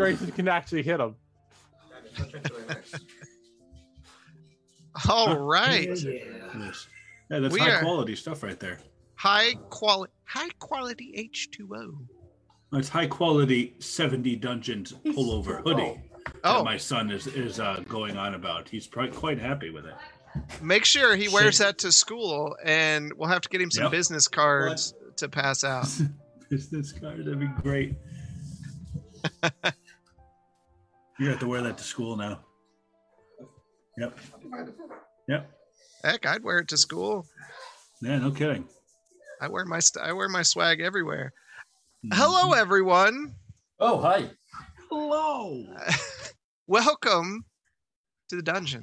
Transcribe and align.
Grayson 0.00 0.30
can 0.32 0.48
actually 0.48 0.82
hit 0.82 0.98
him. 0.98 1.14
All 5.08 5.38
right. 5.38 5.88
Yes. 5.88 6.04
Yeah, 7.30 7.38
that's 7.38 7.52
We 7.54 7.60
high 7.60 7.72
are- 7.72 7.80
quality 7.82 8.16
stuff 8.16 8.42
right 8.42 8.58
there. 8.58 8.78
High 9.16 9.52
quality 9.68 10.12
high 10.24 10.48
quality 10.58 11.30
H2O. 11.34 11.92
It's 12.72 12.88
high 12.88 13.06
quality 13.06 13.74
70 13.78 14.36
dungeons 14.36 14.94
pullover 15.04 15.62
hoodie 15.62 16.00
Oh. 16.44 16.58
that 16.58 16.64
my 16.64 16.76
son 16.78 17.10
is 17.10 17.26
is 17.26 17.60
uh, 17.60 17.82
going 17.88 18.16
on 18.16 18.34
about. 18.34 18.68
He's 18.68 18.86
probably 18.86 19.12
quite 19.12 19.38
happy 19.38 19.68
with 19.70 19.84
it. 19.86 19.94
Make 20.62 20.84
sure 20.86 21.14
he 21.16 21.28
wears 21.28 21.56
Shit. 21.56 21.66
that 21.66 21.78
to 21.78 21.92
school 21.92 22.56
and 22.64 23.12
we'll 23.14 23.28
have 23.28 23.42
to 23.42 23.48
get 23.50 23.60
him 23.60 23.70
some 23.70 23.84
Yep. 23.84 23.92
business 23.92 24.28
cards 24.28 24.94
to 25.16 25.28
pass 25.28 25.62
out. 25.64 25.88
Business 26.48 26.90
cards, 26.92 27.24
that'd 27.26 27.38
be 27.38 27.46
great. 27.62 27.94
you 31.20 31.28
have 31.28 31.38
to 31.40 31.46
wear 31.46 31.62
that 31.62 31.76
to 31.78 31.84
school 31.84 32.16
now. 32.16 32.40
Yep. 33.98 34.18
Yep. 35.28 35.50
Heck, 36.02 36.26
I'd 36.26 36.42
wear 36.42 36.58
it 36.60 36.68
to 36.68 36.76
school. 36.78 37.26
Yeah, 38.00 38.18
no 38.18 38.30
kidding. 38.30 38.66
I 39.42 39.48
wear 39.48 39.64
my 39.66 39.80
st- 39.80 40.04
I 40.04 40.12
wear 40.14 40.28
my 40.30 40.42
swag 40.42 40.80
everywhere. 40.80 41.32
Mm-hmm. 42.04 42.18
Hello 42.18 42.52
everyone. 42.52 43.34
Oh, 43.78 44.00
hi. 44.00 44.30
Hello. 44.90 45.62
Welcome 46.66 47.44
to 48.30 48.36
the 48.36 48.42
dungeon. 48.42 48.82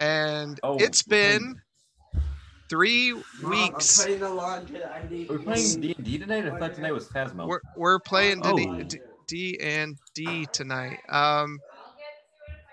And 0.00 0.60
Oh, 0.62 0.76
it's 0.78 1.02
we're 1.06 1.16
playing- 1.16 1.54
been 1.54 2.22
3 2.68 3.12
weeks. 3.44 4.04
Are 4.06 4.08
we 4.10 5.38
playing 5.38 5.80
D 5.80 5.94
and 5.96 6.04
D 6.04 6.18
tonight? 6.18 6.46
I 6.46 6.58
thought 6.58 6.74
tonight 6.74 6.92
was 6.92 7.08
Phasmo. 7.08 7.46
We're 7.46 7.60
we're 7.76 7.98
playing 8.00 8.40
Oh. 8.44 8.56
D, 8.56 8.98
D, 9.32 9.52
D 9.52 9.60
and 9.60 9.96
D 10.14 10.46
tonight. 10.52 10.98
Um, 11.08 11.58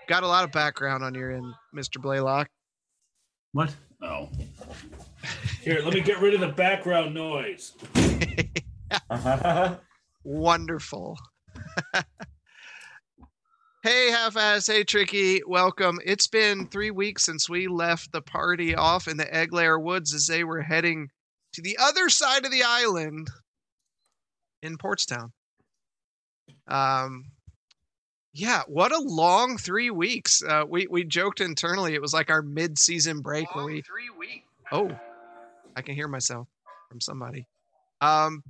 got 0.08 0.24
a 0.24 0.26
lot 0.26 0.44
of 0.44 0.52
background 0.52 1.02
on 1.02 1.14
your 1.14 1.32
end, 1.32 1.54
Mr. 1.74 2.00
Blaylock. 2.00 2.48
What? 3.52 3.74
Oh. 4.02 4.28
Here, 5.62 5.80
let 5.82 5.94
me 5.94 6.02
get 6.02 6.20
rid 6.20 6.34
of 6.34 6.40
the 6.40 6.48
background 6.48 7.14
noise. 7.14 7.72
Wonderful. 10.24 11.16
hey, 13.82 14.10
half-ass. 14.10 14.66
Hey, 14.66 14.84
Tricky. 14.84 15.40
Welcome. 15.46 15.98
It's 16.04 16.26
been 16.26 16.68
three 16.68 16.90
weeks 16.90 17.24
since 17.24 17.48
we 17.48 17.68
left 17.68 18.12
the 18.12 18.22
party 18.22 18.74
off 18.74 19.08
in 19.08 19.16
the 19.16 19.34
Egg 19.34 19.54
Layer 19.54 19.78
Woods 19.78 20.12
as 20.12 20.26
they 20.26 20.44
were 20.44 20.60
heading 20.60 21.08
to 21.54 21.62
the 21.62 21.78
other 21.80 22.10
side 22.10 22.44
of 22.44 22.52
the 22.52 22.64
island 22.64 23.30
in 24.62 24.76
Portstown. 24.76 25.30
Um, 26.70 27.24
yeah, 28.32 28.62
what 28.68 28.92
a 28.92 29.00
long 29.00 29.58
three 29.58 29.90
weeks. 29.90 30.42
Uh, 30.42 30.64
we 30.68 30.86
we 30.88 31.04
joked 31.04 31.40
internally 31.40 31.94
it 31.94 32.00
was 32.00 32.14
like 32.14 32.30
our 32.30 32.42
mid-season 32.42 33.20
break 33.20 33.54
where 33.54 33.64
we 33.64 33.82
three 33.82 34.10
weeks. 34.16 34.46
Oh, 34.70 34.90
I 35.74 35.82
can 35.82 35.94
hear 35.94 36.08
myself 36.08 36.46
from 36.88 37.00
somebody. 37.00 37.46
Um, 38.00 38.44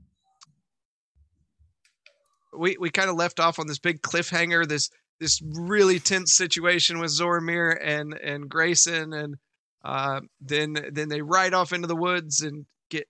we 2.56 2.76
we 2.78 2.90
kind 2.90 3.08
of 3.08 3.17
left 3.17 3.40
off 3.40 3.58
on 3.58 3.67
this 3.67 3.78
big 3.78 4.02
cliffhanger, 4.02 4.69
this 4.69 4.90
this 5.19 5.40
really 5.43 5.99
tense 5.99 6.34
situation 6.34 6.99
with 6.99 7.11
Zoramir 7.11 7.76
and 7.81 8.14
and 8.14 8.49
Grayson, 8.49 9.14
and 9.14 9.37
uh, 9.82 10.20
then 10.40 10.76
then 10.93 11.08
they 11.08 11.23
ride 11.23 11.55
off 11.55 11.73
into 11.73 11.88
the 11.88 11.96
woods 11.96 12.43
and 12.43 12.66
get 12.90 13.06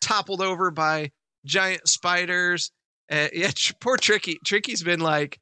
toppled 0.00 0.42
over 0.42 0.70
by 0.70 1.12
giant 1.44 1.88
spiders. 1.88 2.70
Uh, 3.10 3.28
yeah, 3.32 3.50
poor 3.80 3.96
Tricky. 3.96 4.38
Tricky's 4.44 4.82
been 4.82 5.00
like, 5.00 5.38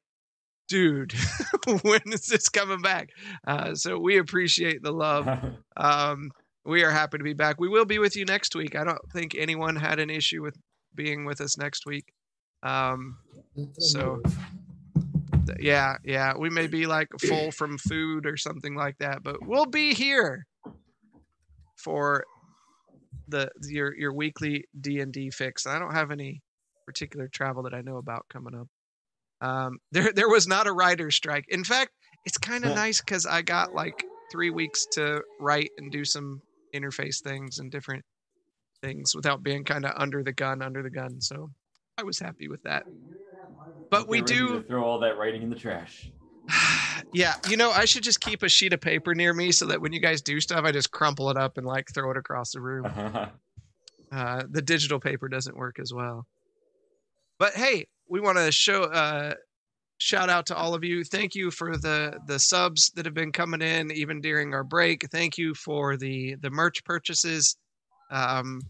dude, 0.68 1.12
when 1.82 2.00
is 2.06 2.26
this 2.26 2.48
coming 2.48 2.80
back? 2.80 3.10
Uh, 3.46 3.74
so 3.74 3.98
we 3.98 4.18
appreciate 4.18 4.82
the 4.82 4.92
love. 4.92 5.28
Um, 5.80 6.32
we 6.64 6.82
are 6.82 6.90
happy 6.90 7.18
to 7.18 7.24
be 7.24 7.34
back. 7.34 7.60
We 7.60 7.68
will 7.68 7.84
be 7.84 8.00
with 8.00 8.16
you 8.16 8.24
next 8.24 8.56
week. 8.56 8.74
I 8.74 8.82
don't 8.82 8.98
think 9.12 9.36
anyone 9.38 9.76
had 9.76 10.00
an 10.00 10.10
issue 10.10 10.42
with 10.42 10.56
being 10.92 11.24
with 11.24 11.40
us 11.40 11.56
next 11.56 11.86
week. 11.86 12.12
Um, 12.64 13.18
so 13.78 14.20
yeah, 15.60 15.96
yeah, 16.04 16.34
we 16.36 16.50
may 16.50 16.66
be 16.66 16.86
like 16.86 17.08
full 17.20 17.50
from 17.52 17.78
food 17.78 18.26
or 18.26 18.36
something 18.36 18.74
like 18.74 18.98
that, 18.98 19.22
but 19.22 19.36
we'll 19.46 19.66
be 19.66 19.94
here 19.94 20.46
for 21.76 22.24
the 23.28 23.50
your 23.62 23.94
your 23.96 24.12
weekly 24.12 24.64
D 24.80 25.00
and 25.00 25.12
D 25.12 25.30
fix. 25.30 25.66
I 25.66 25.78
don't 25.78 25.94
have 25.94 26.10
any 26.10 26.42
particular 26.88 27.28
travel 27.28 27.62
that 27.64 27.74
I 27.74 27.82
know 27.82 27.98
about 27.98 28.24
coming 28.30 28.54
up. 28.54 28.66
Um, 29.42 29.78
there 29.92 30.10
there 30.10 30.28
was 30.28 30.48
not 30.48 30.66
a 30.66 30.72
writer's 30.72 31.14
strike. 31.14 31.44
In 31.48 31.62
fact, 31.64 31.90
it's 32.24 32.38
kind 32.38 32.64
of 32.64 32.70
Yeah. 32.70 32.76
nice 32.76 33.00
because 33.00 33.26
I 33.26 33.42
got 33.42 33.74
like 33.74 34.02
three 34.32 34.48
weeks 34.48 34.86
to 34.92 35.20
write 35.38 35.70
and 35.76 35.92
do 35.92 36.04
some 36.06 36.40
interface 36.74 37.20
things 37.22 37.58
and 37.58 37.70
different 37.70 38.04
things 38.82 39.14
without 39.14 39.42
being 39.42 39.64
kind 39.64 39.84
of 39.84 39.92
under 39.96 40.22
the 40.22 40.32
gun, 40.32 40.62
under 40.62 40.82
the 40.82 40.90
gun. 40.90 41.20
So 41.20 41.50
I 41.98 42.04
was 42.04 42.18
happy 42.18 42.48
with 42.48 42.62
that. 42.62 42.84
But 43.90 44.08
we 44.08 44.22
do, 44.22 44.62
throw 44.62 44.84
all 44.84 45.00
that 45.00 45.18
writing 45.18 45.42
in 45.42 45.50
the 45.50 45.56
trash. 45.56 46.10
yeah. 47.12 47.34
You 47.48 47.56
know, 47.56 47.70
I 47.70 47.84
should 47.84 48.02
just 48.02 48.20
keep 48.20 48.42
a 48.42 48.48
sheet 48.48 48.72
of 48.72 48.80
paper 48.80 49.14
near 49.14 49.32
me 49.34 49.52
so 49.52 49.66
that 49.66 49.80
when 49.80 49.92
you 49.92 50.00
guys 50.00 50.22
do 50.22 50.40
stuff, 50.40 50.64
I 50.64 50.72
just 50.72 50.90
crumple 50.90 51.28
it 51.30 51.36
up 51.36 51.58
and 51.58 51.66
like 51.66 51.88
throw 51.92 52.10
it 52.10 52.16
across 52.16 52.52
the 52.52 52.60
room. 52.60 52.90
Uh, 54.10 54.42
the 54.50 54.62
digital 54.62 54.98
paper 54.98 55.28
doesn't 55.28 55.54
work 55.54 55.78
as 55.78 55.92
well. 55.92 56.26
But 57.38 57.54
hey, 57.54 57.86
we 58.08 58.20
want 58.20 58.38
to 58.38 58.50
show 58.50 58.84
uh, 58.84 59.34
shout 59.98 60.28
out 60.28 60.46
to 60.46 60.56
all 60.56 60.74
of 60.74 60.84
you. 60.84 61.04
Thank 61.04 61.34
you 61.34 61.50
for 61.50 61.76
the 61.76 62.18
the 62.26 62.38
subs 62.38 62.90
that 62.94 63.04
have 63.04 63.14
been 63.14 63.32
coming 63.32 63.62
in 63.62 63.90
even 63.92 64.20
during 64.20 64.54
our 64.54 64.64
break. 64.64 65.08
Thank 65.10 65.38
you 65.38 65.54
for 65.54 65.96
the 65.96 66.36
the 66.40 66.50
merch 66.50 66.84
purchases. 66.84 67.56
Um, 68.10 68.60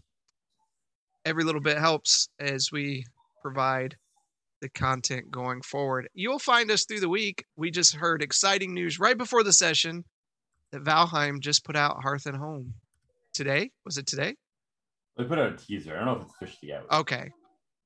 every 1.25 1.43
little 1.43 1.61
bit 1.61 1.77
helps 1.77 2.29
as 2.39 2.69
we 2.71 3.05
provide 3.41 3.95
the 4.61 4.69
content 4.69 5.31
going 5.31 5.61
forward. 5.61 6.09
You'll 6.13 6.39
find 6.39 6.69
us 6.69 6.85
through 6.85 6.99
the 6.99 7.09
week. 7.09 7.45
We 7.55 7.71
just 7.71 7.95
heard 7.95 8.21
exciting 8.21 8.73
news 8.73 8.99
right 8.99 9.17
before 9.17 9.43
the 9.43 9.53
session 9.53 10.03
that 10.71 10.83
Valheim 10.83 11.39
just 11.39 11.63
put 11.63 11.75
out 11.75 12.03
Hearth 12.03 12.25
and 12.25 12.35
Home. 12.35 12.73
Today? 13.33 13.71
Was 13.85 13.97
it 13.97 14.05
today? 14.05 14.35
They 15.17 15.23
put 15.23 15.39
out 15.39 15.53
a 15.53 15.55
teaser. 15.55 15.95
I 15.95 15.97
don't 15.97 16.05
know 16.05 16.15
if 16.17 16.21
it's 16.23 16.33
officially 16.41 16.73
out. 16.73 16.85
Okay. 16.91 17.29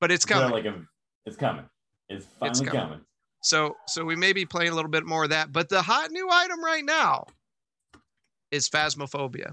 But 0.04 0.12
it's 0.12 0.26
They 0.26 0.34
put 0.34 0.40
coming. 0.42 0.52
Like 0.52 0.66
a, 0.66 0.82
it's 1.24 1.36
coming. 1.38 1.64
It's 2.10 2.26
finally 2.38 2.50
It's 2.50 2.60
coming. 2.60 2.72
coming. 2.88 3.00
So 3.40 3.74
so 3.88 4.04
we 4.04 4.16
may 4.16 4.34
be 4.34 4.44
playing 4.44 4.70
a 4.70 4.74
little 4.74 4.90
bit 4.90 5.06
more 5.06 5.24
of 5.24 5.30
that. 5.30 5.50
But 5.50 5.70
the 5.70 5.80
hot 5.80 6.10
new 6.10 6.28
item 6.30 6.62
right 6.62 6.84
now 6.84 7.24
is 8.50 8.68
Phasmophobia. 8.68 9.52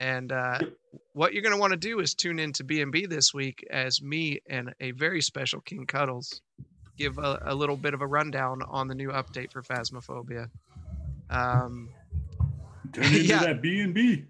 And 0.00 0.32
uh, 0.32 0.58
what 1.12 1.34
you're 1.34 1.42
going 1.42 1.54
to 1.54 1.60
want 1.60 1.72
to 1.72 1.76
do 1.76 2.00
is 2.00 2.14
tune 2.14 2.38
in 2.38 2.54
to 2.54 2.64
B&B 2.64 3.04
this 3.04 3.34
week 3.34 3.62
as 3.70 4.00
me 4.00 4.40
and 4.48 4.72
a 4.80 4.92
very 4.92 5.20
special 5.20 5.60
King 5.60 5.84
Cuddles 5.84 6.40
give 6.96 7.18
a, 7.18 7.38
a 7.44 7.54
little 7.54 7.76
bit 7.76 7.92
of 7.92 8.00
a 8.00 8.06
rundown 8.06 8.62
on 8.70 8.88
the 8.88 8.94
new 8.94 9.10
update 9.10 9.52
for 9.52 9.62
Phasmophobia. 9.62 10.48
Um, 11.28 11.90
Turn 12.94 13.04
into 13.04 13.20
Yeah. 13.22 13.42
that 13.42 13.60
B 13.60 13.80
and 13.80 13.92
B. 13.92 14.24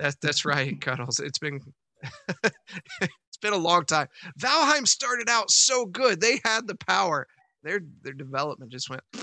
that's 0.00 0.16
that's 0.16 0.44
right, 0.44 0.80
Cuddles. 0.80 1.20
It's 1.20 1.38
been 1.38 1.60
it's 3.40 3.48
been 3.50 3.58
a 3.58 3.62
long 3.62 3.84
time. 3.84 4.08
Valheim 4.40 4.86
started 4.86 5.28
out 5.28 5.50
so 5.50 5.86
good; 5.86 6.20
they 6.20 6.40
had 6.44 6.66
the 6.66 6.74
power. 6.74 7.26
Their 7.62 7.80
their 8.02 8.12
development 8.14 8.70
just 8.72 8.90
went. 8.90 9.02
They 9.12 9.20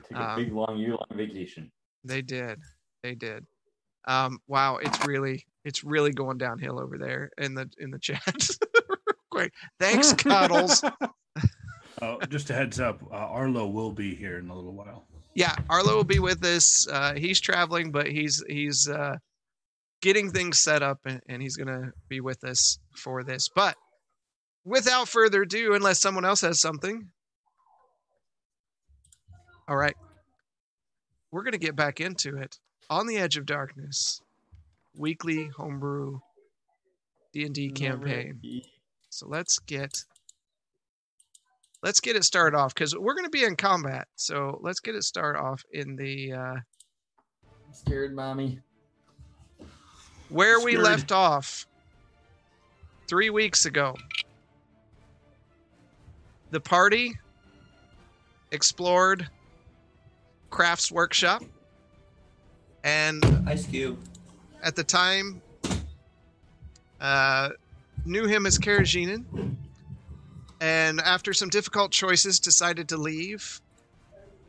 Take 0.00 0.10
a 0.12 0.30
Um, 0.30 0.36
big 0.36 0.52
long 0.52 0.76
year 0.78 0.90
long 0.90 1.06
vacation. 1.14 1.70
They 2.04 2.22
did. 2.22 2.60
They 3.02 3.14
did. 3.14 3.46
Um, 4.06 4.38
wow, 4.46 4.76
it's 4.76 5.06
really 5.06 5.46
it's 5.64 5.84
really 5.84 6.12
going 6.12 6.38
downhill 6.38 6.78
over 6.78 6.98
there 6.98 7.30
in 7.38 7.54
the 7.54 7.68
in 7.78 7.90
the 7.90 7.98
chat. 7.98 8.48
Great. 9.30 9.52
Thanks, 9.80 10.12
Cuddles. 10.14 10.82
Oh, 12.02 12.18
just 12.28 12.50
a 12.50 12.52
heads 12.52 12.78
up, 12.78 13.02
uh, 13.10 13.14
Arlo 13.16 13.66
will 13.68 13.90
be 13.90 14.14
here 14.14 14.36
in 14.36 14.50
a 14.50 14.54
little 14.54 14.74
while. 14.74 15.06
yeah, 15.34 15.56
Arlo 15.70 15.96
will 15.96 16.04
be 16.04 16.18
with 16.18 16.44
us. 16.44 16.86
Uh, 16.86 17.14
he's 17.14 17.40
traveling, 17.40 17.90
but 17.90 18.06
he's 18.06 18.44
he's 18.50 18.86
uh, 18.86 19.16
getting 20.00 20.30
things 20.30 20.60
set 20.60 20.82
up, 20.82 21.00
and, 21.04 21.20
and 21.28 21.42
he's 21.42 21.56
gonna 21.56 21.92
be 22.08 22.20
with 22.20 22.44
us 22.44 22.78
for 22.96 23.22
this. 23.24 23.48
But 23.54 23.76
without 24.64 25.08
further 25.08 25.42
ado, 25.42 25.74
unless 25.74 26.00
someone 26.00 26.24
else 26.24 26.40
has 26.42 26.60
something, 26.60 27.10
all 29.68 29.76
right, 29.76 29.96
we're 31.30 31.42
gonna 31.42 31.58
get 31.58 31.76
back 31.76 32.00
into 32.00 32.36
it. 32.36 32.58
On 32.88 33.06
the 33.06 33.16
Edge 33.16 33.36
of 33.36 33.46
Darkness, 33.46 34.20
weekly 34.94 35.50
homebrew 35.56 36.20
D 37.32 37.44
and 37.44 37.54
D 37.54 37.70
campaign. 37.70 38.40
So 39.10 39.26
let's 39.28 39.58
get 39.58 40.04
let's 41.82 42.00
get 42.00 42.16
it 42.16 42.24
started 42.24 42.56
off 42.56 42.74
because 42.74 42.96
we're 42.96 43.14
going 43.14 43.24
to 43.24 43.30
be 43.30 43.44
in 43.44 43.56
combat. 43.56 44.08
So 44.16 44.58
let's 44.62 44.80
get 44.80 44.94
it 44.94 45.04
started 45.04 45.38
off 45.38 45.62
in 45.72 45.96
the 45.96 46.32
uh, 46.32 46.54
I'm 46.54 47.72
scared, 47.72 48.14
mommy. 48.14 48.60
Where 50.28 50.60
we 50.60 50.76
left 50.76 51.12
off 51.12 51.66
three 53.08 53.30
weeks 53.30 53.64
ago. 53.66 53.94
the 56.50 56.60
party 56.60 57.16
explored 58.52 59.28
Crafts 60.50 60.90
workshop, 60.92 61.42
and 62.84 63.22
Ice 63.46 63.66
Cube. 63.66 63.98
at 64.62 64.76
the 64.76 64.84
time 64.84 65.42
uh, 67.00 67.50
knew 68.04 68.26
him 68.26 68.46
as 68.46 68.58
Karajinin, 68.58 69.56
and 70.60 71.00
after 71.00 71.34
some 71.34 71.48
difficult 71.48 71.90
choices, 71.90 72.40
decided 72.40 72.88
to 72.88 72.96
leave. 72.96 73.60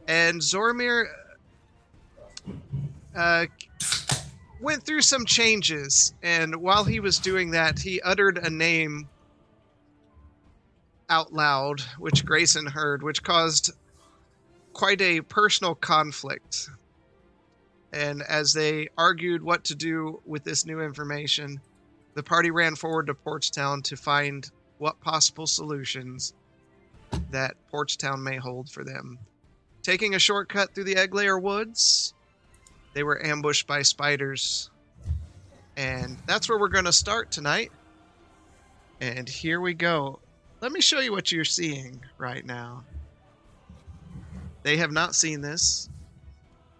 And 0.07 0.39
Zormir 0.39 1.07
uh, 3.15 3.48
went 4.60 4.84
through 4.84 5.02
some 5.02 5.26
changes, 5.26 6.14
and 6.22 6.56
while 6.56 6.84
he 6.84 7.00
was 7.00 7.20
doing 7.20 7.52
that, 7.52 7.80
he 7.80 8.02
uttered 8.02 8.38
a 8.38 8.50
name 8.50 9.10
out 11.10 11.32
loud, 11.32 11.82
which 11.98 12.26
Grayson 12.26 12.66
heard, 12.66 13.04
which 13.04 13.24
caused 13.24 13.72
quite 14.74 15.02
a 15.02 15.22
personal 15.22 15.76
conflict. 15.76 16.70
And 17.94 18.22
as 18.22 18.54
they 18.54 18.90
argued 18.98 19.42
what 19.42 19.64
to 19.66 19.76
do 19.76 20.22
with 20.26 20.44
this 20.44 20.66
new 20.66 20.82
information, 20.82 21.62
the 22.16 22.24
party 22.24 22.52
ran 22.52 22.76
forward 22.76 23.08
to 23.08 23.14
Portstown 23.14 23.84
to 23.84 23.96
find 23.96 24.50
what 24.78 25.00
possible 25.00 25.48
solutions 25.48 26.34
that 27.32 27.56
Portstown 27.72 28.22
may 28.22 28.38
hold 28.38 28.70
for 28.70 28.84
them. 28.84 29.18
Taking 29.82 30.16
a 30.16 30.20
shortcut 30.20 30.76
through 30.76 30.84
the 30.84 30.96
Egglayer 30.96 31.42
Woods, 31.42 32.14
they 32.98 33.04
were 33.04 33.24
ambushed 33.24 33.68
by 33.68 33.84
spiders. 33.84 34.72
And 35.75 36.18
that's 36.25 36.50
where 36.50 36.58
we're 36.58 36.68
going 36.68 36.86
to 36.86 36.92
start 36.92 37.30
tonight. 37.30 37.72
And 39.00 39.30
here 39.30 39.62
we 39.62 39.75
go. 39.75 40.18
Let 40.62 40.72
me 40.72 40.82
show 40.82 41.00
you 41.00 41.12
what 41.12 41.32
you're 41.32 41.46
seeing 41.46 42.01
right 42.18 42.44
now. 42.44 42.84
They 44.63 44.77
have 44.77 44.92
not 44.92 45.13
seen 45.13 45.42
this. 45.42 45.92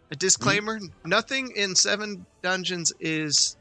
A 0.10 0.16
disclaimer 0.16 0.80
nothing 1.06 1.52
in 1.56 1.76
Seven 1.76 2.26
Dungeons 2.42 2.92
is 3.00 3.56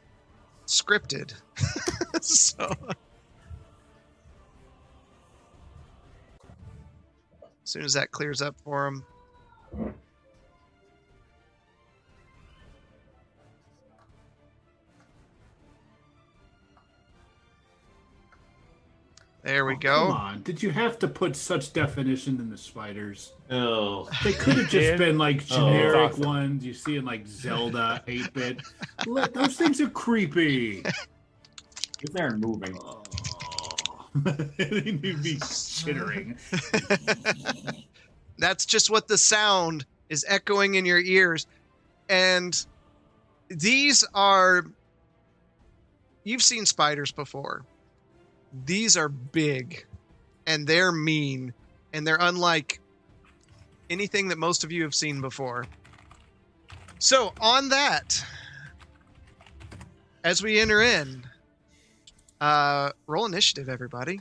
scripted. 0.65 1.35
so. 2.21 2.73
As 7.43 7.69
soon 7.69 7.85
as 7.85 7.93
that 7.93 8.09
clears 8.09 8.41
up 8.41 8.55
for 8.63 8.85
them. 8.85 9.95
There 19.47 19.63
we 19.65 19.75
Oh, 19.75 19.77
go. 19.79 19.95
Come 20.07 20.11
on. 20.11 20.41
Did 20.41 20.61
you 20.61 20.71
have 20.71 20.99
to 20.99 21.07
put 21.07 21.33
such 21.37 21.71
definition 21.71 22.35
in 22.41 22.49
the 22.49 22.57
spiders? 22.57 23.31
Oh. 23.49 24.09
They 24.25 24.33
could 24.33 24.57
have 24.57 24.69
just 24.69 24.97
been 24.97 25.17
like 25.17 25.41
Oh. 25.51 25.55
generic 25.55 26.11
Awesome. 26.11 26.23
ones 26.25 26.65
you 26.65 26.73
see 26.73 26.97
in 26.97 27.05
like 27.05 27.25
Zelda 27.25 28.03
8 28.07 28.33
bit. 28.33 28.61
Those 29.05 29.55
things 29.55 29.79
are 29.79 29.87
creepy. 29.89 30.83
If 32.01 32.11
they're 32.11 32.35
moving. 32.35 32.77
Oh. 32.81 33.03
they 34.57 34.69
need 34.81 35.01
to 35.01 35.17
be 35.17 35.39
chittering. 35.39 36.37
That's 38.37 38.65
just 38.65 38.89
what 38.89 39.07
the 39.07 39.17
sound 39.17 39.85
is 40.09 40.25
echoing 40.27 40.75
in 40.75 40.85
your 40.85 40.99
ears. 40.99 41.47
And 42.09 42.65
these 43.47 44.03
are. 44.13 44.65
You've 46.25 46.43
seen 46.43 46.65
spiders 46.65 47.13
before. 47.13 47.63
These 48.65 48.97
are 48.97 49.09
big 49.09 49.85
and 50.45 50.65
they're 50.65 50.91
mean 50.91 51.53
and 51.93 52.05
they're 52.05 52.17
unlike 52.19 52.79
anything 53.89 54.27
that 54.29 54.37
most 54.37 54.63
of 54.63 54.71
you 54.71 54.83
have 54.83 54.95
seen 54.95 55.21
before. 55.21 55.65
So, 56.99 57.33
on 57.39 57.69
that, 57.69 58.23
as 60.23 60.41
we 60.41 60.59
enter 60.59 60.81
in, 60.81 61.23
uh, 62.41 62.91
roll 63.05 63.25
initiative, 63.25 63.69
everybody. 63.69 64.19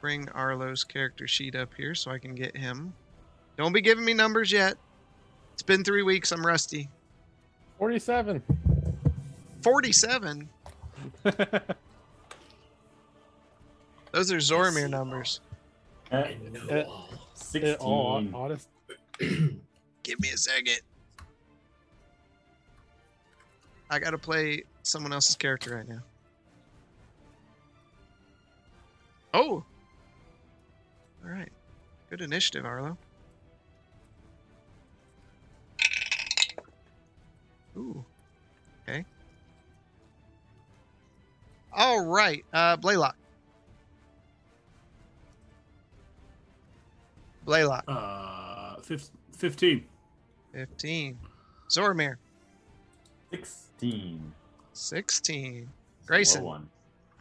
Bring 0.00 0.28
Arlo's 0.28 0.84
character 0.84 1.26
sheet 1.26 1.56
up 1.56 1.74
here 1.74 1.92
so 1.92 2.12
I 2.12 2.18
can 2.18 2.36
get 2.36 2.56
him. 2.56 2.94
Don't 3.56 3.72
be 3.72 3.80
giving 3.80 4.04
me 4.04 4.14
numbers 4.14 4.52
yet. 4.52 4.76
It's 5.58 5.62
been 5.64 5.82
three 5.82 6.04
weeks. 6.04 6.30
I'm 6.30 6.46
rusty. 6.46 6.88
47. 7.78 8.40
47. 9.60 10.48
Those 14.12 14.30
are 14.30 14.36
Zoramir 14.36 14.88
numbers. 14.88 15.40
Uh, 16.12 16.18
It- 16.28 16.86
Sixteen. 17.34 17.72
it- 17.72 17.78
oh, 17.80 18.24
honest. 18.34 18.68
Give 19.18 20.20
me 20.20 20.28
a 20.32 20.36
second. 20.36 20.78
I 23.90 23.98
gotta 23.98 24.16
play 24.18 24.62
someone 24.84 25.12
else's 25.12 25.34
character 25.34 25.74
right 25.74 25.88
now. 25.88 26.02
Oh. 29.34 29.64
All 31.24 31.30
right. 31.32 31.50
Good 32.10 32.20
initiative, 32.20 32.64
Arlo. 32.64 32.96
Ooh. 37.78 38.04
Okay. 38.88 39.04
All 41.72 42.04
right. 42.06 42.44
Uh, 42.52 42.76
Blaylock. 42.76 43.16
Blaylock. 47.44 47.84
Uh, 47.86 48.76
fif- 48.82 49.10
15. 49.36 49.84
15. 50.52 51.18
Zoramir. 51.70 52.16
Sixteen. 53.30 54.32
16. 54.72 55.68
Grayson. 56.06 56.42
One. 56.42 56.68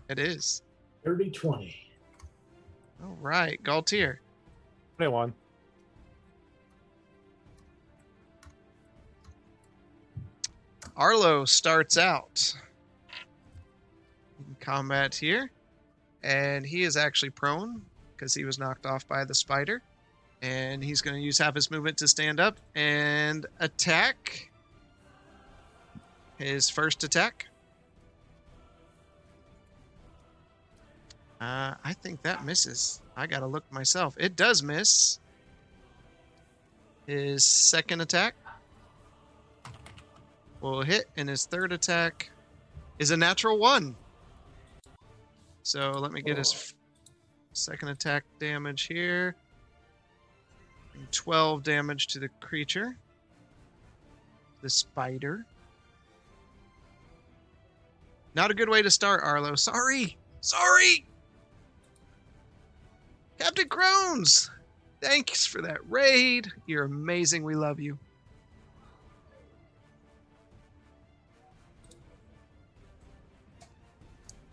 It 0.10 0.20
is. 0.20 0.62
30 1.04 1.30
20. 1.32 1.76
All 3.04 3.18
right. 3.22 3.62
Galtier. 3.64 4.18
21. 4.98 5.34
Arlo 10.98 11.46
starts 11.46 11.96
out 11.96 12.56
in 14.40 14.56
combat 14.60 15.14
here, 15.14 15.52
and 16.24 16.66
he 16.66 16.82
is 16.82 16.98
actually 16.98 17.30
prone 17.30 17.84
because 18.16 18.34
he 18.34 18.46
was 18.46 18.58
knocked 18.58 18.88
off 18.88 19.08
by 19.08 19.24
the 19.24 19.36
spider. 19.36 19.84
And 20.42 20.84
he's 20.84 21.02
going 21.02 21.16
to 21.16 21.22
use 21.22 21.38
half 21.38 21.56
his 21.56 21.70
movement 21.70 21.98
to 21.98 22.08
stand 22.08 22.40
up 22.40 22.60
and 22.76 23.46
attack. 23.60 24.52
His 26.38 26.70
first 26.70 27.04
attack. 27.04 27.48
Uh, 31.42 31.74
I 31.84 31.94
think 31.94 32.22
that 32.24 32.46
misses. 32.46 33.02
I 33.16 33.26
got 33.26 33.40
to 33.40 33.48
look 33.48 33.72
myself. 33.72 34.16
It 34.20 34.36
does 34.36 34.62
miss. 34.62 35.20
His 37.08 37.44
second 37.44 38.02
attack 38.02 38.36
will 40.62 40.82
hit, 40.82 41.06
and 41.18 41.30
his 41.30 41.46
third 41.46 41.72
attack 41.72 42.30
is 43.00 43.12
a 43.12 43.18
natural 43.18 43.58
one. 43.58 43.96
So 45.64 45.92
let 45.92 46.12
me 46.12 46.22
get 46.22 46.38
his 46.38 46.54
f- 46.54 46.74
second 47.54 47.90
attack 47.90 48.24
damage 48.40 48.84
here. 48.84 49.36
And 50.94 51.12
12 51.12 51.64
damage 51.64 52.08
to 52.08 52.20
the 52.20 52.30
creature. 52.40 52.98
The 54.62 54.70
spider. 54.70 55.46
Not 58.34 58.52
a 58.52 58.54
good 58.54 58.70
way 58.70 58.82
to 58.82 58.90
start, 58.90 59.22
Arlo. 59.24 59.56
Sorry! 59.56 60.18
Sorry! 60.42 61.06
Captain 63.40 63.68
Crones! 63.68 64.50
Thanks 65.02 65.46
for 65.46 65.62
that 65.62 65.80
raid. 65.90 66.52
You're 66.66 66.86
amazing. 66.86 67.44
We 67.44 67.56
love 67.56 67.80
you. 67.80 67.98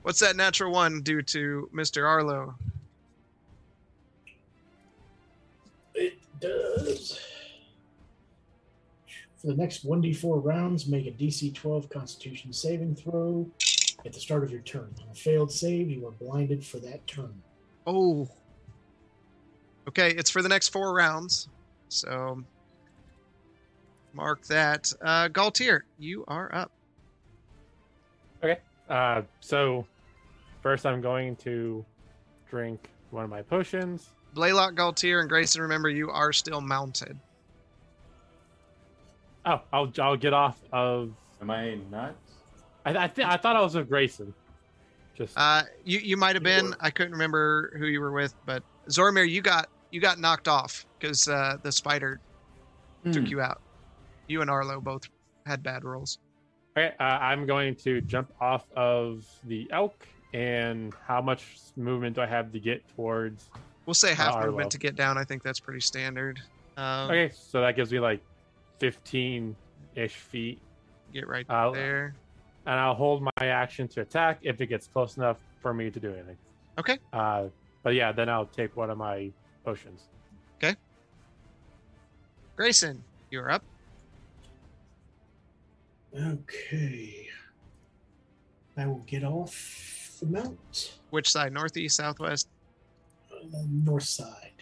What's 0.04 0.20
that 0.20 0.36
natural 0.36 0.70
one 0.70 1.00
do 1.00 1.22
to 1.22 1.70
Mr. 1.74 2.06
Arlo? 2.06 2.54
It 5.94 6.18
does. 6.40 7.18
For 9.36 9.46
the 9.46 9.54
next 9.54 9.86
1d4 9.86 10.44
rounds, 10.44 10.86
make 10.86 11.06
a 11.06 11.10
DC 11.10 11.54
12 11.54 11.88
Constitution 11.88 12.52
saving 12.52 12.96
throw 12.96 13.50
at 14.04 14.12
the 14.12 14.20
start 14.20 14.44
of 14.44 14.50
your 14.50 14.60
turn. 14.60 14.94
On 15.00 15.08
a 15.10 15.14
failed 15.14 15.50
save, 15.50 15.88
you 15.88 16.06
are 16.06 16.12
blinded 16.12 16.62
for 16.62 16.76
that 16.80 17.06
turn. 17.06 17.32
Oh. 17.86 18.28
Okay, 19.88 20.10
it's 20.10 20.28
for 20.28 20.42
the 20.42 20.50
next 20.50 20.68
four 20.68 20.92
rounds. 20.92 21.48
So 21.88 22.44
mark 24.12 24.44
that. 24.48 24.92
Uh 25.00 25.28
Galtier, 25.28 25.80
you 25.98 26.26
are 26.28 26.54
up. 26.54 26.70
Okay. 28.42 28.58
Uh, 28.86 29.22
so 29.40 29.86
first, 30.64 30.86
I'm 30.86 31.00
going 31.02 31.36
to 31.36 31.84
drink 32.50 32.88
one 33.10 33.22
of 33.22 33.30
my 33.30 33.42
potions. 33.42 34.08
Blaylock, 34.32 34.74
Galtier, 34.74 35.20
and 35.20 35.28
Grayson, 35.28 35.60
remember 35.62 35.88
you 35.90 36.10
are 36.10 36.32
still 36.32 36.60
mounted. 36.62 37.16
Oh, 39.46 39.60
I'll 39.72 39.92
I'll 40.00 40.16
get 40.16 40.32
off 40.32 40.58
of. 40.72 41.10
Am 41.40 41.50
I 41.50 41.76
not? 41.90 42.16
I 42.86 43.04
I, 43.04 43.08
th- 43.08 43.28
I 43.28 43.36
thought 43.36 43.56
I 43.56 43.60
was 43.60 43.74
with 43.74 43.88
Grayson. 43.88 44.32
Just 45.14 45.34
Uh, 45.36 45.62
you 45.84 45.98
you 45.98 46.16
might 46.16 46.34
have 46.34 46.42
been. 46.42 46.74
I 46.80 46.90
couldn't 46.90 47.12
remember 47.12 47.72
who 47.78 47.86
you 47.86 48.00
were 48.00 48.10
with, 48.10 48.34
but 48.46 48.62
Zormir, 48.88 49.28
you 49.28 49.42
got 49.42 49.68
you 49.90 50.00
got 50.00 50.18
knocked 50.18 50.48
off 50.48 50.86
because 50.98 51.28
uh, 51.28 51.58
the 51.62 51.70
spider 51.70 52.18
took 53.12 53.24
Hmm. 53.24 53.26
you 53.26 53.40
out. 53.42 53.60
You 54.28 54.40
and 54.40 54.50
Arlo 54.50 54.80
both 54.80 55.02
had 55.46 55.62
bad 55.62 55.84
rolls. 55.84 56.18
okay. 56.76 56.94
Uh, 56.98 57.02
I'm 57.02 57.44
going 57.44 57.76
to 57.84 58.00
jump 58.00 58.32
off 58.40 58.64
of 58.74 59.24
the 59.44 59.68
elk. 59.70 60.06
And 60.34 60.92
how 61.06 61.22
much 61.22 61.46
movement 61.76 62.16
do 62.16 62.22
I 62.22 62.26
have 62.26 62.50
to 62.52 62.58
get 62.58 62.82
towards? 62.96 63.48
We'll 63.86 63.94
say 63.94 64.14
half 64.14 64.34
Arlo. 64.34 64.48
movement 64.48 64.72
to 64.72 64.78
get 64.78 64.96
down. 64.96 65.16
I 65.16 65.22
think 65.24 65.42
that's 65.44 65.60
pretty 65.60 65.80
standard. 65.80 66.40
Um, 66.76 67.08
Okay, 67.08 67.30
so 67.32 67.60
that 67.60 67.76
gives 67.76 67.92
me 67.92 68.00
like 68.00 68.20
15 68.80 69.54
ish 69.94 70.14
feet. 70.16 70.58
Get 71.12 71.28
right 71.28 71.46
I'll- 71.48 71.72
there. 71.72 72.14
and 72.66 72.74
I'll 72.80 72.94
hold 72.94 73.22
my 73.22 73.46
action 73.46 73.86
to 73.88 74.00
attack 74.00 74.40
if 74.42 74.60
it 74.60 74.66
gets 74.66 74.88
close 74.88 75.16
enough 75.16 75.38
for 75.60 75.72
me 75.72 75.88
to 75.90 76.00
do 76.00 76.12
anything. 76.12 76.36
Okay. 76.78 76.98
Uh, 77.12 77.46
but 77.84 77.94
yeah, 77.94 78.10
then 78.10 78.28
I'll 78.28 78.46
take 78.46 78.74
one 78.76 78.90
of 78.90 78.98
my 78.98 79.30
potions. 79.64 80.00
Okay. 80.56 80.74
Grayson, 82.56 83.04
you're 83.30 83.50
up. 83.50 83.62
Okay. 86.18 87.28
I 88.76 88.86
will 88.86 89.04
get 89.06 89.22
off 89.22 90.03
the 90.20 90.26
mount, 90.26 90.98
Which 91.10 91.30
side? 91.30 91.52
Northeast, 91.52 91.96
southwest? 91.96 92.48
uh, 93.32 93.36
north 93.68 94.04
side. 94.04 94.52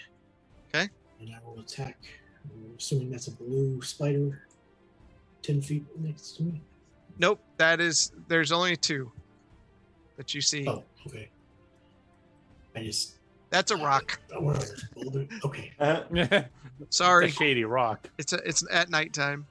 Okay. 0.75 0.89
And 1.21 1.31
I 1.35 1.39
will 1.45 1.61
attack. 1.61 1.99
I'm 2.45 2.75
assuming 2.79 3.11
that's 3.11 3.29
a 3.29 3.33
blue 3.33 3.81
spider, 3.83 4.47
ten 5.43 5.61
feet 5.63 5.85
next 5.99 6.33
to 6.37 6.43
me. 6.43 6.61
Nope. 7.19 7.41
That 7.59 7.81
is. 7.81 8.13
There's 8.29 8.51
only 8.53 8.77
two 8.77 9.13
that 10.17 10.35
you 10.35 10.41
see. 10.41 10.67
Oh, 10.69 10.83
okay. 11.07 11.29
I 12.75 12.83
just. 12.83 13.15
That's 13.51 13.71
a 13.71 13.77
rock. 13.77 14.19
Where 14.31 14.55
are 14.55 14.59
those 14.59 14.85
boulder? 14.95 15.27
Okay. 15.45 15.73
Uh, 15.79 16.03
it's 16.81 16.97
Sorry. 16.97 17.27
a 17.27 17.31
shady 17.31 17.65
rock. 17.65 18.09
It's 18.19 18.33
a, 18.33 18.37
it's 18.49 18.65
at 18.73 18.89
nighttime. 18.91 19.47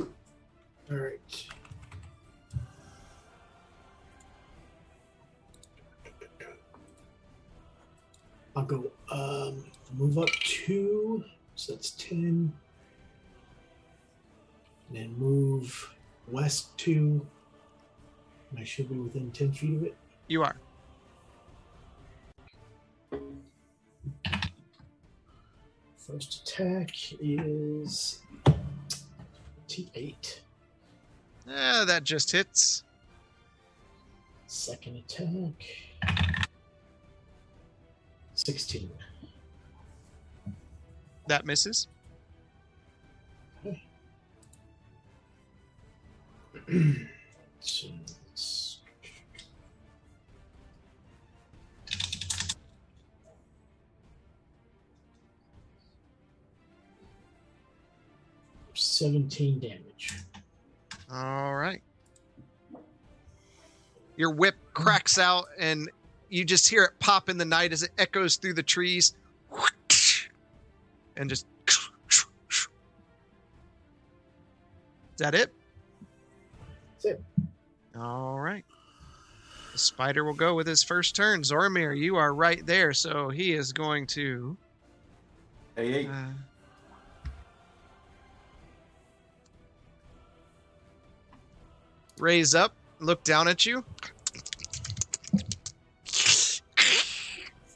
All 0.00 0.06
right. 0.90 1.20
I'll 8.56 8.64
go 8.64 8.90
um 9.10 9.64
move 9.96 10.18
up 10.18 10.28
two, 10.44 11.24
so 11.54 11.72
that's 11.72 11.90
ten. 11.92 12.52
And 14.88 14.96
then 14.96 15.18
move 15.18 15.94
west 16.28 16.76
two. 16.76 17.26
And 18.50 18.58
I 18.58 18.64
should 18.64 18.88
be 18.88 18.96
within 18.96 19.30
ten 19.30 19.52
feet 19.52 19.76
of 19.76 19.84
it. 19.84 19.96
You 20.26 20.42
are. 20.42 20.56
First 25.96 26.42
attack 26.42 26.90
is 27.20 28.20
T8. 29.68 30.40
Eh, 31.48 31.84
that 31.84 32.02
just 32.02 32.32
hits. 32.32 32.82
Second 34.48 34.96
attack. 34.96 35.64
16. 38.44 38.90
That 41.26 41.44
misses. 41.44 41.88
So 47.60 47.88
Seventeen 58.74 59.60
damage. 59.60 60.14
All 61.10 61.54
right. 61.54 61.82
Your 64.16 64.30
whip 64.30 64.56
cracks 64.74 65.18
out, 65.18 65.46
and 65.58 65.90
you 66.30 66.44
just 66.44 66.68
hear 66.68 66.84
it 66.84 66.92
pop 67.00 67.28
in 67.28 67.36
the 67.36 67.44
night 67.44 67.72
as 67.72 67.82
it 67.82 67.90
echoes 67.98 68.36
through 68.36 68.54
the 68.54 68.62
trees, 68.62 69.14
and 71.16 71.28
just. 71.28 71.44
Is 71.68 72.68
that 75.18 75.34
it? 75.34 75.52
That's 76.94 77.04
it. 77.04 77.22
All 77.98 78.38
right. 78.38 78.64
The 79.72 79.78
spider 79.78 80.24
will 80.24 80.34
go 80.34 80.54
with 80.54 80.66
his 80.66 80.82
first 80.82 81.14
turn. 81.14 81.42
Zormir, 81.42 81.98
you 81.98 82.16
are 82.16 82.32
right 82.32 82.64
there, 82.64 82.94
so 82.94 83.28
he 83.28 83.52
is 83.52 83.72
going 83.72 84.06
to. 84.08 84.56
hey, 85.76 85.92
hey. 85.92 86.06
Uh, 86.06 86.26
raise 92.18 92.54
up, 92.54 92.74
look 93.00 93.22
down 93.24 93.48
at 93.48 93.66
you. 93.66 93.84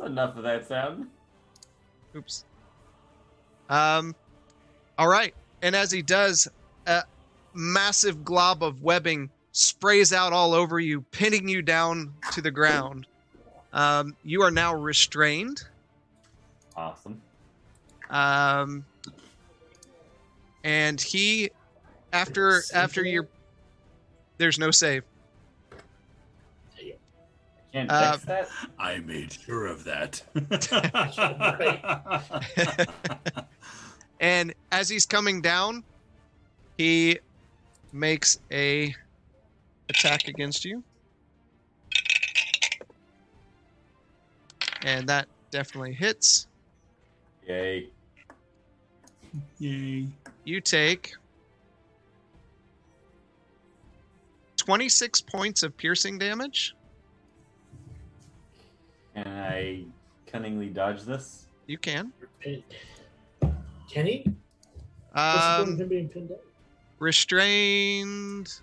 Enough 0.06 0.36
of 0.36 0.42
that 0.44 0.66
sound. 0.66 1.08
Oops. 2.16 2.44
Um, 3.68 4.14
all 4.98 5.08
right. 5.08 5.34
And 5.62 5.74
as 5.74 5.90
he 5.90 6.02
does, 6.02 6.48
a 6.86 7.02
massive 7.54 8.24
glob 8.24 8.62
of 8.62 8.82
webbing 8.82 9.30
sprays 9.52 10.12
out 10.12 10.32
all 10.32 10.52
over 10.52 10.78
you, 10.78 11.00
pinning 11.10 11.48
you 11.48 11.62
down 11.62 12.12
to 12.32 12.40
the 12.40 12.50
ground. 12.50 13.06
Um, 13.72 14.16
you 14.24 14.42
are 14.42 14.50
now 14.50 14.74
restrained. 14.74 15.62
Awesome. 16.76 17.20
Um, 18.10 18.84
and 20.62 21.00
he, 21.00 21.50
after 22.12 22.62
after 22.72 23.04
your, 23.04 23.26
there's 24.38 24.58
no 24.58 24.70
save. 24.70 25.04
Can't 27.74 27.90
Uh, 27.90 28.12
fix 28.12 28.24
that. 28.26 28.48
I 28.78 28.98
made 28.98 29.32
sure 29.32 29.66
of 29.66 29.82
that. 29.84 30.22
And 34.20 34.54
as 34.70 34.88
he's 34.88 35.04
coming 35.04 35.42
down, 35.42 35.82
he 36.78 37.18
makes 37.92 38.38
a 38.50 38.94
attack 39.90 40.28
against 40.28 40.64
you. 40.64 40.82
And 44.82 45.08
that 45.08 45.26
definitely 45.50 45.94
hits. 45.94 46.46
Yay. 47.46 47.88
Yay. 49.58 50.08
You 50.44 50.60
take 50.60 51.10
26 54.58 55.20
points 55.22 55.64
of 55.64 55.76
piercing 55.76 56.18
damage. 56.18 56.72
Can 59.14 59.26
I 59.28 59.84
cunningly 60.26 60.68
dodge 60.68 61.02
this? 61.02 61.46
You 61.66 61.78
can. 61.78 62.12
You're 62.20 62.28
pinned. 62.40 62.62
Can 63.88 64.06
he? 64.06 64.24
What's 65.12 65.46
the 65.46 65.64
point 65.64 65.68
of 65.68 65.74
Um, 65.74 65.80
him 65.80 65.88
being 65.88 66.08
pinned 66.08 66.32
up? 66.32 66.40
restrained. 66.98 68.60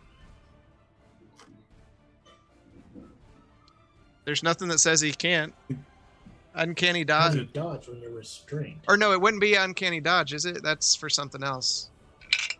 There's 4.26 4.44
nothing 4.44 4.68
that 4.68 4.80
says 4.80 5.02
he 5.02 5.12
can't. 5.12 5.54
Uncanny 6.54 7.04
dodge. 7.04 7.34
do 7.34 7.46
dodge 7.46 7.88
when 7.88 8.02
you're 8.02 8.12
restrained? 8.12 8.82
Or 8.88 8.98
no, 8.98 9.14
it 9.14 9.22
wouldn't 9.22 9.42
be 9.42 9.56
uncanny 9.56 10.00
dodge, 10.02 10.34
is 10.34 10.46
it? 10.46 10.62
That's 10.64 10.96
for 10.96 11.10
something 11.10 11.44
else. 11.44 11.90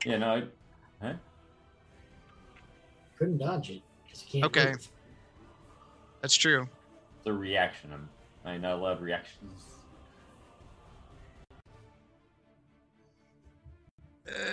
Yeah, 0.06 0.18
no. 0.18 0.48
I, 1.02 1.14
Couldn't 3.18 3.38
dodge 3.38 3.70
it 3.70 3.82
because 4.06 4.24
you 4.34 4.42
can't. 4.42 4.46
Okay. 4.46 4.72
move. 4.72 4.88
That's 6.22 6.36
true. 6.36 6.68
It's 7.22 7.28
a 7.28 7.34
reaction. 7.34 7.92
I'm, 7.94 8.10
I'm 8.44 8.62
not 8.62 8.80
allowed 8.80 9.00
reactions. 9.00 9.64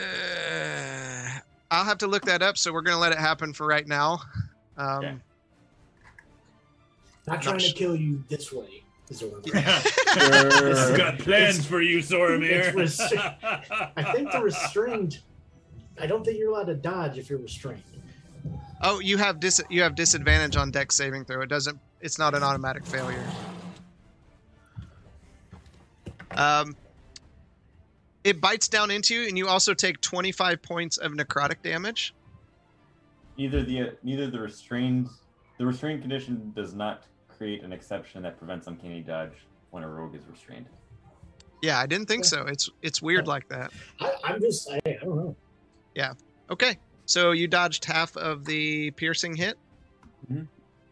Uh, 0.09 1.39
I'll 1.71 1.85
have 1.85 1.99
to 1.99 2.07
look 2.07 2.25
that 2.25 2.43
up, 2.43 2.57
so 2.59 2.73
we're 2.73 2.83
gonna 2.83 2.99
let 2.99 3.13
it 3.13 3.19
happen 3.19 3.53
for 3.53 3.67
right 3.67 3.87
now. 3.87 4.21
Um, 4.77 4.99
Okay. 5.05 5.17
Not 7.27 7.43
trying 7.43 7.59
to 7.59 7.73
kill 7.73 7.95
you 7.95 8.25
this 8.29 8.51
way. 8.53 8.83
Zorba. 9.11 9.45
He's 9.45 10.97
got 10.97 11.19
plans 11.19 11.57
It's- 11.59 11.67
for 11.67 11.83
you, 11.83 11.99
Zoramir. 11.99 12.75
it's 12.75 13.01
restri- 13.01 13.91
I 13.97 14.13
think 14.15 14.33
the 14.33 14.41
restrained. 14.43 15.19
I 16.01 16.07
don't 16.07 16.25
think 16.25 16.39
you're 16.39 16.51
allowed 16.51 16.67
to 16.69 16.75
dodge 16.75 17.19
if 17.19 17.29
you're 17.29 17.39
restrained. 17.39 17.83
Oh, 18.81 19.01
you 19.01 19.17
have 19.19 19.41
dis 19.41 19.61
you 19.69 19.83
have 19.83 19.95
disadvantage 19.95 20.57
on 20.57 20.71
dex 20.71 20.95
saving 20.95 21.25
throw. 21.27 21.43
It 21.43 21.49
doesn't. 21.49 21.79
It's 22.01 22.19
not 22.19 22.35
an 22.35 22.43
automatic 22.43 22.87
failure. 22.87 23.25
Um, 26.33 26.77
it 28.25 28.41
bites 28.41 28.69
down 28.69 28.91
into 28.91 29.15
you, 29.15 29.27
and 29.29 29.37
you 29.37 29.49
also 29.49 29.75
take 29.75 30.01
25 30.01 30.63
points 30.63 30.99
of 30.99 31.13
necrotic 31.13 31.63
damage. 31.63 32.15
Neither 33.37 33.63
the 33.63 33.97
neither 34.03 34.29
the 34.29 34.39
restrained 34.41 35.09
the 35.59 35.67
restrained 35.67 36.01
condition 36.03 36.53
does 36.55 36.75
not 36.75 37.05
create 37.29 37.63
an 37.63 37.73
exception 37.73 38.23
that 38.23 38.37
prevents 38.37 38.67
uncanny 38.67 39.01
dodge 39.01 39.33
when 39.71 39.83
a 39.85 39.89
rogue 39.89 40.15
is 40.15 40.23
restrained. 40.31 40.67
Yeah, 41.63 41.79
I 41.81 41.87
didn't 41.87 42.07
think 42.07 42.25
so. 42.25 42.43
It's 42.47 42.69
it's 42.83 43.01
weird 43.01 43.27
like 43.27 43.49
that. 43.49 43.73
I, 44.01 44.13
I'm 44.25 44.41
just, 44.41 44.71
I, 44.71 44.81
I 44.87 44.99
don't 45.03 45.17
know. 45.17 45.37
Yeah. 45.95 46.15
Okay, 46.51 46.77
so 47.07 47.33
you 47.33 47.47
dodged 47.49 47.85
half 47.85 48.17
of 48.17 48.45
the 48.45 48.91
piercing 48.93 49.35
hit. 49.35 49.57
Mhm. 50.33 50.47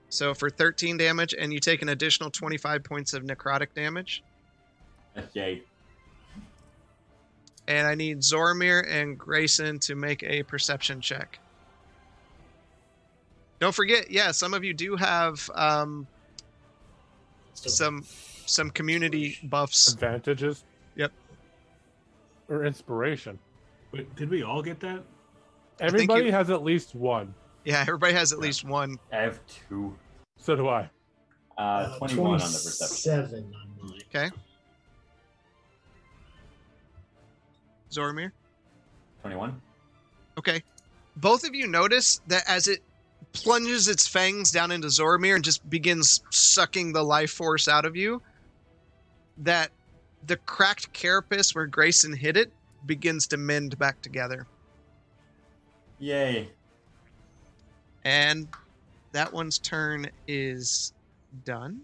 So 0.09 0.35
for 0.35 0.49
13 0.51 0.97
damage, 0.97 1.35
and 1.38 1.53
you 1.53 1.61
take 1.61 1.83
an 1.83 1.88
additional 1.90 2.31
25 2.31 2.85
points 2.85 3.12
of 3.12 3.23
necrotic 3.25 3.75
damage. 3.75 4.23
Yay. 5.33 5.62
And 7.69 7.87
I 7.87 7.95
need 7.95 8.19
Zormir 8.19 8.87
and 8.88 9.19
Grayson 9.19 9.79
to 9.81 9.95
make 9.97 10.23
a 10.23 10.42
perception 10.45 11.01
check. 11.01 11.38
Don't 13.59 13.75
forget, 13.75 14.11
yeah, 14.11 14.31
some 14.31 14.55
of 14.55 14.62
you 14.62 14.75
do 14.75 14.97
have 14.97 15.51
um, 15.55 16.07
some 17.55 18.05
some 18.45 18.71
community 18.71 19.38
buffs. 19.45 19.92
Advantages. 19.92 20.62
Yep. 20.95 21.11
Or 22.49 22.64
inspiration. 22.64 23.38
Wait, 23.92 24.14
did 24.14 24.31
we 24.31 24.42
all 24.42 24.62
get 24.62 24.79
that? 24.81 25.03
Everybody 25.81 26.27
you- 26.27 26.33
has 26.33 26.51
at 26.51 26.62
least 26.62 26.95
one. 26.95 27.35
Yeah, 27.67 27.81
everybody 27.81 28.15
has 28.15 28.33
at 28.33 28.39
least 28.39 28.65
one. 28.65 28.97
I 29.13 29.17
have 29.17 29.41
two. 29.49 29.93
So 30.39 30.55
do 30.55 30.69
I. 30.69 30.89
Uh, 31.59 31.99
21 31.99 32.27
on 32.27 32.39
the 32.39 32.45
perception. 32.45 33.27
27 33.27 33.55
on 33.55 33.89
mine. 33.91 34.01
Okay. 34.09 34.31
Zormir. 37.91 38.31
21. 39.23 39.61
Okay. 40.39 40.63
Both 41.17 41.45
of 41.45 41.57
you 41.57 41.67
notice 41.67 42.21
that 42.29 42.45
as 42.47 42.69
it 42.69 42.85
plunges 43.33 43.89
its 43.89 44.07
fangs 44.07 44.53
down 44.53 44.71
into 44.71 44.87
Zormir 44.87 45.35
and 45.35 45.43
just 45.43 45.69
begins 45.69 46.23
sucking 46.31 46.93
the 46.93 47.03
life 47.03 47.33
force 47.33 47.67
out 47.67 47.85
of 47.85 47.97
you, 47.97 48.23
that 49.39 49.73
the 50.29 50.37
cracked 50.37 50.93
carapace 50.93 51.53
where 51.53 51.67
Grayson 51.67 52.13
hit 52.13 52.37
it 52.37 52.53
begins 52.87 53.27
to 53.27 53.37
mend 53.37 53.77
back 53.77 54.01
together. 54.03 54.47
Yay. 55.99 56.51
And 58.07 58.47
that 59.12 59.33
one's 59.33 59.59
turn 59.59 60.07
is 60.29 60.92
done. 61.45 61.81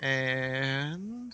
And 0.00 1.32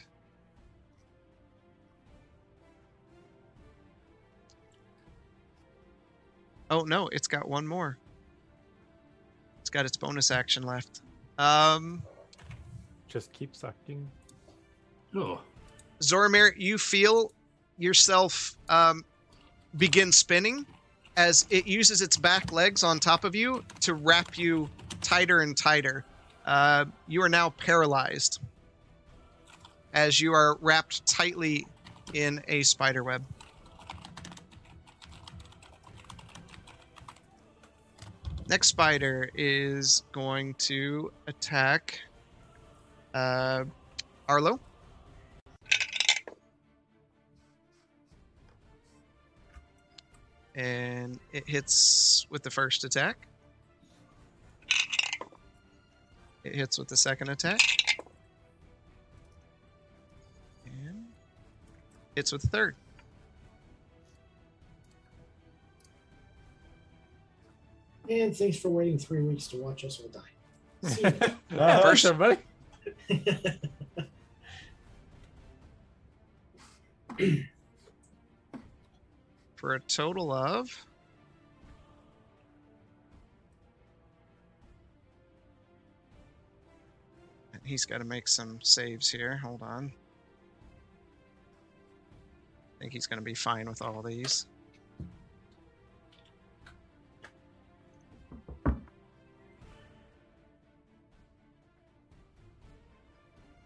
Oh 6.70 6.82
no, 6.82 7.08
it's 7.08 7.26
got 7.26 7.48
one 7.48 7.66
more. 7.66 7.98
It's 9.60 9.70
got 9.70 9.86
its 9.86 9.96
bonus 9.96 10.30
action 10.30 10.62
left. 10.62 11.00
Um 11.36 12.04
Just 13.08 13.32
keep 13.32 13.56
sucking. 13.56 14.12
Oh, 15.16 15.42
Zoramir, 16.00 16.52
you 16.56 16.78
feel 16.78 17.30
yourself 17.76 18.56
um, 18.68 19.02
begin 19.78 20.12
spinning 20.12 20.64
as 21.16 21.46
it 21.50 21.66
uses 21.66 22.02
its 22.02 22.16
back 22.16 22.52
legs 22.52 22.82
on 22.82 22.98
top 22.98 23.24
of 23.24 23.34
you 23.34 23.64
to 23.80 23.94
wrap 23.94 24.36
you 24.36 24.68
tighter 25.02 25.40
and 25.40 25.56
tighter. 25.56 26.04
Uh, 26.44 26.84
you 27.08 27.22
are 27.22 27.28
now 27.28 27.50
paralyzed 27.50 28.40
as 29.92 30.20
you 30.20 30.32
are 30.32 30.56
wrapped 30.60 31.06
tightly 31.06 31.66
in 32.12 32.42
a 32.48 32.62
spider 32.62 33.02
web. 33.02 33.24
Next 38.48 38.68
spider 38.68 39.28
is 39.34 40.04
going 40.12 40.54
to 40.54 41.10
attack 41.26 41.98
uh, 43.12 43.64
Arlo. 44.28 44.60
And 50.56 51.20
it 51.32 51.46
hits 51.46 52.26
with 52.30 52.42
the 52.42 52.50
first 52.50 52.82
attack. 52.84 53.28
It 56.42 56.54
hits 56.54 56.78
with 56.78 56.88
the 56.88 56.96
second 56.96 57.28
attack. 57.28 57.60
And 60.64 61.04
hits 62.14 62.32
with 62.32 62.42
the 62.42 62.48
third. 62.48 62.74
And 68.08 68.34
thanks 68.36 68.56
for 68.58 68.70
waiting 68.70 68.98
three 68.98 69.20
weeks 69.22 69.48
to 69.48 69.56
watch 69.58 69.84
us 69.84 70.00
all 70.00 70.08
die. 70.08 70.20
See 70.88 71.02
ya. 71.02 71.10
Uh, 71.58 71.82
First, 71.82 72.04
everybody. 72.06 72.40
For 79.66 79.74
a 79.74 79.80
total 79.80 80.32
of. 80.32 80.86
He's 87.64 87.84
got 87.84 87.98
to 87.98 88.04
make 88.04 88.28
some 88.28 88.60
saves 88.62 89.10
here. 89.10 89.38
Hold 89.38 89.62
on. 89.62 89.90
I 92.76 92.78
think 92.78 92.92
he's 92.92 93.08
going 93.08 93.18
to 93.18 93.24
be 93.24 93.34
fine 93.34 93.68
with 93.68 93.82
all 93.82 94.02
these. 94.02 94.46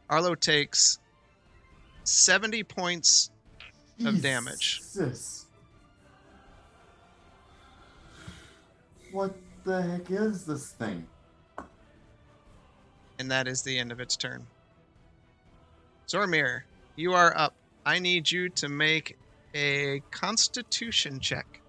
Arlo 0.09 0.35
takes 0.35 0.99
70 2.05 2.63
points 2.65 3.31
of 4.07 4.23
damage. 4.23 4.81
What 9.13 9.35
the 9.65 9.83
heck 9.83 10.11
is 10.11 10.45
this 10.45 10.71
thing? 10.73 11.07
and 13.21 13.31
that 13.31 13.47
is 13.47 13.61
the 13.61 13.79
end 13.79 13.93
of 13.93 14.01
its 14.01 14.17
turn. 14.17 14.47
Zormir, 16.09 16.63
you 16.97 17.13
are 17.13 17.37
up. 17.37 17.55
I 17.85 17.99
need 17.99 18.31
you 18.31 18.49
to 18.49 18.69
make 18.69 19.19
a 19.55 20.03
constitution 20.11 21.21
check. 21.21 21.61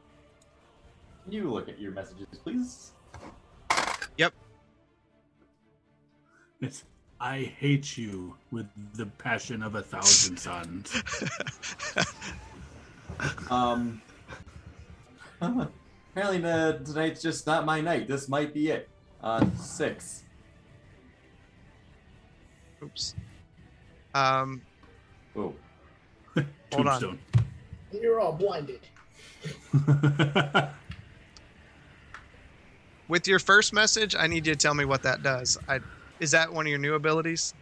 Can 1.26 1.34
you 1.34 1.52
look 1.52 1.68
at 1.68 1.78
your 1.78 1.92
messages, 1.92 2.26
please? 2.42 2.94
it's 6.62 6.86
I 7.20 7.54
hate 7.60 7.98
you 7.98 8.36
with 8.52 8.68
the 8.94 9.06
passion 9.06 9.62
of 9.62 9.76
a 9.76 9.82
thousand 9.82 10.38
suns. 10.40 11.04
Um. 13.52 14.02
apparently, 16.12 16.50
uh, 16.50 16.74
tonight's 16.74 17.22
just 17.22 17.46
not 17.48 17.66
my 17.66 17.82
night. 17.82 18.08
This 18.08 18.30
might 18.30 18.54
be 18.54 18.70
it. 18.70 18.90
Uh, 19.24 19.46
six. 19.56 20.24
Oops. 22.84 23.16
Um, 24.14 24.62
Oh, 25.36 25.54
Hold 26.74 26.88
on. 26.88 27.20
You're 27.92 28.20
all 28.20 28.34
blinded. 28.34 28.82
with 33.08 33.28
your 33.28 33.40
first 33.40 33.74
message, 33.74 34.16
I 34.16 34.28
need 34.28 34.46
you 34.48 34.54
to 34.54 34.58
tell 34.60 34.74
me 34.74 34.86
what 34.86 35.04
that 35.04 35.24
does. 35.24 35.58
I, 35.68 35.80
is 36.20 36.32
that 36.32 36.52
one 36.52 36.66
of 36.66 36.70
your 36.70 36.80
new 36.80 36.96
abilities? 36.96 37.54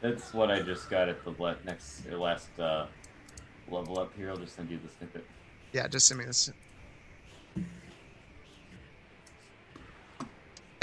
that's 0.00 0.34
what 0.34 0.50
I 0.50 0.60
just 0.60 0.90
got 0.90 1.08
at 1.08 1.24
the 1.24 1.56
next 1.64 2.06
or 2.06 2.18
last 2.18 2.48
uh, 2.58 2.86
level 3.70 3.98
up 3.98 4.12
here. 4.16 4.30
I'll 4.30 4.36
just 4.36 4.54
send 4.54 4.70
you 4.70 4.78
the 4.78 4.88
snippet. 4.98 5.24
Yeah, 5.72 5.88
just 5.88 6.06
send 6.06 6.18
me 6.20 6.26
this. 6.26 6.50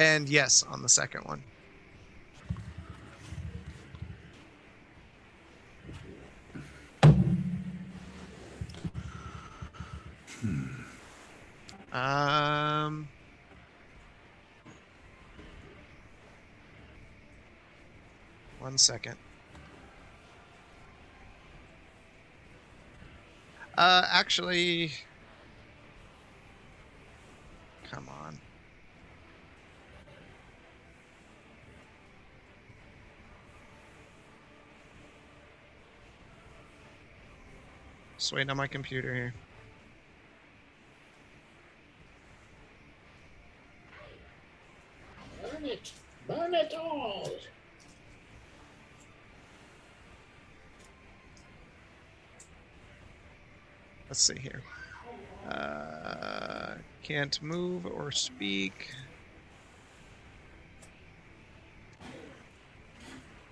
And 0.03 0.27
yes, 0.27 0.65
on 0.69 0.81
the 0.81 0.89
second 0.89 1.21
one. 1.23 1.41
Um. 11.93 13.07
One 18.59 18.77
second. 18.77 19.15
Uh, 23.77 24.05
actually, 24.11 24.91
come 27.89 28.09
on. 28.09 28.37
Just 38.23 38.31
waiting 38.31 38.51
on 38.51 38.55
my 38.55 38.67
computer 38.67 39.13
here. 39.13 39.33
Burn 45.41 45.65
it! 45.65 45.91
Burn 46.25 46.53
it 46.53 46.73
all! 46.73 47.29
Let's 54.07 54.21
see 54.21 54.39
here. 54.39 54.61
Uh, 55.49 56.75
can't 57.03 57.43
move 57.43 57.85
or 57.85 58.09
speak. 58.13 58.91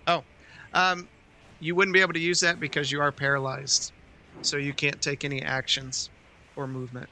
Oh, 0.08 0.24
um, 0.74 1.10
you 1.60 1.76
wouldn't 1.76 1.94
be 1.94 2.00
able 2.00 2.14
to 2.14 2.20
use 2.20 2.40
that 2.40 2.62
because 2.62 2.90
you 2.90 3.02
are 3.02 3.12
paralyzed, 3.12 3.92
so 4.42 4.58
you 4.58 4.74
can't 4.74 5.02
take 5.02 5.24
any 5.24 5.42
actions 5.42 6.10
or 6.56 6.68
movement. 6.68 7.10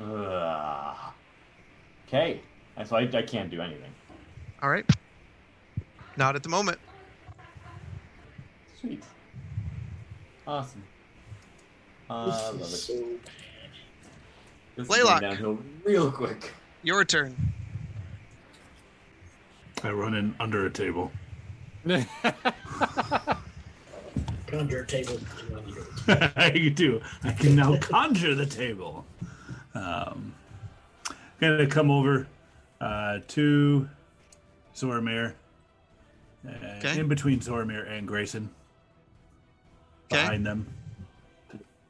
Ugh. 0.00 0.96
Okay. 2.06 2.40
So 2.84 2.96
I, 2.96 3.00
I 3.12 3.22
can't 3.22 3.50
do 3.50 3.60
anything. 3.60 3.92
All 4.62 4.70
right. 4.70 4.88
Not 6.16 6.36
at 6.36 6.42
the 6.42 6.48
moment. 6.48 6.78
Sweet. 8.80 9.02
Awesome. 10.46 10.82
Uh, 12.08 12.26
This 12.26 12.34
love 12.42 12.60
it. 12.60 12.64
so 12.66 13.04
This 14.76 14.88
Laylock. 14.88 15.20
downhill 15.20 15.58
real 15.84 16.10
quick. 16.10 16.52
Your 16.82 17.04
turn. 17.04 17.34
I 19.82 19.90
run 19.90 20.14
in 20.14 20.34
under 20.40 20.66
a 20.66 20.70
table. 20.70 21.12
conjure 24.50 24.80
a 24.80 24.86
table. 24.86 25.18
to. 26.06 26.32
I 26.36 26.68
do. 26.68 27.00
I 27.22 27.32
can 27.32 27.54
now 27.54 27.76
conjure 27.78 28.34
the 28.34 28.46
table. 28.46 29.04
Um, 29.74 30.34
gonna 31.40 31.66
come 31.66 31.90
over 31.90 32.26
uh, 32.80 33.18
to 33.28 33.88
Zoramir. 34.74 35.34
Uh, 36.46 36.52
Okay. 36.78 37.00
In 37.00 37.08
between 37.08 37.40
Zoramir 37.40 37.90
and 37.90 38.06
Grayson. 38.06 38.48
Okay. 40.10 40.22
Behind 40.22 40.46
them. 40.46 40.66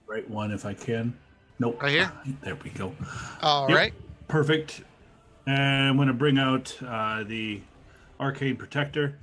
Right 0.07 0.29
one 0.29 0.51
if 0.53 0.65
I 0.65 0.73
can. 0.73 1.17
Nope. 1.59 1.83
Right 1.83 1.93
here? 1.93 2.13
There 2.43 2.57
we 2.57 2.71
go. 2.71 2.95
All 3.43 3.69
right. 3.69 3.93
Yep. 3.93 4.03
Perfect. 4.29 4.83
And 5.47 5.89
I'm 5.89 5.97
going 5.97 6.09
to 6.09 6.15
bring 6.15 6.39
out 6.39 6.77
uh, 6.87 7.25
the 7.25 7.61
Arcane 8.19 8.57
Protector. 8.57 9.19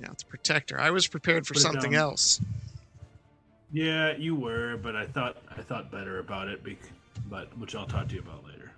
Yeah, 0.00 0.10
it's 0.12 0.22
a 0.22 0.26
protector. 0.26 0.78
I 0.80 0.90
was 0.90 1.06
prepared 1.06 1.46
for 1.46 1.54
Put 1.54 1.60
it 1.60 1.64
something 1.64 1.92
down. 1.92 2.00
else. 2.02 2.40
Yeah, 3.72 4.16
you 4.16 4.34
were, 4.36 4.76
but 4.76 4.94
I 4.94 5.06
thought 5.06 5.36
I 5.56 5.62
thought 5.62 5.90
better 5.90 6.18
about 6.18 6.48
it, 6.48 6.62
bec- 6.62 6.76
but 7.28 7.56
which 7.58 7.74
I'll 7.74 7.86
talk 7.86 8.08
to 8.08 8.14
you 8.14 8.20
about 8.20 8.44
later. 8.44 8.70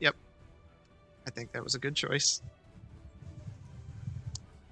Yep, 0.00 0.14
I 1.26 1.30
think 1.30 1.52
that 1.52 1.62
was 1.64 1.74
a 1.74 1.78
good 1.78 1.94
choice. 1.96 2.42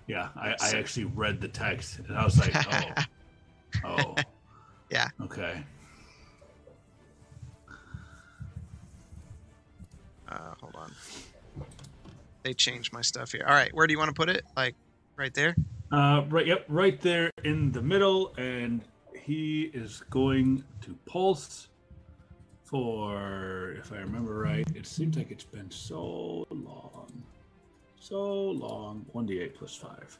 Yeah, 0.06 0.28
I, 0.36 0.54
I 0.60 0.72
actually 0.76 1.06
read 1.06 1.40
the 1.40 1.48
text 1.48 1.98
and 2.00 2.16
I 2.18 2.24
was 2.24 2.38
like, 2.38 2.52
oh, 2.54 3.04
oh, 3.84 4.14
Yeah. 4.90 5.08
okay. 5.22 5.62
Uh, 10.28 10.54
hold 10.60 10.74
on. 10.76 10.92
They 12.42 12.52
changed 12.52 12.92
my 12.92 13.00
stuff 13.00 13.32
here. 13.32 13.44
All 13.46 13.54
right, 13.54 13.72
where 13.74 13.86
do 13.86 13.92
you 13.92 13.98
want 13.98 14.08
to 14.10 14.14
put 14.14 14.28
it? 14.28 14.44
Like 14.56 14.74
right 15.16 15.32
there? 15.32 15.54
Uh, 15.94 16.24
right, 16.28 16.44
yep, 16.44 16.64
right 16.66 17.00
there 17.00 17.30
in 17.44 17.70
the 17.70 17.80
middle, 17.80 18.34
and 18.36 18.82
he 19.14 19.70
is 19.72 20.02
going 20.10 20.64
to 20.80 20.92
pulse 21.06 21.68
for, 22.64 23.76
if 23.78 23.92
I 23.92 23.98
remember 23.98 24.40
right, 24.40 24.66
it 24.74 24.88
seems 24.88 25.16
like 25.16 25.30
it's 25.30 25.44
been 25.44 25.70
so 25.70 26.48
long, 26.50 27.22
so 28.00 28.18
long. 28.50 29.06
One 29.12 29.24
d 29.24 29.38
eight 29.38 29.54
plus 29.54 29.76
five. 29.76 30.18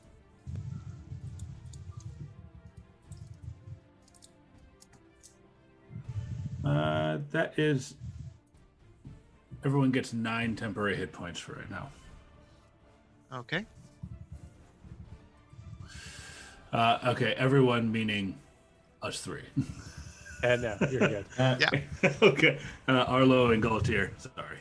Uh, 6.65 7.19
that 7.33 7.59
is. 7.59 7.97
Everyone 9.65 9.91
gets 9.91 10.13
nine 10.13 10.55
temporary 10.55 10.95
hit 10.95 11.11
points 11.11 11.41
for 11.41 11.55
right 11.55 11.69
now. 11.69 11.91
Okay. 13.33 13.67
Uh, 16.75 16.99
okay, 17.13 17.35
everyone 17.39 17.91
meaning 17.93 18.37
us 19.01 19.21
three. 19.21 19.43
and 20.43 20.61
no, 20.63 20.77
you're 20.91 21.09
good. 21.09 21.25
Uh, 21.39 21.57
Yeah. 21.61 22.13
okay, 22.23 22.59
uh, 22.89 23.05
Arlo 23.07 23.53
and 23.53 23.63
Galtier. 23.63 24.11
Sorry, 24.19 24.59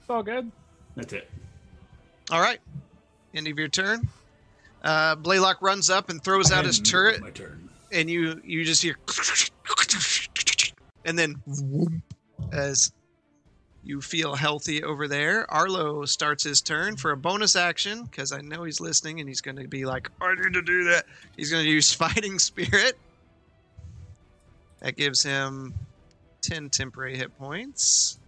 It's 0.00 0.08
all 0.08 0.22
good. 0.22 0.50
that's 0.96 1.12
it. 1.12 1.30
All 2.30 2.40
right. 2.40 2.58
End 3.34 3.46
of 3.46 3.58
your 3.58 3.68
turn. 3.68 4.08
Uh, 4.82 5.14
Blaylock 5.16 5.60
runs 5.60 5.90
up 5.90 6.08
and 6.08 6.24
throws 6.24 6.50
out 6.50 6.64
his 6.64 6.80
turret, 6.80 7.20
My 7.20 7.28
turn. 7.30 7.68
and 7.92 8.08
you 8.08 8.40
you 8.42 8.64
just 8.64 8.82
hear, 8.82 8.96
and 11.04 11.18
then 11.18 11.36
whoop, 11.46 11.92
as 12.52 12.90
you 13.82 14.00
feel 14.00 14.34
healthy 14.34 14.82
over 14.82 15.08
there. 15.08 15.50
Arlo 15.50 16.04
starts 16.04 16.44
his 16.44 16.60
turn 16.60 16.96
for 16.96 17.12
a 17.12 17.16
bonus 17.16 17.56
action 17.56 18.04
because 18.04 18.32
I 18.32 18.40
know 18.40 18.64
he's 18.64 18.80
listening, 18.80 19.20
and 19.20 19.28
he's 19.28 19.40
going 19.40 19.56
to 19.56 19.68
be 19.68 19.84
like, 19.84 20.10
"I 20.20 20.34
need 20.34 20.52
to 20.54 20.62
do 20.62 20.84
that." 20.84 21.06
He's 21.36 21.50
going 21.50 21.64
to 21.64 21.70
use 21.70 21.92
Fighting 21.94 22.38
Spirit. 22.38 22.98
That 24.80 24.96
gives 24.96 25.22
him 25.22 25.74
ten 26.42 26.70
temporary 26.70 27.16
hit 27.16 27.36
points, 27.38 28.18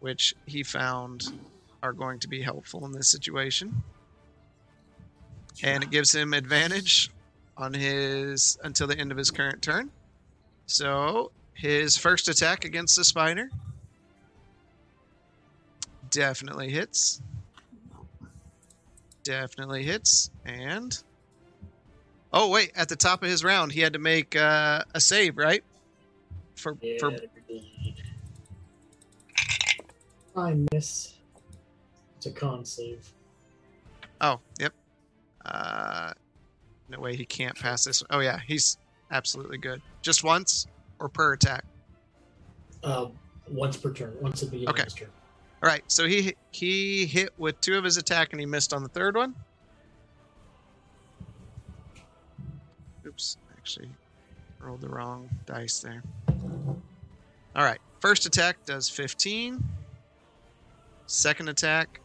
which 0.00 0.34
he 0.46 0.62
found 0.62 1.32
are 1.82 1.92
going 1.92 2.18
to 2.20 2.28
be 2.28 2.42
helpful 2.42 2.84
in 2.84 2.92
this 2.92 3.08
situation 3.08 3.82
and 5.62 5.82
it 5.82 5.90
gives 5.90 6.14
him 6.14 6.32
advantage 6.32 7.10
on 7.56 7.74
his 7.74 8.58
until 8.62 8.86
the 8.86 8.96
end 8.96 9.12
of 9.12 9.18
his 9.18 9.30
current 9.30 9.62
turn. 9.62 9.90
So 10.66 11.32
his 11.54 11.96
first 11.96 12.28
attack 12.28 12.64
against 12.64 12.96
the 12.96 13.04
spider 13.04 13.50
definitely 16.10 16.70
hits. 16.70 17.20
Definitely 19.22 19.82
hits, 19.82 20.30
and 20.46 21.00
oh 22.32 22.48
wait, 22.48 22.72
at 22.74 22.88
the 22.88 22.96
top 22.96 23.22
of 23.22 23.28
his 23.28 23.44
round, 23.44 23.70
he 23.70 23.80
had 23.80 23.92
to 23.92 23.98
make 23.98 24.34
uh, 24.34 24.82
a 24.94 25.00
save, 25.00 25.36
right? 25.36 25.62
For 26.56 26.76
Yeah, 26.80 26.96
for. 26.98 27.12
I 30.36 30.56
miss. 30.72 31.14
It's 32.16 32.26
a 32.26 32.30
con 32.30 32.64
save. 32.64 33.12
oh 34.22 34.40
yep. 34.58 34.72
Uh, 35.44 36.12
no 36.88 36.98
way 36.98 37.14
he 37.16 37.26
can't 37.26 37.56
pass 37.56 37.84
this. 37.84 38.02
Oh 38.10 38.20
yeah, 38.20 38.40
he's 38.46 38.78
absolutely 39.10 39.58
good. 39.58 39.82
Just 40.00 40.24
once 40.24 40.66
or 41.00 41.08
per 41.08 41.32
attack. 41.32 41.64
Uh, 42.84 43.06
once 43.48 43.76
per 43.76 43.92
turn. 43.92 44.14
Once 44.20 44.42
at 44.42 44.50
the 44.50 44.58
beginning 44.58 44.68
Okay. 44.70 44.82
of 44.82 44.84
his 44.86 44.94
turn. 44.94 45.08
All 45.62 45.68
right, 45.68 45.82
so 45.90 46.06
he 46.06 46.34
he 46.52 47.04
hit 47.04 47.30
with 47.36 47.60
two 47.60 47.76
of 47.76 47.84
his 47.84 47.96
attack 47.96 48.32
and 48.32 48.40
he 48.40 48.46
missed 48.46 48.72
on 48.72 48.82
the 48.82 48.88
third 48.88 49.16
one. 49.16 49.34
Oops, 53.06 53.36
actually 53.56 53.90
rolled 54.58 54.80
the 54.80 54.88
wrong 54.88 55.28
dice 55.46 55.80
there. 55.80 56.02
All 56.28 57.64
right, 57.64 57.80
first 58.00 58.24
attack 58.26 58.64
does 58.64 58.88
15. 58.88 59.62
Second 61.06 61.48
attack 61.48 62.00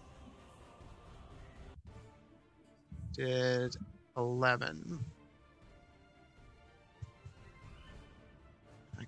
did 3.14 3.76
11. 4.18 5.00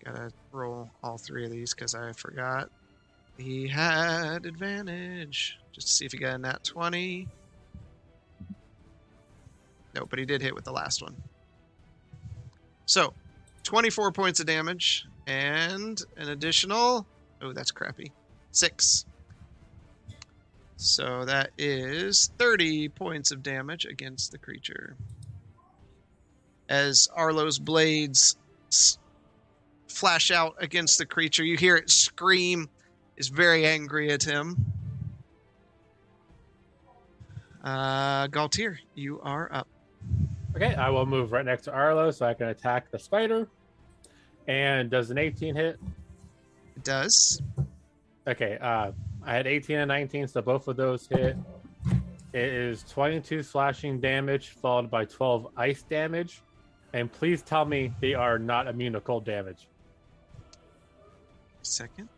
Gotta 0.08 0.32
roll 0.52 0.90
all 1.04 1.18
three 1.18 1.46
of 1.46 1.52
these 1.52 1.74
because 1.74 1.94
I 1.94 2.12
forgot. 2.14 2.70
He 3.38 3.68
had 3.68 4.46
advantage. 4.46 5.58
Just 5.74 5.88
to 5.88 5.94
see 5.94 6.06
if 6.06 6.12
he 6.12 6.18
got 6.18 6.36
a 6.36 6.38
nat 6.38 6.64
20. 6.64 7.28
No, 9.94 10.06
but 10.06 10.20
he 10.20 10.26
did 10.26 10.42
hit 10.42 10.56
with 10.56 10.64
the 10.64 10.72
last 10.72 11.02
one. 11.02 11.16
So, 12.86 13.14
24 13.64 14.12
points 14.12 14.40
of 14.40 14.46
damage 14.46 15.06
and 15.26 16.00
an 16.16 16.30
additional. 16.30 17.06
Oh, 17.42 17.54
that's 17.54 17.72
crappy. 17.72 18.12
Six. 18.52 19.06
So 20.78 21.26
that 21.26 21.52
is 21.58 22.32
30 22.38 22.90
points 22.90 23.32
of 23.32 23.44
damage 23.44 23.86
against 23.86 24.32
the 24.32 24.38
creature. 24.38 24.96
As 26.70 27.08
Arlo's 27.16 27.60
blades 27.60 28.38
flash 29.98 30.32
out 30.32 30.56
against 30.60 31.00
the 31.00 31.06
creature, 31.06 31.44
you 31.44 31.58
hear 31.58 31.76
it 31.76 31.90
scream, 31.90 32.70
is 33.18 33.30
very 33.30 33.66
angry 33.66 34.12
at 34.12 34.24
him. 34.24 34.56
Uh, 37.64 38.28
Galtier, 38.28 38.78
you 38.96 39.20
are 39.22 39.50
up. 39.52 39.68
Okay, 40.56 40.74
I 40.76 40.90
will 40.90 41.06
move 41.06 41.32
right 41.32 41.46
next 41.46 41.64
to 41.64 41.74
Arlo 41.74 42.12
so 42.12 42.26
I 42.26 42.34
can 42.34 42.48
attack 42.48 42.92
the 42.92 43.00
spider. 43.00 43.48
And 44.48 44.90
does 44.90 45.10
an 45.10 45.18
18 45.18 45.56
hit? 45.56 45.80
It 46.76 46.84
does. 46.84 47.42
Okay, 48.28 48.58
uh, 48.62 48.92
I 49.26 49.34
had 49.34 49.48
18 49.48 49.80
and 49.80 49.88
19, 49.90 50.28
so 50.28 50.42
both 50.42 50.68
of 50.68 50.78
those 50.78 51.08
hit. 51.08 51.36
It 52.34 52.54
is 52.54 52.84
22 52.84 53.42
slashing 53.44 54.00
damage, 54.00 54.50
followed 54.50 54.92
by 54.92 55.06
12 55.06 55.48
ice 55.58 55.82
damage. 55.84 56.42
And 56.94 57.12
please 57.12 57.42
tell 57.42 57.66
me 57.66 57.92
they 58.00 58.14
are 58.14 58.40
not 58.40 58.68
immune 58.68 58.94
to 58.94 59.02
cold 59.02 59.26
damage. 59.26 59.68
Second. 61.68 62.10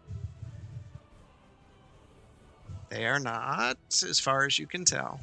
They 2.90 3.06
are 3.06 3.20
not, 3.20 3.78
as 4.08 4.20
far 4.20 4.46
as 4.46 4.58
you 4.58 4.66
can 4.66 4.84
tell. 4.86 5.20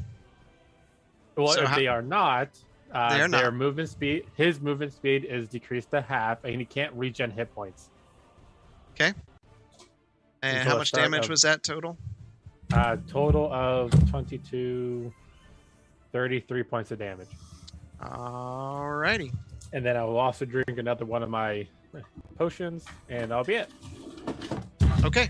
Well, 1.37 1.49
So 1.49 1.63
if 1.63 1.69
how- 1.69 1.77
they 1.77 1.87
are 1.89 2.03
not, 2.03 2.49
uh, 2.93 3.11
They 3.11 3.23
are 3.23 3.29
their 3.29 3.51
not. 3.51 3.55
movement 3.55 3.89
speed, 3.89 4.27
his 4.37 4.61
movement 4.61 4.93
speed 4.93 5.25
is 5.25 5.49
decreased 5.49 5.91
to 5.91 6.01
half, 6.01 6.45
and 6.45 6.61
he 6.61 6.65
can't 6.65 6.93
regen 6.95 7.31
hit 7.31 7.53
points. 7.55 7.91
Okay. 8.93 9.13
And 10.43 10.59
Until 10.59 10.73
how 10.73 10.79
much 10.79 10.93
damage 10.93 11.25
of- 11.25 11.31
was 11.31 11.43
that 11.43 11.63
total? 11.63 11.99
Uh, 12.73 12.97
total 13.09 13.53
of 13.53 13.91
22, 14.11 15.13
33 16.13 16.63
points 16.63 16.91
of 16.93 16.99
damage. 16.99 17.29
Alrighty. 18.01 19.33
And 19.73 19.85
then 19.85 19.97
I 19.97 20.05
will 20.05 20.19
also 20.19 20.45
drink 20.45 20.79
another 20.79 21.05
one 21.05 21.23
of 21.23 21.31
my 21.31 21.67
potions, 22.37 22.85
and 23.09 23.31
that'll 23.31 23.45
be 23.45 23.55
it. 23.55 23.71
Okay. 25.05 25.29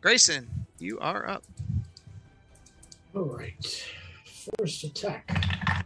Grayson, 0.00 0.48
you 0.78 0.98
are 1.00 1.28
up. 1.28 1.44
All 3.14 3.24
right. 3.24 3.86
First 4.58 4.84
attack. 4.84 5.84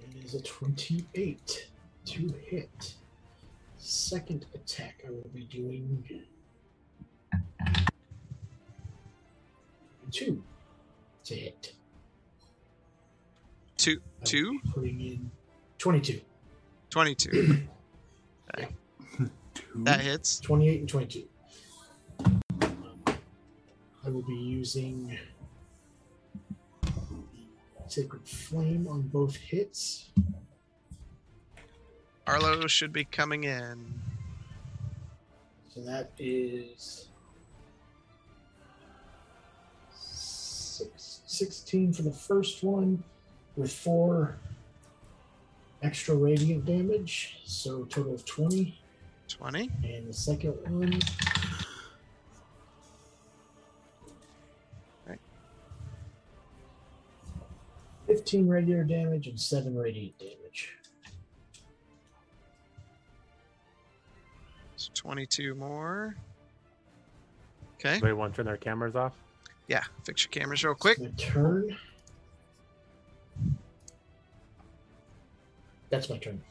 It 0.00 0.24
is 0.24 0.34
a 0.34 0.42
28 0.42 1.68
to 2.06 2.34
hit. 2.44 2.94
Second 3.78 4.46
attack, 4.54 5.02
I 5.06 5.10
will 5.10 5.30
be 5.32 5.44
doing 5.44 6.24
two 10.10 10.42
to 11.24 11.34
hit. 11.34 11.74
Two, 13.76 14.00
two, 14.24 14.58
Putting 14.74 15.00
in 15.00 15.30
22. 15.78 16.20
22. 16.90 17.30
Two. 18.56 18.66
That 19.84 20.00
hits. 20.00 20.40
28 20.40 20.80
and 20.80 20.88
22. 20.88 21.28
Um, 22.24 22.40
I 24.04 24.08
will 24.08 24.22
be 24.22 24.34
using 24.34 25.18
Sacred 27.86 28.26
Flame 28.26 28.88
on 28.88 29.02
both 29.02 29.36
hits. 29.36 30.10
Arlo 32.26 32.66
should 32.66 32.92
be 32.92 33.04
coming 33.04 33.44
in. 33.44 33.94
So 35.68 35.80
that 35.82 36.10
is 36.18 37.08
six, 39.90 41.20
16 41.26 41.92
for 41.92 42.02
the 42.02 42.10
first 42.10 42.64
one 42.64 43.04
with 43.56 43.72
four 43.72 44.36
extra 45.82 46.14
radiant 46.14 46.64
damage. 46.64 47.40
So 47.44 47.84
total 47.84 48.14
of 48.14 48.24
20. 48.24 48.80
20. 49.28 49.70
And 49.82 50.08
the 50.08 50.12
second 50.12 50.54
one. 50.64 51.00
Right. 55.06 55.20
15 58.06 58.48
regular 58.48 58.84
damage 58.84 59.26
and 59.26 59.38
7 59.38 59.76
radiant 59.76 60.18
damage. 60.18 60.72
So 64.76 64.90
22 64.94 65.54
more. 65.54 66.16
Okay. 67.74 67.90
Anybody 67.90 68.12
want 68.12 68.32
to 68.34 68.36
turn 68.36 68.46
their 68.46 68.56
cameras 68.56 68.94
off? 68.96 69.12
Yeah. 69.68 69.84
Fix 70.04 70.24
your 70.24 70.30
cameras 70.30 70.64
real 70.64 70.74
quick. 70.74 71.00
My 71.00 71.10
turn. 71.16 71.76
That's 75.90 76.10
my 76.10 76.18
turn. 76.18 76.42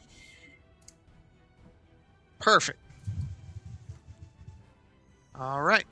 Perfect. 2.46 2.78
All 5.34 5.60
right. 5.60 5.84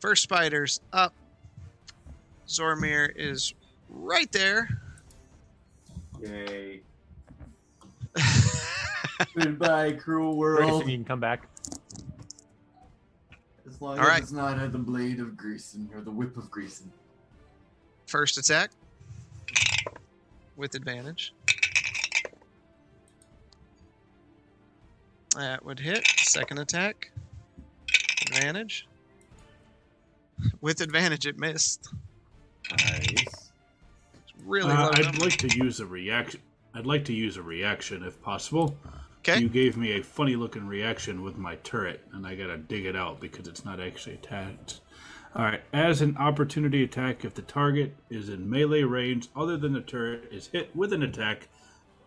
First 0.00 0.24
spider's 0.24 0.80
up. 0.92 1.14
Zormir 2.48 3.12
is 3.14 3.54
right 3.88 4.30
there. 4.32 4.68
Yay. 6.20 6.80
Goodbye, 9.36 9.92
cruel 9.92 10.34
Grayson, 10.36 10.68
world. 10.68 10.88
you 10.90 10.96
can 10.96 11.04
come 11.04 11.20
back. 11.20 11.46
As 13.64 13.80
long 13.80 13.96
All 13.96 14.02
as 14.02 14.08
right. 14.08 14.22
it's 14.22 14.32
not 14.32 14.58
at 14.58 14.72
the 14.72 14.78
blade 14.78 15.20
of 15.20 15.28
Greason 15.36 15.94
or 15.94 16.00
the 16.00 16.10
whip 16.10 16.36
of 16.36 16.50
Greason. 16.50 16.88
First 18.08 18.38
attack 18.38 18.72
with 20.56 20.74
advantage. 20.74 21.32
That 25.36 25.64
would 25.64 25.78
hit. 25.78 26.06
Second 26.18 26.58
attack. 26.58 27.10
Advantage. 28.26 28.86
With 30.60 30.80
advantage, 30.80 31.26
it 31.26 31.38
missed. 31.38 31.88
Nice. 32.70 33.12
It's 33.12 34.32
really 34.44 34.72
Uh, 34.72 34.84
low. 34.86 34.90
I'd 34.94 35.04
number. 35.04 35.24
like 35.24 35.36
to 35.38 35.56
use 35.56 35.80
a 35.80 35.86
reaction. 35.86 36.40
I'd 36.74 36.86
like 36.86 37.04
to 37.06 37.12
use 37.12 37.36
a 37.36 37.42
reaction 37.42 38.02
if 38.04 38.20
possible. 38.22 38.76
Okay. 39.18 39.40
You 39.40 39.48
gave 39.48 39.76
me 39.76 39.92
a 39.92 40.02
funny 40.02 40.34
looking 40.36 40.66
reaction 40.66 41.22
with 41.22 41.36
my 41.36 41.56
turret, 41.56 42.06
and 42.12 42.26
I 42.26 42.34
gotta 42.34 42.56
dig 42.56 42.86
it 42.86 42.96
out 42.96 43.20
because 43.20 43.46
it's 43.48 43.64
not 43.64 43.78
actually 43.80 44.14
attached. 44.14 44.80
All 45.34 45.44
right. 45.44 45.62
As 45.72 46.00
an 46.00 46.16
opportunity 46.16 46.82
attack, 46.82 47.24
if 47.24 47.34
the 47.34 47.42
target 47.42 47.94
is 48.08 48.28
in 48.30 48.48
melee 48.48 48.82
range 48.82 49.28
other 49.36 49.56
than 49.56 49.72
the 49.74 49.80
turret 49.80 50.28
is 50.32 50.46
hit 50.48 50.74
with 50.74 50.92
an 50.92 51.02
attack, 51.02 51.48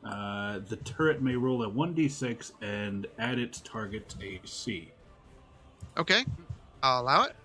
uh, 0.06 0.60
the 0.68 0.76
turret 0.78 1.22
may 1.22 1.36
roll 1.36 1.64
a 1.64 1.70
1d6 1.70 2.52
and 2.62 3.08
add 3.20 3.40
its 3.40 3.62
target's 3.62 4.16
AC. 4.22 4.92
Okay. 5.98 6.24
I'll 6.82 7.02
allow 7.02 7.24
it. 7.24 7.36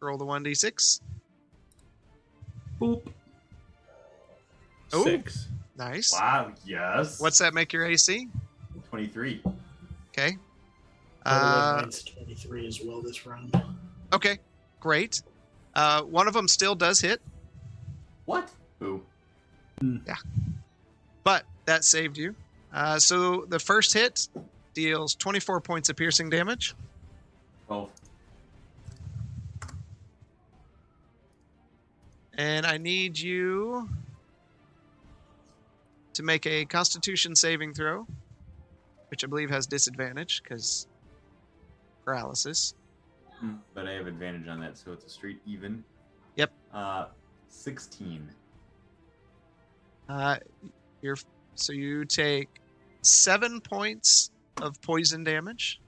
Roll 0.00 0.16
the 0.18 0.24
1d6. 0.24 1.00
Boop. 2.80 3.06
Ooh. 4.94 5.02
Six. 5.04 5.48
Nice. 5.76 6.12
Wow, 6.12 6.52
yes. 6.64 7.20
What's 7.20 7.38
that 7.38 7.52
make 7.52 7.72
your 7.72 7.84
AC? 7.84 8.28
23? 8.88 9.42
Okay. 10.10 10.36
Total 11.24 11.38
Uh, 11.48 11.74
advance 11.78 12.02
23 12.04 12.66
as 12.66 12.80
well 12.84 13.02
this 13.02 13.26
round. 13.26 13.54
okay. 14.12 14.38
Great. 14.80 15.22
Uh, 15.74 16.02
one 16.02 16.28
of 16.28 16.32
them 16.34 16.48
still 16.48 16.74
does 16.74 17.00
hit, 17.00 17.20
What? 18.24 18.50
Who? 18.78 19.02
but 19.80 20.16
that 21.66 21.84
saved 21.84 22.16
you. 22.16 22.34
Uh, 22.72 22.98
so 22.98 23.44
the 23.48 23.58
first 23.58 23.92
hit 23.92 24.28
deals 24.74 25.14
24 25.14 25.60
points 25.60 25.88
of 25.88 25.96
piercing 25.96 26.30
damage. 26.30 26.74
Oh, 27.68 27.90
And 32.36 32.66
I 32.66 32.76
need 32.76 33.18
you 33.18 33.88
to 36.12 36.22
make 36.22 36.46
a 36.46 36.66
constitution 36.66 37.34
saving 37.34 37.72
throw, 37.72 38.06
which 39.08 39.24
I 39.24 39.26
believe 39.26 39.50
has 39.50 39.66
disadvantage 39.66 40.42
because 40.42 40.86
paralysis. 42.04 42.74
hmm, 43.40 43.54
but 43.74 43.86
I 43.86 43.92
have 43.92 44.06
advantage 44.06 44.48
on 44.48 44.60
that, 44.60 44.76
so 44.76 44.92
it's 44.92 45.04
a 45.04 45.08
straight 45.08 45.40
even. 45.46 45.82
Yep. 46.36 46.52
Uh, 46.74 47.06
16. 47.48 48.28
Uh, 50.08 50.36
you're 51.00 51.16
so 51.56 51.72
you 51.72 52.04
take 52.04 52.48
seven 53.02 53.60
points 53.60 54.30
of 54.62 54.80
poison 54.82 55.24
damage. 55.24 55.80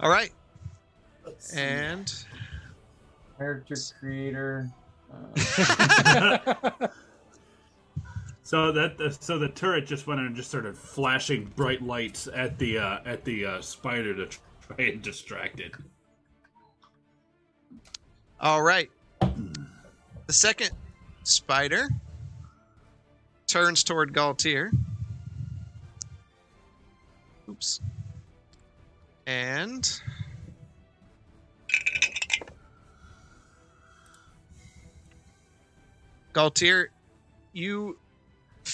All 0.00 0.10
right, 0.10 0.32
Let's 1.24 1.50
see. 1.50 1.60
and 1.60 2.12
Character 3.38 3.76
creator. 3.98 4.70
Uh, 5.12 6.88
So 8.44 8.72
that 8.72 9.16
so 9.20 9.38
the 9.38 9.48
turret 9.48 9.86
just 9.86 10.06
went 10.06 10.20
and 10.20 10.36
just 10.36 10.50
started 10.50 10.76
flashing 10.76 11.50
bright 11.56 11.80
lights 11.80 12.28
at 12.32 12.58
the 12.58 12.76
uh, 12.76 12.98
at 13.06 13.24
the 13.24 13.46
uh, 13.46 13.60
spider 13.62 14.14
to 14.14 14.26
try 14.26 14.84
and 14.84 15.00
distract 15.00 15.60
it. 15.60 15.72
All 18.38 18.62
right. 18.62 18.90
The 19.20 20.32
second 20.32 20.72
spider 21.22 21.88
turns 23.46 23.82
toward 23.82 24.12
Galtier. 24.12 24.70
Oops. 27.48 27.80
And 29.26 30.00
Galtier, 36.34 36.88
you 37.54 37.96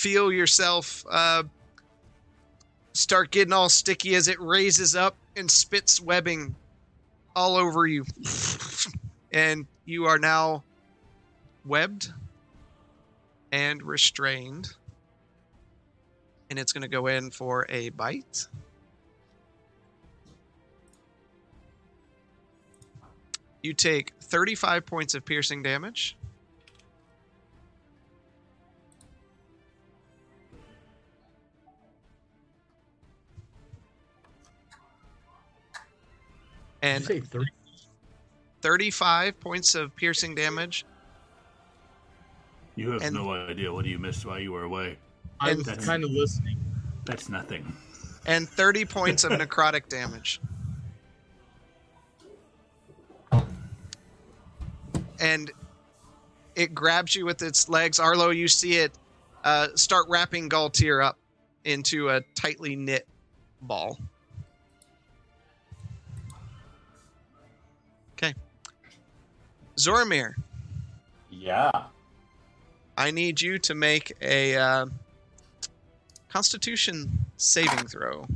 feel 0.00 0.32
yourself 0.32 1.04
uh, 1.10 1.42
start 2.94 3.30
getting 3.30 3.52
all 3.52 3.68
sticky 3.68 4.14
as 4.14 4.28
it 4.28 4.40
raises 4.40 4.96
up 4.96 5.14
and 5.36 5.50
spits 5.50 6.00
webbing 6.00 6.54
all 7.36 7.54
over 7.54 7.86
you. 7.86 8.06
and 9.32 9.66
you 9.84 10.06
are 10.06 10.18
now 10.18 10.64
webbed 11.66 12.14
and 13.52 13.82
restrained. 13.82 14.72
And 16.48 16.58
it's 16.58 16.72
going 16.72 16.82
to 16.82 16.88
go 16.88 17.06
in 17.06 17.30
for 17.30 17.66
a 17.68 17.90
bite. 17.90 18.48
You 23.62 23.74
take 23.74 24.14
35 24.22 24.86
points 24.86 25.14
of 25.14 25.26
piercing 25.26 25.62
damage. 25.62 26.16
And 36.82 37.04
say 37.04 37.20
three. 37.20 37.46
35 38.62 39.38
points 39.40 39.74
of 39.74 39.94
piercing 39.96 40.34
damage. 40.34 40.84
You 42.76 42.90
have 42.92 43.02
And- 43.02 43.14
no 43.14 43.32
idea 43.32 43.72
what 43.72 43.84
you 43.86 43.98
missed 43.98 44.24
while 44.24 44.38
you 44.38 44.52
were 44.52 44.64
away. 44.64 44.98
I 45.40 45.50
And- 45.50 45.66
was 45.66 45.84
kind 45.84 46.04
of 46.04 46.10
listening. 46.10 46.58
That's 47.04 47.28
nothing. 47.28 47.76
and 48.26 48.48
30 48.48 48.84
points 48.86 49.24
of 49.24 49.32
necrotic 49.32 49.88
damage. 49.88 50.40
And 55.18 55.50
it 56.56 56.74
grabs 56.74 57.14
you 57.14 57.26
with 57.26 57.42
its 57.42 57.68
legs. 57.68 57.98
Arlo, 57.98 58.30
you 58.30 58.48
see 58.48 58.74
it 58.76 58.92
uh, 59.44 59.68
start 59.74 60.06
wrapping 60.08 60.48
Galtier 60.48 61.04
up 61.04 61.18
into 61.64 62.08
a 62.10 62.20
tightly 62.34 62.76
knit 62.76 63.06
ball. 63.62 63.98
Zoramir, 69.80 70.34
yeah. 71.30 71.70
I 72.98 73.10
need 73.10 73.40
you 73.40 73.58
to 73.60 73.74
make 73.74 74.12
a 74.20 74.56
uh, 74.56 74.86
Constitution 76.28 77.24
saving 77.38 77.86
throw. 77.86 78.26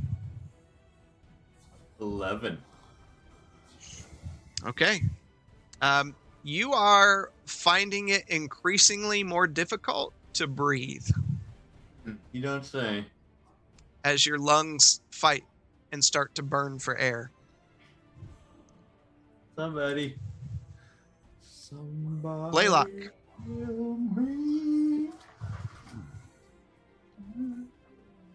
11. 2.01 2.57
Okay. 4.65 5.01
Um, 5.81 6.15
you 6.43 6.73
are 6.73 7.29
finding 7.45 8.09
it 8.09 8.23
increasingly 8.27 9.23
more 9.23 9.45
difficult 9.45 10.13
to 10.33 10.47
breathe 10.47 11.07
You 12.31 12.41
don't 12.41 12.65
say. 12.65 13.05
as 14.03 14.25
your 14.25 14.39
lungs 14.39 15.01
fight 15.11 15.43
and 15.91 16.03
start 16.03 16.33
to 16.35 16.43
burn 16.43 16.79
for 16.79 16.97
air. 16.97 17.29
Somebody. 19.55 20.17
Somebody. 21.75 22.51
Blaylock. 22.51 22.89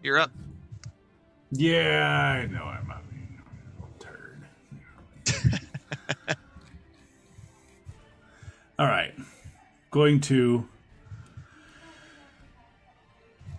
You're 0.03 0.19
up. 0.19 0.31
Yeah, 1.51 2.43
I 2.43 2.45
know 2.47 2.63
I'm 2.63 2.91
a 2.91 2.99
turd. 3.99 4.45
All 8.79 8.87
right, 8.87 9.13
going 9.91 10.19
to 10.21 10.67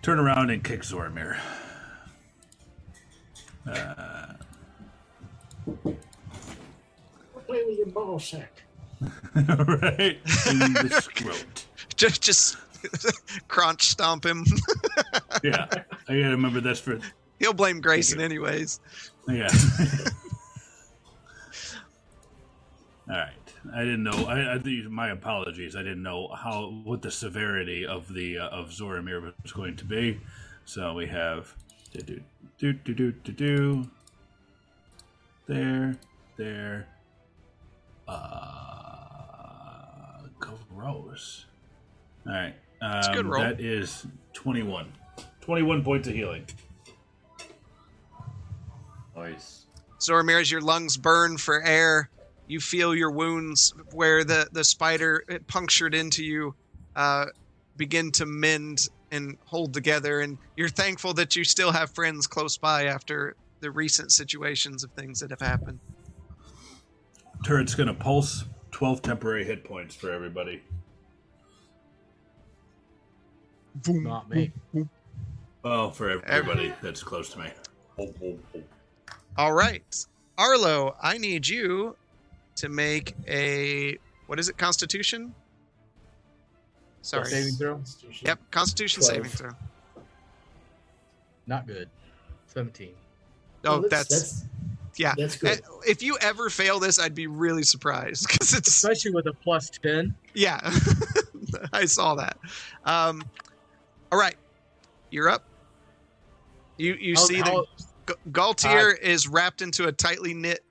turn 0.01 0.19
around 0.19 0.49
and 0.49 0.63
kick 0.63 0.81
Zoramir. 0.81 1.37
Uh, 3.69 4.33
Play 7.45 7.63
with 7.65 7.77
your 7.77 7.87
ball 7.87 8.19
sack. 8.19 8.63
right 9.47 10.19
in 10.49 10.59
the 10.73 11.01
scrot. 11.01 11.65
Just, 11.95 12.21
just 12.21 12.57
crunch 13.47 13.83
stomp 13.83 14.25
him. 14.25 14.45
Yeah, 15.43 15.67
I 15.71 15.81
gotta 16.07 16.29
remember 16.29 16.61
that's 16.61 16.79
for 16.79 16.99
He'll 17.39 17.53
blame 17.53 17.81
Grayson 17.81 18.21
anyways. 18.21 18.79
Yeah. 19.27 19.49
All 23.09 23.15
right. 23.17 23.33
I 23.73 23.79
didn't 23.79 24.03
know. 24.03 24.25
I, 24.25 24.55
I 24.55 24.59
think 24.59 24.89
my 24.89 25.09
apologies. 25.09 25.75
I 25.75 25.83
didn't 25.83 26.03
know 26.03 26.27
how 26.29 26.81
what 26.83 27.01
the 27.01 27.11
severity 27.11 27.85
of 27.85 28.13
the 28.13 28.39
uh, 28.39 28.49
of 28.49 28.69
Zoramir 28.69 29.33
was 29.41 29.51
going 29.51 29.75
to 29.77 29.85
be. 29.85 30.19
So 30.65 30.93
we 30.93 31.07
have 31.07 31.53
do 31.91 32.01
do 32.01 32.21
do 32.57 32.73
do 32.73 32.93
do 32.93 33.11
do 33.11 33.31
do. 33.31 33.89
There, 35.47 35.95
there. 36.37 36.87
Uh, 38.07 38.62
gross. 40.83 41.45
All 42.27 42.33
right. 42.33 42.55
Um, 42.81 43.11
a 43.11 43.15
good 43.15 43.25
roll. 43.25 43.41
That 43.41 43.61
is 43.61 44.05
twenty-one. 44.33 44.91
Twenty-one 45.41 45.83
points 45.83 46.07
of 46.07 46.13
healing. 46.13 46.45
Nice. 49.15 49.65
Zoramir, 49.99 50.41
as 50.41 50.51
your 50.51 50.61
lungs 50.61 50.97
burn 50.97 51.37
for 51.37 51.61
air, 51.63 52.09
you 52.47 52.59
feel 52.59 52.93
your 52.93 53.11
wounds 53.11 53.73
where 53.93 54.23
the, 54.23 54.49
the 54.51 54.63
spider 54.63 55.23
it 55.29 55.47
punctured 55.47 55.95
into 55.95 56.23
you 56.23 56.55
uh, 56.95 57.27
begin 57.77 58.11
to 58.11 58.25
mend 58.25 58.89
and 59.11 59.37
hold 59.45 59.73
together. 59.73 60.19
And 60.19 60.37
you're 60.57 60.67
thankful 60.67 61.13
that 61.13 61.35
you 61.35 61.43
still 61.43 61.71
have 61.71 61.91
friends 61.91 62.27
close 62.27 62.57
by 62.57 62.85
after 62.85 63.35
the 63.61 63.71
recent 63.71 64.11
situations 64.11 64.83
of 64.83 64.91
things 64.91 65.19
that 65.21 65.29
have 65.29 65.39
happened. 65.39 65.79
Turret's 67.45 67.75
gonna 67.75 67.93
pulse. 67.93 68.43
Twelve 68.83 69.01
temporary 69.01 69.45
hit 69.45 69.63
points 69.63 69.95
for 69.95 70.11
everybody. 70.11 70.61
Not 73.87 74.29
me. 74.29 74.51
Oh, 75.63 75.89
for 75.89 76.21
everybody 76.25 76.73
that's 76.81 77.01
close 77.01 77.29
to 77.29 77.39
me. 77.39 77.45
Oh, 77.97 78.13
oh, 78.21 78.37
oh. 78.57 78.61
All 79.37 79.53
right. 79.53 80.05
Arlo, 80.37 80.97
I 81.01 81.17
need 81.17 81.47
you 81.47 81.95
to 82.57 82.67
make 82.67 83.15
a 83.25 83.97
what 84.27 84.37
is 84.37 84.49
it? 84.49 84.57
Constitution? 84.57 85.33
Sorry. 87.03 87.27
Saving 87.27 87.53
throw? 87.53 87.75
Constitution. 87.75 88.27
Yep, 88.27 88.39
Constitution 88.51 89.01
Twelve. 89.01 89.15
saving 89.15 89.31
throw. 89.31 89.51
Not 91.47 91.67
good. 91.67 91.87
17. 92.47 92.89
Oh, 93.63 93.79
Well, 93.79 93.89
that's, 93.89 94.43
yeah. 94.95 95.13
That's 95.17 95.35
good. 95.37 95.61
Uh, 95.61 95.79
If 95.87 96.01
you 96.03 96.17
ever 96.21 96.49
fail 96.49 96.79
this, 96.79 96.99
I'd 96.99 97.15
be 97.15 97.27
really 97.27 97.63
surprised 97.63 98.27
because 98.27 98.53
it's 98.53 98.67
Especially 98.69 99.11
with 99.11 99.27
a 99.27 99.33
plus 99.33 99.69
10. 99.69 100.13
yeah. 100.33 100.59
I 101.73 101.85
saw 101.85 102.15
that. 102.15 102.37
Um, 102.85 103.23
all 104.11 104.19
right, 104.19 104.35
you're 105.11 105.29
up. 105.29 105.43
You 106.77 106.95
you 106.95 107.13
How- 107.15 107.21
see 107.25 107.35
how- 107.37 107.65
the 108.05 108.13
G- 108.13 108.19
Galtier 108.31 108.99
is 108.99 109.27
wrapped 109.27 109.61
into 109.61 109.87
a 109.87 109.91
tightly 109.91 110.33
knit 110.33 110.63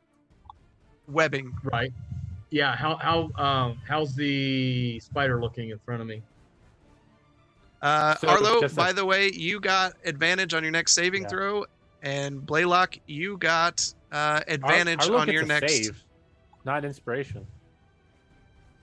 webbing. 1.08 1.54
right. 1.64 1.92
Yeah, 2.50 2.76
how 2.76 2.96
how 2.96 3.30
um 3.42 3.78
how's 3.88 4.14
the 4.14 5.00
spider 5.00 5.40
looking 5.40 5.70
in 5.70 5.78
front 5.78 6.02
of 6.02 6.06
me? 6.08 6.22
Uh, 7.80 8.14
So, 8.16 8.28
Arlo, 8.28 8.60
just 8.60 8.74
a- 8.74 8.76
by 8.76 8.92
the 8.92 9.04
way, 9.04 9.30
you 9.32 9.58
got 9.60 9.94
advantage 10.04 10.52
on 10.54 10.62
your 10.62 10.70
next 10.72 10.92
saving 10.92 11.22
Yeah. 11.22 11.28
throw, 11.28 11.66
and 12.02 12.44
Blaylock, 12.44 12.96
you 13.06 13.36
got 13.38 13.92
uh, 14.12 14.40
advantage 14.46 15.00
Arlo 15.02 15.18
on 15.18 15.26
gets 15.26 15.34
your 15.34 15.42
a 15.42 15.46
next. 15.46 15.72
save, 15.72 16.04
not 16.64 16.84
inspiration. 16.84 17.46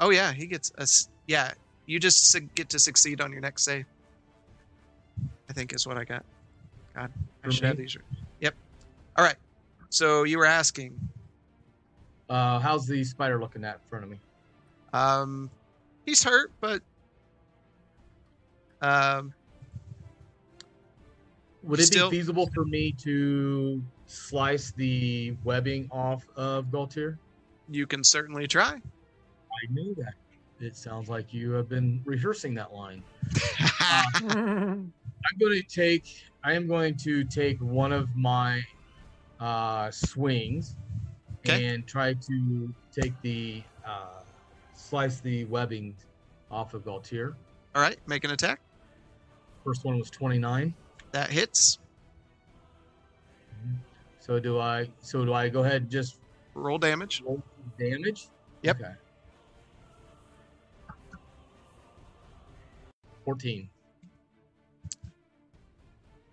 Oh 0.02 0.10
yeah, 0.10 0.34
he 0.34 0.46
gets 0.48 0.72
a 0.78 0.82
s- 0.82 1.10
yeah. 1.28 1.52
You 1.86 2.00
just 2.00 2.32
su- 2.32 2.42
get 2.56 2.70
to 2.70 2.80
succeed 2.80 3.22
on 3.22 3.32
your 3.32 3.42
next 3.42 3.64
save. 3.64 3.86
I 5.50 5.54
think 5.54 5.74
is 5.74 5.88
what 5.88 5.98
I 5.98 6.04
got. 6.04 6.24
God, 6.96 7.12
I 7.44 7.48
For 7.48 7.52
should 7.52 7.64
have 7.66 7.78
these. 7.78 7.98
Yep. 8.42 8.54
All 9.18 9.24
right. 9.26 9.36
So 9.90 10.24
you 10.24 10.38
were 10.38 10.46
asking. 10.46 10.98
Uh 12.30 12.60
how's 12.60 12.86
the 12.86 13.04
spider 13.04 13.40
looking 13.40 13.64
at 13.64 13.76
in 13.76 13.90
front 13.90 14.04
of 14.06 14.12
me? 14.12 14.20
Um, 14.94 15.50
he's 16.06 16.24
hurt, 16.24 16.52
but 16.62 16.82
um, 18.82 19.34
Would 21.64 21.80
it 21.80 21.88
Still- 21.88 22.10
be 22.10 22.18
feasible 22.18 22.50
for 22.54 22.66
me 22.66 22.92
to 23.04 23.84
slice 24.10 24.72
the 24.72 25.36
webbing 25.44 25.88
off 25.92 26.26
of 26.36 26.66
Galtier? 26.66 27.18
you 27.72 27.86
can 27.86 28.04
certainly 28.04 28.48
try. 28.48 28.72
I 28.72 29.72
knew 29.72 29.94
that. 30.00 30.14
It 30.60 30.76
sounds 30.76 31.08
like 31.08 31.32
you 31.32 31.52
have 31.52 31.70
been 31.70 32.02
rehearsing 32.04 32.56
that 32.56 32.74
line. 32.74 33.04
I'm 33.80 34.92
going 35.40 35.54
to 35.54 35.64
take. 35.64 36.08
I 36.44 36.54
am 36.54 36.68
going 36.68 36.96
to 37.04 37.24
take 37.26 37.60
one 37.62 37.92
of 37.92 38.10
my 38.16 38.62
uh, 39.40 39.92
swings 39.92 40.76
Okay. 41.46 41.68
and 41.68 41.88
try 41.88 42.14
to 42.16 42.74
take 43.00 43.14
the 43.22 43.62
uh, 43.88 44.22
slice 44.74 45.22
the 45.22 45.46
webbing 45.46 45.96
off 46.50 46.74
of 46.74 46.84
Galtier. 46.84 47.36
All 47.76 47.82
right, 47.82 47.98
make 48.08 48.24
an 48.24 48.32
attack. 48.32 48.60
First 49.64 49.86
one 49.86 49.98
was 50.00 50.10
29. 50.10 50.74
That 51.12 51.30
hits. 51.30 51.78
So 54.30 54.40
do 54.40 54.60
I? 54.60 54.88
So 55.02 55.26
do 55.26 55.34
I 55.34 55.50
go 55.50 55.64
ahead 55.64 55.82
and 55.82 55.90
just 55.90 56.20
Roll 56.54 56.78
damage. 56.78 57.24
roll 57.26 57.42
damage? 57.80 58.28
Yep. 58.62 58.80
Okay. 58.80 58.92
14. 63.26 63.68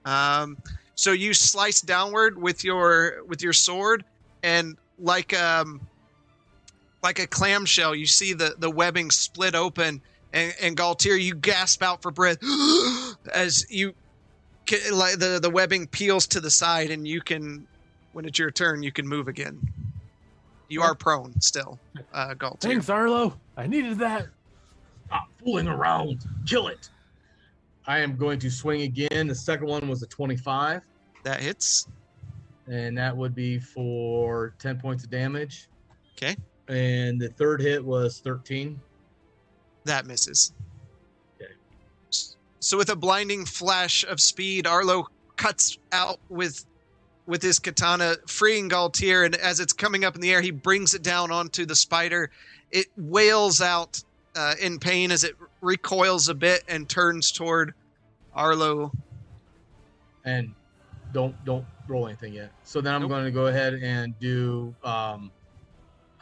Um, 0.05 0.59
so 0.95 1.13
you 1.13 1.33
slice 1.33 1.81
downward 1.81 2.37
with 2.37 2.65
your 2.65 3.25
with 3.25 3.41
your 3.43 3.55
sword, 3.55 4.05
and 4.43 4.77
like 4.99 5.33
um, 5.33 5.81
like 7.03 7.19
a 7.19 7.27
clamshell, 7.27 7.95
you 7.95 8.05
see 8.05 8.35
the 8.35 8.57
the 8.59 8.71
webbing 8.71 9.11
split 9.11 9.55
open, 9.55 10.03
and 10.35 10.55
and 10.61 10.77
Galtier, 10.77 11.19
you 11.19 11.35
gasp 11.35 11.83
out 11.83 12.03
for 12.03 12.11
breath 12.11 12.37
as 13.33 13.65
you 13.71 13.95
like 14.93 15.19
the 15.19 15.39
the 15.41 15.49
webbing 15.49 15.87
peels 15.87 16.27
to 16.27 16.41
the 16.41 16.51
side, 16.51 16.91
and 16.91 17.09
you 17.09 17.23
can, 17.23 17.67
when 18.17 18.25
it's 18.25 18.39
your 18.39 18.51
turn, 18.51 18.83
you 18.83 18.91
can 18.91 19.07
move 19.07 19.29
again. 19.29 19.61
You 20.71 20.81
are 20.81 20.95
prone 20.95 21.39
still, 21.39 21.79
uh, 22.15 22.35
Galtier. 22.35 22.61
Thanks, 22.63 22.89
Arlo. 22.89 23.39
I 23.59 23.67
needed 23.67 23.99
that. 23.99 24.29
Stop 25.07 25.29
fooling 25.45 25.69
around. 25.69 26.25
Kill 26.47 26.69
it. 26.69 26.89
I 27.87 27.99
am 27.99 28.17
going 28.17 28.39
to 28.39 28.51
swing 28.51 28.83
again. 28.83 29.27
The 29.27 29.35
second 29.35 29.67
one 29.67 29.87
was 29.87 30.03
a 30.03 30.07
25, 30.07 30.81
That 31.25 31.41
hits. 31.43 31.89
and 32.67 32.97
that 32.97 33.15
would 33.15 33.35
be 33.35 33.59
for 33.59 34.55
10 34.61 34.81
points 34.81 35.05
of 35.05 35.11
damage. 35.11 35.69
Okay. 36.17 36.37
And 36.69 37.21
the 37.21 37.29
third 37.29 37.61
hit 37.61 37.85
was 37.85 38.21
13. 38.21 38.81
That 39.85 40.07
misses. 40.07 40.55
Okay. 41.39 41.53
So 42.61 42.79
with 42.79 42.89
a 42.89 42.97
blinding 42.97 43.45
flash 43.45 44.07
of 44.07 44.21
speed, 44.23 44.67
Arlo 44.67 45.07
cuts 45.37 45.77
out 45.93 46.19
with 46.31 46.65
with 47.27 47.43
his 47.43 47.59
katana, 47.59 48.17
freeing 48.29 48.69
Galtier, 48.69 49.25
and 49.25 49.35
as 49.37 49.61
it's 49.61 49.73
coming 49.73 50.05
up 50.05 50.15
in 50.15 50.21
the 50.21 50.33
air, 50.33 50.41
he 50.41 50.51
brings 50.51 50.95
it 50.95 51.03
down 51.03 51.31
onto 51.31 51.67
the 51.67 51.75
spider. 51.75 52.31
It 52.71 52.87
wails 52.97 53.61
out 53.61 53.99
uh, 54.37 54.55
in 54.61 54.79
pain 54.79 55.11
as 55.11 55.25
it 55.25 55.35
recoils 55.61 56.29
a 56.29 56.35
bit 56.35 56.63
and 56.69 56.89
turns 56.89 57.33
toward 57.33 57.73
Arlo. 58.33 58.93
And 60.25 60.55
don't 61.13 61.35
don't 61.45 61.65
roll 61.89 62.09
anything 62.09 62.33
yet. 62.35 62.53
So 62.65 62.81
then 62.81 62.95
I'm 62.95 63.03
Nope. 63.03 63.11
going 63.11 63.25
to 63.25 63.31
go 63.31 63.47
ahead 63.47 63.75
and 63.75 64.19
do 64.19 64.75
um, 64.83 65.31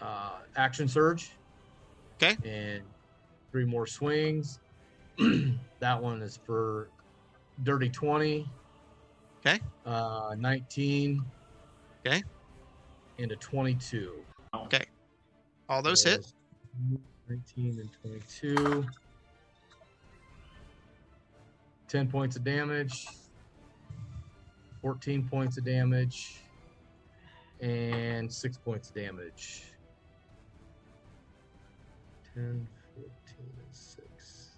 uh, 0.01 0.41
action 0.57 0.89
surge. 0.89 1.31
Okay. 2.23 2.37
And 2.45 2.83
three 3.51 3.65
more 3.65 3.87
swings. 3.87 4.61
that 5.81 6.03
one 6.03 6.23
is 6.23 6.39
for 6.45 6.89
dirty 7.63 7.89
20. 7.89 8.47
Okay. 9.47 9.61
Uh, 9.85 10.35
19. 10.39 11.23
Okay. 12.07 12.23
And 13.19 13.33
a 13.33 13.37
22. 13.37 14.15
All 15.69 15.83
those 15.83 16.03
hit. 16.03 16.33
19 17.29 17.81
and 17.81 17.91
22. 18.03 18.87
10 21.89 22.09
points 22.09 22.37
of 22.37 22.45
damage. 22.45 23.07
14 24.81 25.29
points 25.29 25.59
of 25.59 25.65
damage. 25.65 26.41
And 27.61 28.33
6 28.33 28.57
points 28.59 28.89
of 28.89 28.95
damage. 28.95 29.65
10, 32.35 32.67
14, 32.95 33.07
and 33.39 33.67
6. 33.71 34.51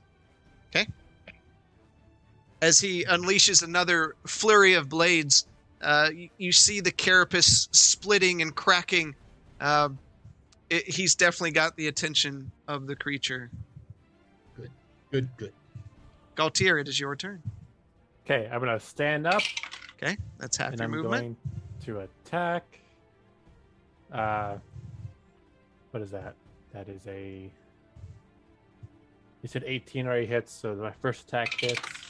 As 2.67 2.81
he 2.81 3.05
unleashes 3.05 3.63
another 3.63 4.17
flurry 4.27 4.75
of 4.75 4.89
blades, 4.89 5.47
uh, 5.83 6.11
you, 6.13 6.29
you 6.37 6.51
see 6.51 6.81
the 6.81 6.91
carapace 6.91 7.69
splitting 7.71 8.43
and 8.43 8.57
cracking. 8.57 9.15
Uh, 9.61 9.91
it, 10.69 10.83
he's 10.89 11.15
definitely 11.15 11.53
got 11.53 11.77
the 11.77 11.87
attention 11.87 12.51
of 12.67 12.89
the 12.89 12.97
creature. 12.97 13.51
Good, 14.57 14.71
good. 15.13 15.29
Good. 15.37 15.53
Galtier, 16.35 16.81
it 16.81 16.89
is 16.89 16.99
your 16.99 17.15
turn. 17.15 17.41
Okay, 18.25 18.49
I'm 18.53 18.59
gonna 18.59 18.81
stand 18.81 19.29
up 19.29 19.43
Okay, 20.03 20.17
that's 20.39 20.57
half 20.57 20.71
and 20.73 20.79
your 20.81 20.85
I'm 20.87 20.91
movement. 20.91 21.23
going 21.23 21.37
to 21.85 22.01
attack. 22.01 22.81
Uh, 24.13 24.57
what 25.93 26.03
is 26.03 26.11
that? 26.11 26.35
That 26.73 26.89
is 26.89 27.07
a. 27.07 27.49
You 29.43 29.49
said 29.49 29.63
18 29.65 30.07
already 30.09 30.27
hits, 30.27 30.53
so 30.53 30.75
my 30.75 30.91
first 30.91 31.29
attack 31.29 31.61
hits. 31.61 32.06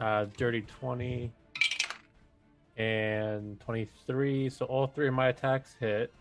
Uh, 0.00 0.26
dirty 0.36 0.62
20 0.62 1.30
and 2.76 3.60
23, 3.60 4.50
so 4.50 4.64
all 4.66 4.86
three 4.86 5.08
of 5.08 5.14
my 5.14 5.28
attacks 5.28 5.76
hit. 5.78 6.12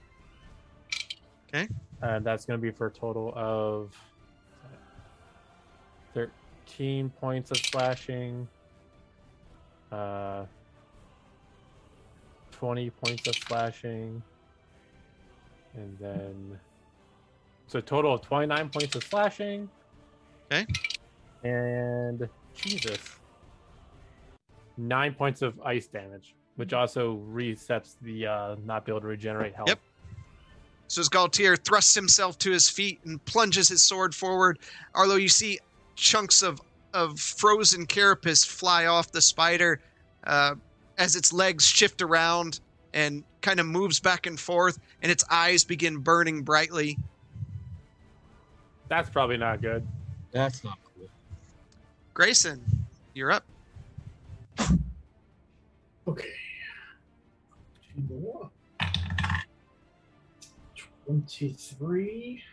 Okay. 1.47 1.67
And 2.01 2.25
that's 2.25 2.45
going 2.45 2.59
to 2.59 2.61
be 2.61 2.71
for 2.71 2.87
a 2.87 2.91
total 2.91 3.33
of 3.35 3.95
13 6.13 7.09
points 7.09 7.51
of 7.51 7.57
slashing. 7.57 8.47
Uh, 9.91 10.45
20 12.51 12.89
points 12.91 13.27
of 13.27 13.35
slashing. 13.35 14.21
And 15.75 15.97
then. 15.99 16.59
So, 17.67 17.79
a 17.79 17.81
total 17.81 18.13
of 18.13 18.21
29 18.21 18.69
points 18.69 18.95
of 18.95 19.03
slashing. 19.03 19.69
Okay. 20.51 20.65
And. 21.43 22.27
Jesus. 22.53 23.19
Nine 24.77 25.13
points 25.13 25.41
of 25.41 25.59
ice 25.61 25.87
damage, 25.87 26.35
which 26.55 26.73
also 26.73 27.21
resets 27.31 27.95
the 28.01 28.27
uh, 28.27 28.55
not 28.65 28.85
be 28.85 28.91
able 28.91 29.01
to 29.01 29.07
regenerate 29.07 29.53
health. 29.53 29.69
Yep. 29.69 29.79
So 30.87 31.01
as 31.01 31.09
Galtier 31.09 31.57
thrusts 31.57 31.95
himself 31.95 32.37
to 32.39 32.51
his 32.51 32.69
feet 32.69 32.99
and 33.05 33.23
plunges 33.25 33.69
his 33.69 33.81
sword 33.81 34.13
forward, 34.13 34.59
Arlo, 34.93 35.15
you 35.15 35.29
see 35.29 35.59
chunks 35.95 36.41
of 36.41 36.61
of 36.93 37.19
frozen 37.19 37.85
carapace 37.85 38.45
fly 38.45 38.85
off 38.85 39.11
the 39.11 39.21
spider 39.21 39.79
uh, 40.25 40.55
as 40.97 41.15
its 41.15 41.33
legs 41.33 41.65
shift 41.65 42.01
around 42.01 42.59
and 42.93 43.23
kind 43.41 43.59
of 43.59 43.65
moves 43.65 43.99
back 43.99 44.27
and 44.27 44.39
forth, 44.39 44.77
and 45.01 45.11
its 45.11 45.23
eyes 45.29 45.63
begin 45.63 45.97
burning 45.97 46.43
brightly. 46.43 46.97
That's 48.87 49.09
probably 49.09 49.37
not 49.37 49.61
good. 49.61 49.87
That's 50.31 50.63
not 50.63 50.77
cool. 50.95 51.07
Grayson, 52.13 52.63
you're 53.15 53.31
up. 53.31 53.43
Okay. 56.07 56.29
Two 57.95 58.01
more. 58.09 58.49
23. 61.05 62.43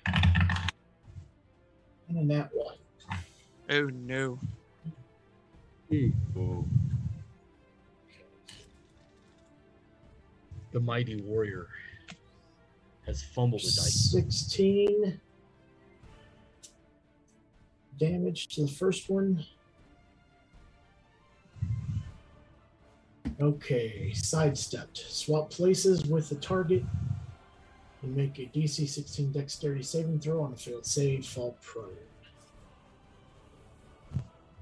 And 2.09 2.17
then 2.17 2.29
that 2.29 2.51
one. 2.53 2.77
Oh 3.71 3.89
no. 3.93 4.39
The 10.73 10.81
mighty 10.81 11.21
warrior 11.23 11.67
has 13.07 13.23
fumbled 13.23 13.63
the 13.63 13.67
dice. 13.67 14.11
16 14.13 15.21
damage 17.99 18.49
to 18.49 18.63
the 18.63 18.69
first 18.69 19.11
one. 19.11 19.45
Okay, 23.41 24.13
sidestepped. 24.13 24.99
Swap 24.99 25.51
places 25.51 26.05
with 26.05 26.29
the 26.29 26.35
target 26.37 26.85
and 28.03 28.17
make 28.17 28.39
a 28.39 28.51
DC 28.57 28.89
16 28.89 29.33
dexterity 29.33 29.83
saving 29.83 30.21
throw 30.21 30.43
on 30.43 30.53
a 30.53 30.57
failed 30.57 30.85
save, 30.85 31.25
fall 31.25 31.57
prone. 31.63 31.89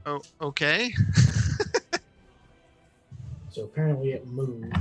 Oh, 0.06 0.20
okay. 0.40 0.92
So 3.58 3.64
apparently 3.64 4.12
it 4.12 4.24
moved. 4.24 4.72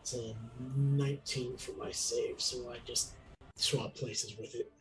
It's 0.00 0.14
a 0.14 0.34
19 0.74 1.58
for 1.58 1.72
my 1.72 1.90
save, 1.90 2.40
so 2.40 2.70
I 2.70 2.78
just 2.86 3.12
swap 3.56 3.94
places 3.94 4.38
with 4.38 4.54
it. 4.54 4.72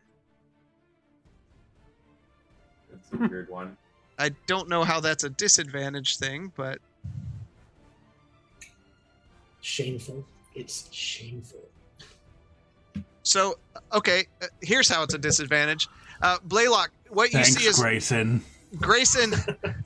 That's 2.89 3.11
a 3.11 3.17
weird 3.27 3.49
one. 3.49 3.75
I 4.19 4.29
don't 4.47 4.67
know 4.67 4.83
how 4.83 4.99
that's 4.99 5.23
a 5.23 5.29
disadvantage 5.29 6.17
thing, 6.17 6.51
but 6.55 6.79
Shameful. 9.61 10.25
It's 10.55 10.87
shameful. 10.91 11.59
so 13.23 13.59
okay. 13.93 14.25
uh, 14.41 14.47
Here's 14.61 14.89
how 14.89 15.03
it's 15.03 15.13
a 15.13 15.17
disadvantage. 15.19 15.87
Uh, 16.21 16.37
Blaylock, 16.45 16.89
what 17.09 17.31
you 17.31 17.43
Thanks, 17.43 17.55
see 17.55 17.67
is 17.67 17.77
Grayson. 17.77 18.41
Grayson 18.77 19.33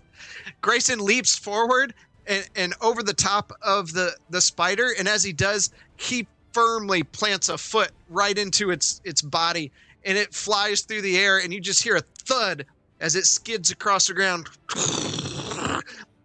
Grayson 0.61 0.99
leaps 0.99 1.35
forward 1.37 1.93
and, 2.27 2.47
and 2.55 2.73
over 2.81 3.03
the 3.03 3.13
top 3.13 3.51
of 3.61 3.93
the 3.93 4.15
the 4.29 4.41
spider 4.41 4.89
and 4.97 5.07
as 5.07 5.23
he 5.23 5.33
does 5.33 5.71
he 5.97 6.27
firmly 6.53 7.03
plants 7.03 7.49
a 7.49 7.57
foot 7.57 7.91
right 8.09 8.37
into 8.37 8.71
its 8.71 9.01
its 9.03 9.21
body 9.21 9.71
and 10.05 10.17
it 10.17 10.33
flies 10.33 10.81
through 10.81 11.01
the 11.01 11.17
air 11.17 11.39
and 11.39 11.53
you 11.53 11.59
just 11.59 11.83
hear 11.83 11.95
a 11.95 12.01
thud 12.25 12.65
as 13.01 13.15
it 13.15 13.25
skids 13.25 13.71
across 13.71 14.07
the 14.07 14.13
ground 14.13 14.47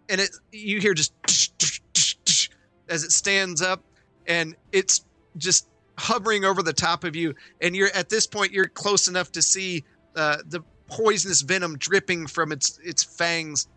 and 0.09 0.21
it 0.21 0.29
you 0.53 0.79
hear 0.79 0.93
just 0.93 1.13
as 2.89 3.03
it 3.03 3.11
stands 3.11 3.61
up 3.61 3.83
and 4.27 4.55
it's 4.71 5.03
just 5.35 5.67
hovering 5.97 6.45
over 6.45 6.63
the 6.63 6.71
top 6.71 7.03
of 7.03 7.15
you 7.15 7.35
and 7.61 7.75
you're 7.75 7.89
at 7.93 8.07
this 8.07 8.25
point 8.25 8.53
you're 8.53 8.69
close 8.69 9.09
enough 9.09 9.31
to 9.31 9.41
see 9.41 9.83
uh, 10.15 10.37
the 10.47 10.63
poisonous 10.87 11.41
venom 11.41 11.77
dripping 11.77 12.27
from 12.27 12.51
its 12.51 12.79
its 12.83 13.03
fangs 13.03 13.67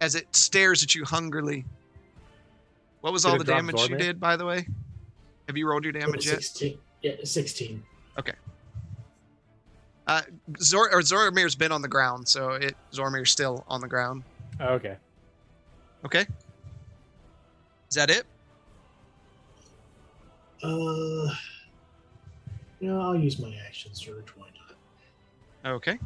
as 0.00 0.14
it 0.14 0.34
stares 0.34 0.82
at 0.82 0.94
you 0.94 1.04
hungrily. 1.04 1.64
What 3.00 3.12
was 3.12 3.22
Did 3.22 3.30
all 3.30 3.38
the 3.38 3.44
damage 3.44 3.88
you 3.88 3.96
did, 3.96 4.20
by 4.20 4.36
the 4.36 4.44
way? 4.44 4.66
Have 5.46 5.56
you 5.56 5.68
rolled 5.68 5.84
your 5.84 5.92
damage 5.92 6.26
yet? 6.26 6.36
16. 6.36 6.78
Yeah, 7.02 7.12
16. 7.22 7.82
Uh, 10.08 10.22
Zor 10.58 10.90
or 10.90 11.02
Zoramir's 11.02 11.54
been 11.54 11.70
on 11.70 11.82
the 11.82 11.88
ground, 11.88 12.26
so 12.26 12.52
it 12.52 12.74
Zoramir's 12.92 13.30
still 13.30 13.62
on 13.68 13.82
the 13.82 13.86
ground. 13.86 14.22
Okay. 14.58 14.96
Okay. 16.02 16.26
Is 17.90 17.94
that 17.94 18.08
it? 18.08 18.24
Uh, 20.62 21.34
yeah, 22.80 22.98
I'll 22.98 23.16
use 23.16 23.38
my 23.38 23.54
action 23.66 23.94
surge. 23.94 24.28
Why 24.34 24.46
not? 25.64 25.72
Okay. 25.74 25.98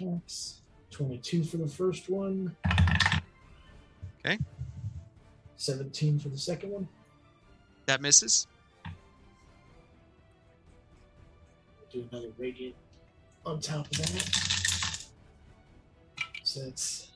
Attacks. 0.00 0.62
22 0.90 1.44
for 1.44 1.56
the 1.58 1.66
first 1.66 2.08
one. 2.08 2.56
Okay. 4.24 4.38
17 5.62 6.18
for 6.18 6.28
the 6.28 6.36
second 6.36 6.70
one. 6.72 6.88
That 7.86 8.00
misses. 8.00 8.48
Do 11.92 12.04
another 12.10 12.32
radiant 12.36 12.74
on 13.46 13.60
top 13.60 13.86
of 13.86 13.98
that. 13.98 15.04
So 16.42 16.64
that's 16.64 17.12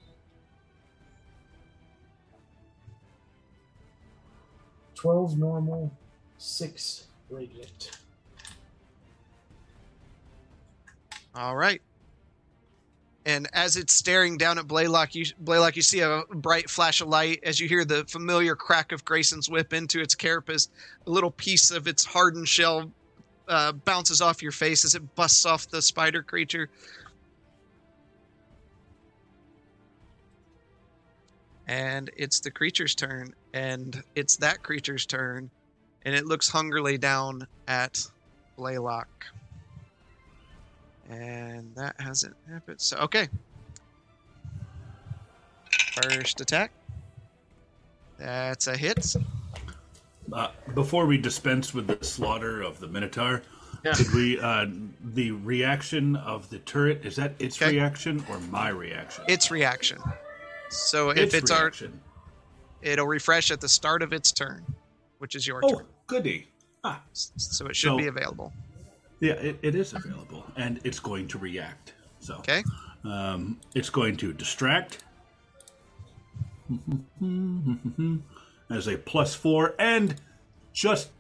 twelve 4.95 5.37
normal, 5.37 5.91
six 6.39 7.09
radiant. 7.29 7.99
All 11.35 11.57
right. 11.57 11.83
And 13.27 13.49
as 13.53 13.77
it's 13.77 13.93
staring 13.93 14.37
down 14.37 14.57
at 14.57 14.69
Blaylock, 14.69 15.17
you 15.17 15.25
Blaylock, 15.41 15.75
you 15.75 15.83
see 15.83 15.99
a 15.99 16.23
bright 16.31 16.71
flash 16.71 17.01
of 17.01 17.09
light 17.09 17.41
as 17.43 17.59
you 17.59 17.67
hear 17.67 17.85
the 17.85 18.05
familiar 18.05 18.55
crack 18.55 18.93
of 18.93 19.05
Grayson's 19.05 19.51
whip 19.51 19.73
into 19.73 20.01
its 20.01 20.15
carapace. 20.15 20.69
A 21.09 21.11
little 21.11 21.33
piece 21.33 21.73
of 21.73 21.89
its 21.89 22.05
hardened 22.05 22.49
shell 22.49 22.93
uh, 23.49 23.73
bounces 23.73 24.21
off 24.21 24.43
your 24.43 24.53
face 24.53 24.85
as 24.85 24.95
it 24.95 25.17
busts 25.17 25.45
off 25.45 25.69
the 25.69 25.83
spider 25.83 26.23
creature. 26.23 26.71
And 31.67 32.11
it's 32.17 32.39
the 32.39 32.53
creature's 32.53 32.95
turn, 32.95 33.35
and 33.53 34.05
it's 34.15 34.37
that 34.37 34.63
creature's 34.63 35.05
turn, 35.05 35.51
and 36.05 36.15
it 36.15 36.27
looks 36.27 36.49
hungrily 36.49 36.97
down 36.97 37.49
at 37.67 38.07
Blaylock. 38.57 39.09
And 41.09 41.75
that 41.77 41.95
hasn't 42.01 42.35
happened. 42.49 42.81
So, 42.81 42.97
okay. 42.99 43.29
First 46.03 46.41
attack. 46.41 46.73
That's 48.19 48.67
a 48.67 48.77
hit. 48.77 49.15
Uh, 50.33 50.49
before 50.75 51.07
we 51.07 51.17
dispense 51.19 51.73
with 51.73 51.87
the 51.87 52.05
slaughter 52.05 52.63
of 52.63 52.81
the 52.81 52.89
Minotaur, 52.89 53.43
Yeah. 53.85 53.93
did 53.93 54.13
we 54.13 54.41
uh, 54.41 54.67
the 55.05 55.31
reaction 55.31 56.17
of 56.17 56.49
the 56.51 56.59
turret? 56.61 57.05
Is 57.05 57.17
that 57.17 57.35
its 57.39 57.61
Okay. 57.61 57.73
reaction 57.73 58.25
or 58.29 58.39
my 58.41 58.69
reaction? 58.71 59.25
Its 59.29 59.51
reaction. 59.51 59.99
So 60.71 61.11
if 61.11 61.33
it's 61.35 61.51
our, 61.51 61.71
it'll 62.83 63.07
refresh 63.07 63.51
at 63.53 63.61
the 63.61 63.69
start 63.69 64.03
of 64.03 64.13
its 64.13 64.33
turn, 64.33 64.65
which 65.19 65.37
is 65.37 65.47
your 65.47 65.61
Oh, 65.65 65.69
turn. 65.69 65.87
Oh, 65.89 65.95
goody. 66.09 66.49
Ah, 66.83 67.03
So 67.13 67.67
it 67.67 67.77
should 67.77 67.89
So- 67.91 67.97
be 67.97 68.09
available. 68.09 68.53
Yeah, 69.21 69.33
it, 69.35 69.59
it 69.63 69.75
is 69.75 69.93
available, 69.95 70.45
and 70.57 70.81
it's 70.85 70.99
going 71.01 71.29
to 71.29 71.39
react. 71.39 71.95
So, 72.21 72.37
Okay. 72.39 72.63
um, 73.05 73.59
it's 73.75 73.91
going 73.91 74.17
to 74.19 74.33
distract 74.33 74.99
as 78.71 78.89
a 78.89 78.97
plus 78.99 79.35
four, 79.35 79.75
and 79.79 80.17
just 80.73 81.11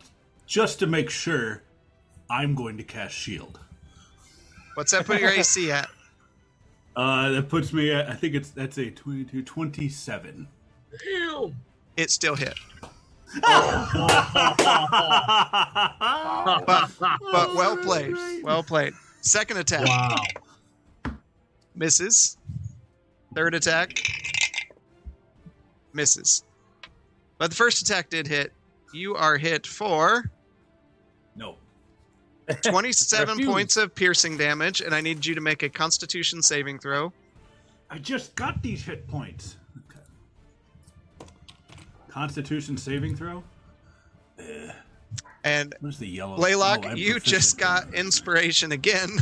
just 0.46 0.78
to 0.80 0.86
make 0.86 1.10
sure, 1.10 1.62
I'm 2.30 2.54
going 2.54 2.76
to 2.78 2.84
cast 2.84 3.14
shield. 3.14 3.58
What's 4.74 4.92
that 4.92 5.06
put 5.06 5.20
your 5.20 5.30
AC 5.30 5.70
at? 5.72 5.88
Uh, 6.94 7.30
that 7.30 7.48
puts 7.48 7.72
me 7.72 7.92
at 7.92 8.08
I 8.10 8.14
think 8.14 8.34
it's 8.34 8.50
that's 8.50 8.78
a 8.78 8.90
22, 8.90 9.42
27. 9.42 10.48
Ew. 11.04 11.54
It 11.96 12.10
still 12.10 12.34
hit. 12.36 12.54
But 16.66 16.90
But 16.98 17.54
well 17.54 17.76
played. 17.82 18.14
Well 18.42 18.62
played. 18.62 18.94
Second 19.20 19.58
attack. 19.58 19.86
wow. 19.86 20.16
Misses. 21.74 22.36
Third 23.34 23.54
attack. 23.54 23.98
Misses. 25.92 26.44
But 27.38 27.50
the 27.50 27.56
first 27.56 27.82
attack 27.82 28.08
did 28.10 28.26
hit. 28.26 28.52
You 28.92 29.14
are 29.14 29.36
hit 29.36 29.66
for 29.66 30.30
no. 31.34 31.56
27 32.62 33.44
points 33.44 33.76
of 33.76 33.94
piercing 33.94 34.36
damage, 34.36 34.80
and 34.80 34.94
I 34.94 35.00
need 35.00 35.26
you 35.26 35.34
to 35.34 35.40
make 35.40 35.62
a 35.64 35.68
constitution 35.68 36.40
saving 36.40 36.78
throw. 36.78 37.12
I 37.90 37.98
just 37.98 38.34
got 38.36 38.62
these 38.62 38.84
hit 38.84 39.06
points. 39.08 39.56
Okay. 42.16 42.20
Constitution 42.24 42.76
saving 42.76 43.14
throw. 43.16 43.42
And 45.44 45.74
Where's 45.80 45.98
the 45.98 46.08
yellow? 46.08 46.36
Laylock, 46.36 46.84
Oh, 46.86 46.94
you 46.94 47.20
just 47.20 47.58
got 47.58 47.88
in- 47.88 47.94
inspiration 47.94 48.72
again. 48.72 49.10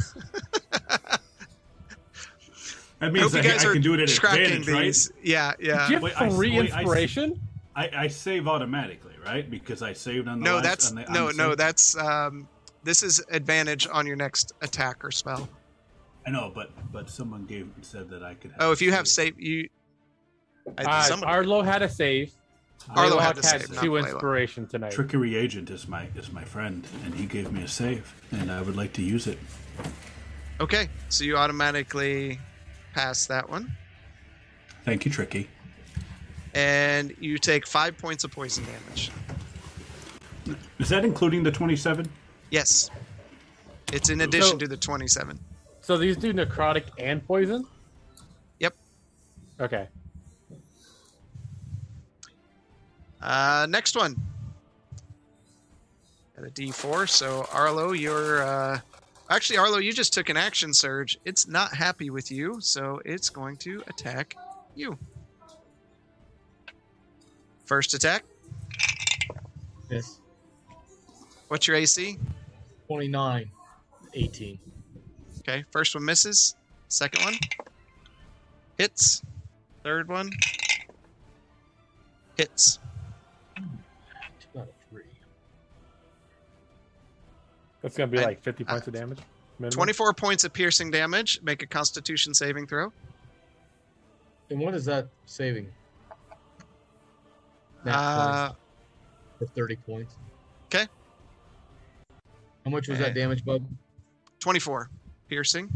That 3.01 3.09
I 3.09 3.11
means 3.11 3.25
hope 3.25 3.35
I, 3.35 3.37
you 3.45 3.51
guys 3.53 3.65
I 3.65 3.69
are 3.69 3.73
can 3.75 3.83
do 3.83 3.93
it 3.95 4.01
at 4.01 4.09
tracking 4.09 4.45
advantage, 4.53 5.09
right? 5.09 5.09
Yeah, 5.23 5.53
yeah. 5.59 5.89
Do 5.89 5.95
you 5.95 6.01
Wait, 6.01 6.15
have 6.15 6.29
I- 6.33 6.35
three 6.35 6.51
wait, 6.59 6.73
I- 6.73 6.79
inspiration? 6.81 7.41
I, 7.77 7.91
I 7.95 8.07
save 8.09 8.47
automatically, 8.49 9.13
right? 9.27 9.51
Because 9.51 9.83
I 9.83 9.93
saved 9.93 10.29
on 10.29 10.39
the 10.39 10.45
No, 10.45 10.55
last, 10.55 10.63
that's 10.65 10.91
on 10.91 10.95
the, 10.97 11.07
on 11.09 11.13
no, 11.13 11.27
the 11.27 11.35
no. 11.37 11.49
save. 11.51 11.59
That's 11.59 11.97
um. 11.99 12.49
This 12.85 13.03
is 13.03 13.23
advantage 13.31 13.89
on 13.93 14.07
your 14.07 14.15
next 14.17 14.53
attack 14.63 15.05
or 15.05 15.11
spell. 15.11 15.49
I 16.25 16.31
know, 16.31 16.53
but 16.55 16.71
but 16.93 17.11
someone 17.11 17.45
gave 17.47 17.69
said 17.83 18.09
that 18.11 18.23
I 18.23 18.35
could. 18.35 18.53
Have 18.53 18.61
Oh, 18.63 18.73
if 18.73 18.81
you 18.81 18.93
have 18.93 19.09
save. 19.09 19.35
save, 19.35 19.41
you. 19.41 19.69
I, 20.79 20.85
Uh, 20.85 21.03
someone, 21.03 21.29
Arlo 21.29 21.63
had 21.63 21.83
a 21.83 21.89
save. 21.89 22.33
Arlo 22.91 23.18
had 23.18 23.35
Blaylock 23.37 23.37
to 23.37 23.43
save, 23.43 23.81
two 23.81 23.91
Blaylock. 23.91 24.11
inspiration 24.12 24.66
tonight. 24.66 24.93
Trickery 24.93 25.37
agent 25.37 25.70
is 25.70 25.89
my 25.89 26.07
is 26.16 26.31
my 26.33 26.45
friend, 26.45 26.87
and 27.05 27.14
he 27.14 27.25
gave 27.27 27.51
me 27.53 27.62
a 27.62 27.68
save, 27.68 28.14
and 28.31 28.51
I 28.53 28.61
would 28.61 28.77
like 28.77 28.93
to 28.95 29.03
use 29.03 29.27
it. 29.27 29.39
Okay, 30.61 30.89
so 31.09 31.25
you 31.25 31.37
automatically 31.37 32.39
pass 32.95 33.27
that 33.27 33.49
one, 33.49 33.72
Thank 34.85 35.05
you, 35.05 35.11
Tricky. 35.11 35.49
and 36.55 37.14
you 37.20 37.39
take 37.39 37.66
five 37.66 37.97
points 37.99 38.22
of 38.25 38.31
poison 38.31 38.64
damage. 38.64 39.11
Is 40.79 40.91
that 40.91 41.05
including 41.05 41.43
the 41.43 41.51
twenty-seven? 41.51 42.07
Yes, 42.51 42.91
it's 43.93 44.11
in 44.11 44.20
addition 44.20 44.53
So- 44.53 44.59
to 44.59 44.68
the 44.68 44.77
twenty-seven. 44.77 45.39
So 45.81 45.97
these 45.99 46.16
do 46.16 46.33
necrotic 46.33 46.85
and 46.99 47.27
poison? 47.27 47.66
Yep. 48.61 48.75
Okay. 49.61 49.89
Uh, 53.25 53.66
next 53.70 53.97
one. 53.97 54.14
Got 56.37 56.47
a 56.47 56.51
D4. 56.51 57.09
So 57.09 57.47
Arlo, 57.51 57.93
you're 57.93 58.43
uh, 58.43 58.81
actually 59.31 59.57
Arlo. 59.57 59.79
You 59.79 59.93
just 59.93 60.12
took 60.12 60.29
an 60.29 60.37
action 60.37 60.75
surge. 60.75 61.18
It's 61.25 61.49
not 61.49 61.75
happy 61.75 62.11
with 62.11 62.31
you, 62.31 62.61
so 62.61 63.01
it's 63.05 63.31
going 63.31 63.57
to 63.59 63.83
attack 63.87 64.37
you. 64.75 64.99
First 67.64 67.95
attack. 67.95 68.25
Miss. 69.89 70.20
What's 71.49 71.66
your 71.66 71.77
AC? 71.77 72.18
29. 72.89 73.51
18. 74.12 74.59
Okay, 75.41 75.64
first 75.70 75.95
one 75.95 76.05
misses. 76.05 76.57
Second 76.89 77.25
one 77.25 77.35
hits. 78.77 79.22
Third 79.83 80.09
one 80.09 80.31
hits. 82.37 82.79
That's 87.85 87.99
gonna 87.99 88.07
be 88.11 88.18
I- 88.18 88.24
like 88.24 88.43
50 88.43 88.64
points 88.64 88.87
of 88.87 88.95
damage. 88.95 89.18
minimum. 89.59 89.70
24 89.72 90.14
points 90.14 90.43
of 90.45 90.55
piercing 90.55 90.91
damage. 90.91 91.43
Make 91.43 91.62
a 91.62 91.66
constitution 91.66 92.32
saving 92.32 92.66
throw. 92.66 92.91
And 94.49 94.59
what 94.59 94.74
is 94.74 94.87
that 94.87 95.07
saving? 95.26 95.70
Nat 97.85 97.95
Uh, 97.95 98.49
20 98.49 98.59
for 99.39 99.47
30 99.55 99.76
points. 99.76 100.14
'Kay. 100.70 100.89
How 102.64 102.70
much 102.70 102.89
was 102.89 102.99
that 103.01 103.12
damage, 103.14 103.45
bud? 103.45 103.62
24 104.41 104.89
piercing. 105.28 105.68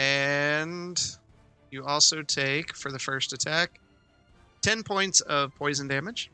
And 0.00 1.00
you 1.70 1.84
also 1.84 2.22
take, 2.22 2.74
for 2.76 2.90
the 2.90 2.98
first 2.98 3.32
attack, 3.32 3.78
10 4.62 4.82
points 4.82 5.20
of 5.20 5.54
poison 5.54 5.86
damage. 5.86 6.30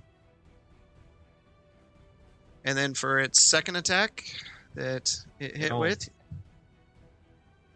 And 2.64 2.76
then 2.76 2.94
for 2.94 3.18
its 3.18 3.42
second 3.42 3.76
attack 3.76 4.24
that 4.74 5.14
it 5.38 5.56
hit 5.56 5.70
Oh. 5.72 5.80
with, 5.80 6.08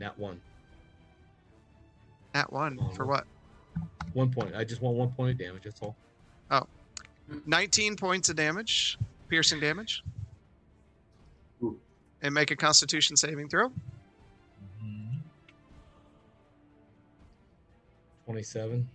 Nat 0.00 0.18
one. 0.18 0.40
at 2.34 2.52
one. 2.52 2.78
For 2.94 3.04
what? 3.04 3.26
One 4.14 4.30
point. 4.32 4.54
I 4.54 4.64
just 4.64 4.80
want 4.80 4.96
one 4.96 5.10
point 5.12 5.32
of 5.32 5.38
damage. 5.38 5.64
That's 5.64 5.80
all. 5.82 5.96
Oh. 6.50 6.66
19 7.46 7.96
points 7.96 8.28
of 8.30 8.36
damage, 8.36 8.98
piercing 9.28 9.60
damage. 9.60 10.02
Ooh. 11.62 11.78
And 12.22 12.32
make 12.34 12.50
a 12.50 12.56
constitution 12.56 13.16
saving 13.16 13.48
throw. 13.48 13.68
Mm-hmm. 13.68 15.18
27. 18.24 18.88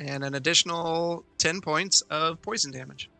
And 0.00 0.24
an 0.24 0.34
additional 0.34 1.24
10 1.36 1.60
points 1.60 2.00
of 2.08 2.40
poison 2.40 2.72
damage. 2.72 3.10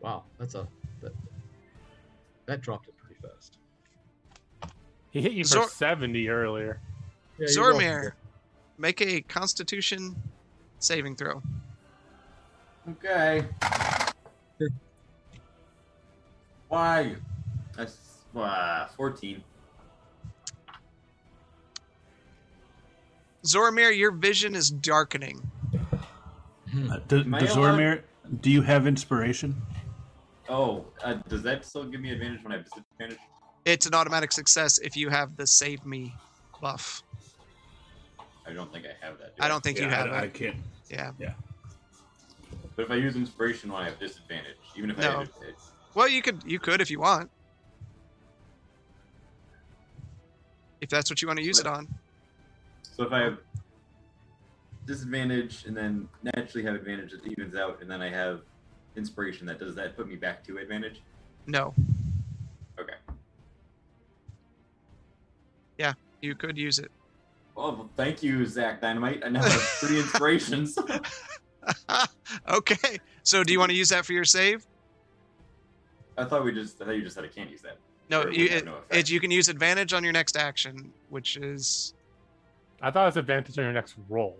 Wow, 0.00 0.24
that's 0.36 0.56
a 0.56 0.66
that, 1.00 1.12
that 2.46 2.60
dropped 2.60 2.88
it 2.88 2.94
pretty 2.98 3.18
fast. 3.22 3.58
He 5.10 5.22
hit 5.22 5.32
you 5.32 5.44
for 5.44 5.50
Zor- 5.50 5.68
70 5.68 6.28
earlier. 6.28 6.80
Yeah, 7.38 7.46
Zormir, 7.46 8.12
make 8.76 9.00
a 9.00 9.20
constitution 9.22 10.16
saving 10.80 11.14
throw. 11.14 11.40
Okay. 12.90 13.46
Why? 16.68 17.14
That's 17.76 17.96
uh, 18.36 18.88
14. 18.96 19.42
Zoramir, 23.44 23.96
your 23.96 24.10
vision 24.10 24.54
is 24.54 24.70
darkening. 24.70 25.40
Uh, 26.90 26.98
do, 27.08 27.20
Am 27.20 27.34
I 27.34 27.38
does 27.40 27.54
allowed- 27.56 27.78
Zoramir, 27.78 28.02
do 28.40 28.50
you 28.50 28.62
have 28.62 28.86
inspiration? 28.86 29.54
Oh, 30.48 30.86
uh, 31.02 31.14
does 31.28 31.42
that 31.42 31.64
still 31.64 31.84
give 31.84 32.00
me 32.00 32.10
advantage 32.10 32.42
when 32.42 32.52
I 32.52 32.56
have 32.56 32.64
disadvantage? 32.64 33.18
It's 33.64 33.86
an 33.86 33.94
automatic 33.94 34.32
success 34.32 34.78
if 34.78 34.96
you 34.96 35.08
have 35.08 35.36
the 35.36 35.46
save 35.46 35.86
me 35.86 36.14
buff. 36.60 37.02
I 38.46 38.52
don't 38.52 38.70
think 38.72 38.84
I 38.86 39.06
have 39.06 39.18
that. 39.18 39.36
do 39.36 39.42
I 39.42 39.48
don't 39.48 39.62
think 39.62 39.78
you 39.78 39.88
have 39.88 40.10
I, 40.10 40.22
I 40.22 40.28
can't. 40.28 40.56
Yeah. 40.90 41.12
Yeah. 41.18 41.32
But 42.76 42.86
if 42.86 42.90
I 42.90 42.96
use 42.96 43.16
inspiration 43.16 43.72
when 43.72 43.82
I 43.82 43.84
have 43.86 43.98
disadvantage, 43.98 44.56
even 44.76 44.90
if 44.90 44.98
I 44.98 45.02
have 45.02 45.22
it, 45.22 45.54
Well, 45.94 46.08
you 46.08 46.20
could 46.20 46.42
you 46.44 46.58
could 46.58 46.80
if 46.82 46.90
you 46.90 47.00
want. 47.00 47.30
If 50.82 50.90
that's 50.90 51.10
what 51.10 51.22
you 51.22 51.28
want 51.28 51.38
to 51.38 51.44
use 51.44 51.58
it 51.58 51.66
on. 51.66 51.88
So 52.96 53.02
if 53.02 53.12
I 53.12 53.20
have 53.20 53.38
disadvantage 54.86 55.64
and 55.66 55.76
then 55.76 56.08
naturally 56.22 56.64
have 56.64 56.74
advantage 56.74 57.10
that 57.12 57.26
evens 57.26 57.56
out, 57.56 57.80
and 57.80 57.90
then 57.90 58.00
I 58.00 58.10
have 58.10 58.42
inspiration, 58.96 59.46
that 59.46 59.58
does 59.58 59.74
that 59.74 59.96
put 59.96 60.08
me 60.08 60.16
back 60.16 60.44
to 60.44 60.58
advantage? 60.58 61.02
No, 61.46 61.74
Okay. 62.78 62.94
Yeah, 65.78 65.94
you 66.20 66.34
could 66.34 66.56
use 66.56 66.78
it. 66.78 66.90
Well, 67.56 67.88
thank 67.96 68.22
you, 68.22 68.46
Zach 68.46 68.80
Dynamite. 68.80 69.22
I 69.24 69.28
now 69.28 69.42
have 69.42 69.62
three 69.80 69.98
inspirations. 70.00 70.76
okay. 72.48 72.98
So 73.22 73.44
do 73.44 73.52
you 73.52 73.58
want 73.58 73.70
to 73.70 73.76
use 73.76 73.88
that 73.90 74.04
for 74.04 74.12
your 74.12 74.24
save? 74.24 74.66
I 76.16 76.24
thought 76.24 76.44
we 76.44 76.52
just, 76.52 76.80
I 76.80 76.86
thought 76.86 76.92
you 76.92 77.02
just 77.02 77.14
said 77.14 77.24
I 77.24 77.28
can't 77.28 77.50
use 77.50 77.62
that. 77.62 77.78
No, 78.10 78.28
you 78.28 78.46
it, 78.46 78.64
no 78.64 78.78
it, 78.90 79.10
you 79.10 79.18
can 79.18 79.30
use 79.30 79.48
advantage 79.48 79.92
on 79.92 80.04
your 80.04 80.12
next 80.12 80.36
action, 80.36 80.92
which 81.08 81.36
is 81.36 81.94
I 82.84 82.90
thought 82.90 83.04
it 83.04 83.06
was 83.06 83.16
advantage 83.16 83.58
on 83.58 83.64
your 83.64 83.72
next 83.72 83.94
roll. 84.10 84.36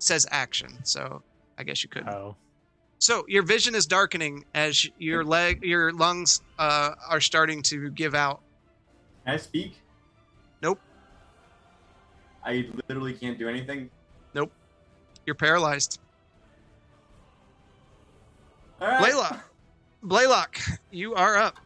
says 0.00 0.26
action. 0.32 0.70
So 0.82 1.22
I 1.56 1.62
guess 1.62 1.84
you 1.84 1.88
could. 1.88 2.06
Oh. 2.08 2.34
So 2.98 3.24
your 3.28 3.44
vision 3.44 3.76
is 3.76 3.86
darkening 3.86 4.44
as 4.54 4.90
your 4.98 5.24
leg, 5.24 5.62
your 5.62 5.92
lungs 5.92 6.42
uh, 6.58 6.94
are 7.08 7.20
starting 7.20 7.62
to 7.62 7.90
give 7.90 8.16
out. 8.16 8.40
Can 9.24 9.34
I 9.34 9.36
speak? 9.36 9.80
Nope. 10.62 10.80
I 12.44 12.68
literally 12.88 13.14
can't 13.14 13.38
do 13.38 13.48
anything. 13.48 13.88
Nope. 14.34 14.50
You're 15.24 15.36
paralyzed. 15.36 16.00
All 18.80 18.88
right. 18.88 18.98
Blaylock, 19.00 19.50
Blaylock, 20.02 20.58
you 20.90 21.14
are 21.14 21.36
up. 21.36 21.56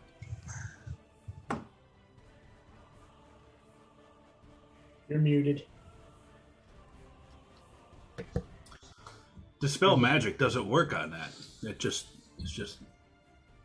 You're 5.09 5.19
muted. 5.21 5.65
Dispel 9.61 9.97
magic 9.97 10.39
doesn't 10.39 10.67
work 10.69 10.95
on 10.95 11.11
that. 11.11 11.31
It 11.63 11.79
just 11.79 12.07
it's 12.39 12.51
just 12.53 12.79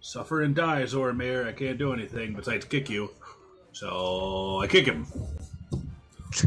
suffer 0.02 0.42
and 0.42 0.56
die, 0.56 0.84
Zoramir. 0.84 1.48
I 1.48 1.52
can't 1.52 1.78
do 1.78 1.94
anything 1.94 2.34
besides 2.34 2.66
kick 2.66 2.90
you. 2.90 3.12
So 3.74 4.60
I 4.62 4.68
kick 4.68 4.86
him. 4.86 5.06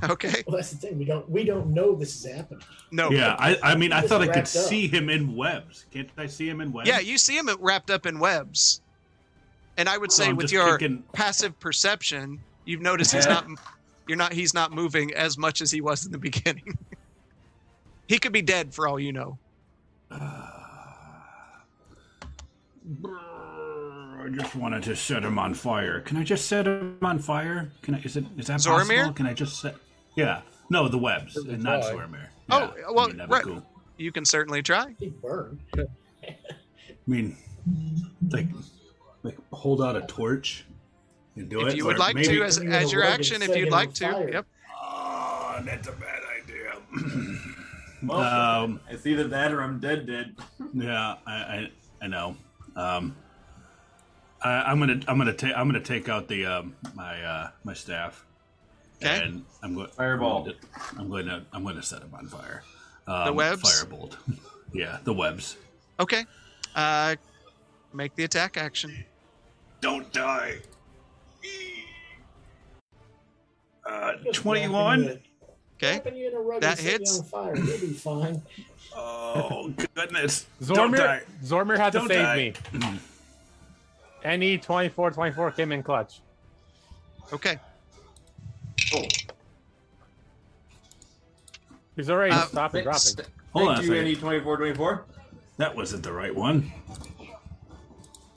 Okay. 0.02 0.42
Well, 0.48 0.56
that's 0.56 0.72
the 0.72 0.78
thing. 0.78 0.98
We 0.98 1.04
don't 1.04 1.30
we 1.30 1.44
don't 1.44 1.68
know 1.68 1.94
this 1.94 2.16
is 2.24 2.32
happening. 2.34 2.60
No. 2.90 3.08
Yeah, 3.08 3.36
I, 3.38 3.56
I 3.62 3.76
mean 3.76 3.92
I 3.92 4.00
thought 4.00 4.20
I 4.20 4.26
could 4.26 4.38
up. 4.38 4.46
see 4.48 4.88
him 4.88 5.08
in 5.08 5.36
webs. 5.36 5.84
Can't 5.92 6.08
I 6.18 6.26
see 6.26 6.48
him 6.48 6.60
in 6.60 6.72
webs? 6.72 6.88
Yeah, 6.88 6.98
you 6.98 7.16
see 7.18 7.36
him 7.36 7.48
wrapped 7.60 7.88
up 7.92 8.04
in 8.04 8.18
webs, 8.18 8.80
and 9.76 9.88
I 9.88 9.96
would 9.96 10.10
say 10.10 10.26
I'm 10.26 10.34
with 10.34 10.50
your 10.50 10.76
kicking- 10.76 11.04
passive 11.12 11.60
perception, 11.60 12.40
you've 12.64 12.80
noticed 12.80 13.14
he's 13.14 13.28
not. 13.28 13.46
You're 14.08 14.18
not. 14.18 14.32
He's 14.32 14.54
not 14.54 14.72
moving 14.72 15.14
as 15.14 15.38
much 15.38 15.60
as 15.60 15.70
he 15.70 15.80
was 15.80 16.04
in 16.04 16.10
the 16.10 16.18
beginning. 16.30 16.76
He 18.08 18.18
could 18.18 18.32
be 18.32 18.42
dead 18.42 18.74
for 18.74 18.88
all 18.88 18.98
you 18.98 19.12
know. 19.12 19.38
Uh, 20.10 20.16
I 24.18 24.28
just 24.30 24.54
wanted 24.56 24.82
to 24.84 24.96
set 24.96 25.22
him 25.22 25.38
on 25.38 25.54
fire. 25.54 26.00
Can 26.00 26.16
I 26.16 26.24
just 26.24 26.46
set 26.46 26.66
him 26.66 26.98
on 27.02 27.18
fire? 27.18 27.70
Can 27.82 27.94
I? 27.94 28.00
Is 28.00 28.16
it? 28.16 28.24
Is 28.36 28.46
that 28.46 28.60
Zoramir? 28.60 28.96
possible? 28.96 29.12
Can 29.14 29.26
I 29.26 29.34
just 29.34 29.60
set? 29.60 29.76
Yeah. 30.14 30.40
No, 30.68 30.88
the 30.88 30.98
webs, 30.98 31.36
and 31.36 31.62
not 31.62 31.82
try. 31.82 31.92
Zoramir. 31.92 32.26
Oh, 32.50 32.74
Yeah, 32.76 32.88
I 32.88 32.90
well, 32.90 33.08
mean, 33.08 33.22
right. 33.28 33.44
cool. 33.44 33.62
You 33.98 34.10
can 34.12 34.24
certainly 34.24 34.62
try. 34.62 34.94
He 34.98 35.08
burned. 35.08 35.60
I 35.78 35.86
mean, 37.06 37.36
like, 38.30 38.48
like 39.22 39.36
hold 39.52 39.80
out 39.80 39.96
a 39.96 40.02
torch 40.02 40.64
and 41.36 41.48
do 41.48 41.60
it. 41.60 41.68
If 41.68 41.76
you 41.76 41.86
would 41.86 41.98
like 41.98 42.14
maybe, 42.16 42.28
to, 42.36 42.42
as, 42.42 42.58
as 42.58 42.92
your 42.92 43.04
action, 43.04 43.42
if 43.42 43.56
you'd 43.56 43.70
like 43.70 43.94
to. 43.94 44.12
fire. 44.12 44.30
Yep. 44.30 44.46
Oh, 44.82 45.60
that's 45.64 45.88
a 45.88 45.92
bad 45.92 46.22
idea. 46.42 47.36
Well, 48.02 48.20
Um, 48.20 48.80
it's 48.90 49.06
either 49.06 49.26
that 49.28 49.52
or 49.52 49.62
I'm 49.62 49.80
dead, 49.80 50.06
dead. 50.06 50.36
yeah, 50.74 51.16
I, 51.26 51.32
I, 51.32 51.70
I 52.02 52.06
know. 52.08 52.36
Um, 52.76 53.16
I, 54.42 54.50
I'm 54.62 54.78
gonna, 54.78 55.00
I'm 55.08 55.16
gonna 55.18 55.32
take, 55.32 55.56
I'm 55.56 55.66
gonna 55.66 55.80
take 55.80 56.08
out 56.08 56.28
the 56.28 56.44
um, 56.46 56.76
my 56.94 57.22
uh, 57.22 57.50
my 57.64 57.72
staff, 57.72 58.24
Okay. 59.02 59.22
and 59.24 59.44
I'm 59.62 59.74
going 59.74 59.88
Fireball. 59.88 60.48
I'm 60.98 61.08
going 61.08 61.26
to, 61.26 61.42
I'm 61.52 61.62
going 61.62 61.76
to 61.76 61.82
set 61.82 62.02
him 62.02 62.10
on 62.14 62.26
fire. 62.28 62.62
Um, 63.06 63.26
The 63.26 63.32
webs? 63.32 63.62
Firebolt. 63.62 64.16
yeah, 64.74 64.98
the 65.04 65.12
webs. 65.14 65.56
Okay. 65.98 66.24
Uh, 66.74 67.16
make 67.94 68.14
the 68.14 68.24
attack 68.24 68.56
action. 68.58 69.04
Don't 69.80 70.12
die. 70.12 70.56
Uh, 73.88 74.12
twenty-one. 74.32 75.04
you- 75.04 75.20
Okay. 75.82 76.00
you 76.16 76.28
in 76.28 76.34
a 76.34 76.40
rug 76.40 76.60
That 76.62 76.78
and 76.78 76.78
setting 76.78 76.92
you 76.92 76.98
hits. 76.98 77.18
on 77.20 77.24
fire. 77.26 77.56
You'll 77.56 77.78
be 77.78 77.92
fine. 77.92 78.42
Oh 78.98 79.70
goodness! 79.94 80.46
Don't 80.64 80.92
Zormir, 80.92 80.96
die. 80.96 81.22
Zormir 81.44 81.76
had 81.76 81.92
to 81.92 81.98
Don't 81.98 82.08
save 82.08 82.54
die. 82.72 82.78
me. 82.78 82.98
Any 84.24 84.56
24 84.56 85.10
24 85.10 85.50
came 85.50 85.72
in 85.72 85.82
clutch. 85.82 86.20
Okay. 87.30 87.58
Oh, 88.94 89.02
He's 91.94 92.08
already 92.08 92.32
Uh, 92.32 92.46
stopping 92.46 92.84
dropping. 92.84 93.00
thanks- 93.16 93.30
Hold 93.52 93.66
thank 93.66 93.68
on 93.68 93.76
a 93.76 93.80
you, 93.82 93.86
second. 93.88 93.98
Andy 93.98 94.16
twenty 94.16 94.40
four 94.40 94.56
twenty 94.56 94.74
four. 94.74 95.04
That 95.58 95.74
wasn't 95.76 96.02
the 96.02 96.12
right 96.12 96.34
one. 96.34 96.72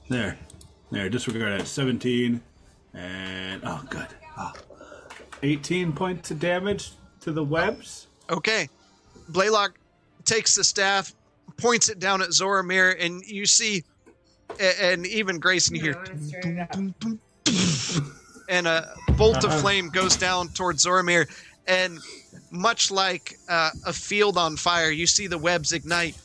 There. 0.09 0.37
There, 0.91 1.09
disregard 1.09 1.59
that. 1.61 1.67
17. 1.67 2.41
And. 2.93 3.61
Oh, 3.63 3.81
good. 3.89 4.07
Oh. 4.37 4.53
18 5.43 5.93
points 5.93 6.31
of 6.31 6.39
damage 6.39 6.91
to 7.21 7.31
the 7.31 7.43
webs. 7.43 8.07
Okay. 8.29 8.69
Blaylock 9.29 9.77
takes 10.25 10.55
the 10.55 10.63
staff, 10.63 11.13
points 11.57 11.89
it 11.89 11.99
down 11.99 12.21
at 12.21 12.29
Zoramir, 12.29 12.95
and 12.99 13.23
you 13.25 13.45
see, 13.45 13.83
and 14.59 15.05
even 15.05 15.39
Grayson, 15.39 15.75
here, 15.75 16.03
and 18.49 18.67
a 18.67 18.95
bolt 19.17 19.43
of 19.43 19.61
flame 19.61 19.89
goes 19.89 20.17
down 20.17 20.49
towards 20.49 20.85
Zoramir. 20.85 21.27
And 21.67 21.99
much 22.49 22.89
like 22.89 23.35
uh, 23.47 23.69
a 23.85 23.93
field 23.93 24.37
on 24.37 24.57
fire, 24.57 24.89
you 24.89 25.05
see 25.05 25.27
the 25.27 25.37
webs 25.37 25.71
ignite. 25.71 26.17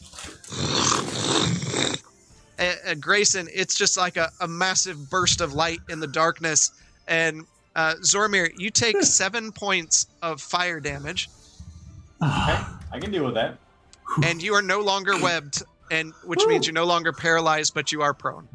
And, 2.59 2.79
and 2.87 3.03
Grayson, 3.03 3.49
it's 3.53 3.77
just 3.77 3.99
like 3.99 4.17
a, 4.17 4.31
a 4.41 4.49
massive 4.49 5.11
burst 5.11 5.43
of 5.43 5.53
light 5.53 5.81
in 5.91 6.01
the 6.01 6.07
darkness. 6.07 6.71
And 7.09 7.45
uh, 7.77 7.95
Zoramir, 8.03 8.51
you 8.59 8.71
take 8.71 9.03
seven 9.03 9.53
points 9.53 10.07
of 10.23 10.41
fire 10.41 10.81
damage. 10.81 11.29
Okay, 12.23 12.59
I 12.93 12.99
can 13.01 13.11
deal 13.11 13.25
with 13.25 13.35
that. 13.35 13.59
and 14.23 14.43
you 14.43 14.55
are 14.55 14.63
no 14.63 14.81
longer 14.81 15.19
webbed, 15.21 15.63
and 15.91 16.13
which 16.25 16.45
means 16.47 16.67
you're 16.67 16.75
no 16.75 16.85
longer 16.85 17.13
paralyzed, 17.13 17.75
but 17.75 17.91
you 17.93 18.03
are 18.03 18.15
prone. 18.15 18.49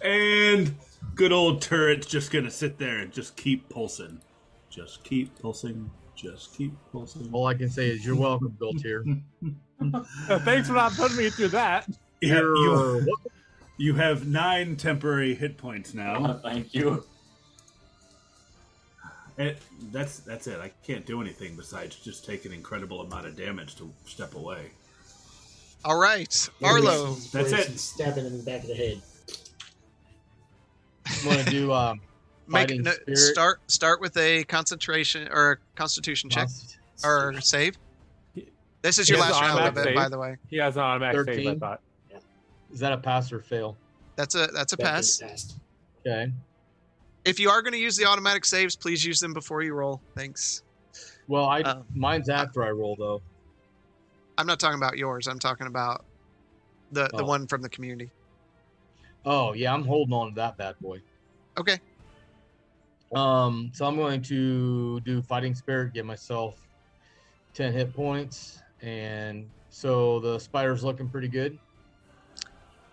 And 0.00 0.74
good 1.14 1.32
old 1.32 1.62
turret's 1.62 2.06
just 2.06 2.30
gonna 2.30 2.50
sit 2.50 2.78
there 2.78 2.98
and 2.98 3.12
just 3.12 3.36
keep 3.36 3.68
pulsing. 3.68 4.20
Just 4.70 5.02
keep 5.04 5.36
pulsing. 5.40 5.90
Just 6.14 6.54
keep 6.56 6.72
pulsing. 6.92 7.28
All 7.32 7.46
I 7.46 7.54
can 7.54 7.70
say 7.70 7.88
is 7.88 8.04
you're 8.04 8.16
welcome, 8.16 8.56
Galtier. 8.60 9.20
Uh, 9.80 10.38
Thanks 10.40 10.68
for 10.68 10.74
not 10.74 10.92
putting 10.92 11.16
me 11.16 11.30
through 11.30 11.48
that. 11.48 11.88
Yeah, 12.20 12.34
You're 12.34 12.56
you, 12.56 12.70
welcome. 12.72 13.08
you 13.76 13.94
have 13.94 14.26
nine 14.26 14.76
temporary 14.76 15.34
hit 15.34 15.56
points 15.56 15.94
now. 15.94 16.40
Thank 16.42 16.74
you. 16.74 17.04
And 19.36 19.54
that's 19.92 20.18
that's 20.20 20.48
it. 20.48 20.58
I 20.58 20.72
can't 20.84 21.06
do 21.06 21.20
anything 21.20 21.54
besides 21.54 21.94
just 21.96 22.24
take 22.26 22.44
an 22.44 22.52
incredible 22.52 23.00
amount 23.02 23.26
of 23.26 23.36
damage 23.36 23.76
to 23.76 23.92
step 24.04 24.34
away. 24.34 24.72
All 25.84 25.96
right, 25.96 26.50
Arlo. 26.60 27.14
That's 27.32 27.52
it. 27.52 27.78
Stabbing 27.78 28.24
him 28.24 28.32
in 28.32 28.38
the 28.38 28.44
back 28.44 28.62
of 28.62 28.68
the 28.68 28.74
head. 28.74 29.00
I'm 31.06 31.28
gonna 31.28 31.50
do 31.50 31.72
um, 31.72 32.00
Make 32.48 32.62
fighting 32.68 32.82
no, 32.82 32.92
start 33.14 33.60
start 33.70 34.00
with 34.00 34.16
a 34.16 34.42
concentration 34.44 35.28
or 35.30 35.52
a 35.52 35.56
Constitution 35.76 36.30
check 36.30 36.48
Const- 36.48 36.78
or 37.04 37.40
save. 37.40 37.78
This 38.82 38.98
is 38.98 39.08
your 39.08 39.18
He 39.18 39.24
has 39.24 39.32
last 39.32 39.42
round 39.42 39.78
of 39.78 39.86
it, 39.86 39.94
by 39.94 40.08
the 40.08 40.18
way. 40.18 40.36
He 40.48 40.56
has 40.56 40.76
an 40.76 40.82
automatic 40.82 41.26
save, 41.26 41.46
I 41.46 41.54
thought. 41.56 41.80
Is 42.72 42.80
that 42.80 42.92
a 42.92 42.98
pass 42.98 43.32
or 43.32 43.40
fail? 43.40 43.76
That's 44.16 44.34
a 44.34 44.48
that's 44.48 44.72
a 44.72 44.76
That 44.76 44.84
pass. 44.84 45.18
passed. 45.18 45.58
Okay. 46.06 46.32
If 47.24 47.38
you 47.38 47.50
are 47.50 47.62
going 47.62 47.72
to 47.72 47.78
use 47.78 47.96
the 47.96 48.04
automatic 48.06 48.44
saves, 48.44 48.76
please 48.76 49.04
use 49.04 49.20
them 49.20 49.32
before 49.32 49.62
you 49.62 49.74
roll. 49.74 50.00
Thanks. 50.16 50.62
Well, 51.26 51.44
I 51.44 51.60
Uh, 51.60 51.82
mine's 51.94 52.28
after 52.28 52.62
I 52.64 52.70
roll 52.70 52.96
though. 52.96 53.22
I'm 54.38 54.46
not 54.46 54.58
talking 54.60 54.78
about 54.78 54.96
yours. 54.96 55.26
I'm 55.26 55.38
talking 55.38 55.66
about 55.66 56.04
the 56.92 57.08
the 57.16 57.22
Oh. 57.22 57.26
one 57.26 57.46
from 57.46 57.60
the 57.62 57.68
community. 57.68 58.10
Oh 59.24 59.52
yeah, 59.52 59.74
I'm 59.74 59.84
holding 59.84 60.14
on 60.14 60.28
to 60.30 60.34
that 60.36 60.56
bad 60.56 60.76
boy. 60.80 61.02
Okay. 61.58 61.78
Um, 63.14 63.70
so 63.74 63.86
I'm 63.86 63.96
going 63.96 64.20
to 64.22 65.00
do 65.00 65.22
fighting 65.22 65.54
spirit, 65.54 65.92
get 65.94 66.04
myself 66.04 66.60
ten 67.54 67.72
hit 67.72 67.92
points, 67.94 68.60
and 68.82 69.48
so 69.70 70.20
the 70.20 70.38
spider's 70.38 70.84
looking 70.84 71.08
pretty 71.08 71.28
good. 71.28 71.58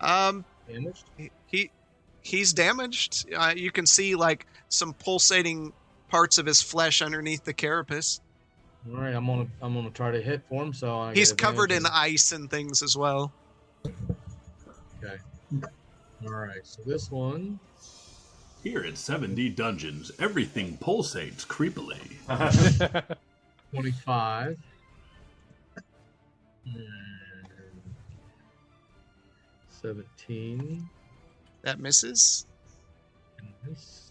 Um, 0.00 0.44
Damaged. 0.68 1.04
he 1.46 1.70
he's 2.22 2.52
damaged. 2.52 3.26
Uh, 3.34 3.54
you 3.56 3.70
can 3.70 3.86
see 3.86 4.14
like 4.14 4.46
some 4.68 4.92
pulsating 4.94 5.72
parts 6.08 6.38
of 6.38 6.46
his 6.46 6.60
flesh 6.62 7.02
underneath 7.02 7.44
the 7.44 7.52
carapace. 7.52 8.20
All 8.92 9.00
right, 9.00 9.14
I'm 9.14 9.26
gonna 9.26 9.46
I'm 9.62 9.74
gonna 9.74 9.90
try 9.90 10.10
to 10.10 10.20
hit 10.20 10.42
for 10.48 10.62
him. 10.62 10.72
So 10.72 10.98
I 10.98 11.14
He's 11.14 11.32
covered 11.32 11.72
in 11.72 11.84
ice 11.86 12.32
and 12.32 12.50
things 12.50 12.82
as 12.82 12.96
well. 12.96 13.32
and- 13.84 15.64
All 16.24 16.32
right, 16.32 16.64
so 16.64 16.82
this 16.84 17.10
one. 17.10 17.58
Here 18.64 18.80
at 18.84 18.94
7D 18.94 19.54
Dungeons, 19.54 20.10
everything 20.18 20.76
pulsates 20.78 21.46
creepily. 21.46 22.00
25. 23.72 24.56
And 26.64 26.84
17. 29.86 30.88
That 31.62 31.78
misses. 31.78 32.44
This. 33.64 34.10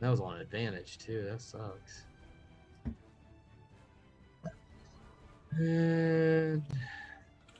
That 0.00 0.08
was 0.08 0.20
on 0.20 0.40
advantage 0.40 0.96
too. 0.96 1.22
That 1.28 1.42
sucks. 1.42 2.06
And 5.58 6.62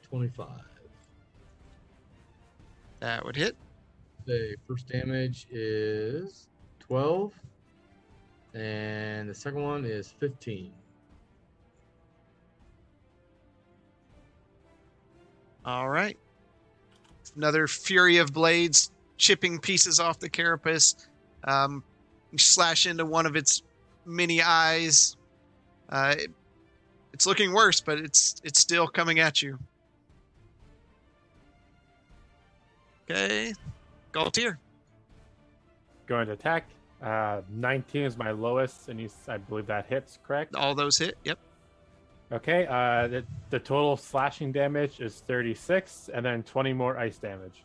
25. 0.08 0.48
That 3.00 3.22
would 3.22 3.36
hit. 3.36 3.54
The 4.24 4.56
first 4.66 4.88
damage 4.88 5.46
is 5.50 6.48
12. 6.78 7.34
And 8.54 9.28
the 9.28 9.34
second 9.34 9.62
one 9.62 9.84
is 9.84 10.14
15. 10.18 10.72
All 15.64 15.88
right. 15.88 16.18
Another 17.36 17.66
fury 17.66 18.18
of 18.18 18.32
blades 18.32 18.90
chipping 19.16 19.58
pieces 19.58 20.00
off 20.00 20.18
the 20.18 20.28
carapace. 20.28 21.06
Um, 21.44 21.82
slash 22.36 22.86
into 22.86 23.04
one 23.04 23.26
of 23.26 23.36
its 23.36 23.62
many 24.06 24.42
eyes. 24.42 25.16
Uh, 25.88 26.14
it- 26.18 26.30
it's 27.12 27.26
looking 27.26 27.52
worse, 27.52 27.80
but 27.80 27.98
it's 27.98 28.40
it's 28.42 28.58
still 28.58 28.86
coming 28.88 29.18
at 29.20 29.42
you. 29.42 29.58
Okay, 33.10 33.52
Galtier. 34.12 34.56
Going 36.06 36.26
to 36.26 36.32
attack. 36.32 36.68
Uh, 37.02 37.42
19 37.50 38.04
is 38.04 38.16
my 38.16 38.30
lowest, 38.30 38.88
and 38.88 39.00
you, 39.00 39.10
I 39.28 39.36
believe 39.36 39.66
that 39.66 39.86
hits, 39.86 40.18
correct? 40.26 40.54
All 40.54 40.74
those 40.74 40.96
hit. 40.98 41.18
Yep. 41.24 41.38
Okay. 42.32 42.66
Uh, 42.66 43.08
the, 43.08 43.24
the 43.50 43.58
total 43.58 43.96
slashing 43.96 44.52
damage 44.52 45.00
is 45.00 45.22
36, 45.26 46.10
and 46.12 46.24
then 46.24 46.42
20 46.42 46.72
more 46.72 46.98
ice 46.98 47.18
damage. 47.18 47.64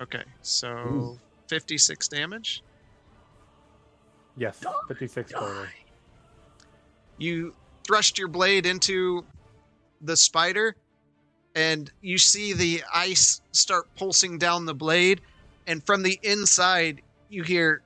Okay, 0.00 0.22
so 0.42 1.18
56 1.48 2.08
damage. 2.08 2.62
Yes, 4.36 4.62
56 4.88 5.32
total. 5.32 5.66
you 7.18 7.54
thrust 7.86 8.18
your 8.18 8.26
blade 8.28 8.66
into 8.66 9.24
the 10.00 10.16
spider 10.16 10.74
and 11.54 11.92
you 12.02 12.18
see 12.18 12.52
the 12.52 12.82
ice 12.92 13.40
start 13.52 13.86
pulsing 13.94 14.38
down 14.38 14.66
the 14.66 14.74
blade 14.74 15.20
and 15.68 15.84
from 15.86 16.02
the 16.02 16.18
inside 16.24 17.00
you 17.28 17.44
hear 17.44 17.82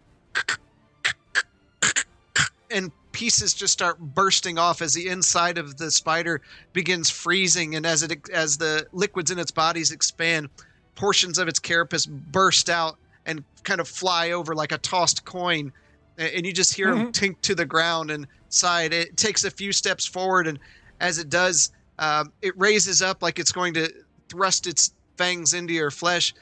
and 2.70 2.90
pieces 3.18 3.52
just 3.52 3.72
start 3.72 3.98
bursting 3.98 4.58
off 4.58 4.80
as 4.80 4.94
the 4.94 5.08
inside 5.08 5.58
of 5.58 5.76
the 5.76 5.90
spider 5.90 6.40
begins 6.72 7.10
freezing 7.10 7.74
and 7.74 7.84
as 7.84 8.02
it 8.02 8.30
as 8.30 8.56
the 8.58 8.86
liquids 8.92 9.30
in 9.30 9.38
its 9.38 9.50
bodies 9.50 9.90
expand 9.90 10.48
portions 10.94 11.38
of 11.38 11.48
its 11.48 11.58
carapace 11.58 12.06
burst 12.06 12.70
out 12.70 12.96
and 13.26 13.42
kind 13.64 13.80
of 13.80 13.88
fly 13.88 14.30
over 14.30 14.54
like 14.54 14.72
a 14.72 14.78
tossed 14.78 15.24
coin 15.24 15.72
and 16.18 16.44
you 16.44 16.52
just 16.52 16.74
hear 16.74 16.94
them 16.94 17.12
tink 17.12 17.40
to 17.42 17.54
the 17.54 17.64
ground 17.64 18.10
and 18.10 18.26
side. 18.48 18.92
It 18.92 19.16
takes 19.16 19.44
a 19.44 19.50
few 19.50 19.72
steps 19.72 20.04
forward, 20.04 20.46
and 20.46 20.58
as 21.00 21.18
it 21.18 21.30
does, 21.30 21.72
um, 21.98 22.32
it 22.42 22.58
raises 22.58 23.02
up 23.02 23.22
like 23.22 23.38
it's 23.38 23.52
going 23.52 23.74
to 23.74 23.92
thrust 24.28 24.66
its 24.66 24.92
fangs 25.16 25.54
into 25.54 25.72
your 25.72 25.90
flesh, 25.90 26.34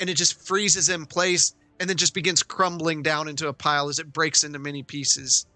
and 0.00 0.08
it 0.08 0.14
just 0.14 0.40
freezes 0.46 0.88
in 0.88 1.06
place, 1.06 1.54
and 1.78 1.88
then 1.88 1.96
just 1.96 2.14
begins 2.14 2.42
crumbling 2.42 3.02
down 3.02 3.28
into 3.28 3.48
a 3.48 3.52
pile 3.52 3.88
as 3.88 3.98
it 3.98 4.12
breaks 4.12 4.44
into 4.44 4.58
many 4.58 4.82
pieces. 4.82 5.46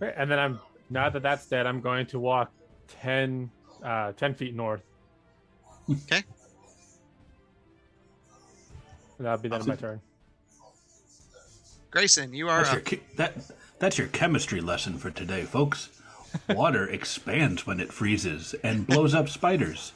And 0.00 0.30
then 0.30 0.38
I'm 0.38 0.60
now 0.88 1.08
that 1.10 1.22
that's 1.22 1.46
dead, 1.46 1.66
I'm 1.66 1.80
going 1.80 2.06
to 2.06 2.18
walk 2.18 2.50
10, 3.00 3.50
uh, 3.82 4.12
10 4.12 4.34
feet 4.34 4.54
north. 4.54 4.82
Okay. 5.88 6.22
And 9.18 9.26
that'll 9.26 9.38
be 9.38 9.48
the 9.48 9.54
end 9.56 9.62
of 9.62 9.68
my 9.68 9.76
turn. 9.76 10.00
Grayson, 11.90 12.32
you 12.32 12.48
are 12.48 12.62
That's 12.62 12.76
up. 12.76 12.90
your 12.90 13.00
that 13.16 13.34
That's 13.78 13.98
your 13.98 14.06
chemistry 14.08 14.60
lesson 14.60 14.96
for 14.96 15.10
today, 15.10 15.42
folks. 15.42 15.90
Water 16.48 16.86
expands 16.90 17.66
when 17.66 17.80
it 17.80 17.92
freezes 17.92 18.54
and 18.62 18.86
blows 18.86 19.14
up 19.14 19.28
spiders. 19.28 19.92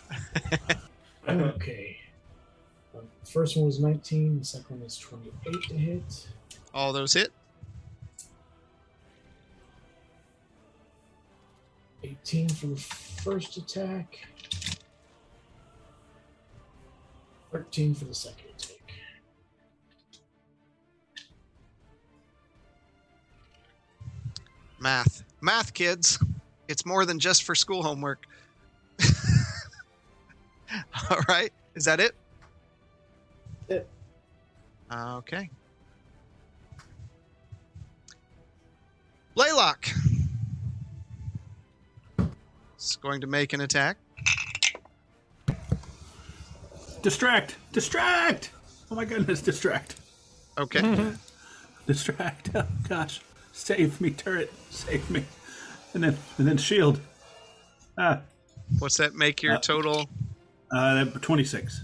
Okay. 1.28 1.98
The 2.92 3.30
first 3.30 3.56
one 3.56 3.66
was 3.66 3.80
19. 3.80 4.40
The 4.40 4.44
second 4.44 4.70
one 4.70 4.80
was 4.84 4.98
28 4.98 5.62
to 5.68 5.74
hit. 5.74 6.26
All 6.74 6.92
those 6.92 7.14
hit. 7.14 7.32
18 12.04 12.48
for 12.50 12.66
the 12.66 12.76
first 12.76 13.56
attack. 13.56 14.26
13 17.50 17.94
for 17.94 18.04
the 18.04 18.14
second 18.14 18.50
attack. 18.50 18.92
Math. 24.78 25.24
Math, 25.40 25.72
kids. 25.72 26.18
It's 26.68 26.84
more 26.84 27.06
than 27.06 27.18
just 27.18 27.44
for 27.44 27.54
school 27.54 27.82
homework. 27.82 28.26
All 31.10 31.20
right. 31.26 31.52
Is 31.74 31.86
that 31.86 32.00
it? 32.00 32.14
It. 33.68 33.88
Okay. 34.92 35.48
Blaylock. 39.34 39.88
Is 42.84 42.96
going 42.96 43.22
to 43.22 43.26
make 43.26 43.54
an 43.54 43.62
attack. 43.62 43.96
Distract! 47.00 47.56
Distract! 47.72 48.50
Oh 48.90 48.94
my 48.94 49.06
goodness, 49.06 49.40
distract! 49.40 49.96
Okay. 50.58 51.12
Distract! 51.86 52.50
Oh 52.54 52.66
gosh. 52.86 53.20
Save 53.52 54.00
me, 54.02 54.10
turret. 54.10 54.52
Save 54.70 55.08
me. 55.10 55.24
And 55.94 56.04
then 56.04 56.18
and 56.36 56.46
then 56.46 56.58
shield. 56.58 57.00
Ah. 57.96 58.20
What's 58.78 58.98
that 58.98 59.14
make 59.14 59.42
your 59.42 59.54
Uh, 59.54 59.60
total? 59.60 60.08
Uh 60.70 61.06
twenty 61.22 61.44
six. 61.44 61.82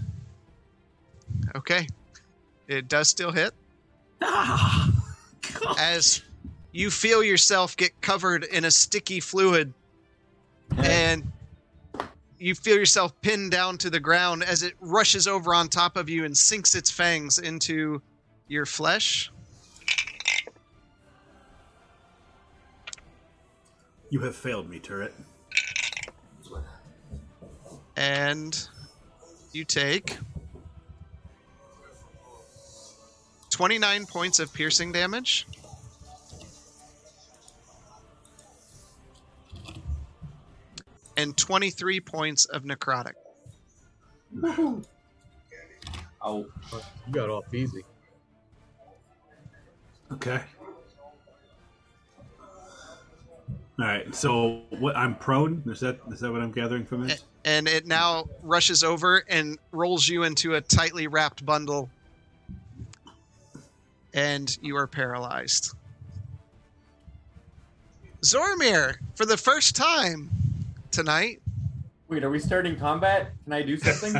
Okay. 1.55 1.87
It 2.67 2.87
does 2.87 3.09
still 3.09 3.31
hit. 3.31 3.53
Ah 4.21 4.91
as 5.79 6.21
you 6.71 6.91
feel 6.91 7.23
yourself 7.23 7.75
get 7.75 7.99
covered 8.01 8.43
in 8.43 8.65
a 8.65 8.71
sticky 8.71 9.19
fluid 9.19 9.73
and 10.77 11.31
you 12.37 12.55
feel 12.55 12.77
yourself 12.77 13.13
pinned 13.21 13.51
down 13.51 13.77
to 13.77 13.89
the 13.89 13.99
ground 13.99 14.43
as 14.43 14.63
it 14.63 14.73
rushes 14.79 15.27
over 15.27 15.53
on 15.53 15.69
top 15.69 15.95
of 15.95 16.09
you 16.09 16.25
and 16.25 16.35
sinks 16.35 16.73
its 16.73 16.89
fangs 16.89 17.37
into 17.37 18.01
your 18.47 18.65
flesh. 18.65 19.31
You 24.09 24.19
have 24.21 24.35
failed 24.35 24.69
me, 24.69 24.79
turret. 24.79 25.13
And 27.95 28.67
you 29.53 29.63
take 29.63 30.17
29 33.51 34.05
points 34.07 34.39
of 34.39 34.51
piercing 34.51 34.91
damage. 34.91 35.45
And 41.21 41.37
23 41.37 41.99
points 41.99 42.45
of 42.45 42.63
necrotic. 42.63 43.13
Oh, 46.23 46.45
You 46.71 47.13
got 47.13 47.31
off 47.31 47.51
easy. 47.51 47.83
Okay. 50.11 50.39
All 53.79 53.87
right. 53.87 54.13
So 54.13 54.61
what? 54.77 54.95
I'm 54.95 55.15
prone. 55.15 55.63
Is 55.65 55.79
that 55.79 55.99
is 56.11 56.19
that 56.19 56.31
what 56.31 56.41
I'm 56.41 56.51
gathering 56.51 56.85
from 56.85 57.07
this? 57.07 57.23
and 57.43 57.67
it 57.67 57.87
now 57.87 58.25
rushes 58.43 58.83
over 58.83 59.23
and 59.27 59.57
rolls 59.71 60.07
you 60.07 60.21
into 60.21 60.53
a 60.53 60.61
tightly 60.61 61.07
wrapped 61.07 61.43
bundle 61.43 61.89
and 64.13 64.57
you 64.61 64.77
are 64.77 64.85
paralyzed 64.85 65.73
Zoramir 68.21 68.97
for 69.15 69.25
the 69.25 69.37
first 69.37 69.75
time 69.75 70.29
tonight 70.91 71.41
wait, 72.07 72.23
are 72.25 72.29
we 72.29 72.39
starting 72.39 72.75
combat? 72.75 73.31
Can 73.45 73.53
I 73.53 73.61
do 73.61 73.77
something? 73.77 74.13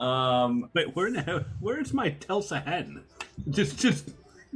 um, 0.00 0.68
Wait, 0.74 0.94
where 0.96 1.10
now? 1.10 1.44
Where's 1.60 1.92
my 1.92 2.10
Telsa 2.10 2.64
hen? 2.64 3.02
Just, 3.50 3.78
just, 3.78 4.10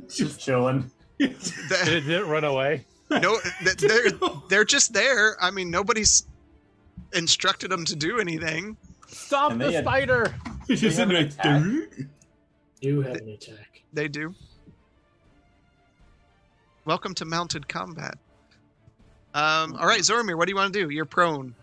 just 0.07 0.17
just. 0.19 0.41
chilling. 0.41 0.91
The- 1.19 1.85
It 1.87 2.01
didn't 2.03 2.29
run 2.29 2.45
away. 2.45 2.85
no 3.11 3.39
they're, 3.79 4.11
they're 4.51 4.65
just 4.67 4.93
there 4.93 5.37
i 5.43 5.51
mean 5.51 5.71
nobody's 5.71 6.27
instructed 7.15 7.71
them 7.71 7.85
to 7.87 7.97
do 7.97 8.19
anything 8.21 8.77
Stop 9.07 9.57
the 9.57 9.73
had- 9.73 9.83
spider! 9.85 10.35
It's 10.69 10.83
just 10.83 10.97
They 10.99 11.03
have 11.03 11.11
in 11.11 11.17
an 11.17 11.27
attack? 11.27 11.63
Do 12.83 13.01
have 13.01 13.17
an 13.17 13.29
attack. 13.31 13.83
they 13.95 14.07
do 14.09 14.35
welcome 16.89 17.15
to 17.15 17.25
mounted 17.25 17.69
combat 17.69 18.19
um, 19.35 19.77
all 19.77 19.87
right 19.87 20.01
Zoramir 20.01 20.37
what 20.37 20.47
do 20.47 20.53
you 20.53 20.57
want 20.57 20.73
to 20.73 20.81
do 20.81 20.91
you're 20.91 21.05
prone 21.05 21.55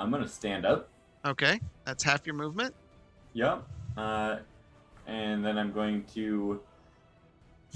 I'm 0.00 0.10
gonna 0.10 0.26
stand 0.26 0.64
up. 0.64 0.88
Okay, 1.26 1.60
that's 1.84 2.02
half 2.02 2.26
your 2.26 2.34
movement. 2.34 2.74
Yep. 3.34 3.62
Uh, 3.96 4.36
and 5.06 5.44
then 5.44 5.58
I'm 5.58 5.72
going 5.72 6.04
to 6.14 6.60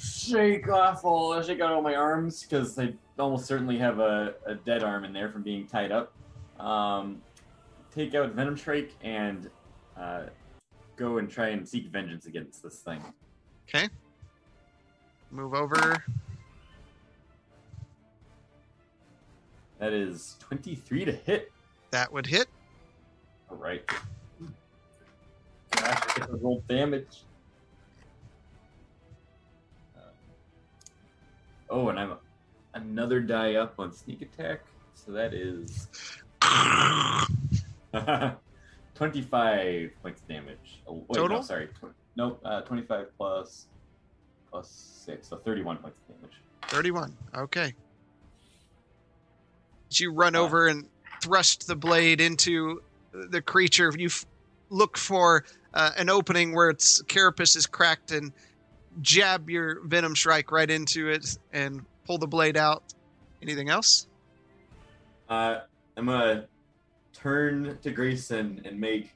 shake 0.01 0.69
off 0.69 1.05
all, 1.05 1.41
shake 1.43 1.61
out 1.61 1.71
all 1.71 1.83
my 1.83 1.95
arms 1.95 2.43
because 2.43 2.79
I 2.79 2.95
almost 3.19 3.45
certainly 3.45 3.77
have 3.79 3.99
a, 3.99 4.35
a 4.47 4.55
dead 4.55 4.83
arm 4.83 5.05
in 5.05 5.13
there 5.13 5.31
from 5.31 5.43
being 5.43 5.67
tied 5.67 5.93
up. 5.93 6.15
Um, 6.59 7.21
take 7.95 8.15
out 8.15 8.33
Venom 8.33 8.57
Strike 8.57 8.93
and 9.03 9.51
uh, 9.99 10.23
go 10.97 11.19
and 11.19 11.29
try 11.29 11.49
and 11.49 11.69
seek 11.69 11.89
vengeance 11.89 12.25
against 12.25 12.63
this 12.63 12.77
thing. 12.77 13.03
Okay. 13.69 13.89
Move 15.35 15.53
over. 15.53 16.05
That 19.81 19.93
is 19.93 20.37
23 20.39 21.05
to 21.07 21.13
hit. 21.13 21.51
That 21.91 22.13
would 22.13 22.25
hit. 22.27 22.47
All 23.51 23.57
right. 23.57 23.83
Gosh, 25.73 26.15
get 26.15 26.29
to 26.29 26.37
roll 26.37 26.63
damage. 26.69 27.25
Uh, 29.97 30.03
oh, 31.69 31.89
and 31.89 31.99
I'm 31.99 32.13
another 32.75 33.21
die 33.21 33.57
up 33.57 33.75
on 33.81 33.93
sneak 33.93 34.23
attack, 34.23 34.61
so 34.95 35.11
that 35.11 35.35
is 35.35 35.89
25 38.95 39.91
points 40.01 40.23
of 40.23 40.29
damage. 40.29 40.83
Oh, 40.87 41.05
wait, 41.09 41.17
Total? 41.17 41.39
No, 41.39 41.43
sorry. 41.43 41.67
Tw- 41.67 41.93
no, 42.15 42.39
uh, 42.45 42.61
25 42.61 43.09
plus 43.19 43.67
plus 44.55 45.03
six, 45.05 45.27
so 45.27 45.37
31 45.37 45.79
points 45.79 45.99
of 46.09 46.15
damage. 46.15 46.37
31. 46.69 47.17
Okay. 47.35 47.75
As 49.91 49.99
you 49.99 50.13
run 50.13 50.37
over 50.37 50.69
and 50.69 50.87
thrust 51.21 51.67
the 51.67 51.75
blade 51.75 52.21
into 52.21 52.81
the 53.13 53.43
creature, 53.43 53.93
you 53.97 54.07
f- 54.07 54.25
look 54.71 54.97
for 54.97 55.45
uh, 55.75 55.91
an 55.97 56.09
opening 56.09 56.55
where 56.55 56.71
its 56.71 57.03
carapace 57.03 57.57
is 57.57 57.67
cracked 57.67 58.13
and 58.13 58.33
jab 59.03 59.51
your 59.51 59.85
venom 59.87 60.15
strike 60.15 60.53
right 60.53 60.71
into 60.71 61.09
it 61.09 61.37
and 61.53 61.85
pull 62.07 62.19
the 62.19 62.29
blade 62.29 62.57
out. 62.57 62.85
Anything 63.43 63.71
else? 63.71 64.07
Uh, 65.29 65.63
I'm 65.97 66.07
gonna 66.07 66.47
turn 67.13 67.77
to 67.83 67.91
Grayson 67.91 68.63
and 68.65 68.79
make 68.79 69.11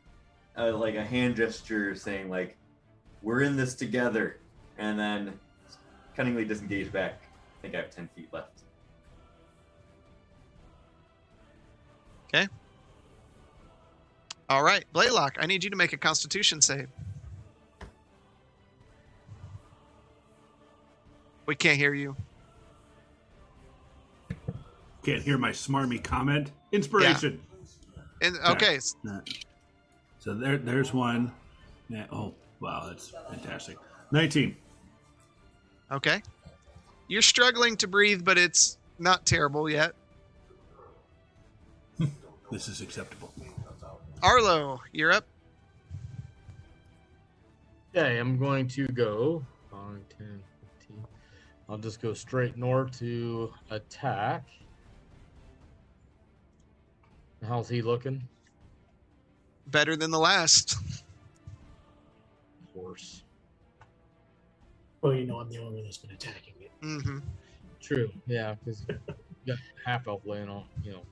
uh, 0.56 0.76
like 0.76 0.96
a 0.96 1.04
hand 1.04 1.36
gesture 1.36 1.94
saying 1.94 2.28
like, 2.28 2.56
"We're 3.22 3.42
in 3.42 3.56
this 3.56 3.74
together," 3.74 4.38
and 4.78 4.98
then 4.98 5.38
cunningly 6.16 6.44
disengage 6.44 6.90
back. 6.92 7.20
I 7.22 7.62
think 7.62 7.74
I 7.74 7.78
have 7.78 7.90
ten 7.90 8.08
feet 8.14 8.28
left. 8.32 8.62
Okay. 12.32 12.46
All 14.48 14.62
right, 14.62 14.84
Blaylock, 14.92 15.36
I 15.40 15.46
need 15.46 15.62
you 15.62 15.70
to 15.70 15.76
make 15.76 15.92
a 15.92 15.98
constitution 15.98 16.62
save. 16.62 16.88
We 21.46 21.54
can't 21.54 21.76
hear 21.78 21.94
you. 21.94 22.16
Can't 25.02 25.22
hear 25.22 25.38
my 25.38 25.50
smarmy 25.50 26.02
comment. 26.02 26.52
Inspiration. 26.72 27.40
And 28.20 28.36
okay, 28.48 28.76
s- 28.76 28.94
So 30.18 30.34
there, 30.34 30.58
there's 30.58 30.92
one. 30.92 31.32
Yeah, 31.88 32.06
oh, 32.12 32.34
wow, 32.60 32.86
that's 32.88 33.12
fantastic. 33.30 33.78
19. 34.12 34.56
Okay. 35.90 36.22
You're 37.08 37.22
struggling 37.22 37.76
to 37.78 37.88
breathe, 37.88 38.24
but 38.24 38.38
it's 38.38 38.78
not 38.98 39.26
terrible 39.26 39.68
yet. 39.68 39.94
This 42.50 42.66
is 42.66 42.80
acceptable. 42.80 43.30
Arlo, 44.22 44.80
you're 44.92 45.12
up. 45.12 45.26
Okay, 47.94 48.16
I'm 48.16 48.38
going 48.38 48.66
to 48.68 48.86
go 48.88 49.44
5, 49.70 49.80
10, 50.16 50.42
15. 50.78 51.04
I'll 51.68 51.78
just 51.78 52.00
go 52.00 52.14
straight 52.14 52.56
north 52.56 52.98
to 53.00 53.52
attack. 53.70 54.46
How's 57.46 57.68
he 57.68 57.82
looking? 57.82 58.26
Better 59.66 59.94
than 59.94 60.10
the 60.10 60.18
last. 60.18 60.74
Of 60.74 62.74
course. 62.74 63.22
Well, 65.00 65.14
you 65.14 65.26
know, 65.26 65.38
I'm 65.38 65.48
the 65.50 65.58
only 65.58 65.76
one 65.76 65.84
that's 65.84 65.98
been 65.98 66.10
attacking 66.10 66.54
it. 66.60 66.70
Mm-hmm. 66.82 67.18
True. 67.80 68.10
Yeah, 68.26 68.54
because 68.64 68.84
you 68.88 68.96
got 69.46 69.58
half 69.84 70.08
elf 70.08 70.22
laying 70.24 70.48
on, 70.48 70.64
you 70.82 70.92
know, 70.92 71.02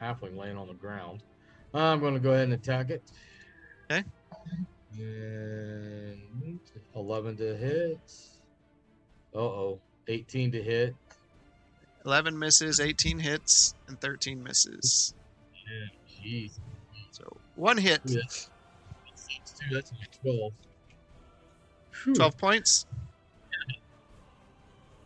halfling 0.00 0.36
laying 0.36 0.56
on 0.56 0.66
the 0.66 0.74
ground. 0.74 1.22
I'm 1.74 2.00
going 2.00 2.14
to 2.14 2.20
go 2.20 2.30
ahead 2.30 2.44
and 2.44 2.54
attack 2.54 2.90
it. 2.90 3.02
Okay. 3.90 4.04
And 4.98 6.60
11 6.94 7.36
to 7.36 7.56
hit. 7.56 7.98
Uh 9.34 9.38
oh. 9.38 9.80
18 10.08 10.52
to 10.52 10.62
hit. 10.62 10.94
11 12.06 12.38
misses, 12.38 12.78
18 12.80 13.18
hits, 13.18 13.74
and 13.88 14.00
13 14.00 14.42
misses. 14.42 15.14
Yeah, 15.68 16.24
jeez. 16.24 16.52
So 17.10 17.24
one 17.56 17.76
hit, 17.76 18.00
Yeah. 18.04 18.20
Six, 18.28 18.50
two, 19.58 19.74
that's 19.74 19.92
12. 20.22 20.52
Phew. 22.06 22.14
12 22.14 22.38
points. 22.38 22.86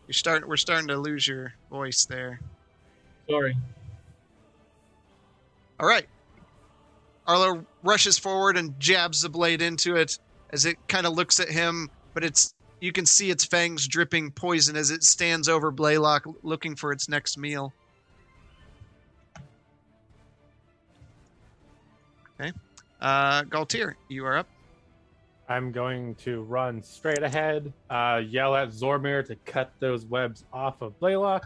You're 0.05 0.13
starting. 0.13 0.47
We're 0.47 0.57
starting 0.57 0.87
to 0.89 0.97
lose 0.97 1.27
your 1.27 1.51
voice 1.71 2.05
there. 2.05 2.39
Sorry. 3.27 3.57
All 5.79 5.87
right. 5.87 6.05
Arlo 7.25 7.65
rushes 7.81 8.19
forward 8.19 8.55
and 8.55 8.79
jabs 8.79 9.23
the 9.23 9.29
blade 9.29 9.63
into 9.63 9.95
it 9.95 10.19
as 10.51 10.65
it 10.65 10.77
kind 10.87 11.07
of 11.07 11.13
looks 11.13 11.39
at 11.39 11.49
him, 11.49 11.89
but 12.13 12.23
it's 12.23 12.53
you 12.81 12.91
can 12.91 13.07
see 13.07 13.31
its 13.31 13.45
fangs 13.45 13.87
dripping 13.87 14.29
poison 14.29 14.75
as 14.75 14.91
it 14.91 15.03
stands 15.03 15.49
over 15.49 15.71
Blaylock 15.71 16.27
looking 16.43 16.75
for 16.75 16.91
its 16.91 17.09
next 17.09 17.35
meal. 17.35 17.73
Okay. 22.39 22.51
Uh 22.99 23.41
Galtier, 23.45 23.95
you 24.07 24.23
are 24.23 24.37
up. 24.37 24.47
I'm 25.51 25.71
going 25.71 26.15
to 26.15 26.43
run 26.43 26.81
straight 26.81 27.23
ahead, 27.23 27.73
uh, 27.89 28.21
yell 28.25 28.55
at 28.55 28.69
Zoramir 28.69 29.25
to 29.27 29.35
cut 29.35 29.73
those 29.79 30.05
webs 30.05 30.45
off 30.53 30.81
of 30.81 30.97
Blaylock, 30.99 31.45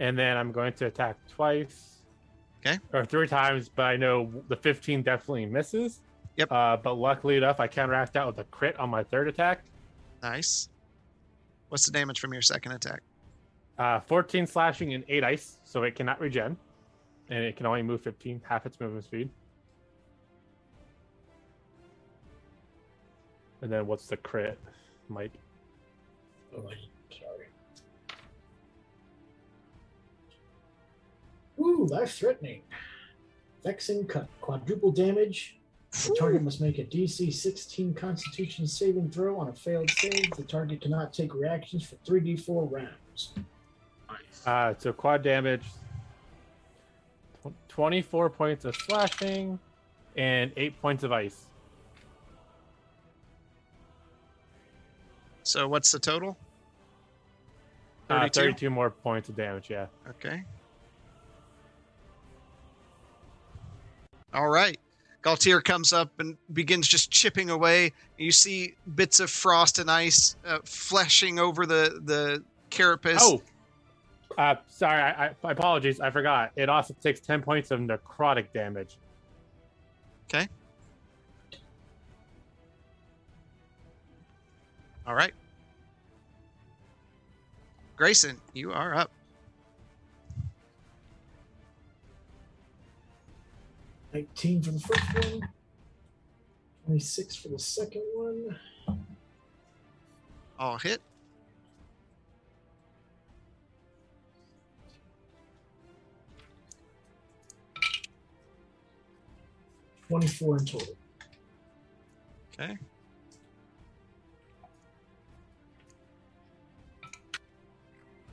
and 0.00 0.18
then 0.18 0.36
I'm 0.36 0.50
going 0.50 0.72
to 0.74 0.86
attack 0.86 1.16
twice. 1.28 1.98
Okay. 2.66 2.78
Or 2.92 3.04
three 3.04 3.28
times, 3.28 3.68
but 3.68 3.84
I 3.84 3.96
know 3.96 4.30
the 4.48 4.56
15 4.56 5.02
definitely 5.02 5.46
misses. 5.46 6.00
Yep. 6.36 6.50
Uh, 6.50 6.76
but 6.76 6.94
luckily 6.94 7.36
enough, 7.36 7.60
I 7.60 7.68
counteract 7.68 8.14
that 8.14 8.26
with 8.26 8.38
a 8.38 8.44
crit 8.44 8.76
on 8.80 8.90
my 8.90 9.04
third 9.04 9.28
attack. 9.28 9.62
Nice. 10.20 10.68
What's 11.68 11.86
the 11.86 11.92
damage 11.92 12.18
from 12.18 12.32
your 12.32 12.42
second 12.42 12.72
attack? 12.72 13.02
Uh, 13.78 14.00
14 14.00 14.46
slashing 14.46 14.92
and 14.94 15.04
8 15.08 15.22
ice, 15.22 15.58
so 15.62 15.84
it 15.84 15.94
cannot 15.94 16.20
regen. 16.20 16.56
And 17.28 17.44
it 17.44 17.56
can 17.56 17.66
only 17.66 17.82
move 17.82 18.00
15, 18.02 18.42
half 18.44 18.66
its 18.66 18.80
movement 18.80 19.04
speed. 19.04 19.30
And 23.64 23.72
then 23.72 23.86
what's 23.86 24.06
the 24.08 24.18
crit, 24.18 24.58
Mike? 25.08 25.32
Oh, 26.54 26.68
I- 26.68 27.14
sorry. 27.18 27.46
Ooh, 31.58 31.86
life 31.86 32.14
threatening. 32.14 32.60
Vexing 33.64 34.06
cut. 34.06 34.28
Quadruple 34.42 34.92
damage. 34.92 35.56
The 35.92 36.14
target 36.18 36.42
must 36.42 36.60
make 36.60 36.78
a 36.78 36.84
DC 36.84 37.32
16 37.32 37.94
Constitution 37.94 38.66
saving 38.66 39.08
throw 39.08 39.38
on 39.40 39.48
a 39.48 39.54
failed 39.54 39.90
save. 39.92 40.30
The 40.36 40.42
target 40.42 40.82
cannot 40.82 41.14
take 41.14 41.32
reactions 41.32 41.86
for 41.86 41.96
3d4 42.04 42.70
rounds. 42.70 43.32
Nice. 44.10 44.46
Uh, 44.46 44.74
so 44.76 44.92
quad 44.92 45.22
damage, 45.22 45.62
24 47.68 48.28
points 48.28 48.66
of 48.66 48.76
slashing, 48.76 49.58
and 50.18 50.52
8 50.54 50.82
points 50.82 51.02
of 51.02 51.12
ice. 51.12 51.46
So 55.44 55.68
what's 55.68 55.92
the 55.92 55.98
total? 55.98 56.36
Uh, 58.10 58.20
32? 58.20 58.40
32 58.40 58.70
more 58.70 58.90
points 58.90 59.28
of 59.28 59.36
damage, 59.36 59.70
yeah. 59.70 59.86
Okay. 60.10 60.42
All 64.32 64.48
right. 64.48 64.78
Galtier 65.22 65.64
comes 65.64 65.92
up 65.92 66.10
and 66.18 66.36
begins 66.52 66.86
just 66.86 67.10
chipping 67.10 67.48
away. 67.48 67.92
You 68.18 68.30
see 68.30 68.74
bits 68.94 69.20
of 69.20 69.30
frost 69.30 69.78
and 69.78 69.90
ice 69.90 70.36
uh, 70.44 70.58
fleshing 70.64 71.38
over 71.38 71.64
the 71.64 72.00
the 72.04 72.42
carapace. 72.68 73.20
Oh! 73.20 73.40
Uh, 74.36 74.56
sorry, 74.68 75.00
I, 75.00 75.26
I, 75.26 75.50
apologies, 75.50 76.00
I 76.00 76.10
forgot. 76.10 76.50
It 76.56 76.68
also 76.68 76.94
takes 77.00 77.20
10 77.20 77.42
points 77.42 77.70
of 77.70 77.78
necrotic 77.78 78.46
damage. 78.52 78.96
All 85.06 85.14
right. 85.14 85.34
Grayson, 87.96 88.40
you 88.54 88.72
are 88.72 88.94
up. 88.94 89.10
19 94.12 94.62
for 94.62 94.70
the 94.70 94.80
first 94.80 95.14
one. 95.14 95.48
26 96.86 97.36
for 97.36 97.48
the 97.48 97.58
second 97.58 98.02
one. 98.14 98.58
All 100.58 100.78
hit. 100.78 101.00
Twenty-four 110.08 110.58
in 110.58 110.64
total. 110.64 110.96
Okay. 112.52 112.78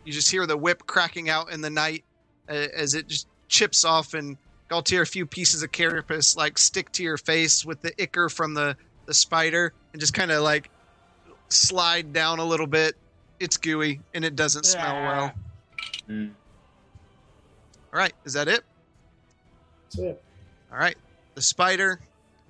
You 0.03 0.11
just 0.11 0.31
hear 0.31 0.45
the 0.45 0.57
whip 0.57 0.85
cracking 0.87 1.29
out 1.29 1.51
in 1.51 1.61
the 1.61 1.69
night 1.69 2.03
uh, 2.49 2.67
as 2.75 2.95
it 2.95 3.07
just 3.07 3.27
chips 3.47 3.85
off, 3.85 4.13
and 4.13 4.37
Galtier, 4.69 5.01
a 5.01 5.05
few 5.05 5.25
pieces 5.25 5.63
of 5.63 5.71
carapace 5.71 6.35
like 6.35 6.57
stick 6.57 6.91
to 6.93 7.03
your 7.03 7.17
face 7.17 7.65
with 7.65 7.81
the 7.81 7.93
ichor 8.01 8.29
from 8.29 8.53
the 8.53 8.75
the 9.05 9.13
spider, 9.13 9.73
and 9.93 9.99
just 9.99 10.13
kind 10.13 10.31
of 10.31 10.43
like 10.43 10.69
slide 11.49 12.13
down 12.13 12.39
a 12.39 12.45
little 12.45 12.67
bit. 12.67 12.95
It's 13.39 13.57
gooey 13.57 13.99
and 14.13 14.23
it 14.23 14.35
doesn't 14.35 14.65
smell 14.65 15.01
well. 15.01 15.33
Mm. 16.07 16.31
All 17.93 17.99
right, 17.99 18.13
is 18.23 18.33
that 18.33 18.47
it? 18.47 18.63
That's 19.83 19.97
it. 19.97 20.23
All 20.71 20.77
right. 20.77 20.95
The 21.35 21.41
spider, 21.41 21.99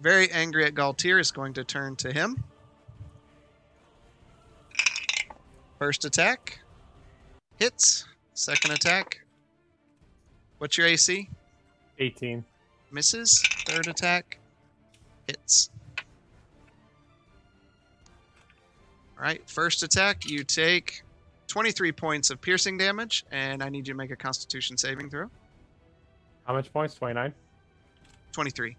very 0.02 0.30
angry 0.32 0.66
at 0.66 0.74
Galtier, 0.74 1.20
is 1.20 1.32
going 1.32 1.54
to 1.54 1.64
turn 1.64 1.96
to 1.98 2.12
him. 2.12 2.44
First 5.80 6.06
attack 6.06 6.61
hits. 7.62 8.06
Second 8.34 8.72
attack. 8.72 9.22
What's 10.58 10.80
your 10.80 10.88
AC? 10.88 11.30
18. 12.00 12.44
Misses. 12.92 13.44
Third 13.68 13.88
attack 13.88 14.40
hits. 15.28 15.70
All 19.16 19.24
right. 19.24 19.48
First 19.48 19.84
attack, 19.84 20.28
you 20.28 20.44
take 20.44 21.04
23 21.48 21.92
points 21.92 22.32
of 22.32 22.42
piercing 22.42 22.80
damage, 22.80 23.26
and 23.32 23.62
I 23.62 23.70
need 23.70 23.88
you 23.88 23.94
to 23.94 23.98
make 23.98 24.10
a 24.10 24.16
Constitution 24.16 24.76
saving 24.76 25.12
throw. 25.12 25.30
How 26.46 26.54
much 26.54 26.74
points? 26.74 26.96
29? 26.96 27.32
23. 28.32 28.76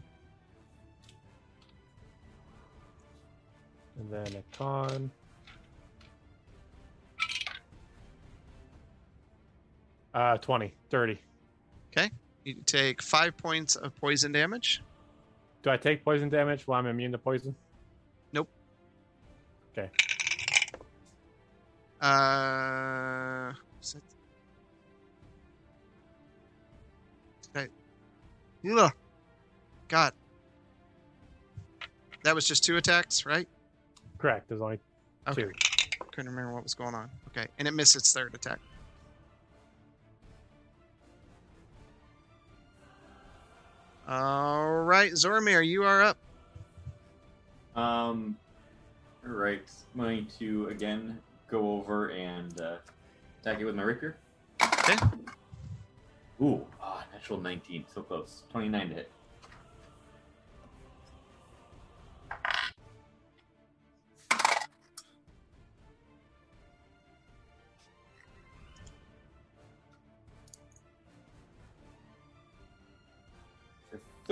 And 4.01 4.13
then 4.13 4.27
a 4.35 4.57
con. 4.57 5.13
Uh, 10.15 10.37
20, 10.39 10.75
30. 10.91 11.19
Okay. 11.97 12.11
You 12.45 12.57
take 12.67 13.03
five 13.03 13.37
points 13.37 13.77
of 13.77 13.95
poison 13.97 14.33
damage. 14.33 14.83
Do 15.63 15.71
I 15.71 15.77
take 15.77 16.05
poison 16.05 16.29
damage 16.29 16.67
while 16.67 16.79
I'm 16.81 16.87
immune 16.87 17.13
to 17.13 17.19
poison? 17.19 17.55
Nope. 18.33 18.49
Okay. 19.73 19.91
Uh, 22.01 23.53
that- 27.53 27.71
Did 28.65 28.79
Ugh. 28.79 28.93
God. 29.89 30.13
That 32.25 32.35
was 32.35 32.47
just 32.47 32.65
two 32.65 32.77
attacks, 32.77 33.25
right? 33.27 33.49
Correct. 34.19 34.49
There's 34.49 34.61
only 34.61 34.81
Okay. 35.29 35.43
two. 35.43 35.53
Couldn't 36.13 36.31
remember 36.31 36.53
what 36.55 36.63
was 36.63 36.75
going 36.75 36.95
on. 36.95 37.11
Okay, 37.29 37.47
and 37.59 37.67
it 37.67 37.73
missed 37.73 37.97
its 37.97 38.13
third 38.13 38.35
attack. 38.35 38.59
All 44.13 44.83
right, 44.83 45.11
Zoramir, 45.13 45.67
you 45.67 45.85
are 45.85 46.03
up. 46.03 46.19
Um, 47.75 48.37
Alright, 49.27 49.63
I'm 49.95 50.01
going 50.03 50.27
to 50.39 50.67
again 50.69 51.19
go 51.51 51.73
over 51.79 52.11
and 52.11 52.61
uh, 52.61 52.77
attack 53.41 53.61
it 53.61 53.65
with 53.65 53.75
my 53.75 53.85
rapier. 53.85 54.17
Okay. 54.63 54.97
Ooh, 56.43 56.67
ah, 56.83 57.07
natural 57.11 57.41
19, 57.41 57.87
so 57.95 58.03
close. 58.03 58.43
29 58.51 58.91
to 58.91 58.95
hit. 58.97 59.11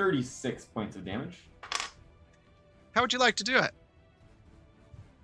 36 0.00 0.64
points 0.64 0.96
of 0.96 1.04
damage. 1.04 1.40
How 2.94 3.02
would 3.02 3.12
you 3.12 3.18
like 3.18 3.36
to 3.36 3.44
do 3.44 3.58
it? 3.58 3.70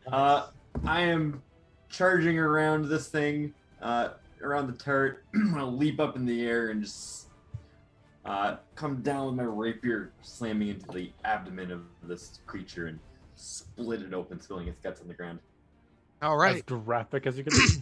Uh, 0.06 0.48
I 0.84 1.00
am 1.00 1.42
charging 1.88 2.38
around 2.38 2.86
this 2.90 3.08
thing, 3.08 3.54
uh, 3.80 4.10
around 4.42 4.66
the 4.66 4.74
turret. 4.74 5.20
I'm 5.34 5.52
gonna 5.52 5.66
leap 5.66 5.98
up 5.98 6.14
in 6.14 6.26
the 6.26 6.44
air 6.44 6.68
and 6.68 6.82
just 6.82 7.28
uh, 8.26 8.56
come 8.74 8.96
down 8.96 9.28
with 9.28 9.36
my 9.36 9.44
rapier, 9.44 10.12
slamming 10.20 10.68
into 10.68 10.86
the 10.92 11.10
abdomen 11.24 11.70
of 11.70 11.80
this 12.02 12.40
creature 12.44 12.88
and 12.88 12.98
split 13.34 14.02
it 14.02 14.12
open, 14.12 14.38
spilling 14.42 14.68
its 14.68 14.78
guts 14.80 15.00
on 15.00 15.08
the 15.08 15.14
ground. 15.14 15.38
All 16.20 16.36
right. 16.36 16.56
As 16.56 16.62
graphic 16.62 17.26
as 17.26 17.38
you 17.38 17.44
can 17.44 17.54
be. 17.56 17.80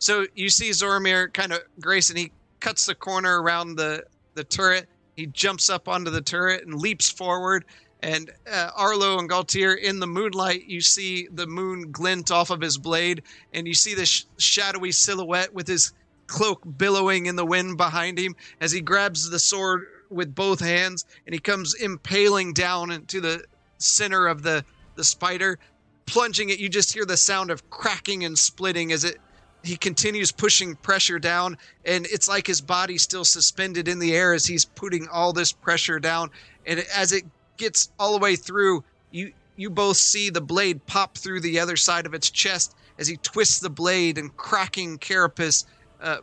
So 0.00 0.26
you 0.34 0.48
see 0.48 0.70
Zoramir 0.70 1.32
kind 1.32 1.52
of 1.52 1.60
Grayson. 1.80 2.16
He 2.16 2.32
cuts 2.58 2.86
the 2.86 2.96
corner 2.96 3.40
around 3.40 3.76
the 3.76 4.02
the 4.34 4.42
turret. 4.42 4.88
He 5.16 5.26
jumps 5.26 5.70
up 5.70 5.88
onto 5.88 6.10
the 6.10 6.20
turret 6.20 6.66
and 6.66 6.74
leaps 6.74 7.10
forward. 7.10 7.64
And 8.02 8.30
uh, 8.50 8.70
Arlo 8.76 9.18
and 9.18 9.30
Galtier 9.30 9.78
in 9.78 9.98
the 9.98 10.06
moonlight, 10.06 10.66
you 10.66 10.80
see 10.80 11.26
the 11.32 11.46
moon 11.46 11.90
glint 11.90 12.30
off 12.30 12.50
of 12.50 12.60
his 12.60 12.76
blade, 12.76 13.22
and 13.54 13.66
you 13.66 13.74
see 13.74 13.94
this 13.94 14.08
sh- 14.08 14.24
shadowy 14.36 14.92
silhouette 14.92 15.54
with 15.54 15.66
his 15.66 15.92
cloak 16.26 16.62
billowing 16.76 17.26
in 17.26 17.36
the 17.36 17.46
wind 17.46 17.76
behind 17.76 18.18
him 18.18 18.34
as 18.60 18.72
he 18.72 18.80
grabs 18.80 19.28
the 19.28 19.38
sword 19.38 19.86
with 20.10 20.34
both 20.34 20.60
hands 20.60 21.04
and 21.26 21.34
he 21.34 21.38
comes 21.38 21.74
impaling 21.74 22.52
down 22.52 22.90
into 22.90 23.20
the 23.20 23.44
center 23.78 24.26
of 24.26 24.42
the 24.42 24.64
the 24.96 25.04
spider, 25.04 25.58
plunging 26.06 26.50
it. 26.50 26.60
You 26.60 26.68
just 26.68 26.94
hear 26.94 27.04
the 27.04 27.16
sound 27.16 27.50
of 27.50 27.68
cracking 27.68 28.24
and 28.24 28.38
splitting 28.38 28.92
as 28.92 29.02
it 29.02 29.18
he 29.64 29.76
continues 29.76 30.30
pushing 30.30 30.76
pressure 30.76 31.18
down 31.18 31.56
and 31.84 32.06
it's 32.06 32.28
like 32.28 32.46
his 32.46 32.60
body's 32.60 33.02
still 33.02 33.24
suspended 33.24 33.88
in 33.88 33.98
the 33.98 34.14
air 34.14 34.34
as 34.34 34.46
he's 34.46 34.64
putting 34.64 35.08
all 35.08 35.32
this 35.32 35.52
pressure 35.52 35.98
down. 35.98 36.30
And 36.66 36.84
as 36.94 37.12
it 37.12 37.24
gets 37.56 37.90
all 37.98 38.12
the 38.12 38.18
way 38.18 38.36
through 38.36 38.84
you 39.10 39.32
you 39.56 39.70
both 39.70 39.96
see 39.96 40.30
the 40.30 40.40
blade 40.40 40.84
pop 40.86 41.16
through 41.16 41.40
the 41.40 41.60
other 41.60 41.76
side 41.76 42.06
of 42.06 42.14
its 42.14 42.30
chest 42.30 42.76
as 42.98 43.06
he 43.06 43.16
twists 43.18 43.60
the 43.60 43.70
blade 43.70 44.18
and 44.18 44.36
cracking 44.36 44.98
carapace 44.98 45.64
uh, 46.00 46.18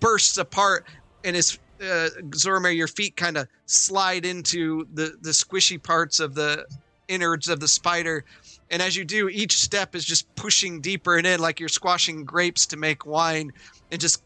bursts 0.00 0.38
apart. 0.38 0.86
And 1.24 1.34
his 1.34 1.58
uh, 1.80 2.08
Zoramir, 2.30 2.76
your 2.76 2.88
feet 2.88 3.16
kind 3.16 3.36
of 3.36 3.48
slide 3.66 4.24
into 4.24 4.86
the 4.94 5.16
the 5.20 5.30
squishy 5.30 5.82
parts 5.82 6.20
of 6.20 6.34
the 6.34 6.66
innards 7.08 7.48
of 7.48 7.60
the 7.60 7.68
spider 7.68 8.24
and 8.70 8.82
as 8.82 8.96
you 8.96 9.04
do, 9.04 9.28
each 9.28 9.58
step 9.58 9.94
is 9.94 10.04
just 10.04 10.32
pushing 10.34 10.80
deeper 10.80 11.16
and 11.16 11.26
in, 11.26 11.40
like 11.40 11.60
you're 11.60 11.68
squashing 11.68 12.24
grapes 12.24 12.66
to 12.66 12.76
make 12.76 13.06
wine, 13.06 13.52
and 13.90 14.00
just 14.00 14.22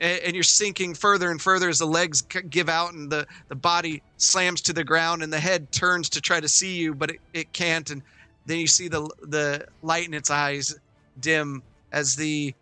and 0.00 0.34
you're 0.34 0.42
sinking 0.42 0.94
further 0.94 1.30
and 1.30 1.40
further 1.40 1.68
as 1.68 1.78
the 1.78 1.86
legs 1.86 2.22
give 2.22 2.68
out 2.68 2.92
and 2.92 3.08
the, 3.08 3.24
the 3.48 3.54
body 3.54 4.02
slams 4.16 4.60
to 4.62 4.72
the 4.72 4.82
ground 4.82 5.22
and 5.22 5.32
the 5.32 5.38
head 5.38 5.70
turns 5.70 6.08
to 6.08 6.20
try 6.20 6.40
to 6.40 6.48
see 6.48 6.74
you, 6.74 6.92
but 6.92 7.10
it, 7.10 7.20
it 7.32 7.52
can't. 7.52 7.88
And 7.90 8.02
then 8.46 8.58
you 8.58 8.66
see 8.66 8.88
the 8.88 9.08
the 9.22 9.66
light 9.82 10.06
in 10.06 10.14
its 10.14 10.30
eyes 10.30 10.74
dim 11.20 11.62
as 11.92 12.16
the 12.16 12.52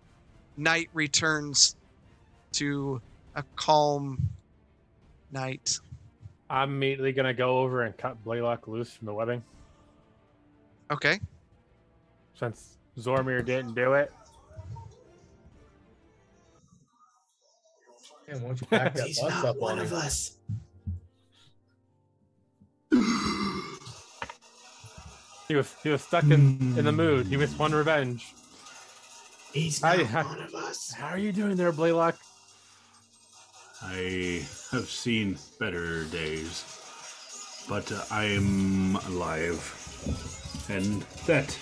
night 0.59 0.91
returns 0.93 1.77
to 2.53 3.01
a 3.35 3.45
calm 3.57 4.29
night. 5.33 5.79
I'm 6.51 6.75
immediately 6.75 7.13
gonna 7.13 7.33
go 7.33 7.61
over 7.61 7.83
and 7.83 7.97
cut 7.97 8.23
Blaylock 8.23 8.69
loose 8.69 8.93
from 8.93 9.07
the 9.07 9.15
webbing. 9.15 9.43
Okay. 10.91 11.21
Since 12.35 12.77
Zoramir 12.99 13.45
didn't 13.45 13.75
do 13.75 13.95
it, 13.95 14.13
Man, 18.29 18.43
why 18.43 18.49
don't 18.49 18.61
you 18.61 18.67
pack 18.69 18.95
that 18.95 19.07
He's 19.07 19.21
bus 19.21 19.31
not 19.31 19.45
up 19.45 19.57
one 19.59 19.79
on 19.79 19.85
of 19.85 19.91
him? 19.91 19.99
us. 19.99 20.37
he 25.49 25.57
was 25.57 25.75
he 25.83 25.89
was 25.89 26.03
stuck 26.03 26.25
in 26.25 26.59
in 26.79 26.85
the 26.85 26.93
mood. 26.93 27.27
He 27.27 27.37
was 27.37 27.53
one 27.59 27.73
revenge. 27.73 28.35
He's 29.53 29.83
not 29.83 29.99
I- 29.99 30.23
one 30.23 30.43
of 30.43 30.55
us. 30.55 30.93
How 30.93 31.09
are 31.09 31.19
you 31.19 31.33
doing 31.33 31.57
there, 31.57 31.73
Blaylock? 31.73 32.17
I 33.83 34.47
have 34.73 34.89
seen 34.89 35.39
better 35.59 36.05
days, 36.05 36.65
but 37.69 37.91
uh, 37.91 38.03
I 38.11 38.25
am 38.25 38.97
alive, 39.09 39.59
and 40.69 41.03
that 41.27 41.57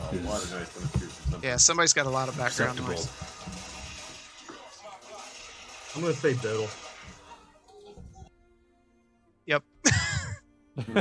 Uh, 0.00 0.08
a 0.12 0.16
lot 0.26 0.42
of 0.42 0.50
noise 0.50 0.68
coming 0.74 0.88
through 0.88 1.08
from 1.08 1.32
something. 1.32 1.48
Yeah, 1.48 1.56
somebody's 1.56 1.92
got 1.92 2.06
a 2.06 2.10
lot 2.10 2.28
of 2.28 2.36
background 2.36 2.78
acceptable. 2.78 2.94
noise. 2.94 3.08
I'm 5.94 6.02
gonna 6.02 6.14
say 6.14 6.34
Biddle. 6.34 6.68
Yep. 9.46 9.62
Be 10.92 10.94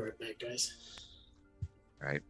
right 0.00 0.18
back, 0.20 0.38
guys. 0.40 0.72
right? 2.00 2.22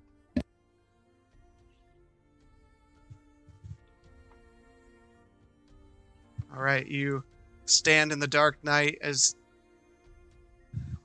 All 6.54 6.62
right, 6.62 6.86
you 6.86 7.22
stand 7.66 8.12
in 8.12 8.18
the 8.18 8.26
dark 8.26 8.62
night 8.64 8.98
as 9.00 9.36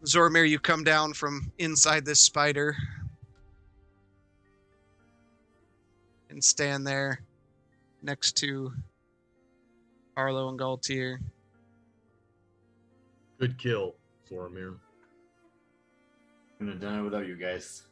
Zoramir, 0.06 0.48
you 0.48 0.60
come 0.60 0.84
down 0.84 1.14
from 1.14 1.52
inside 1.58 2.06
this 2.06 2.22
spider 2.22 2.76
and 6.30 6.44
stand 6.44 6.86
there 6.86 7.22
next 8.04 8.34
to 8.38 8.72
Arlo 10.16 10.50
and 10.50 10.60
Galtier. 10.60 11.18
Good 13.40 13.58
kill, 13.58 13.96
Zoramir. 14.30 14.76
Couldn't 16.58 16.74
have 16.74 16.82
done 16.82 17.00
it 17.00 17.04
without 17.04 17.28
you 17.28 17.36
guys. 17.36 17.84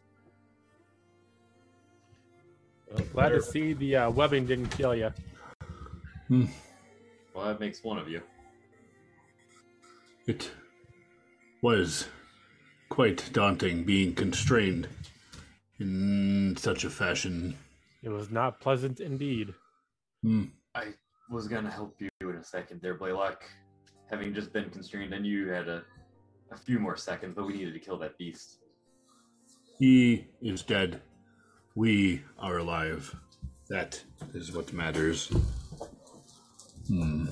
Well, 2.92 3.04
Glad 3.12 3.30
to 3.30 3.42
see 3.42 3.74
the 3.74 3.96
uh, 3.96 4.10
webbing 4.12 4.46
didn't 4.46 4.70
kill 4.70 4.96
you. 4.96 5.12
Well, 6.30 7.46
that 7.46 7.60
makes 7.60 7.84
one 7.84 7.98
of 7.98 8.08
you. 8.08 8.22
it 10.28 10.52
was 11.64 12.10
quite 12.90 13.30
daunting 13.32 13.86
being 13.86 14.14
constrained 14.14 14.86
in 15.80 16.56
such 16.58 16.84
a 16.84 16.90
fashion. 16.90 17.58
It 18.04 18.10
was 18.10 18.30
not 18.30 18.60
pleasant 18.60 19.00
indeed. 19.00 19.54
Hmm. 20.22 20.44
I 20.76 20.88
was 21.32 21.48
gonna 21.48 21.72
help 21.72 21.96
you 22.00 22.10
in 22.22 22.36
a 22.36 22.44
second 22.44 22.82
there, 22.82 22.96
Blaylock. 22.96 23.44
Having 24.12 24.34
just 24.34 24.52
been 24.52 24.70
constrained, 24.70 25.14
and 25.14 25.26
you 25.26 25.48
had 25.48 25.70
a, 25.70 25.84
a 26.52 26.58
few 26.58 26.80
more 26.80 26.98
seconds, 26.98 27.34
but 27.34 27.48
we 27.48 27.54
needed 27.54 27.74
to 27.74 27.80
kill 27.80 27.98
that 28.00 28.18
beast. 28.18 28.58
He 29.80 30.28
is 30.42 30.64
dead. 30.64 31.02
We 31.76 32.24
are 32.38 32.58
alive. 32.58 33.16
That 33.70 34.04
is 34.34 34.52
what 34.52 34.74
matters. 34.74 35.32
Hmm. 36.88 37.28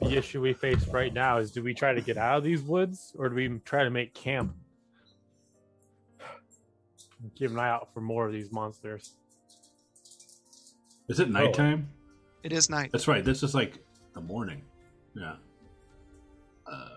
The 0.00 0.16
issue 0.16 0.40
we 0.40 0.52
face 0.52 0.86
right 0.88 1.12
now 1.12 1.38
is: 1.38 1.50
do 1.50 1.62
we 1.62 1.74
try 1.74 1.92
to 1.92 2.00
get 2.00 2.16
out 2.16 2.38
of 2.38 2.44
these 2.44 2.62
woods, 2.62 3.12
or 3.18 3.28
do 3.28 3.34
we 3.34 3.48
try 3.64 3.84
to 3.84 3.90
make 3.90 4.14
camp? 4.14 4.54
Keep 7.34 7.50
an 7.50 7.58
eye 7.58 7.68
out 7.68 7.92
for 7.92 8.00
more 8.00 8.26
of 8.26 8.32
these 8.32 8.52
monsters. 8.52 9.14
Is 11.08 11.18
it 11.18 11.30
nighttime? 11.30 11.88
It 12.44 12.52
is 12.52 12.70
night. 12.70 12.90
That's 12.92 13.08
right. 13.08 13.24
This 13.24 13.42
is 13.42 13.54
like 13.54 13.78
the 14.14 14.20
morning. 14.20 14.62
Yeah. 15.14 15.34
Uh, 16.66 16.88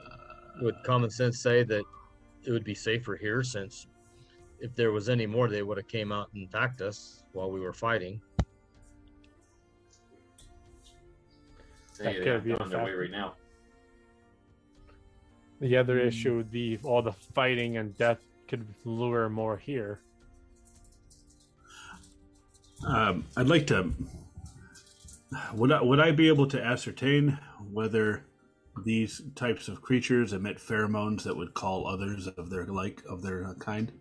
Would 0.62 0.76
common 0.84 1.10
sense 1.10 1.42
say 1.42 1.64
that 1.64 1.84
it 2.44 2.52
would 2.52 2.64
be 2.64 2.76
safer 2.76 3.16
here 3.16 3.42
since 3.42 3.88
if 4.62 4.76
there 4.76 4.92
was 4.92 5.10
any 5.10 5.26
more, 5.26 5.48
they 5.48 5.64
would 5.64 5.78
have 5.78 5.88
came 5.88 6.12
out 6.12 6.30
and 6.34 6.48
attacked 6.48 6.82
us 6.82 7.24
while 7.34 7.52
we 7.52 7.60
were 7.60 7.74
fighting. 7.74 8.22
Say 12.02 12.14
That 12.14 12.14
they 12.14 12.20
could 12.20 12.28
aren't 12.30 12.44
be 12.46 12.54
on 12.54 12.70
their 12.70 12.84
way 12.84 12.92
right 12.94 13.12
now. 13.12 13.34
The 15.60 15.78
other 15.78 16.00
issue 16.00 16.38
would 16.38 16.52
be 16.52 16.80
all 16.84 17.02
the 17.04 17.12
fighting 17.12 17.78
and 17.78 17.96
death 17.98 18.20
could 18.48 18.66
lure 18.84 19.30
more 19.30 19.58
here. 19.58 20.00
um, 22.88 23.26
I'd 23.38 23.48
like 23.48 23.68
to. 23.68 23.92
Would 25.54 25.72
I, 25.72 25.82
would 25.82 26.00
I 26.00 26.12
be 26.12 26.28
able 26.28 26.48
to 26.48 26.62
ascertain 26.62 27.38
whether 27.72 28.26
these 28.84 29.22
types 29.36 29.68
of 29.68 29.82
creatures 29.82 30.34
emit 30.34 30.58
pheromones 30.58 31.24
that 31.24 31.38
would 31.38 31.54
call 31.54 31.86
others 31.88 32.28
of 32.28 32.50
their 32.50 32.66
like 32.66 33.04
of 33.08 33.22
their 33.22 33.46
uh, 33.46 33.54
kind? 33.54 33.92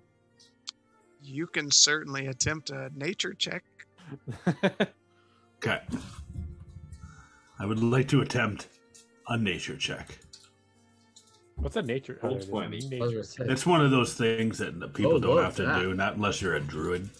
You 1.22 1.46
can 1.46 1.70
certainly 1.70 2.26
attempt 2.28 2.70
a 2.70 2.90
nature 2.96 3.34
check. 3.34 3.62
Okay. 5.62 5.82
I 7.60 7.66
would 7.66 7.82
like 7.82 8.08
to 8.08 8.22
attempt 8.22 8.68
a 9.28 9.36
nature 9.36 9.76
check. 9.76 10.18
What's 11.56 11.76
a 11.76 11.82
nature? 11.82 12.18
Roll 12.22 12.38
oh, 12.42 12.46
20. 12.46 12.88
Nature. 12.88 13.22
It's 13.40 13.66
one 13.66 13.84
of 13.84 13.90
those 13.90 14.14
things 14.14 14.56
that 14.58 14.94
people 14.94 15.16
Oh, 15.16 15.20
don't 15.20 15.42
have 15.42 15.56
to 15.56 15.66
that. 15.66 15.78
do, 15.80 15.92
not 15.92 16.14
unless 16.14 16.40
you're 16.40 16.56
a 16.56 16.60
druid. 16.60 17.10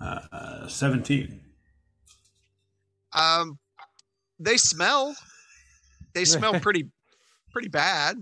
Uh, 0.00 0.20
uh, 0.30 0.68
17. 0.68 1.40
Um, 3.12 3.58
they 4.38 4.56
smell. 4.56 5.16
They 6.14 6.24
smell 6.24 6.52
pretty, 6.60 6.86
pretty 7.50 7.68
bad. 7.68 8.18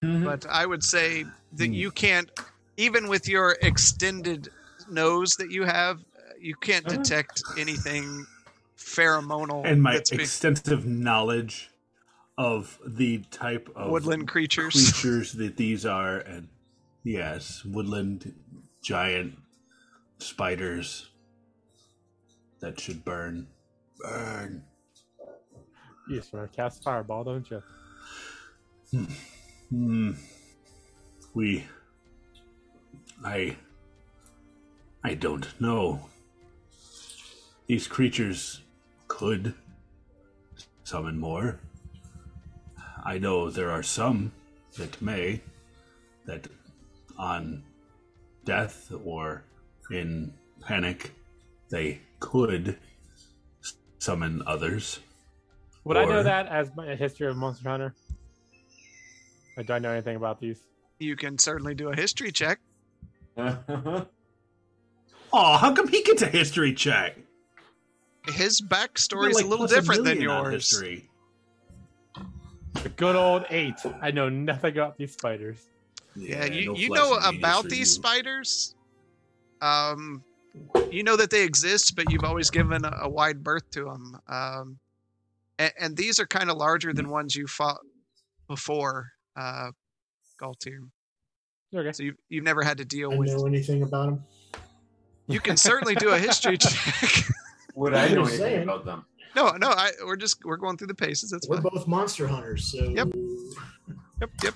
But 0.00 0.46
I 0.46 0.64
would 0.64 0.82
say 0.82 1.24
that 1.56 1.66
Hmm. 1.66 1.72
you 1.74 1.90
can't, 1.90 2.30
even 2.78 3.08
with 3.08 3.28
your 3.28 3.58
extended 3.60 4.48
nose 4.88 5.36
that 5.36 5.50
you 5.50 5.64
have, 5.64 5.98
uh, 6.00 6.32
you 6.40 6.54
can't 6.56 6.86
Uh-huh. 6.86 6.96
detect 6.96 7.44
anything 7.58 8.24
pheromonal 8.84 9.64
And 9.64 9.82
my 9.82 9.94
that's 9.94 10.10
being- 10.10 10.20
extensive 10.20 10.86
knowledge 10.86 11.70
of 12.36 12.78
the 12.86 13.18
type 13.30 13.68
of 13.76 13.90
woodland 13.90 14.28
creatures. 14.28 14.72
creatures 14.74 15.32
that 15.34 15.56
these 15.56 15.86
are, 15.86 16.18
and 16.18 16.48
yes, 17.04 17.64
woodland 17.64 18.34
giant 18.82 19.38
spiders 20.18 21.08
that 22.60 22.80
should 22.80 23.04
burn. 23.04 23.46
Burn. 23.98 24.64
You 26.08 26.16
just 26.16 26.32
want 26.32 26.50
to 26.50 26.56
cast 26.56 26.82
fireball, 26.82 27.24
don't 27.24 27.48
you? 27.50 27.62
Hmm. 29.70 30.12
We. 31.34 31.64
I. 33.24 33.56
I 35.02 35.14
don't 35.14 35.48
know. 35.60 36.06
These 37.66 37.86
creatures 37.86 38.60
could 39.14 39.54
summon 40.82 41.20
more. 41.20 41.60
I 43.04 43.18
know 43.18 43.48
there 43.48 43.70
are 43.70 43.82
some 43.82 44.32
that 44.76 45.00
may, 45.00 45.40
that 46.26 46.48
on 47.16 47.62
death 48.44 48.90
or 49.04 49.44
in 49.88 50.34
panic, 50.60 51.12
they 51.70 52.00
could 52.18 52.76
summon 54.00 54.42
others. 54.48 54.98
Would 55.84 55.96
I 55.96 56.06
know 56.06 56.24
that 56.24 56.48
as 56.48 56.74
my 56.74 56.86
a 56.86 56.96
history 56.96 57.28
of 57.28 57.36
Monster 57.36 57.68
Hunter? 57.68 57.94
Or 59.56 59.62
do 59.62 59.74
I 59.74 59.78
know 59.78 59.92
anything 59.92 60.16
about 60.16 60.40
these? 60.40 60.58
You 60.98 61.14
can 61.14 61.38
certainly 61.38 61.76
do 61.76 61.92
a 61.92 61.94
history 61.94 62.32
check. 62.32 62.58
Oh, 65.36 65.56
how 65.56 65.74
come 65.74 65.88
he 65.88 66.00
gets 66.04 66.22
a 66.22 66.28
history 66.28 66.72
check? 66.72 67.16
His 68.26 68.60
backstory 68.60 69.30
is 69.30 69.36
like, 69.36 69.44
a 69.44 69.48
little 69.48 69.66
plus 69.66 69.74
different 69.74 70.04
than 70.04 70.20
yours. 70.20 70.70
History. 70.70 71.08
The 72.82 72.88
good 72.90 73.16
old 73.16 73.44
eight. 73.50 73.74
I 74.00 74.10
know 74.10 74.28
nothing 74.28 74.72
about 74.72 74.96
these 74.96 75.12
spiders. 75.12 75.66
Yeah, 76.16 76.44
you, 76.44 76.66
no 76.66 76.74
you 76.74 76.88
know 76.90 77.18
about 77.24 77.64
these 77.64 77.78
you. 77.78 77.84
spiders. 77.86 78.74
Um, 79.60 80.22
you 80.90 81.02
know 81.02 81.16
that 81.16 81.30
they 81.30 81.42
exist, 81.42 81.96
but 81.96 82.10
you've 82.10 82.24
always 82.24 82.50
given 82.50 82.84
a, 82.84 82.92
a 83.02 83.08
wide 83.08 83.42
berth 83.42 83.68
to 83.72 83.84
them. 83.84 84.20
Um, 84.28 84.78
and, 85.58 85.72
and 85.78 85.96
these 85.96 86.20
are 86.20 86.26
kind 86.26 86.50
of 86.50 86.56
larger 86.56 86.92
than 86.92 87.08
ones 87.08 87.34
you 87.34 87.46
fought 87.46 87.80
before, 88.48 89.12
uh, 89.36 89.70
Galtier. 90.40 90.88
Okay. 91.74 91.92
So 91.92 92.02
you've, 92.04 92.16
you've 92.28 92.44
never 92.44 92.62
had 92.62 92.78
to 92.78 92.84
deal 92.84 93.12
I 93.12 93.16
with. 93.16 93.28
know 93.28 93.46
anything 93.46 93.82
about 93.82 94.06
them? 94.06 94.24
You 95.26 95.40
can 95.40 95.56
certainly 95.56 95.94
do 95.94 96.10
a 96.10 96.18
history 96.18 96.58
check. 96.58 97.24
Would 97.74 97.94
I 97.94 98.08
know 98.08 98.22
Just 98.24 98.34
anything 98.34 98.38
saying. 98.38 98.62
about 98.64 98.84
them? 98.84 99.04
no, 99.34 99.50
no, 99.52 99.68
I, 99.70 99.90
we're 100.04 100.16
just 100.16 100.44
we're 100.44 100.56
going 100.56 100.76
through 100.76 100.86
the 100.88 100.94
paces. 100.94 101.30
That's 101.30 101.48
We're 101.48 101.60
fine. 101.60 101.72
both 101.74 101.86
monster 101.88 102.26
hunters, 102.28 102.64
so 102.70 102.84
Yep. 102.84 103.08
Yep, 104.20 104.30
yep. 104.44 104.54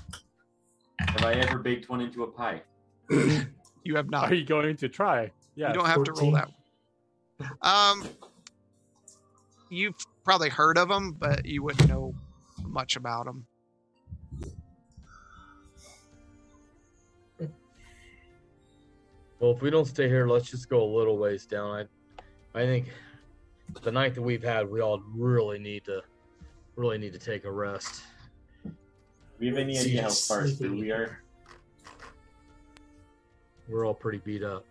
Have 1.01 1.24
I 1.24 1.32
ever 1.35 1.59
baked 1.59 1.89
one 1.89 2.01
into 2.01 2.23
a 2.23 2.27
pie? 2.27 2.62
You 3.85 3.97
have 3.97 4.11
not. 4.11 4.31
Are 4.31 4.35
you 4.35 4.45
going 4.45 4.77
to 4.77 4.89
try? 4.90 5.31
Yeah. 5.55 5.69
You 5.69 5.74
don't 5.74 5.86
have 5.86 6.03
to 6.05 6.12
roll 6.12 6.32
that. 6.32 6.51
One. 7.39 7.51
Um, 7.62 8.09
you've 9.70 9.95
probably 10.24 10.51
heard 10.51 10.77
of 10.77 10.89
them, 10.90 11.12
but 11.12 11.47
you 11.47 11.62
wouldn't 11.62 11.89
know 11.89 12.12
much 12.66 12.97
about 12.97 13.24
them. 13.24 13.47
well, 19.39 19.53
if 19.53 19.62
we 19.62 19.70
don't 19.70 19.86
stay 19.86 20.09
here, 20.09 20.27
let's 20.27 20.51
just 20.51 20.69
go 20.69 20.82
a 20.82 20.90
little 20.97 21.16
ways 21.16 21.47
down. 21.47 21.86
I, 22.55 22.61
I 22.61 22.66
think 22.66 22.89
the 23.82 23.93
night 23.93 24.15
that 24.15 24.23
we've 24.23 24.43
had, 24.43 24.70
we 24.70 24.81
all 24.81 25.03
really 25.15 25.59
need 25.59 25.85
to, 25.85 26.03
really 26.77 26.99
need 26.99 27.12
to 27.12 27.19
take 27.19 27.45
a 27.45 27.51
rest. 27.51 28.03
We 29.39 29.47
have 29.49 29.57
any 29.57 29.78
idea 29.78 30.03
how 30.03 30.11
far 30.11 30.49
through 30.49 30.78
we 30.78 30.90
are? 30.90 31.20
We're 33.69 33.86
all 33.86 33.95
pretty 33.95 34.19
beat 34.19 34.43
up. 34.43 34.65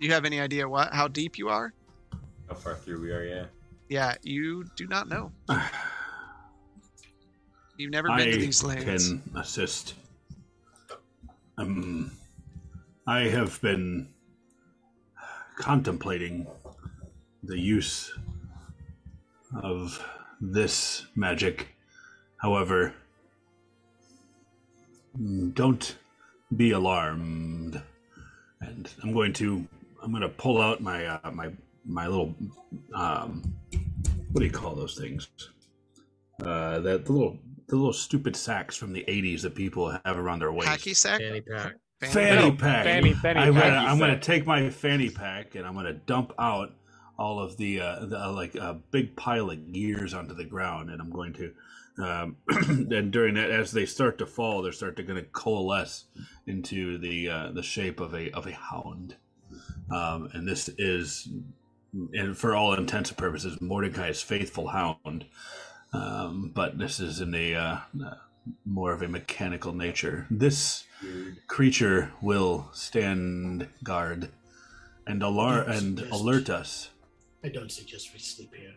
Do 0.00 0.06
you 0.06 0.12
have 0.12 0.24
any 0.24 0.40
idea 0.40 0.68
what 0.68 0.92
how 0.92 1.06
deep 1.08 1.38
you 1.38 1.48
are? 1.48 1.72
How 2.48 2.54
far 2.56 2.74
through 2.74 3.00
we 3.00 3.12
are, 3.12 3.24
yeah. 3.24 3.44
Yeah, 3.88 4.14
you 4.22 4.64
do 4.76 4.86
not 4.86 5.08
know. 5.08 5.30
You've 7.76 7.92
never 7.92 8.08
been 8.08 8.30
to 8.30 8.36
these 8.36 8.62
lands. 8.62 9.08
can 9.08 9.22
assist. 9.36 9.94
Um, 11.56 12.10
I 13.06 13.20
have 13.20 13.60
been 13.60 14.08
contemplating 15.56 16.46
the 17.42 17.58
use 17.58 18.12
of 19.62 20.04
this 20.40 21.06
magic. 21.16 21.68
However, 22.36 22.94
don't 25.54 25.96
be 26.56 26.72
alarmed. 26.72 27.80
And 28.60 28.88
I'm 29.02 29.12
going 29.12 29.32
to 29.34 29.66
I'm 30.02 30.10
going 30.10 30.22
to 30.22 30.28
pull 30.28 30.60
out 30.60 30.80
my 30.80 31.06
uh, 31.06 31.30
my 31.32 31.50
my 31.84 32.06
little 32.06 32.34
um, 32.94 33.42
what 34.30 34.40
do 34.40 34.44
you 34.46 34.52
call 34.52 34.74
those 34.74 34.96
things? 34.96 35.28
Uh, 36.40 36.80
that 36.80 37.04
the 37.04 37.12
little 37.12 37.38
the 37.68 37.76
little 37.76 37.92
stupid 37.92 38.36
sacks 38.36 38.76
from 38.76 38.92
the 38.92 39.04
80s 39.08 39.42
that 39.42 39.54
people 39.54 39.96
have 40.04 40.18
around 40.18 40.40
their 40.40 40.52
waist. 40.52 40.68
Hacky 40.70 40.94
sack? 40.94 41.20
Fanny 41.20 41.40
pack. 41.40 41.74
Fanny 42.00 42.12
Fanny 42.12 42.50
pack. 42.52 42.84
fanny- 42.84 43.14
fanny 43.14 43.38
I'm 43.40 43.54
pack. 43.54 43.62
gonna, 43.62 43.76
I'm 43.76 43.98
gonna 43.98 44.18
take 44.18 44.46
my 44.46 44.68
fanny 44.70 45.08
pack 45.10 45.54
and 45.54 45.66
I'm 45.66 45.74
gonna 45.74 45.92
dump 45.92 46.32
out 46.38 46.72
all 47.18 47.40
of 47.40 47.56
the, 47.56 47.80
uh, 47.80 48.06
the 48.06 48.24
uh, 48.24 48.32
like 48.32 48.54
a 48.54 48.78
big 48.90 49.16
pile 49.16 49.50
of 49.50 49.72
gears 49.72 50.14
onto 50.14 50.34
the 50.34 50.44
ground, 50.44 50.90
and 50.90 51.00
I'm 51.00 51.10
going 51.10 51.32
to. 51.34 51.52
Um, 51.98 52.36
and 52.48 53.12
during 53.12 53.34
that, 53.34 53.50
as 53.50 53.72
they 53.72 53.84
start 53.84 54.16
to 54.18 54.26
fall, 54.26 54.62
they're 54.62 54.72
start 54.72 54.96
to 54.96 55.02
going 55.02 55.22
to 55.22 55.28
coalesce 55.30 56.04
into 56.46 56.98
the 56.98 57.28
uh, 57.28 57.52
the 57.52 57.62
shape 57.62 58.00
of 58.00 58.14
a 58.14 58.30
of 58.30 58.46
a 58.46 58.52
hound. 58.52 59.16
Um, 59.90 60.30
and 60.32 60.48
this 60.48 60.70
is, 60.78 61.28
and 62.14 62.36
for 62.36 62.54
all 62.54 62.72
intents 62.72 63.10
and 63.10 63.18
purposes, 63.18 63.60
Mordecai's 63.60 64.22
faithful 64.22 64.68
hound. 64.68 65.26
Um, 65.92 66.50
but 66.54 66.78
this 66.78 66.98
is 66.98 67.20
in 67.20 67.34
a 67.34 67.54
uh, 67.54 67.78
uh, 68.04 68.14
more 68.64 68.92
of 68.92 69.02
a 69.02 69.08
mechanical 69.08 69.74
nature. 69.74 70.26
This 70.30 70.84
creature 71.46 72.12
will 72.20 72.70
stand 72.72 73.68
guard 73.82 74.30
and 75.06 75.22
alarm 75.22 75.70
and 75.70 76.00
alert 76.10 76.48
us. 76.48 76.90
I 77.44 77.48
don't 77.48 77.70
suggest 77.72 78.12
we 78.12 78.18
sleep 78.20 78.54
here. 78.54 78.74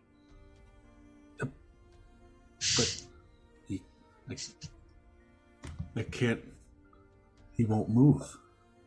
But 2.77 3.01
he, 3.67 3.81
I, 4.29 4.35
I 5.97 6.03
can't. 6.03 6.41
He 7.55 7.65
won't 7.65 7.89
move. 7.89 8.37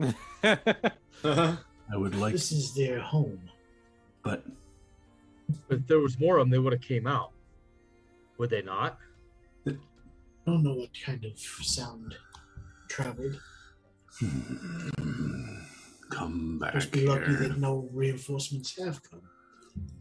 Uh-huh. 0.00 1.56
I 1.92 1.96
would 1.96 2.14
like, 2.14 2.32
This 2.32 2.50
is 2.52 2.74
their 2.74 3.00
home. 3.00 3.40
but 4.22 4.44
If 5.70 5.86
there 5.86 6.00
was 6.00 6.18
more 6.18 6.38
of 6.38 6.42
them, 6.42 6.50
they 6.50 6.59
would 6.59 6.72
have 6.72 6.82
came 6.82 7.06
out. 7.06 7.32
Would 8.38 8.50
they 8.50 8.62
not? 8.62 8.98
I 9.66 9.72
don't 10.46 10.62
know 10.62 10.74
what 10.74 10.90
kind 11.05 11.24
of 11.24 11.38
sound 11.38 12.14
traveled. 12.88 13.38
Hmm. 14.18 15.59
come 16.10 16.59
back 16.59 16.72
Just 16.74 16.90
be 16.90 17.06
lucky 17.06 17.26
here. 17.26 17.36
that 17.48 17.59
no 17.59 17.88
reinforcements 17.92 18.76
have 18.82 19.00
come. 19.02 19.20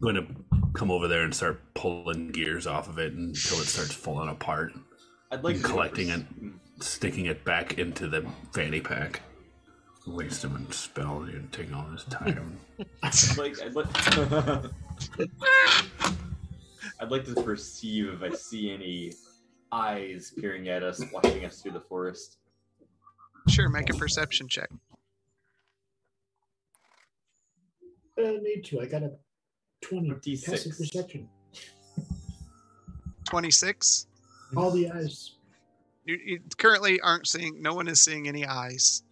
going 0.00 0.14
to 0.14 0.26
come 0.72 0.90
over 0.90 1.08
there 1.08 1.22
and 1.22 1.34
start 1.34 1.60
pulling 1.74 2.28
gears 2.28 2.66
off 2.66 2.88
of 2.88 2.98
it 2.98 3.12
until 3.12 3.58
it 3.58 3.66
starts 3.66 3.92
falling 3.92 4.28
apart, 4.28 4.72
I'd 5.30 5.44
like 5.44 5.62
collecting 5.62 6.08
it, 6.08 6.20
it. 6.20 6.52
sticking 6.82 7.26
it 7.26 7.44
back 7.44 7.78
into 7.78 8.06
the 8.06 8.26
fanny 8.52 8.80
pack. 8.80 9.20
Waste 10.06 10.44
him 10.44 10.56
and 10.56 10.72
spell 10.72 11.22
and 11.22 11.52
take 11.52 11.74
all 11.74 11.86
this 11.90 12.04
time. 12.04 12.58
I'd 13.02 13.36
like, 13.36 13.60
I'd 13.60 13.74
like, 13.74 13.86
I'd 17.00 17.10
like 17.10 17.24
to 17.26 17.34
perceive 17.42 18.08
if 18.14 18.22
I 18.22 18.34
see 18.34 18.70
any 18.70 19.12
eyes 19.70 20.32
peering 20.40 20.68
at 20.68 20.82
us, 20.82 21.02
watching 21.12 21.44
us 21.44 21.60
through 21.60 21.72
the 21.72 21.80
forest. 21.80 22.38
Sure, 23.48 23.68
make 23.68 23.90
a 23.90 23.94
perception 23.94 24.48
check. 24.48 24.70
I 28.18 28.38
need 28.42 28.64
to. 28.66 28.80
I 28.80 28.86
got 28.86 29.02
a 29.02 29.12
20 29.80 30.08
26. 30.08 30.50
passive 30.50 30.76
perception. 30.76 31.28
26. 33.24 34.06
All 34.56 34.70
the 34.70 34.90
eyes. 34.90 35.36
You, 36.04 36.18
you 36.24 36.40
currently 36.56 37.00
aren't 37.00 37.26
seeing, 37.26 37.60
no 37.60 37.74
one 37.74 37.88
is 37.88 38.02
seeing 38.02 38.28
any 38.28 38.46
eyes. 38.46 39.02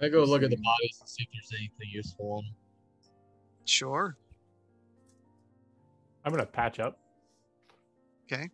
I 0.00 0.08
go 0.08 0.24
look 0.24 0.42
at 0.42 0.50
the 0.50 0.56
bodies 0.56 0.98
and 1.00 1.08
see 1.08 1.22
if 1.22 1.28
there's 1.32 1.58
anything 1.58 1.88
useful 1.90 2.32
on 2.32 2.44
them. 2.44 2.54
Sure. 3.64 4.16
I'm 6.24 6.32
gonna 6.32 6.44
patch 6.44 6.80
up. 6.80 6.98
Okay. 8.30 8.50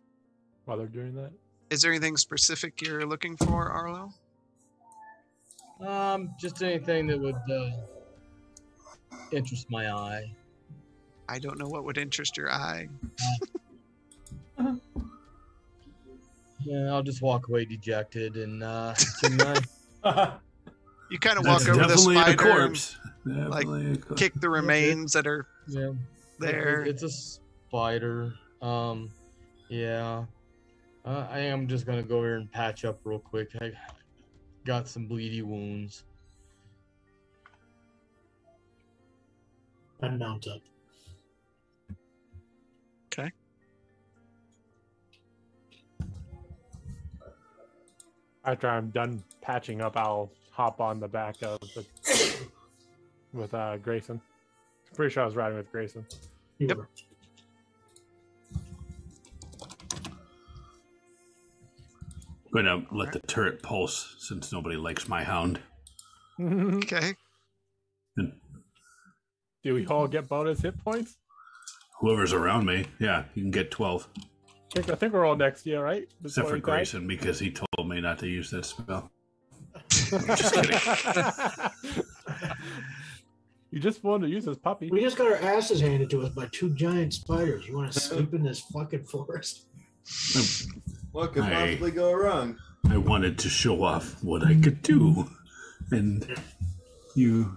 While 0.65 0.77
they're 0.77 0.87
doing 0.87 1.13
that. 1.15 1.31
Is 1.69 1.81
there 1.81 1.91
anything 1.91 2.15
specific 2.15 2.81
you're 2.81 3.05
looking 3.05 3.35
for, 3.35 3.69
Arlo? 3.69 4.13
Um, 5.81 6.33
just 6.39 6.61
anything 6.63 7.07
that 7.07 7.19
would 7.19 7.35
uh, 7.35 7.71
interest 9.33 9.69
my 9.69 9.91
eye. 9.91 10.31
I 11.27 11.39
don't 11.39 11.57
know 11.57 11.67
what 11.67 11.83
would 11.85 11.97
interest 11.97 12.37
your 12.37 12.51
eye. 12.51 12.89
Yeah, 16.65 16.93
I'll 16.93 17.03
just 17.03 17.21
walk 17.21 17.49
away 17.49 17.65
dejected 17.65 18.37
and 18.37 18.63
uh, 18.63 18.93
continue 19.21 19.61
my- 20.03 20.33
You 21.09 21.19
kind 21.19 21.37
of 21.37 21.45
walk 21.45 21.67
over 21.67 21.73
the 21.73 21.87
definitely 21.87 22.15
a 22.15 22.19
spider 22.19 22.31
and 22.31 22.39
corpse. 22.39 22.97
Definitely 23.27 23.91
a 23.91 23.97
corpse. 23.97 24.21
kick 24.21 24.33
the 24.35 24.49
remains 24.49 25.13
that 25.13 25.27
are 25.27 25.45
yeah. 25.67 25.91
there. 26.39 26.81
It's 26.81 27.03
a 27.03 27.09
spider. 27.09 28.33
Um, 28.61 29.11
yeah. 29.69 30.25
Uh, 31.05 31.27
I 31.29 31.39
am 31.39 31.67
just 31.67 31.85
gonna 31.85 32.01
go 32.01 32.21
here 32.21 32.35
and 32.35 32.51
patch 32.51 32.85
up 32.85 32.99
real 33.03 33.19
quick. 33.19 33.49
I 33.61 33.73
got 34.65 34.87
some 34.87 35.07
bleedy 35.07 35.43
wounds. 35.43 36.03
I 40.03 40.09
mount 40.09 40.47
up. 40.47 40.61
Okay. 43.07 43.31
After 48.43 48.67
I'm 48.67 48.89
done 48.89 49.23
patching 49.41 49.81
up, 49.81 49.95
I'll 49.95 50.29
hop 50.51 50.81
on 50.81 50.99
the 50.99 51.07
back 51.07 51.37
of 51.41 51.59
the 51.73 51.85
with 53.31 53.53
uh 53.53 53.77
Grayson. 53.77 54.19
Pretty 54.93 55.13
sure 55.13 55.23
I 55.23 55.25
was 55.25 55.35
riding 55.35 55.57
with 55.57 55.71
Grayson. 55.71 56.05
Yep. 56.59 56.79
I'm 62.45 62.53
gonna 62.53 62.85
let 62.91 63.13
the 63.13 63.19
turret 63.21 63.63
pulse 63.63 64.15
since 64.19 64.51
nobody 64.51 64.75
likes 64.75 65.07
my 65.07 65.23
hound. 65.23 65.59
Okay. 66.41 67.13
And 68.17 68.33
we 69.71 69.85
all 69.87 70.07
get 70.07 70.27
bonus 70.27 70.61
hit 70.61 70.77
points? 70.83 71.17
whoever's 71.99 72.33
around 72.33 72.65
me, 72.65 72.85
yeah, 72.99 73.23
you 73.33 73.43
can 73.43 73.51
get 73.51 73.71
twelve. 73.71 74.09
I 74.17 74.21
think, 74.81 74.89
I 74.89 74.95
think 74.95 75.13
we're 75.13 75.25
all 75.25 75.37
next 75.37 75.65
year, 75.65 75.81
right? 75.81 76.05
Except 76.25 76.47
for 76.49 76.55
Before 76.55 76.55
we 76.55 76.59
die? 76.59 76.65
Grayson 76.77 77.07
because 77.07 77.39
he 77.39 77.51
told 77.51 77.87
me 77.87 78.01
not 78.01 78.19
to 78.19 78.27
use 78.27 78.49
that 78.49 78.65
spell. 78.65 79.09
Just 79.89 80.53
kidding. 80.53 80.77
you 83.71 83.79
just 83.79 84.03
wanted 84.03 84.27
to 84.27 84.33
use 84.33 84.45
this 84.45 84.57
puppy. 84.57 84.89
We 84.91 85.01
just 85.01 85.17
got 85.17 85.27
our 85.27 85.37
asses 85.37 85.79
handed 85.79 86.09
to 86.11 86.21
us 86.23 86.29
by 86.33 86.47
two 86.51 86.71
giant 86.75 87.13
spiders. 87.13 87.67
You 87.67 87.77
want 87.77 87.91
to 87.91 87.99
sleep 87.99 88.33
in 88.33 88.43
this 88.43 88.59
fucking 88.59 89.05
forest? 89.05 89.65
What 91.11 91.33
could 91.33 91.45
Hey. 91.45 91.69
possibly 91.75 91.91
go 91.91 92.13
wrong? 92.13 92.57
I 92.89 92.97
wanted 92.97 93.37
to 93.39 93.49
show 93.49 93.83
off 93.83 94.21
what 94.23 94.43
I 94.45 94.55
could 94.55 94.81
do, 94.81 95.29
and 95.91 96.27
you 97.15 97.43
There's 97.43 97.55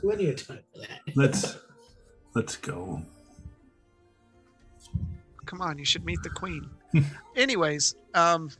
plenty 0.00 0.30
of 0.30 0.46
time 0.46 0.60
for 0.72 0.80
that. 0.80 1.00
let's 1.14 1.58
let's 2.34 2.56
go. 2.56 3.02
Come 5.46 5.60
on, 5.60 5.78
you 5.78 5.84
should 5.84 6.04
meet 6.04 6.22
the 6.22 6.30
queen. 6.30 6.68
Anyways, 7.36 7.94
um, 8.14 8.50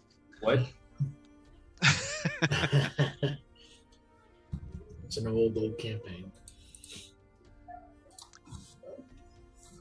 What? 0.41 0.61
it's 5.05 5.17
an 5.17 5.27
old, 5.27 5.57
old 5.57 5.79
campaign. 5.79 6.31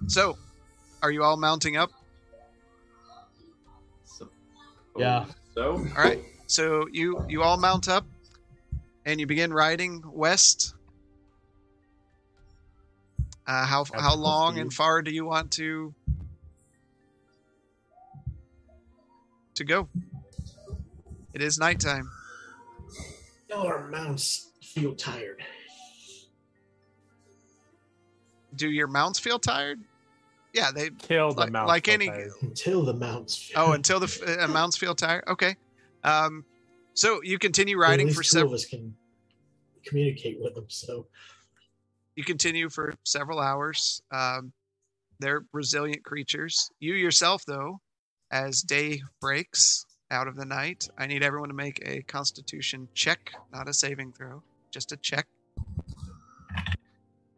so 0.07 0.38
are 1.02 1.11
you 1.11 1.23
all 1.23 1.38
mounting 1.38 1.77
up? 1.77 1.91
Yeah. 4.97 5.26
So. 5.53 5.73
All 5.73 6.03
right. 6.03 6.19
So 6.47 6.88
you 6.91 7.26
you 7.27 7.43
all 7.43 7.57
mount 7.57 7.89
up, 7.89 8.06
and 9.06 9.19
you 9.19 9.27
begin 9.27 9.53
riding 9.53 10.02
west. 10.06 10.74
Uh, 13.47 13.65
how 13.65 13.85
how 13.93 14.15
long 14.15 14.57
and 14.57 14.73
far 14.73 15.01
do 15.01 15.11
you 15.11 15.23
want 15.26 15.51
to 15.51 15.93
to 19.55 19.63
go? 19.63 19.88
It 21.34 21.41
is 21.41 21.57
nighttime. 21.57 22.09
Our 23.53 23.88
mounts 23.89 24.49
feel 24.61 24.95
tired. 24.95 25.41
Do 28.55 28.69
your 28.69 28.88
mounts 28.88 29.19
feel 29.19 29.39
tired? 29.39 29.80
Yeah, 30.53 30.72
they. 30.72 30.89
Kill 30.89 31.34
the 31.34 31.41
Like- 31.41 31.51
mouse. 31.51 31.67
like 31.67 31.88
any- 31.88 32.09
okay. 32.09 32.27
Until 32.41 32.84
the 32.84 32.93
mounts 32.93 33.38
feel 33.38 33.59
Oh, 33.59 33.72
until 33.73 33.99
the 33.99 34.38
uh, 34.43 34.47
mounts 34.47 34.77
feel 34.77 34.95
tired. 34.95 35.23
Okay. 35.27 35.55
Um, 36.03 36.45
so 36.93 37.22
you 37.22 37.38
continue 37.38 37.77
At 37.84 37.89
riding 37.89 38.07
least 38.07 38.17
for 38.17 38.23
two 38.23 38.30
several. 38.30 38.53
of 38.53 38.55
us 38.55 38.65
can 38.65 38.95
communicate 39.85 40.39
with 40.41 40.55
them. 40.55 40.65
So 40.69 41.07
you 42.15 42.23
continue 42.23 42.69
for 42.69 42.93
several 43.03 43.39
hours. 43.39 44.01
Um, 44.11 44.53
they're 45.19 45.45
resilient 45.53 46.03
creatures. 46.03 46.69
You 46.79 46.93
yourself, 46.93 47.43
though, 47.45 47.79
as 48.31 48.61
day 48.61 49.01
breaks 49.21 49.85
out 50.11 50.27
of 50.27 50.35
the 50.35 50.45
night, 50.45 50.87
I 50.97 51.07
need 51.07 51.23
everyone 51.23 51.49
to 51.49 51.55
make 51.55 51.81
a 51.85 52.01
Constitution 52.03 52.87
check, 52.93 53.33
not 53.51 53.67
a 53.67 53.73
saving 53.73 54.13
throw, 54.13 54.43
just 54.71 54.91
a 54.91 54.97
check. 54.97 55.25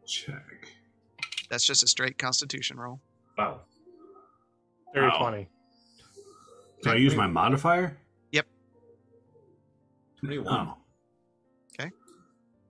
Check. 0.06 0.72
That's 1.50 1.64
just 1.64 1.82
a 1.82 1.86
straight 1.86 2.18
Constitution 2.18 2.78
roll. 2.78 3.00
Wow. 3.36 3.60
Dirty 4.94 5.06
Wow. 5.06 5.18
20. 5.18 5.48
So 6.82 6.90
I 6.90 6.94
use 6.94 7.14
my 7.14 7.26
modifier. 7.26 7.96
Yep. 8.32 8.46
21. 10.20 10.46
Oh. 10.48 10.74
Okay. 11.78 11.90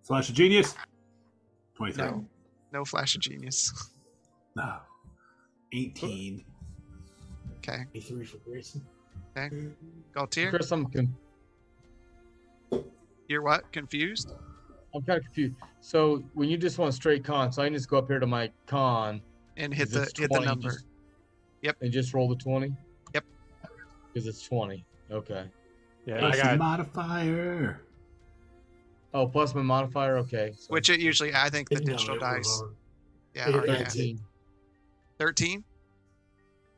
Flash 0.03 0.29
of 0.29 0.35
genius. 0.35 0.75
Twenty-three. 1.79 2.05
No, 2.05 2.27
no 2.73 2.85
flash 2.85 3.15
of 3.15 3.21
genius. 3.23 3.73
No. 4.57 4.79
Eighteen. 5.73 6.45
Okay, 7.59 7.85
three 8.01 8.25
for 8.25 8.39
Grayson. 8.39 8.85
Okay. 9.37 9.69
Galtier, 10.15 10.51
Chris, 10.51 10.73
I'm 10.73 10.87
con- 10.87 11.15
you're 13.29 13.43
what? 13.43 13.71
Confused? 13.73 14.33
I'm 14.95 15.03
kind 15.03 15.19
of 15.19 15.25
confused. 15.27 15.55
So 15.81 16.25
when 16.35 16.49
you 16.49 16.57
just 16.57 16.79
want 16.79 16.95
straight 16.95 17.23
con, 17.23 17.53
so 17.53 17.63
I 17.63 17.67
can 17.67 17.75
just 17.75 17.89
go 17.89 17.99
up 17.99 18.09
here 18.09 18.19
to 18.19 18.27
my 18.27 18.51
con 18.67 19.21
And 19.57 19.73
hit 19.73 19.85
'cause 19.85 19.93
the 19.93 20.03
it's 20.03 20.19
hit 20.19 20.31
the 20.33 20.41
number. 20.41 20.71
just- 20.71 20.87
Yep. 21.63 21.77
and 21.83 21.93
just 21.93 22.13
roll 22.15 22.29
the 22.29 22.37
twenty. 22.37 22.75
Yep. 23.15 23.25
Because 24.13 24.27
it's 24.27 24.43
twenty. 24.43 24.85
Okay. 25.11 25.49
Yeah, 26.07 26.17
I 26.17 26.19
Plus 26.21 26.37
the 26.37 26.43
got 26.43 26.59
modifier. 26.59 27.83
Oh, 29.15 29.27
plus 29.27 29.55
my 29.55 29.63
modifier. 29.63 30.19
Okay. 30.19 30.53
So 30.59 30.67
Which 30.69 30.91
it 30.91 31.01
usually, 31.01 31.33
I 31.35 31.49
think, 31.49 31.69
the 31.69 31.77
digital 31.77 32.17
it 32.17 32.21
was 32.21 32.21
dice. 32.21 32.63
Yeah, 33.35 33.49
it- 33.49 33.55
are- 33.55 33.67
yeah. 33.67 33.73
it's- 33.75 33.93
thirteen. 33.95 34.21
thirteen, 35.19 35.65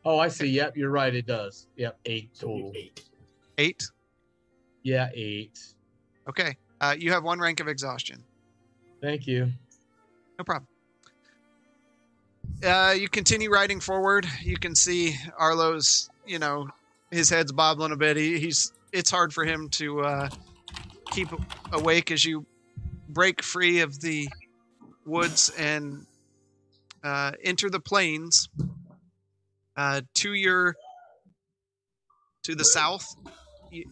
Oh, 0.04 0.18
I 0.18 0.28
see. 0.28 0.46
Yep, 0.46 0.76
you're 0.78 0.90
right. 0.90 1.14
It 1.14 1.26
does. 1.26 1.66
Yep, 1.76 1.98
eight 2.06 2.30
total. 2.38 2.72
eight. 2.74 3.04
eight. 3.58 3.82
Yeah, 4.82 5.10
eight. 5.14 5.58
Okay, 6.28 6.56
uh, 6.80 6.94
you 6.98 7.12
have 7.12 7.22
one 7.22 7.38
rank 7.38 7.60
of 7.60 7.68
exhaustion. 7.68 8.24
Thank 9.02 9.26
you. 9.26 9.52
No 10.38 10.44
problem. 10.44 10.66
Uh, 12.64 12.94
you 12.98 13.08
continue 13.08 13.50
riding 13.50 13.78
forward. 13.80 14.26
You 14.42 14.56
can 14.56 14.74
see 14.74 15.16
Arlo's, 15.38 16.08
you 16.26 16.38
know, 16.38 16.68
his 17.10 17.28
head's 17.28 17.52
bobbling 17.52 17.92
a 17.92 17.96
bit. 17.96 18.16
He, 18.16 18.38
he's 18.38 18.72
it's 18.92 19.10
hard 19.10 19.32
for 19.34 19.44
him 19.44 19.68
to 19.70 20.00
uh, 20.00 20.28
keep 21.10 21.28
awake 21.72 22.10
as 22.10 22.24
you 22.24 22.46
break 23.08 23.42
free 23.42 23.80
of 23.80 24.00
the 24.00 24.28
woods 25.06 25.50
and 25.58 26.06
uh, 27.02 27.32
enter 27.42 27.70
the 27.70 27.80
plains. 27.80 28.48
Uh, 29.76 30.02
to 30.14 30.34
your 30.34 30.76
to 32.42 32.54
the 32.54 32.64
south, 32.64 33.06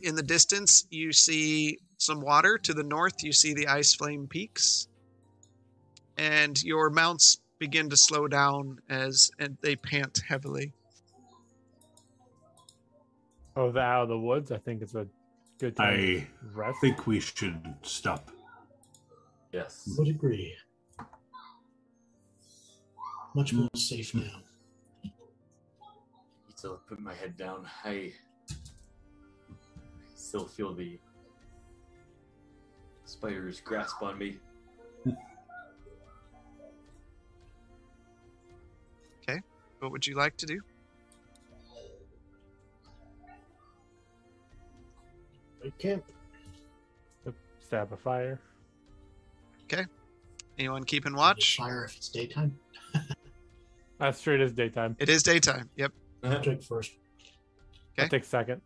in 0.02 0.14
the 0.14 0.22
distance, 0.22 0.86
you 0.90 1.12
see 1.12 1.78
some 1.98 2.20
water. 2.20 2.58
To 2.58 2.74
the 2.74 2.82
north, 2.82 3.22
you 3.22 3.32
see 3.32 3.54
the 3.54 3.68
ice 3.68 3.94
flame 3.94 4.26
peaks 4.26 4.88
and 6.18 6.60
your 6.62 6.90
mounts 6.90 7.38
begin 7.58 7.88
to 7.90 7.96
slow 7.96 8.28
down 8.28 8.80
as 8.90 9.30
and 9.38 9.56
they 9.62 9.76
pant 9.76 10.20
heavily. 10.28 10.72
Oh, 13.56 13.72
the 13.72 13.80
out 13.80 14.02
of 14.02 14.08
the 14.08 14.18
woods. 14.18 14.52
I 14.52 14.58
think 14.58 14.82
it's 14.82 14.94
a 14.94 15.06
good 15.58 15.76
time 15.76 15.86
I 15.86 16.26
rest. 16.54 16.80
think 16.80 17.06
we 17.06 17.20
should 17.20 17.74
stop. 17.82 18.30
Yes. 19.52 19.88
Would 19.98 20.08
agree. 20.08 20.54
Much 23.34 23.52
more 23.52 23.68
hmm. 23.72 23.78
safe 23.78 24.14
now. 24.14 24.42
So 26.54 26.74
I 26.74 26.88
put 26.88 26.98
my 27.00 27.14
head 27.14 27.36
down. 27.36 27.66
I 27.84 28.12
still 30.16 30.46
feel 30.46 30.74
the 30.74 30.98
spider's 33.04 33.60
grasp 33.60 34.02
on 34.02 34.18
me. 34.18 34.38
Okay. 39.28 39.42
What 39.80 39.92
would 39.92 40.06
you 40.06 40.16
like 40.16 40.38
to 40.38 40.46
do? 40.46 40.58
We 45.62 45.72
can't. 45.78 46.02
Stab 47.60 47.92
a 47.92 47.96
fire. 47.96 48.40
Okay. 49.64 49.84
Anyone 50.58 50.84
keeping 50.84 51.14
watch? 51.14 51.58
Fire 51.58 51.84
if 51.84 51.96
it's 51.96 52.08
daytime. 52.08 52.58
That's 53.98 54.22
true. 54.22 54.36
It 54.36 54.40
is 54.40 54.52
daytime. 54.52 54.96
It 54.98 55.10
is 55.10 55.22
daytime. 55.22 55.68
Yep. 55.76 55.92
I 56.22 56.34
Take 56.36 56.62
first. 56.62 56.92
Okay. 57.92 58.04
I'll 58.04 58.08
take 58.08 58.24
second. 58.24 58.62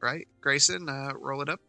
Right. 0.00 0.28
Grayson, 0.40 0.88
uh, 0.88 1.12
roll 1.18 1.42
it 1.42 1.48
up. 1.48 1.60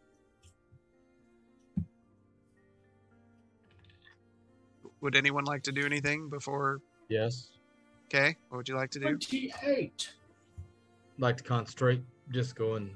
Would 5.00 5.16
anyone 5.16 5.44
like 5.44 5.64
to 5.64 5.72
do 5.72 5.84
anything 5.84 6.30
before? 6.30 6.80
Yes. 7.08 7.50
Okay. 8.06 8.36
What 8.48 8.58
would 8.58 8.68
you 8.68 8.76
like 8.76 8.90
to 8.92 9.00
do? 9.00 9.06
Twenty-eight. 9.06 10.12
Like 11.18 11.38
to 11.38 11.42
concentrate. 11.42 12.02
Just 12.30 12.56
go 12.56 12.74
and 12.74 12.90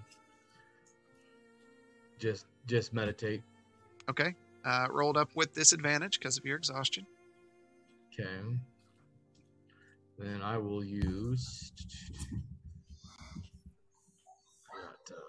just 2.19 2.47
just 2.67 2.93
meditate. 2.95 3.43
Okay. 4.09 4.35
Uh, 4.65 4.89
rolled 4.91 5.17
up 5.17 5.31
with 5.35 5.55
disadvantage 5.55 6.19
because 6.19 6.37
of 6.39 6.45
your 6.45 6.57
exhaustion. 6.57 7.07
Okay. 8.13 8.27
Then 10.19 10.41
I 10.43 10.57
will 10.57 10.83
use. 10.83 11.73
Got, 14.75 15.17
uh, 15.17 15.21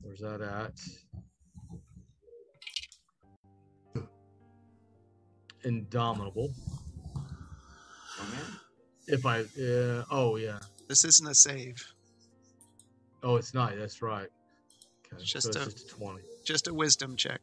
where's 0.00 0.20
that 0.20 0.40
at? 0.40 0.72
Indomitable. 5.64 6.52
Oh 7.16 8.24
man. 8.30 8.58
If 9.06 9.26
I, 9.26 9.40
uh, 9.40 10.04
oh 10.10 10.36
yeah, 10.36 10.58
This 10.88 11.04
isn't 11.04 11.28
a 11.28 11.34
save. 11.34 11.84
Oh 13.22 13.36
it's 13.36 13.54
not. 13.54 13.76
That's 13.76 14.02
right. 14.02 14.28
Okay, 15.12 15.22
Just 15.24 15.52
so 15.52 15.60
a- 15.60 15.64
it's 15.64 15.74
just 15.74 15.92
a 15.92 15.94
twenty. 15.96 16.22
Just 16.44 16.68
a 16.68 16.74
wisdom 16.74 17.16
check 17.16 17.40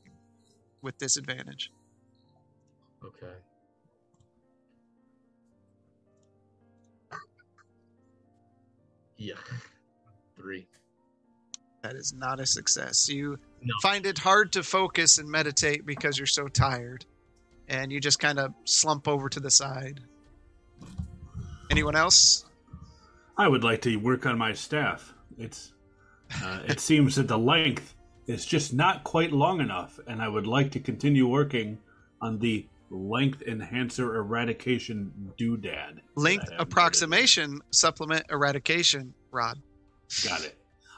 with 0.81 0.97
disadvantage. 0.97 1.72
Okay. 3.03 3.34
Yeah. 9.18 9.35
Three. 10.38 10.68
That 11.84 11.95
is 11.95 12.14
not 12.14 12.39
a 12.39 12.45
success. 12.45 13.07
You 13.10 13.38
No. 13.61 13.73
find 13.81 14.06
it 14.06 14.18
hard 14.18 14.51
to 14.53 14.64
focus 14.64 15.18
and 15.18 15.30
meditate 15.30 15.85
because 15.85 16.18
you're 16.18 16.27
so 16.27 16.47
tired. 16.47 17.06
And 17.68 17.91
you 17.91 17.99
just 18.01 18.19
kind 18.19 18.39
of 18.39 18.53
slump 18.65 19.07
over 19.07 19.30
to 19.30 19.39
the 19.39 19.51
side. 19.51 20.01
Anyone 21.69 21.95
else? 21.95 22.45
I 23.38 23.47
would 23.47 23.64
like 23.64 23.81
to 23.84 23.95
work 23.97 24.26
on 24.26 24.38
my 24.38 24.53
staff. 24.53 25.14
It's 25.39 25.73
uh, 26.43 26.59
it 26.67 26.79
seems 26.79 27.15
that 27.15 27.27
the 27.27 27.37
length 27.37 27.95
is 28.27 28.45
just 28.45 28.73
not 28.73 29.03
quite 29.03 29.31
long 29.31 29.61
enough, 29.61 29.99
and 30.05 30.21
I 30.21 30.27
would 30.27 30.45
like 30.45 30.71
to 30.73 30.79
continue 30.79 31.27
working 31.27 31.79
on 32.21 32.37
the 32.37 32.67
length 32.91 33.41
enhancer 33.43 34.15
eradication 34.17 35.11
doodad. 35.39 35.99
Length 36.15 36.49
approximation 36.59 37.61
supplement 37.71 38.25
eradication 38.29 39.13
rod. 39.31 39.59
Got 40.23 40.43
it. 40.43 40.57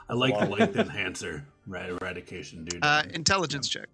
I 0.10 0.14
like 0.14 0.38
the 0.38 0.48
length 0.48 0.76
enhancer 0.76 1.46
ra- 1.68 1.86
eradication 1.86 2.66
doodad. 2.66 2.80
Uh, 2.82 3.04
intelligence 3.14 3.70
check. 3.70 3.88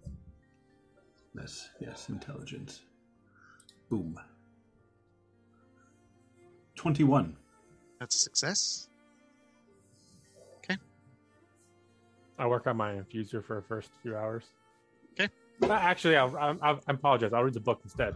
Yes, 1.36 1.68
yes, 1.80 2.08
intelligence. 2.08 2.80
Boom. 3.90 4.18
Twenty-one. 6.74 7.36
That's 8.00 8.16
a 8.16 8.18
success. 8.18 8.87
I 12.38 12.46
work 12.46 12.66
on 12.66 12.76
my 12.76 12.92
infuser 12.92 13.44
for 13.44 13.56
the 13.56 13.62
first 13.62 13.90
few 14.02 14.16
hours. 14.16 14.44
Okay. 15.18 15.28
Actually, 15.68 16.16
I'll, 16.16 16.36
I'll, 16.36 16.58
I'll, 16.62 16.80
I 16.86 16.92
apologize. 16.92 17.32
I'll 17.32 17.42
read 17.42 17.54
the 17.54 17.60
book 17.60 17.80
instead. 17.82 18.14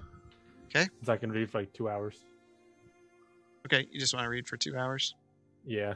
Okay. 0.66 0.88
Because 0.94 1.08
I 1.08 1.16
can 1.16 1.30
read 1.32 1.50
for 1.50 1.60
like 1.60 1.72
two 1.72 1.88
hours. 1.88 2.20
Okay, 3.66 3.86
you 3.90 4.00
just 4.00 4.14
want 4.14 4.24
to 4.24 4.30
read 4.30 4.46
for 4.46 4.56
two 4.56 4.76
hours. 4.76 5.14
Yeah. 5.64 5.94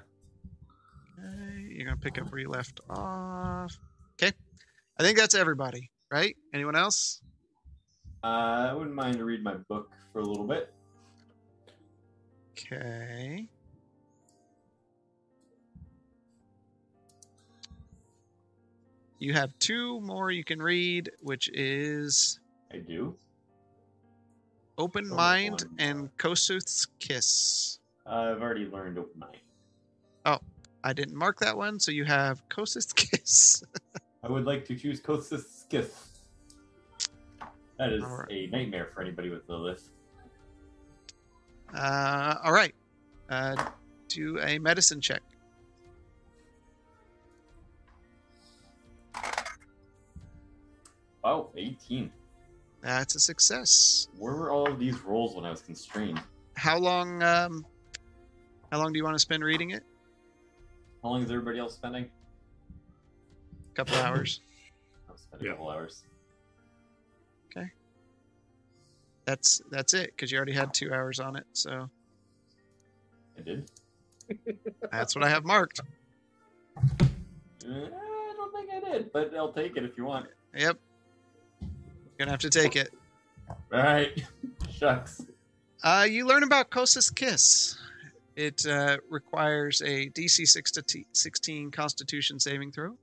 Okay, 1.19 1.67
you're 1.71 1.87
gonna 1.87 1.97
pick 1.97 2.21
up 2.21 2.31
where 2.31 2.41
you 2.41 2.49
left 2.49 2.81
off. 2.91 3.77
Okay, 4.21 4.33
I 4.99 5.03
think 5.03 5.19
that's 5.19 5.35
everybody, 5.35 5.91
right? 6.11 6.37
Anyone 6.53 6.77
else? 6.77 7.21
Uh, 8.23 8.69
I 8.71 8.73
wouldn't 8.73 8.95
mind 8.95 9.19
to 9.19 9.25
read 9.25 9.43
my 9.43 9.55
book 9.69 9.91
for 10.13 10.21
a 10.21 10.25
little 10.25 10.47
bit. 10.47 10.73
Okay. 12.53 13.49
You 19.19 19.33
have 19.33 19.59
two 19.59 20.01
more 20.01 20.31
you 20.31 20.45
can 20.45 20.61
read, 20.61 21.11
which 21.21 21.49
is 21.53 22.39
I 22.73 22.79
do. 22.79 23.15
Open 24.79 25.09
Mind 25.09 25.63
one. 25.63 25.77
and 25.79 26.17
Kosuth's 26.19 26.87
Kiss. 26.99 27.79
Uh, 28.07 28.33
I've 28.35 28.43
already 28.43 28.67
learned 28.67 28.99
open 28.99 29.19
mind. 29.19 29.39
Oh, 30.27 30.39
I 30.85 30.93
didn't 30.93 31.17
mark 31.17 31.39
that 31.41 31.57
one, 31.57 31.81
so 31.81 31.91
you 31.93 32.05
have 32.05 32.47
Kosuth's 32.51 32.93
Kiss. 32.95 33.63
I 34.23 34.31
would 34.31 34.45
like 34.45 34.65
to 34.67 34.77
choose 34.77 35.01
Kosis 35.01 35.67
Kiss. 35.71 36.09
That 37.79 37.93
is 37.93 38.03
Alright. 38.03 38.31
a 38.31 38.47
nightmare 38.49 38.91
for 38.95 39.01
anybody 39.01 39.31
with 39.31 39.49
Lilith. 39.49 39.89
Uh, 41.75 42.37
all 42.45 42.53
right. 42.53 42.75
Uh, 43.31 43.67
do 44.09 44.39
a 44.41 44.59
medicine 44.59 45.01
check. 45.01 45.23
Oh, 51.27 51.51
18. 51.57 52.13
That's 52.83 53.17
a 53.17 53.21
success. 53.21 54.07
Where 54.17 54.35
were 54.37 54.53
all 54.53 54.71
of 54.71 54.79
these 54.79 55.01
rolls 55.03 55.35
when 55.35 55.45
I 55.45 55.51
was 55.51 55.61
constrained? 55.61 56.21
How 56.57 56.79
long? 56.79 57.21
Um, 57.21 57.67
how 58.71 58.79
long 58.79 58.93
do 58.93 58.99
you 58.99 59.03
want 59.05 59.17
to 59.17 59.19
spend 59.19 59.43
reading 59.43 59.71
it? 59.71 59.83
How 61.03 61.09
long 61.09 61.23
is 61.23 61.31
everybody 61.31 61.59
else 61.59 61.75
spending? 61.75 62.05
A 63.73 63.75
couple 63.75 63.97
hours. 63.97 64.41
I'll 65.09 65.17
spend 65.17 65.43
a 65.43 65.45
Yeah. 65.45 65.51
couple 65.53 65.69
hours. 65.69 66.05
Okay. 67.57 67.67
That's 69.27 69.61
that's 69.73 69.95
it 69.95 70.13
because 70.15 70.31
you 70.31 70.37
already 70.39 70.53
had 70.53 70.73
two 70.73 70.93
hours 70.95 71.19
on 71.19 71.35
it. 71.35 71.45
So 71.55 71.91
I 73.37 73.43
did. 73.43 73.69
that's 74.93 75.17
what 75.17 75.25
I 75.25 75.29
have 75.29 75.45
marked. 75.45 75.81
Uh, 76.79 76.83
I 77.69 78.35
don't 78.37 78.55
think 78.55 78.71
I 78.73 78.93
did, 78.93 79.13
but 79.13 79.35
I'll 79.37 79.53
take 79.53 79.77
it 79.77 79.85
if 79.85 79.99
you 79.99 80.05
want. 80.05 80.27
Yep. 80.55 80.79
Gonna 82.19 82.31
have 82.31 82.41
to 82.41 82.51
take 82.51 82.77
it. 82.77 82.93
All 83.49 83.57
right. 83.73 84.25
Shucks. 84.71 85.23
Uh, 85.83 86.07
you 86.09 86.27
learn 86.27 86.43
about 86.43 86.71
Kosa's 86.71 87.11
Kiss. 87.11 87.79
It 88.35 88.67
uh, 88.67 88.99
requires 89.09 89.81
a 89.83 90.11
DC 90.11 90.47
6 90.47 90.71
to 90.73 90.83
t- 90.83 91.07
16 91.13 91.71
Constitution 91.71 92.39
saving 92.39 92.73
throw. 92.73 92.97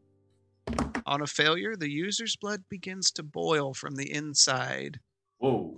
On 1.05 1.21
a 1.21 1.27
failure, 1.27 1.75
the 1.75 1.89
user's 1.89 2.35
blood 2.35 2.63
begins 2.69 3.11
to 3.11 3.23
boil 3.23 3.73
from 3.73 3.95
the 3.95 4.11
inside. 4.13 4.99
Whoa. 5.39 5.75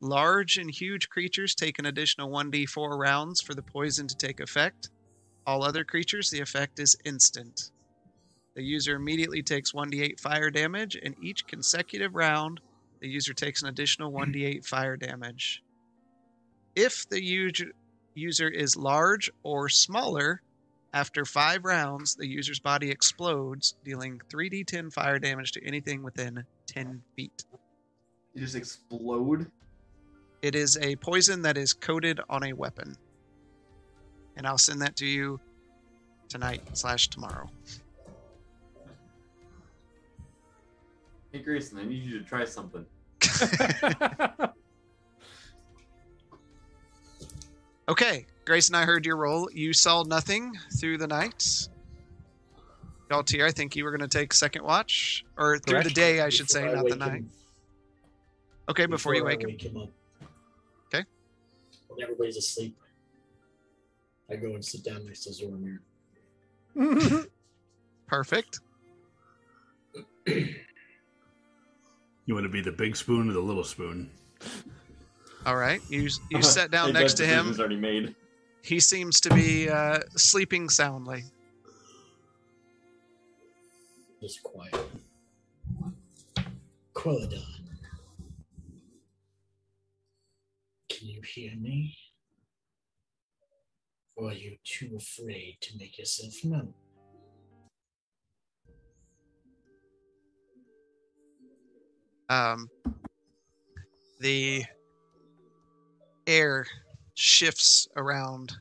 Large 0.00 0.58
and 0.58 0.70
huge 0.70 1.08
creatures 1.08 1.54
take 1.54 1.78
an 1.78 1.86
additional 1.86 2.30
1d4 2.30 2.98
rounds 2.98 3.40
for 3.40 3.54
the 3.54 3.62
poison 3.62 4.06
to 4.06 4.16
take 4.16 4.40
effect. 4.40 4.90
All 5.46 5.62
other 5.62 5.84
creatures, 5.84 6.30
the 6.30 6.40
effect 6.40 6.78
is 6.78 6.96
instant. 7.04 7.70
The 8.54 8.62
user 8.62 8.94
immediately 8.94 9.42
takes 9.42 9.72
1d8 9.72 10.20
fire 10.20 10.50
damage, 10.50 10.96
and 11.02 11.14
each 11.22 11.46
consecutive 11.46 12.14
round, 12.14 12.60
the 13.00 13.08
user 13.08 13.34
takes 13.34 13.62
an 13.62 13.68
additional 13.68 14.12
1d8 14.12 14.64
fire 14.64 14.96
damage. 14.96 15.62
If 16.76 17.08
the 17.08 17.22
user 17.22 17.72
user 18.14 18.48
is 18.48 18.76
large 18.76 19.30
or 19.42 19.68
smaller, 19.68 20.40
after 20.92 21.24
five 21.24 21.64
rounds, 21.64 22.14
the 22.14 22.26
user's 22.28 22.60
body 22.60 22.90
explodes, 22.90 23.74
dealing 23.84 24.20
3d10 24.32 24.92
fire 24.92 25.18
damage 25.18 25.50
to 25.52 25.64
anything 25.66 26.04
within 26.04 26.44
10 26.66 27.02
feet. 27.16 27.44
You 28.34 28.40
just 28.42 28.54
explode. 28.54 29.50
It 30.42 30.54
is 30.54 30.76
a 30.78 30.94
poison 30.96 31.42
that 31.42 31.56
is 31.56 31.72
coated 31.72 32.20
on 32.28 32.44
a 32.44 32.52
weapon. 32.52 32.96
and 34.36 34.46
I'll 34.46 34.58
send 34.58 34.80
that 34.82 34.96
to 34.96 35.06
you 35.06 35.40
tonight 36.28 36.62
slash 36.72 37.08
tomorrow. 37.08 37.48
Hey 41.34 41.40
Grayson, 41.40 41.78
I 41.80 41.84
need 41.84 42.04
you 42.04 42.20
to 42.20 42.24
try 42.24 42.44
something. 42.44 42.86
Okay, 47.86 48.24
Grayson, 48.46 48.74
I 48.74 48.86
heard 48.86 49.04
your 49.04 49.18
roll. 49.18 49.46
You 49.52 49.74
saw 49.74 50.04
nothing 50.04 50.54
through 50.80 50.96
the 50.96 51.06
night. 51.06 51.68
Galtier, 53.10 53.44
I 53.44 53.50
think 53.50 53.76
you 53.76 53.84
were 53.84 53.90
going 53.90 54.08
to 54.08 54.18
take 54.18 54.32
second 54.32 54.64
watch, 54.64 55.22
or 55.36 55.58
through 55.58 55.82
the 55.82 55.90
day, 55.90 56.22
I 56.22 56.30
should 56.30 56.46
Before 56.46 56.62
say, 56.62 56.68
I 56.70 56.74
not 56.76 56.88
the 56.88 56.96
night. 56.96 57.12
him- 57.18 57.30
Okay, 58.70 58.86
before, 58.86 59.14
you 59.14 59.20
I 59.22 59.26
wake 59.26 59.42
him. 59.44 59.50
him 59.50 59.76
up. 59.76 59.90
Okay. 60.94 61.04
When 61.88 62.02
everybody's 62.02 62.38
asleep, 62.38 62.74
I 64.30 64.36
go 64.36 64.54
and 64.54 64.64
sit 64.64 64.82
down 64.82 65.04
next 65.04 65.24
to 65.24 65.30
Zoramir. 65.30 65.80
Perfect. 68.06 68.60
You 72.26 72.34
want 72.34 72.44
to 72.44 72.50
be 72.50 72.60
the 72.60 72.72
big 72.72 72.96
spoon 72.96 73.28
or 73.28 73.32
the 73.32 73.40
little 73.40 73.64
spoon? 73.64 74.10
All 75.46 75.56
right, 75.56 75.80
you 75.90 76.08
you 76.30 76.42
sat 76.56 76.70
down 76.70 76.88
Hey, 76.88 76.92
next 77.00 77.14
to 77.14 77.26
him. 77.26 77.46
decision's 77.48 77.60
already 77.60 77.76
made. 77.76 78.14
He 78.62 78.80
seems 78.80 79.20
to 79.20 79.34
be 79.34 79.68
uh, 79.68 80.00
sleeping 80.16 80.70
soundly. 80.70 81.24
Just 84.22 84.42
quiet. 84.42 84.74
Quelladon. 86.94 87.44
Can 90.88 91.08
you 91.08 91.20
hear 91.22 91.52
me? 91.56 91.94
Or 94.16 94.30
are 94.30 94.32
you 94.32 94.56
too 94.64 94.96
afraid 94.96 95.58
to 95.60 95.76
make 95.76 95.98
yourself 95.98 96.32
known? 96.42 96.72
Um, 102.28 102.68
the 104.20 104.64
air 106.26 106.66
shifts 107.14 107.86
around 107.96 108.52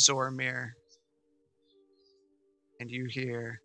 Zoramir, 0.00 0.70
and 2.78 2.90
you 2.90 3.06
hear 3.06 3.60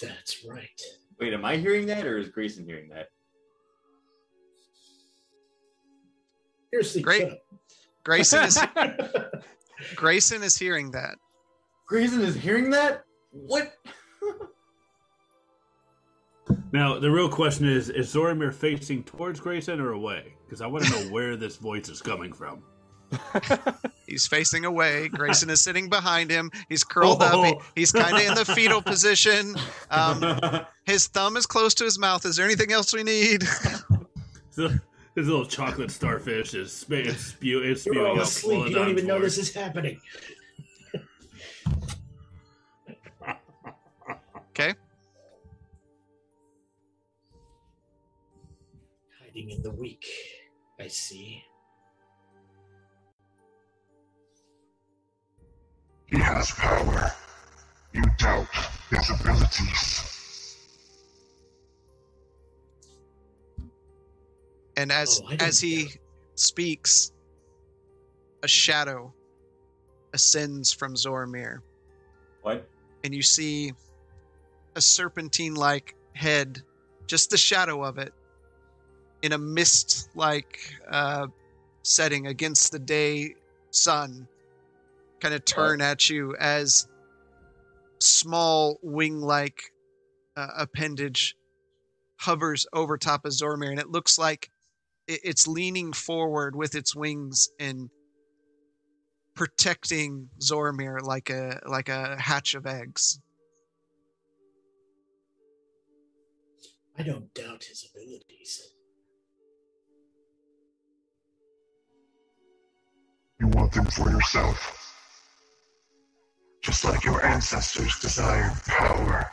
That's 0.00 0.44
right. 0.46 0.80
Wait, 1.18 1.34
am 1.34 1.44
I 1.44 1.56
hearing 1.56 1.86
that 1.86 2.06
or 2.06 2.18
is 2.18 2.28
Grayson 2.28 2.64
hearing 2.64 2.88
that? 2.88 3.08
You're 6.72 6.80
asleep. 6.80 7.04
Great. 7.04 7.28
Shut 8.00 8.04
Grayson 8.04 8.44
is. 8.44 8.58
Grayson 9.96 10.42
is 10.42 10.56
hearing 10.56 10.90
that. 10.92 11.16
Grayson 11.86 12.20
is 12.22 12.34
hearing 12.36 12.70
that? 12.70 13.04
What? 13.32 13.72
Now, 16.72 16.98
the 16.98 17.10
real 17.10 17.28
question 17.28 17.68
is 17.68 17.88
is 17.88 18.12
Zoramir 18.14 18.52
facing 18.52 19.04
towards 19.04 19.40
Grayson 19.40 19.80
or 19.80 19.92
away? 19.92 20.34
Because 20.44 20.60
I 20.60 20.66
want 20.66 20.84
to 20.84 20.90
know 20.90 21.10
where 21.12 21.36
this 21.36 21.56
voice 21.56 21.88
is 21.88 22.00
coming 22.02 22.32
from. 22.32 22.62
He's 24.06 24.26
facing 24.26 24.64
away. 24.64 25.08
Grayson 25.08 25.50
is 25.50 25.60
sitting 25.60 25.88
behind 25.88 26.30
him. 26.30 26.50
He's 26.68 26.84
curled 26.84 27.22
up. 27.22 27.32
He- 27.44 27.54
Oh. 27.54 27.62
he's 27.74 27.90
kind 27.92 28.14
of 28.16 28.22
in 28.22 28.34
the 28.34 28.44
fetal 28.44 28.80
position. 28.82 29.56
Um, 29.90 30.22
his 30.84 31.06
thumb 31.08 31.36
is 31.36 31.44
close 31.46 31.74
to 31.74 31.84
his 31.84 31.98
mouth. 31.98 32.24
Is 32.24 32.36
there 32.36 32.44
anything 32.46 32.72
else 32.72 32.92
we 32.92 33.02
need? 33.02 33.42
So, 34.50 34.70
this 35.14 35.26
little 35.26 35.44
chocolate 35.46 35.90
starfish 35.90 36.54
is 36.54 36.72
sp- 36.72 37.04
it's 37.10 37.24
spew 37.26 37.60
it's 37.62 37.84
You're 37.86 37.94
spewing 37.94 38.10
all 38.10 38.16
out 38.18 38.22
asleep. 38.22 38.68
You 38.68 38.74
don't 38.74 38.86
Quelladon 38.86 38.90
even 38.90 39.06
know 39.06 39.18
force. 39.20 39.36
this 39.36 39.48
is 39.50 39.54
happening. 39.54 40.00
Okay. 44.52 44.74
Hiding 49.24 49.50
in 49.50 49.62
the 49.62 49.70
weak, 49.70 50.04
I 50.78 50.88
see. 50.88 51.42
He 56.06 56.18
has 56.18 56.50
power. 56.50 57.12
You 57.94 58.02
doubt 58.18 58.48
his 58.90 59.08
abilities. 59.10 60.19
And 64.80 64.90
as 64.90 65.20
Oh, 65.22 65.36
as 65.40 65.60
he 65.60 65.90
speaks, 66.36 67.12
a 68.42 68.48
shadow 68.48 69.12
ascends 70.14 70.72
from 70.72 70.94
Zoramir, 70.94 71.58
what? 72.40 72.66
and 73.04 73.14
you 73.14 73.20
see 73.20 73.74
a 74.74 74.80
serpentine-like 74.80 75.94
head, 76.14 76.62
just 77.06 77.28
the 77.28 77.36
shadow 77.36 77.84
of 77.84 77.98
it, 77.98 78.14
in 79.20 79.32
a 79.34 79.38
mist-like 79.38 80.58
uh, 80.90 81.26
setting 81.82 82.26
against 82.26 82.72
the 82.72 82.78
day 82.78 83.34
sun, 83.72 84.26
kind 85.20 85.34
of 85.34 85.44
turn 85.44 85.82
at 85.82 86.08
you 86.08 86.34
as 86.36 86.88
small 87.98 88.78
wing-like 88.82 89.74
uh, 90.38 90.48
appendage 90.56 91.36
hovers 92.16 92.66
over 92.72 92.96
top 92.96 93.26
of 93.26 93.32
Zoramir, 93.32 93.68
and 93.68 93.78
it 93.78 93.90
looks 93.90 94.18
like 94.18 94.48
it's 95.10 95.46
leaning 95.46 95.92
forward 95.92 96.54
with 96.54 96.74
its 96.74 96.94
wings 96.94 97.48
and 97.58 97.90
protecting 99.34 100.28
Zoramir 100.40 101.00
like 101.02 101.30
a 101.30 101.60
like 101.66 101.88
a 101.88 102.20
hatch 102.20 102.54
of 102.54 102.66
eggs. 102.66 103.20
I 106.98 107.02
don't 107.02 107.32
doubt 107.32 107.64
his 107.64 107.88
abilities. 107.90 108.74
You 113.38 113.48
want 113.48 113.72
them 113.72 113.86
for 113.86 114.10
yourself. 114.10 114.76
Just 116.62 116.84
like 116.84 117.04
your 117.04 117.24
ancestors 117.24 117.98
desired 118.00 118.52
power. 118.66 119.32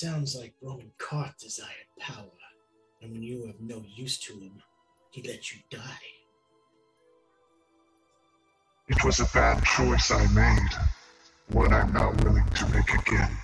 Sounds 0.00 0.34
like 0.34 0.54
Roman 0.62 0.90
Koth 0.96 1.34
desired 1.38 1.90
power, 1.98 2.24
and 3.02 3.12
when 3.12 3.22
you 3.22 3.44
have 3.44 3.60
no 3.60 3.84
use 3.86 4.16
to 4.20 4.32
him, 4.32 4.62
he 5.10 5.20
let 5.28 5.52
you 5.52 5.58
die. 5.68 6.06
It 8.88 9.04
was 9.04 9.20
a 9.20 9.26
bad 9.34 9.62
choice 9.62 10.10
I 10.10 10.26
made. 10.28 10.70
One 11.48 11.74
I'm 11.74 11.92
not 11.92 12.24
willing 12.24 12.46
to 12.48 12.68
make 12.70 12.88
again. 12.94 13.36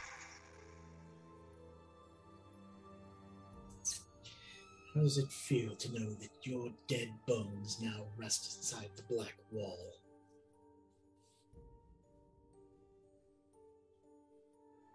How 4.94 5.02
does 5.02 5.18
it 5.18 5.30
feel 5.30 5.76
to 5.76 5.92
know 5.92 6.14
that 6.14 6.30
your 6.42 6.70
dead 6.88 7.10
bones 7.28 7.82
now 7.82 8.06
rest 8.16 8.56
inside 8.56 8.88
the 8.96 9.14
black 9.14 9.34
wall? 9.52 9.92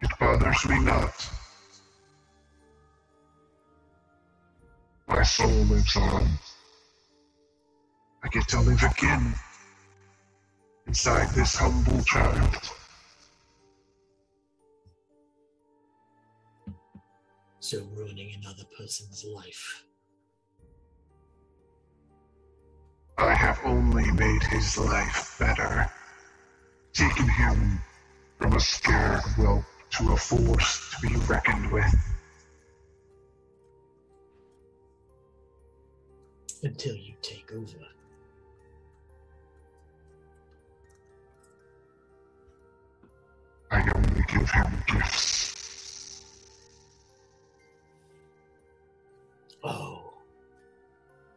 It 0.02 0.10
bothers 0.18 0.68
me 0.68 0.80
not. 0.80 1.30
My 5.08 5.22
soul 5.22 5.48
lives 5.48 5.96
on. 5.96 6.28
I 8.24 8.28
get 8.28 8.48
to 8.48 8.60
live 8.60 8.82
again 8.82 9.34
inside 10.86 11.28
this 11.34 11.56
humble 11.56 12.02
child. 12.04 12.56
So 17.60 17.82
ruining 17.94 18.34
another 18.40 18.64
person's 18.76 19.24
life. 19.24 19.84
I 23.18 23.34
have 23.34 23.60
only 23.64 24.10
made 24.12 24.42
his 24.44 24.78
life 24.78 25.36
better, 25.38 25.90
taken 26.92 27.28
him 27.28 27.80
from 28.38 28.54
a 28.54 28.60
scared 28.60 29.22
whelp 29.36 29.64
to 29.90 30.12
a 30.12 30.16
force 30.16 30.90
to 30.90 31.08
be 31.08 31.14
reckoned 31.26 31.70
with. 31.70 32.11
Until 36.64 36.94
you 36.94 37.14
take 37.22 37.50
over. 37.52 37.78
I 43.72 43.90
only 43.96 44.22
give 44.28 44.48
him 44.48 44.84
gifts. 44.86 46.24
Oh. 49.64 50.12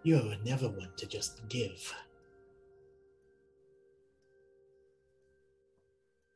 You're 0.04 0.36
never 0.44 0.68
one 0.68 0.92
to 0.98 1.08
just 1.08 1.48
give. 1.50 1.92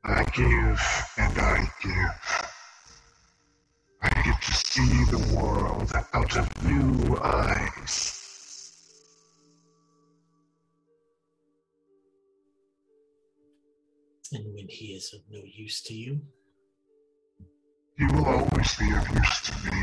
I 0.04 0.24
give 0.24 0.82
and 1.18 1.38
I 1.38 1.70
give. 1.84 2.50
I 4.02 4.22
get 4.24 4.42
to 4.42 4.52
see 4.54 5.04
the 5.12 5.36
world 5.36 5.92
out 6.14 6.38
of 6.38 6.64
new 6.64 7.18
eyes. 7.22 8.19
And 14.32 14.54
when 14.54 14.68
he 14.70 14.94
is 14.94 15.14
of 15.14 15.22
no 15.30 15.42
use 15.44 15.82
to 15.84 15.94
you, 15.94 16.22
He 17.98 18.06
will 18.06 18.26
always 18.26 18.76
be 18.78 18.92
of 18.92 19.08
use 19.10 19.42
to 19.42 19.72
me. 19.72 19.82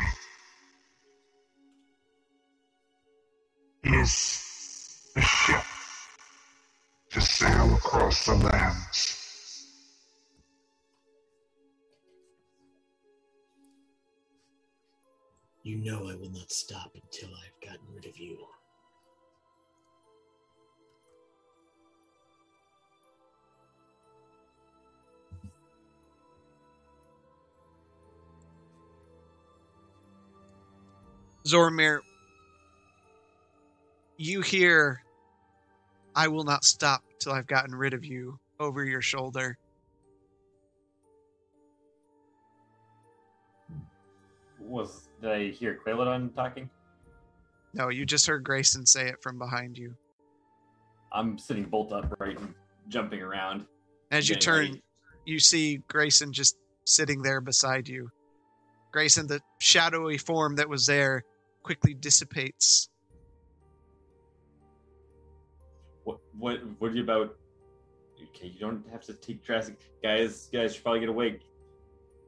He 3.82 3.96
is 3.96 5.12
a 5.16 5.20
ship 5.20 5.64
to 7.10 7.20
sail 7.20 7.74
across 7.74 8.26
the 8.26 8.34
lands. 8.34 9.16
you 15.66 15.78
know 15.78 16.08
I 16.08 16.14
will 16.14 16.30
not 16.30 16.52
stop 16.52 16.92
until 16.94 17.28
I've 17.34 17.68
gotten 17.68 17.92
rid 17.92 18.06
of 18.06 18.16
you. 18.16 18.38
Zoramir, 31.46 32.00
you 34.16 34.40
hear, 34.40 35.02
I 36.14 36.28
will 36.28 36.44
not 36.44 36.64
stop 36.64 37.02
till 37.20 37.32
I've 37.32 37.46
gotten 37.46 37.74
rid 37.74 37.94
of 37.94 38.04
you 38.04 38.38
over 38.58 38.84
your 38.84 39.02
shoulder. 39.02 39.56
Was 44.58 45.08
did 45.20 45.30
I 45.30 45.50
hear 45.50 45.78
Quelladon 45.86 46.34
talking? 46.34 46.68
No, 47.74 47.90
you 47.90 48.04
just 48.04 48.26
heard 48.26 48.42
Grayson 48.42 48.84
say 48.84 49.06
it 49.08 49.22
from 49.22 49.38
behind 49.38 49.78
you. 49.78 49.94
I'm 51.12 51.38
sitting 51.38 51.64
bolt 51.64 51.92
upright 51.92 52.38
and 52.40 52.54
jumping 52.88 53.22
around. 53.22 53.66
As 54.10 54.28
you 54.28 54.34
turn, 54.34 54.66
ready. 54.66 54.82
you 55.24 55.38
see 55.38 55.80
Grayson 55.88 56.32
just 56.32 56.56
sitting 56.84 57.22
there 57.22 57.40
beside 57.40 57.86
you. 57.86 58.10
Grayson, 58.92 59.26
the 59.26 59.40
shadowy 59.58 60.18
form 60.18 60.56
that 60.56 60.68
was 60.68 60.86
there, 60.86 61.22
quickly 61.66 61.94
dissipates. 61.94 62.90
What 66.04 66.20
what 66.38 66.60
what 66.78 66.92
are 66.92 66.94
you 66.94 67.02
about? 67.02 67.36
Okay, 68.22 68.46
you 68.46 68.60
don't 68.60 68.84
have 68.92 69.02
to 69.02 69.14
take 69.14 69.42
drastic 69.42 69.76
guys. 70.00 70.48
Guys 70.52 70.74
should 70.74 70.84
probably 70.84 71.00
get 71.00 71.08
away. 71.08 71.40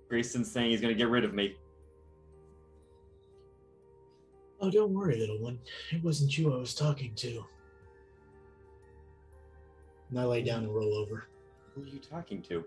Grayson's 0.08 0.50
saying 0.50 0.72
he's 0.72 0.80
gonna 0.80 0.92
get 0.92 1.08
rid 1.08 1.24
of 1.24 1.34
me. 1.34 1.54
Oh, 4.60 4.72
don't 4.72 4.92
worry, 4.92 5.16
little 5.16 5.38
one. 5.38 5.60
It 5.92 6.02
wasn't 6.02 6.36
you 6.36 6.52
I 6.52 6.56
was 6.56 6.74
talking 6.74 7.14
to. 7.14 7.44
And 10.10 10.18
I 10.18 10.24
lay 10.24 10.42
down 10.42 10.64
and 10.64 10.74
roll 10.74 10.94
over. 10.94 11.28
Who 11.76 11.84
are 11.84 11.86
you 11.86 12.00
talking 12.00 12.42
to? 12.42 12.64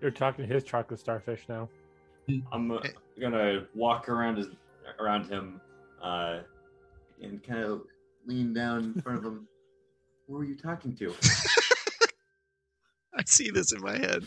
You're 0.00 0.10
talking 0.10 0.48
to 0.48 0.52
his 0.52 0.64
chocolate 0.64 0.98
starfish 0.98 1.44
now. 1.48 1.68
I'm 2.52 2.70
uh, 2.70 2.80
gonna 3.20 3.66
walk 3.74 4.08
around 4.08 4.38
his 4.38 4.48
around 4.98 5.28
him, 5.28 5.60
uh, 6.02 6.40
and 7.22 7.42
kind 7.42 7.64
of 7.64 7.82
lean 8.26 8.54
down 8.54 8.94
in 8.94 9.02
front 9.02 9.18
of 9.18 9.24
him. 9.24 9.48
Who 10.28 10.38
are 10.38 10.44
you 10.44 10.56
talking 10.56 10.96
to? 10.96 11.14
I 13.14 13.22
see 13.26 13.50
this 13.50 13.72
in 13.72 13.82
my 13.82 13.98
head. 13.98 14.24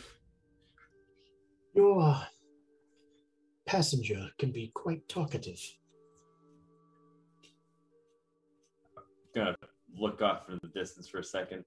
Your 1.73 2.01
uh, 2.01 2.23
passenger 3.65 4.29
can 4.37 4.51
be 4.51 4.71
quite 4.75 5.09
talkative. 5.09 5.59
I'm 8.95 9.03
gonna 9.33 9.55
look 9.97 10.21
off 10.21 10.49
in 10.49 10.59
the 10.61 10.69
distance 10.69 11.07
for 11.07 11.17
a 11.19 11.23
second 11.23 11.65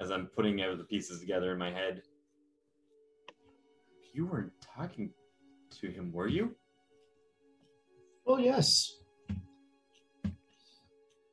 as 0.00 0.10
I'm 0.10 0.26
putting 0.26 0.62
out 0.62 0.78
the 0.78 0.84
pieces 0.84 1.20
together 1.20 1.52
in 1.52 1.58
my 1.58 1.70
head. 1.70 2.02
You 4.14 4.26
weren't 4.26 4.52
talking 4.62 5.10
to 5.80 5.88
him, 5.90 6.12
were 6.12 6.28
you? 6.28 6.54
Oh, 8.26 8.38
yes. 8.38 8.98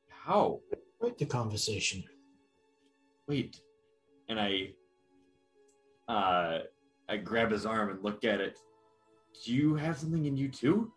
How? 0.10 0.60
Quite 1.00 1.20
the 1.20 1.26
conversation. 1.26 2.04
Wait. 3.28 3.62
And 4.30 4.40
I 4.40 4.72
uh 6.08 6.60
I 7.08 7.18
grab 7.18 7.52
his 7.52 7.66
arm 7.66 7.90
and 7.90 8.04
look 8.04 8.24
at 8.24 8.40
it. 8.40 8.58
Do 9.46 9.54
you 9.54 9.76
have 9.76 9.98
something 9.98 10.26
in 10.26 10.36
you 10.36 10.50
too? 10.50 10.92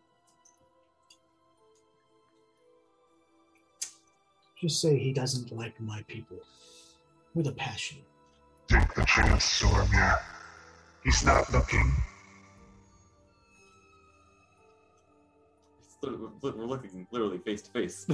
Just 4.60 4.80
say 4.80 4.98
he 4.98 5.12
doesn't 5.12 5.52
like 5.52 5.80
my 5.80 6.02
people. 6.08 6.38
With 7.34 7.46
a 7.46 7.52
passion. 7.52 7.98
Take 8.68 8.94
the 8.94 9.04
chance, 9.04 9.60
Zoramir. 9.60 10.18
He's 11.04 11.24
not 11.24 11.52
looking. 11.52 11.92
It's 15.80 15.96
lit- 16.02 16.18
We're 16.42 16.56
we're 16.56 16.64
looking 16.64 17.06
literally 17.10 17.38
face 17.38 17.62
to 17.62 17.70
face. 17.70 18.06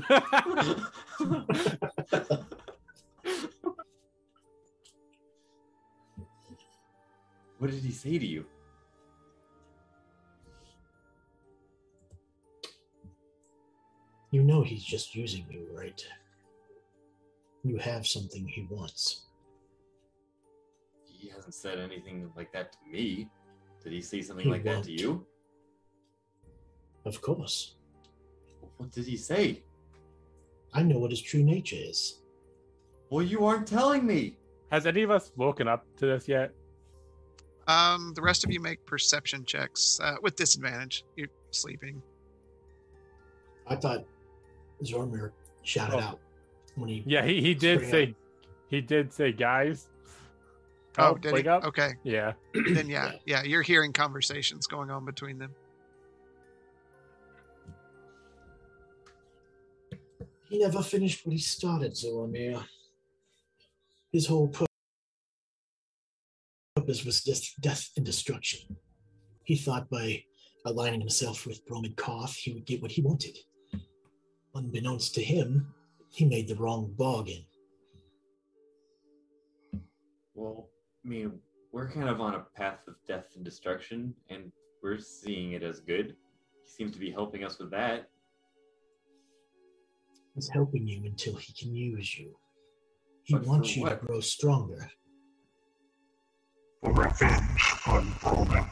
What 7.59 7.71
did 7.71 7.83
he 7.85 7.93
say 7.93 8.19
to 8.19 8.27
you? 8.27 8.45
You 14.31 14.43
know 14.43 14.63
he's 14.63 14.85
just 14.85 15.15
using 15.15 15.45
you, 15.51 15.67
right? 15.73 16.03
You 17.65 17.77
have 17.79 18.07
something 18.07 18.47
he 18.47 18.67
wants. 18.71 19.27
He 21.21 21.29
hasn't 21.29 21.55
said 21.55 21.79
anything 21.79 22.31
like 22.35 22.51
that 22.53 22.73
to 22.73 22.79
me. 22.91 23.29
Did 23.85 23.93
he 23.93 24.01
say 24.01 24.23
something 24.23 24.47
He 24.47 24.51
like 24.51 24.65
that 24.65 24.85
to 24.85 24.91
you? 24.93 25.27
Of 27.05 27.21
course. 27.21 27.75
What 28.79 28.91
did 28.91 29.05
he 29.07 29.19
say? 29.19 29.63
I 30.73 30.83
know 30.83 30.99
what 30.99 31.11
his 31.11 31.21
true 31.21 31.43
nature 31.43 31.77
is. 31.79 32.21
Well, 33.11 33.23
you 33.23 33.45
aren't 33.45 33.67
telling 33.67 34.07
me. 34.07 34.39
Has 34.71 34.87
any 34.87 35.03
of 35.03 35.11
us 35.11 35.31
woken 35.37 35.69
up 35.69 35.85
to 35.97 36.07
this 36.07 36.27
yet? 36.27 36.53
Um, 37.69 38.13
the 38.15 38.23
rest 38.23 38.43
of 38.45 38.51
you 38.51 38.61
make 38.61 38.85
perception 38.87 39.45
checks 39.45 40.01
uh, 40.03 40.15
with 40.23 40.37
disadvantage. 40.37 41.05
You're 41.17 41.29
sleeping. 41.51 42.01
I 43.67 43.77
thought 43.77 44.07
Zoramir 44.83 45.33
shouted 45.65 45.97
Oh. 45.97 46.01
out 46.01 46.21
when 46.77 46.89
he. 46.89 47.03
Yeah, 47.07 47.25
he, 47.27 47.43
he 47.43 47.55
did 47.55 47.81
Straight 47.87 47.91
say 47.91 48.15
he 48.69 48.81
did 48.81 49.13
say 49.13 49.33
guys. 49.33 49.90
Oh, 50.99 51.11
oh, 51.11 51.15
did 51.17 51.33
wake 51.33 51.45
he? 51.45 51.49
up. 51.49 51.65
Okay, 51.65 51.91
Yeah. 52.05 52.33
then 52.75 52.89
yeah, 52.89 53.13
yeah, 53.27 53.43
you're 53.43 53.63
hearing 53.63 53.93
conversations 53.93 54.67
going 54.67 54.91
on 54.91 55.05
between 55.05 55.39
them. 55.39 55.55
He 60.49 60.59
never 60.59 60.83
finished 60.83 61.25
what 61.25 61.33
he 61.33 61.39
started, 61.39 61.93
Zoramir. 61.93 62.65
His 64.13 64.27
whole 64.27 64.53
purpose 66.75 67.05
was 67.05 67.23
just 67.23 67.61
death 67.61 67.89
and 67.97 68.05
destruction. 68.05 68.77
He 69.45 69.55
thought 69.57 69.89
by 69.89 70.25
aligning 70.67 71.01
himself 71.01 71.47
with 71.47 71.65
Bromid 71.67 71.97
Koth, 71.97 72.35
he 72.35 72.53
would 72.53 72.67
get 72.67 72.83
what 72.83 72.91
he 72.91 73.01
wanted. 73.03 73.39
Unbeknownst 74.55 75.15
to 75.15 75.23
him, 75.23 75.73
he 76.11 76.25
made 76.25 76.49
the 76.49 76.57
wrong 76.57 76.93
bargain. 76.99 77.45
Well, 80.35 80.69
I 80.69 80.80
mean, 81.11 81.33
we're 81.73 81.91
kind 81.91 82.09
of 82.09 82.21
on 82.21 82.37
a 82.37 82.47
path 82.57 82.87
of 82.87 82.95
death 83.09 83.27
and 83.35 83.45
destruction, 83.45 84.15
and 84.29 84.53
we're 84.83 84.99
seeing 84.99 85.53
it 85.53 85.63
as 85.63 85.81
good. 85.81 86.15
He 86.65 86.71
seems 86.71 86.93
to 86.93 87.01
be 87.01 87.11
helping 87.11 87.45
us 87.45 87.59
with 87.59 87.71
that. 87.73 88.09
He's 90.37 90.49
helping 90.49 90.87
you 90.87 91.05
until 91.05 91.35
he 91.35 91.53
can 91.53 91.75
use 91.75 92.17
you. 92.17 92.37
He 93.25 93.35
But 93.35 93.45
wants 93.45 93.77
you 93.77 93.89
to 93.89 93.97
grow 93.97 94.21
stronger. 94.21 94.89
For 96.81 96.93
revenge 96.93 97.61
on 97.87 98.13
Roman. 98.25 98.65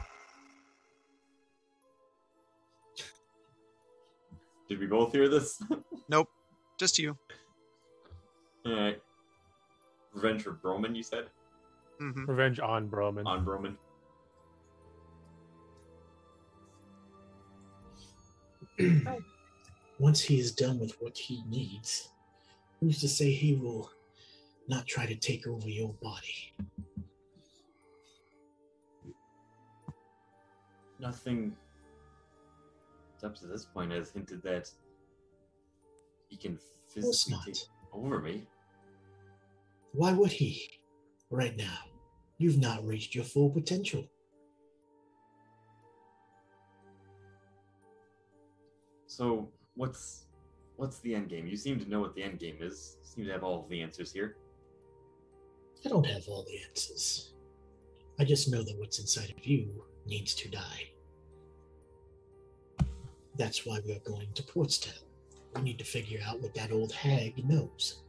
Did 4.69 4.79
we 4.79 4.87
both 4.87 5.11
hear 5.11 5.27
this? 5.27 5.61
Nope. 6.11 6.27
Just 6.79 6.97
you. 6.97 7.15
Alright. 8.67 8.99
Revenge 10.11 10.41
for 10.41 10.53
Broman, 10.53 10.95
you 10.95 11.03
said? 11.03 11.25
Hmm 11.99 12.25
Revenge 12.25 12.59
on 12.59 12.89
Broman. 12.89 13.25
On 13.25 13.45
Broman. 13.45 13.75
Once 19.99 20.21
he 20.21 20.39
is 20.39 20.53
done 20.53 20.79
with 20.79 20.95
what 21.01 21.17
he 21.17 21.43
needs, 21.49 22.09
who's 22.79 23.01
to 23.01 23.09
say 23.09 23.31
he 23.31 23.55
will 23.55 23.91
not 24.69 24.87
try 24.87 25.05
to 25.05 25.15
take 25.15 25.45
over 25.45 25.67
your 25.67 25.93
body. 26.01 26.53
Nothing 30.99 31.55
up 33.23 33.35
to 33.35 33.47
this 33.47 33.65
point 33.65 33.91
has 33.91 34.11
hinted 34.11 34.41
that 34.43 34.69
he 36.29 36.37
can 36.37 36.57
physically 36.87 37.37
take 37.45 37.63
over 37.91 38.19
me. 38.19 38.47
Why 39.93 40.13
would 40.13 40.31
he? 40.31 40.69
Right 41.31 41.55
now, 41.55 41.77
you've 42.39 42.57
not 42.57 42.83
reached 42.83 43.13
your 43.13 43.25
full 43.25 43.51
potential. 43.51 44.03
So 49.05 49.49
what's 49.75 50.25
what's 50.77 50.99
the 50.99 51.13
end 51.13 51.29
game? 51.29 51.45
You 51.45 51.57
seem 51.57 51.79
to 51.79 51.89
know 51.89 51.99
what 51.99 52.15
the 52.15 52.23
end 52.23 52.39
game 52.39 52.57
is. 52.61 52.97
seem 53.03 53.25
to 53.25 53.31
have 53.31 53.43
all 53.43 53.67
the 53.69 53.81
answers 53.81 54.11
here. 54.11 54.37
I 55.85 55.89
don't 55.89 56.07
have 56.07 56.23
all 56.27 56.43
the 56.43 56.59
answers. 56.67 57.33
I 58.17 58.23
just 58.23 58.51
know 58.51 58.63
that 58.63 58.77
what's 58.79 58.99
inside 58.99 59.33
of 59.37 59.45
you 59.45 59.83
needs 60.05 60.33
to 60.35 60.49
die. 60.49 60.89
That's 63.37 63.65
why 63.65 63.79
we're 63.85 63.99
going 63.99 64.27
to 64.33 64.43
Portstown. 64.43 65.03
We 65.55 65.61
need 65.61 65.79
to 65.79 65.85
figure 65.85 66.19
out 66.27 66.41
what 66.41 66.53
that 66.55 66.71
old 66.71 66.91
hag 66.91 67.47
knows. 67.47 67.99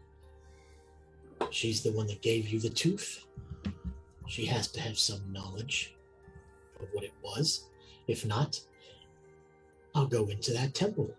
She's 1.51 1.82
the 1.82 1.93
one 1.93 2.07
that 2.09 2.23
gave 2.23 2.48
you 2.48 2.59
the 2.59 2.70
tooth. 2.70 3.24
She 4.31 4.47
has 4.47 4.69
to 4.69 4.81
have 4.81 4.97
some 4.97 5.20
knowledge 5.32 5.97
of 6.78 6.86
what 6.93 7.02
it 7.02 7.12
was. 7.20 7.65
If 8.07 8.24
not, 8.24 8.61
I'll 9.93 10.07
go 10.07 10.28
into 10.28 10.52
that 10.52 10.73
temple. 10.73 11.11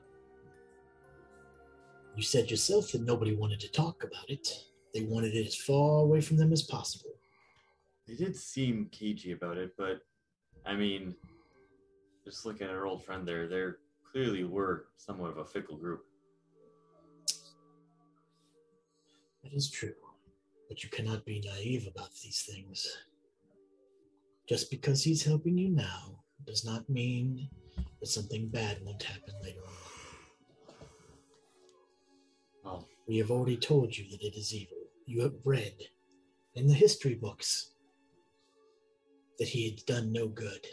You 2.16 2.24
said 2.24 2.50
yourself 2.50 2.94
that 2.94 3.02
nobody 3.02 3.36
wanted 3.36 3.60
to 3.60 3.72
talk 3.72 4.06
about 4.06 4.30
it. 4.30 4.64
They 4.94 5.02
wanted 5.02 5.36
it 5.36 5.46
as 5.46 5.58
far 5.58 6.00
away 6.00 6.22
from 6.22 6.38
them 6.38 6.54
as 6.54 6.62
possible. 6.62 7.12
They 8.08 8.16
did 8.16 8.34
seem 8.34 8.88
cagey 8.94 9.34
about 9.34 9.58
it, 9.58 9.74
but 9.78 10.00
I 10.66 10.74
mean, 10.78 11.14
just 12.24 12.46
looking 12.46 12.68
at 12.68 12.74
our 12.74 12.86
old 12.86 13.04
friend 13.04 13.28
there, 13.28 13.46
they 13.46 13.72
clearly 14.10 14.46
were 14.46 14.86
somewhat 14.96 15.32
of 15.32 15.38
a 15.38 15.46
fickle 15.46 15.76
group. 15.76 16.06
That 19.44 19.52
is 19.52 19.70
true. 19.70 19.96
But 20.72 20.86
you 20.86 20.90
cannot 20.90 21.26
be 21.26 21.42
naive 21.46 21.86
about 21.86 22.12
these 22.24 22.44
things. 22.50 22.88
Just 24.48 24.72
because 24.72 25.04
he's 25.04 25.22
helping 25.22 25.58
you 25.58 25.68
now 25.68 26.24
does 26.48 26.64
not 26.64 26.90
mean 26.90 27.50
that 28.00 28.06
something 28.08 28.48
bad 28.48 28.78
won't 28.82 29.04
happen 29.04 29.34
later 29.44 29.60
on. 29.68 29.74
Well, 32.64 32.88
We 33.06 33.18
have 33.18 33.32
already 33.32 33.58
told 33.58 33.98
you 33.98 34.10
that 34.12 34.22
it 34.22 34.38
is 34.38 34.54
evil. 34.54 34.78
You 35.06 35.24
have 35.24 35.34
read 35.44 35.76
in 36.56 36.68
the 36.68 36.74
history 36.74 37.16
books 37.16 37.72
that 39.40 39.50
he 39.50 39.70
had 39.72 39.86
done 39.86 40.14
no 40.14 40.30
good. 40.30 40.66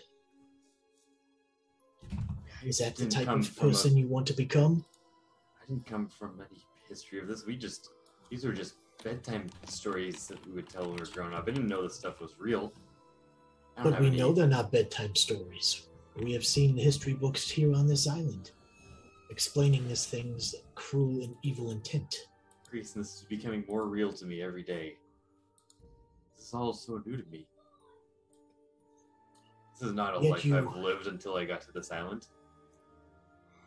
Is 2.64 2.78
that 2.78 2.94
the 2.94 3.06
type 3.06 3.26
of 3.26 3.48
from 3.48 3.66
a- 3.66 3.70
person 3.72 3.96
you 3.96 4.06
want 4.06 4.28
to 4.28 4.32
become? 4.32 4.84
I 5.60 5.66
didn't 5.66 5.86
come 5.86 6.06
from 6.06 6.40
any 6.40 6.62
history 6.88 7.18
of 7.18 7.26
this. 7.26 7.44
We 7.44 7.56
just 7.56 7.88
these 8.30 8.44
were 8.44 8.52
just 8.52 8.74
bedtime 9.02 9.48
stories 9.66 10.26
that 10.26 10.44
we 10.46 10.52
would 10.52 10.68
tell 10.68 10.82
when 10.82 10.94
we 10.94 11.00
were 11.00 11.06
growing 11.06 11.34
up. 11.34 11.44
I 11.46 11.50
didn't 11.50 11.68
know 11.68 11.82
this 11.82 11.94
stuff 11.96 12.20
was 12.20 12.34
real. 12.38 12.72
But 13.82 14.00
we 14.00 14.10
know 14.10 14.32
they're 14.32 14.48
not 14.48 14.72
bedtime 14.72 15.14
stories. 15.14 15.86
We 16.16 16.32
have 16.32 16.44
seen 16.44 16.74
the 16.74 16.82
history 16.82 17.14
books 17.14 17.48
here 17.48 17.74
on 17.74 17.86
this 17.86 18.08
island 18.08 18.50
explaining 19.30 19.86
this 19.86 20.06
thing's 20.06 20.54
cruel 20.74 21.22
and 21.22 21.34
evil 21.42 21.70
intent. 21.70 22.16
Priest, 22.64 22.96
and 22.96 23.04
this 23.04 23.14
is 23.16 23.22
becoming 23.22 23.64
more 23.68 23.84
real 23.86 24.12
to 24.14 24.24
me 24.24 24.42
every 24.42 24.62
day. 24.62 24.96
This 26.36 26.46
is 26.48 26.54
all 26.54 26.72
so 26.72 27.02
new 27.04 27.16
to 27.16 27.30
me. 27.30 27.46
This 29.78 29.88
is 29.88 29.94
not 29.94 30.16
a 30.16 30.20
Yet 30.22 30.30
life 30.30 30.44
you- 30.44 30.56
I've 30.56 30.74
lived 30.74 31.06
until 31.06 31.36
I 31.36 31.44
got 31.44 31.60
to 31.62 31.72
this 31.72 31.92
island. 31.92 32.26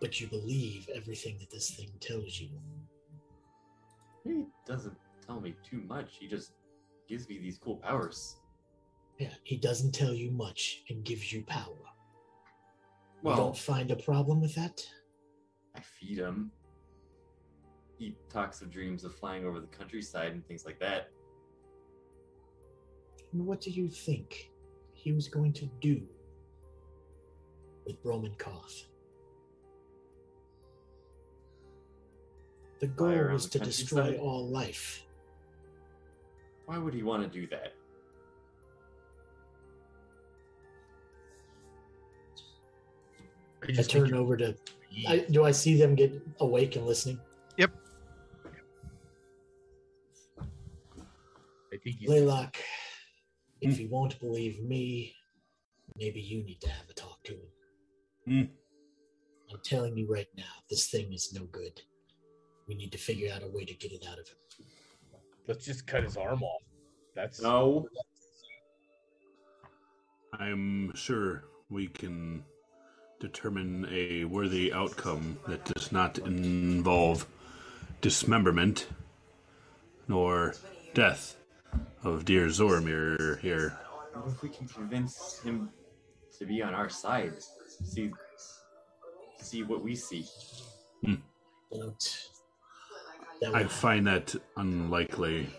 But 0.02 0.20
you 0.20 0.28
believe 0.28 0.90
everything 0.90 1.38
that 1.40 1.52
this 1.52 1.72
thing 1.72 1.92
tells 2.00 2.40
you. 2.40 2.50
It 4.26 4.48
doesn't 4.66 4.98
tell 5.32 5.42
me 5.42 5.56
too 5.64 5.82
much. 5.88 6.18
He 6.20 6.28
just 6.28 6.52
gives 7.08 7.28
me 7.30 7.38
these 7.40 7.58
cool 7.58 7.78
powers. 7.78 8.38
Yeah, 9.18 9.34
he 9.44 9.58
doesn't 9.58 9.94
tell 9.94 10.14
you 10.14 10.32
much 10.32 10.84
and 10.90 11.04
gives 11.04 11.32
you 11.32 11.44
power. 11.44 11.66
you 11.66 13.22
Well, 13.24 13.38
don't 13.38 13.58
find 13.58 13.92
a 13.92 13.96
problem 13.96 14.42
with 14.42 14.56
that? 14.56 14.86
I 15.76 15.80
feed 15.80 16.18
him. 16.18 16.52
He 17.98 18.16
talks 18.30 18.62
of 18.62 18.72
dreams 18.72 19.04
of 19.04 19.16
flying 19.16 19.46
over 19.46 19.60
the 19.60 19.68
countryside 19.68 20.32
and 20.34 20.46
things 20.48 20.66
like 20.66 20.80
that. 20.80 21.10
And 23.32 23.46
what 23.46 23.62
do 23.62 23.70
you 23.70 23.88
think 23.88 24.52
he 24.94 25.14
was 25.14 25.28
going 25.28 25.54
to 25.54 25.70
do 25.80 26.02
with 27.86 27.98
Roman 28.04 28.34
Koth? 28.36 28.88
The 32.80 32.88
goal 32.88 33.30
was 33.32 33.46
to 33.50 33.60
destroy 33.60 34.18
all 34.18 34.48
life. 34.48 35.06
Why 36.72 36.78
would 36.78 36.94
he 36.94 37.04
want 37.04 37.22
to 37.22 37.28
do 37.28 37.46
that? 37.48 37.74
I 43.62 43.68
I 43.68 43.72
just 43.74 43.92
turn 43.92 44.14
over 44.14 44.38
to. 44.38 44.56
I, 45.06 45.26
do 45.30 45.44
I 45.44 45.52
see 45.52 45.78
them 45.78 45.96
get 45.96 46.14
awake 46.40 46.78
and 46.78 46.86
listening? 46.86 47.20
Yep. 47.58 47.72
I 50.40 50.46
think 51.72 51.82
he's 51.84 52.08
Blaylock, 52.08 52.56
if 53.60 53.78
you 53.78 53.90
won't 53.90 54.18
believe 54.22 54.64
me, 54.64 55.14
maybe 55.98 56.22
you 56.22 56.42
need 56.42 56.62
to 56.62 56.70
have 56.70 56.90
a 56.90 56.94
talk 56.94 57.22
to 57.26 57.34
him. 57.34 57.50
Hmm. 58.28 59.54
I'm 59.54 59.60
telling 59.62 59.98
you 59.98 60.10
right 60.10 60.30
now, 60.38 60.54
this 60.70 60.88
thing 60.88 61.12
is 61.12 61.34
no 61.34 61.44
good. 61.52 61.82
We 62.70 62.76
need 62.76 62.94
to 62.94 62.98
figure 62.98 63.30
out 63.34 63.44
a 63.44 63.48
way 63.50 63.66
to 63.66 63.74
get 63.74 63.92
it 63.92 64.06
out 64.10 64.20
of 64.20 64.26
him. 64.30 64.41
Let's 65.48 65.66
just 65.66 65.88
cut 65.88 66.04
his 66.04 66.18
arm 66.18 66.44
off. 66.44 66.62
That's 67.16 67.42
No. 67.42 67.88
I'm 70.34 70.96
sure 70.96 71.44
we 71.70 71.88
can 71.88 72.44
determine 73.20 73.88
a 73.92 74.26
worthy 74.26 74.74
outcome 74.74 75.38
that 75.48 75.64
does 75.66 75.92
not 75.92 76.18
involve 76.20 77.28
dismemberment 78.02 78.88
nor 80.08 80.56
death 80.94 81.38
of 82.04 82.26
dear 82.26 82.48
Zoramir 82.48 83.40
here. 83.40 83.78
What 84.14 84.28
if 84.28 84.42
we 84.42 84.50
can 84.50 84.68
convince 84.68 85.40
him 85.42 85.70
to 86.38 86.46
be 86.46 86.62
on 86.62 86.74
our 86.74 86.90
side? 86.90 87.34
See, 87.68 88.12
see 89.40 89.64
what 89.64 89.84
we 89.84 89.96
see. 89.96 90.26
Hmm. 91.04 91.16
Don't. 91.72 92.30
That 93.42 93.56
I 93.56 93.64
find 93.66 94.06
that 94.08 94.36
unlikely. 94.56 95.50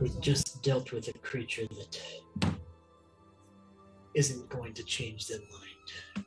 we 0.00 0.10
just 0.20 0.62
dealt 0.62 0.92
with 0.92 1.08
a 1.08 1.18
creature 1.18 1.66
that 1.66 2.00
isn't 4.14 4.48
going 4.48 4.72
to 4.74 4.84
change 4.84 5.26
their 5.26 5.38
mind 5.38 6.26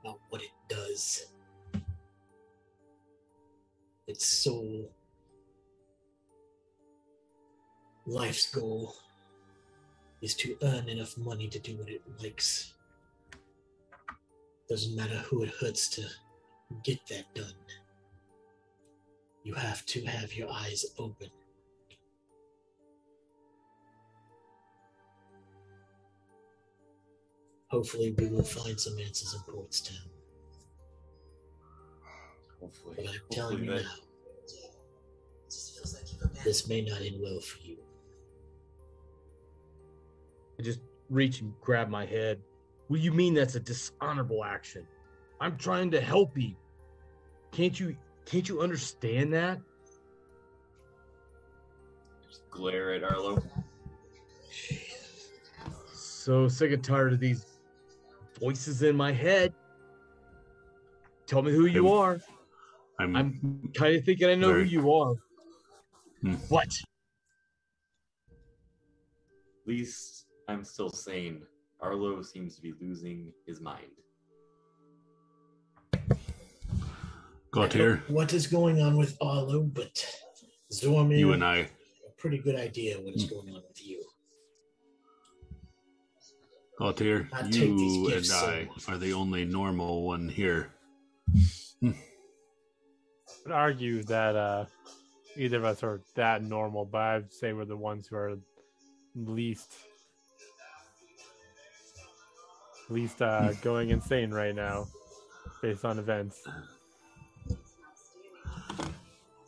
about 0.00 0.20
what 0.28 0.42
it 0.42 0.50
does. 0.68 1.26
Its 4.06 4.26
soul, 4.26 4.90
life's 8.06 8.50
goal 8.50 8.94
is 10.20 10.34
to 10.34 10.56
earn 10.62 10.88
enough 10.88 11.16
money 11.16 11.48
to 11.48 11.58
do 11.58 11.76
what 11.76 11.88
it 11.88 12.02
likes. 12.22 12.74
Doesn't 14.70 14.94
matter 14.94 15.16
who 15.16 15.42
it 15.42 15.50
hurts 15.60 15.88
to 15.88 16.02
get 16.84 17.04
that 17.08 17.24
done. 17.34 17.52
You 19.42 19.52
have 19.54 19.84
to 19.86 20.04
have 20.04 20.32
your 20.32 20.48
eyes 20.48 20.86
open. 20.96 21.28
Hopefully, 27.66 28.14
we 28.16 28.28
will 28.28 28.44
find 28.44 28.78
some 28.78 28.96
answers 29.00 29.34
in 29.34 29.52
Portstown. 29.52 30.08
Hopefully, 32.60 32.94
But 32.96 33.06
I'm 33.08 33.20
telling 33.32 33.64
you 33.64 33.72
that 33.72 33.82
now, 36.22 36.42
this 36.44 36.68
may 36.68 36.82
not 36.82 37.00
end 37.00 37.16
well 37.20 37.40
for 37.40 37.58
you. 37.66 37.76
I 40.60 40.62
just 40.62 40.78
reach 41.08 41.40
and 41.40 41.52
grab 41.60 41.88
my 41.88 42.06
head. 42.06 42.40
Well, 42.90 42.98
you 42.98 43.12
mean 43.12 43.34
that's 43.34 43.54
a 43.54 43.60
dishonorable 43.60 44.44
action? 44.44 44.84
I'm 45.40 45.56
trying 45.56 45.92
to 45.92 46.00
help 46.00 46.36
you. 46.36 46.56
Can't 47.52 47.78
you 47.78 47.96
can't 48.26 48.48
you 48.48 48.60
understand 48.60 49.32
that? 49.32 49.58
just 52.28 52.48
glare 52.50 52.94
at 52.94 53.02
Arlo. 53.04 53.40
So 55.94 56.48
sick 56.48 56.72
and 56.72 56.82
tired 56.84 57.12
of 57.12 57.20
these 57.20 57.46
voices 58.40 58.82
in 58.82 58.96
my 58.96 59.12
head. 59.12 59.52
Tell 61.26 61.42
me 61.42 61.52
who 61.52 61.66
you 61.66 61.88
I'm- 61.88 61.96
are. 61.98 62.20
I'm, 62.98 63.16
I'm 63.16 63.70
kind 63.74 63.96
of 63.96 64.04
thinking 64.04 64.28
I 64.28 64.34
know 64.34 64.48
Very- 64.48 64.64
who 64.64 64.70
you 64.70 64.92
are. 64.92 65.14
Hmm. 66.22 66.34
What? 66.48 66.68
At 68.30 68.36
least 69.66 70.26
I'm 70.48 70.64
still 70.64 70.90
sane. 70.90 71.42
Arlo 71.82 72.22
seems 72.22 72.56
to 72.56 72.62
be 72.62 72.74
losing 72.80 73.32
his 73.46 73.60
mind. 73.60 73.86
Gautier, 77.52 78.02
What 78.08 78.32
is 78.32 78.46
going 78.46 78.80
on 78.80 78.96
with 78.96 79.16
Arlo? 79.20 79.62
But 79.62 80.06
Zoramir, 80.72 81.18
you 81.18 81.32
and 81.32 81.44
I, 81.44 81.56
a 81.56 81.68
pretty 82.16 82.38
good 82.38 82.54
idea 82.54 82.96
what 82.96 83.14
is 83.14 83.24
going 83.24 83.48
on 83.48 83.62
with 83.66 83.84
you. 83.84 84.04
Gautier, 86.78 87.28
I 87.32 87.42
take 87.42 87.54
you 87.54 88.04
and 88.06 88.14
gifts 88.14 88.30
so 88.30 88.46
I 88.46 88.68
are 88.92 88.98
the 88.98 89.12
only 89.12 89.44
normal 89.44 90.04
one 90.04 90.28
here. 90.28 90.72
I 91.82 91.94
would 93.44 93.52
argue 93.52 94.02
that 94.04 94.36
uh, 94.36 94.66
either 95.36 95.56
of 95.56 95.64
us 95.64 95.82
are 95.82 96.02
that 96.14 96.42
normal, 96.44 96.84
but 96.84 97.00
I'd 97.00 97.32
say 97.32 97.52
we're 97.52 97.64
the 97.64 97.76
ones 97.76 98.06
who 98.06 98.16
are 98.16 98.38
least 99.16 99.74
least 102.90 103.22
uh, 103.22 103.52
going 103.62 103.90
insane 103.90 104.30
right 104.30 104.54
now, 104.54 104.86
based 105.62 105.84
on 105.84 105.98
events. 105.98 106.46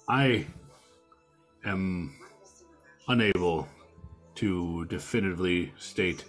I 0.09 0.47
am 1.64 2.14
unable 3.09 3.69
to 4.36 4.85
definitively 4.86 5.73
state 5.78 6.24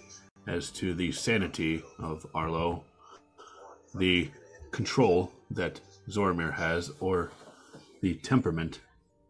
as 0.46 0.70
to 0.70 0.94
the 0.94 1.10
sanity 1.12 1.82
of 1.98 2.26
Arlo, 2.34 2.84
the 3.94 4.30
control 4.70 5.32
that 5.50 5.80
Zoramir 6.08 6.52
has, 6.54 6.92
or 7.00 7.30
the 8.02 8.14
temperament 8.16 8.80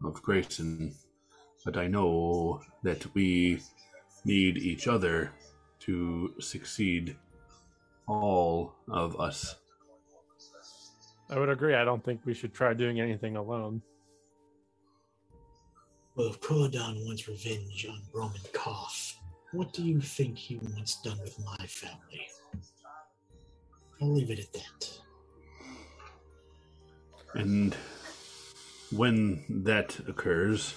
of 0.03 0.21
Grayson, 0.21 0.93
but 1.63 1.77
I 1.77 1.87
know 1.87 2.61
that 2.83 3.13
we 3.13 3.61
need 4.25 4.57
each 4.57 4.87
other 4.87 5.31
to 5.81 6.33
succeed, 6.39 7.15
all 8.07 8.75
of 8.89 9.19
us. 9.19 9.55
I 11.29 11.39
would 11.39 11.49
agree. 11.49 11.73
I 11.73 11.83
don't 11.83 12.03
think 12.03 12.21
we 12.25 12.33
should 12.33 12.53
try 12.53 12.73
doing 12.73 12.99
anything 12.99 13.35
alone. 13.35 13.81
Well, 16.15 16.27
if 16.27 16.39
Quelladon 16.39 17.05
wants 17.05 17.27
revenge 17.27 17.87
on 17.89 18.01
Roman 18.13 18.39
Koth, 18.53 19.17
what 19.51 19.73
do 19.73 19.83
you 19.83 19.99
think 19.99 20.37
he 20.37 20.57
wants 20.57 21.01
done 21.01 21.17
with 21.23 21.37
my 21.43 21.65
family? 21.65 22.27
I'll 24.01 24.13
leave 24.13 24.29
it 24.29 24.39
at 24.39 24.53
that. 24.53 24.99
And 27.33 27.75
when 28.91 29.43
that 29.63 29.99
occurs, 30.07 30.73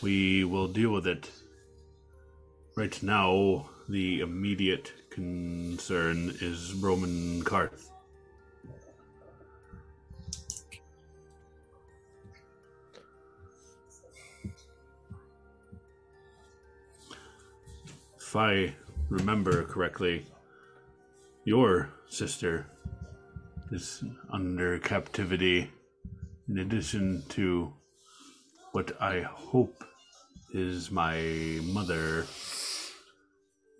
we 0.00 0.44
will 0.44 0.68
deal 0.68 0.92
with 0.92 1.06
it. 1.06 1.30
Right 2.74 3.02
now, 3.02 3.68
the 3.88 4.20
immediate 4.20 4.92
concern 5.18 6.32
is 6.40 6.74
Roman 6.74 7.42
Karth. 7.42 7.90
If 18.16 18.36
I 18.36 18.76
remember 19.08 19.64
correctly, 19.64 20.24
your 21.44 21.90
sister 22.06 22.66
is 23.72 24.04
under 24.30 24.78
captivity 24.78 25.72
in 26.48 26.58
addition 26.58 27.24
to 27.30 27.72
what 28.70 28.96
I 29.02 29.22
hope 29.22 29.82
is 30.54 30.92
my 30.92 31.58
mother. 31.64 32.24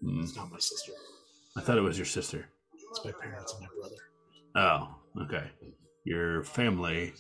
It's 0.02 0.36
not 0.36 0.50
my 0.50 0.58
sister. 0.58 0.92
I 1.56 1.60
thought 1.60 1.78
it 1.78 1.82
was 1.82 1.98
your 1.98 2.06
sister. 2.06 2.46
It's 2.90 3.04
my 3.04 3.12
parents 3.20 3.52
and 3.54 3.62
my 3.62 3.68
brother. 3.78 3.96
Oh, 4.54 5.22
okay. 5.24 5.50
Your 6.04 6.42
family. 6.44 7.12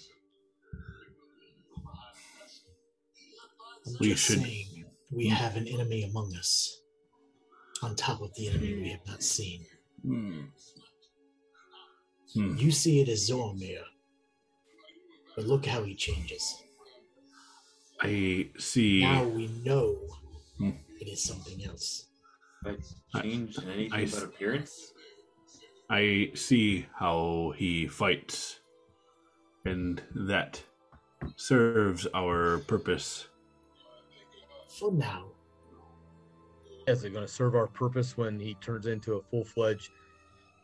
We 4.00 4.10
just 4.10 4.24
should- 4.24 4.42
saying 4.42 4.84
we 5.10 5.28
have 5.28 5.56
an 5.56 5.66
enemy 5.66 6.02
among 6.04 6.34
us. 6.36 6.80
On 7.82 7.94
top 7.94 8.20
of 8.20 8.34
the 8.34 8.48
enemy 8.48 8.74
we 8.74 8.88
have 8.90 9.06
not 9.06 9.22
seen. 9.22 9.64
Hmm. 10.02 10.42
Hmm. 12.34 12.56
You 12.56 12.70
see 12.70 13.00
it 13.00 13.08
as 13.08 13.28
Zoramir. 13.30 13.82
But 15.36 15.46
look 15.46 15.64
how 15.66 15.84
he 15.84 15.94
changes. 15.94 16.62
I 18.00 18.50
see. 18.58 19.00
Now 19.00 19.24
we 19.24 19.46
know 19.64 19.96
Hmm. 20.58 20.70
it 21.00 21.08
is 21.08 21.22
something 21.22 21.64
else. 21.64 22.07
Like 22.64 22.80
I- 23.14 23.20
change 23.22 23.58
in 23.58 23.68
anything 23.68 23.92
I 23.92 24.02
s- 24.02 24.18
about 24.18 24.34
appearance? 24.34 24.92
I 25.90 26.32
see 26.34 26.86
how 26.94 27.54
he 27.56 27.86
fights, 27.86 28.60
and 29.64 30.02
that 30.14 30.62
serves 31.36 32.06
our 32.14 32.58
purpose. 32.58 33.28
For 34.68 34.92
now, 34.92 35.30
Is 36.86 37.04
it 37.04 37.10
going 37.10 37.24
to 37.26 37.30
serve 37.32 37.54
our 37.54 37.66
purpose 37.66 38.16
when 38.16 38.40
he 38.40 38.54
turns 38.62 38.86
into 38.86 39.14
a 39.16 39.22
full 39.22 39.44
fledged 39.44 39.90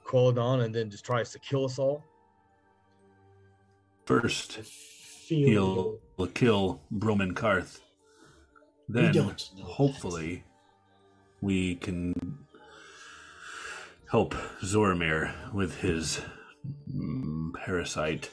Quelladon 0.06 0.64
and 0.64 0.74
then 0.74 0.88
just 0.90 1.04
tries 1.04 1.30
to 1.32 1.38
kill 1.38 1.66
us 1.66 1.78
all? 1.78 2.02
First, 4.06 4.52
he'll 5.26 5.98
kill 6.34 6.80
Broman 6.92 7.32
Karth. 7.34 7.80
Then, 8.88 9.12
don't 9.12 9.50
know 9.56 9.64
that. 9.64 9.72
hopefully, 9.72 10.44
we 11.44 11.74
can 11.74 12.14
help 14.10 14.32
Zoramir 14.62 15.52
with 15.52 15.76
his 15.76 16.22
mm, 16.90 17.52
parasite. 17.52 18.30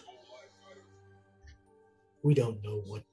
we 2.23 2.33
don't 2.33 2.63
know 2.63 2.81
what 2.85 3.03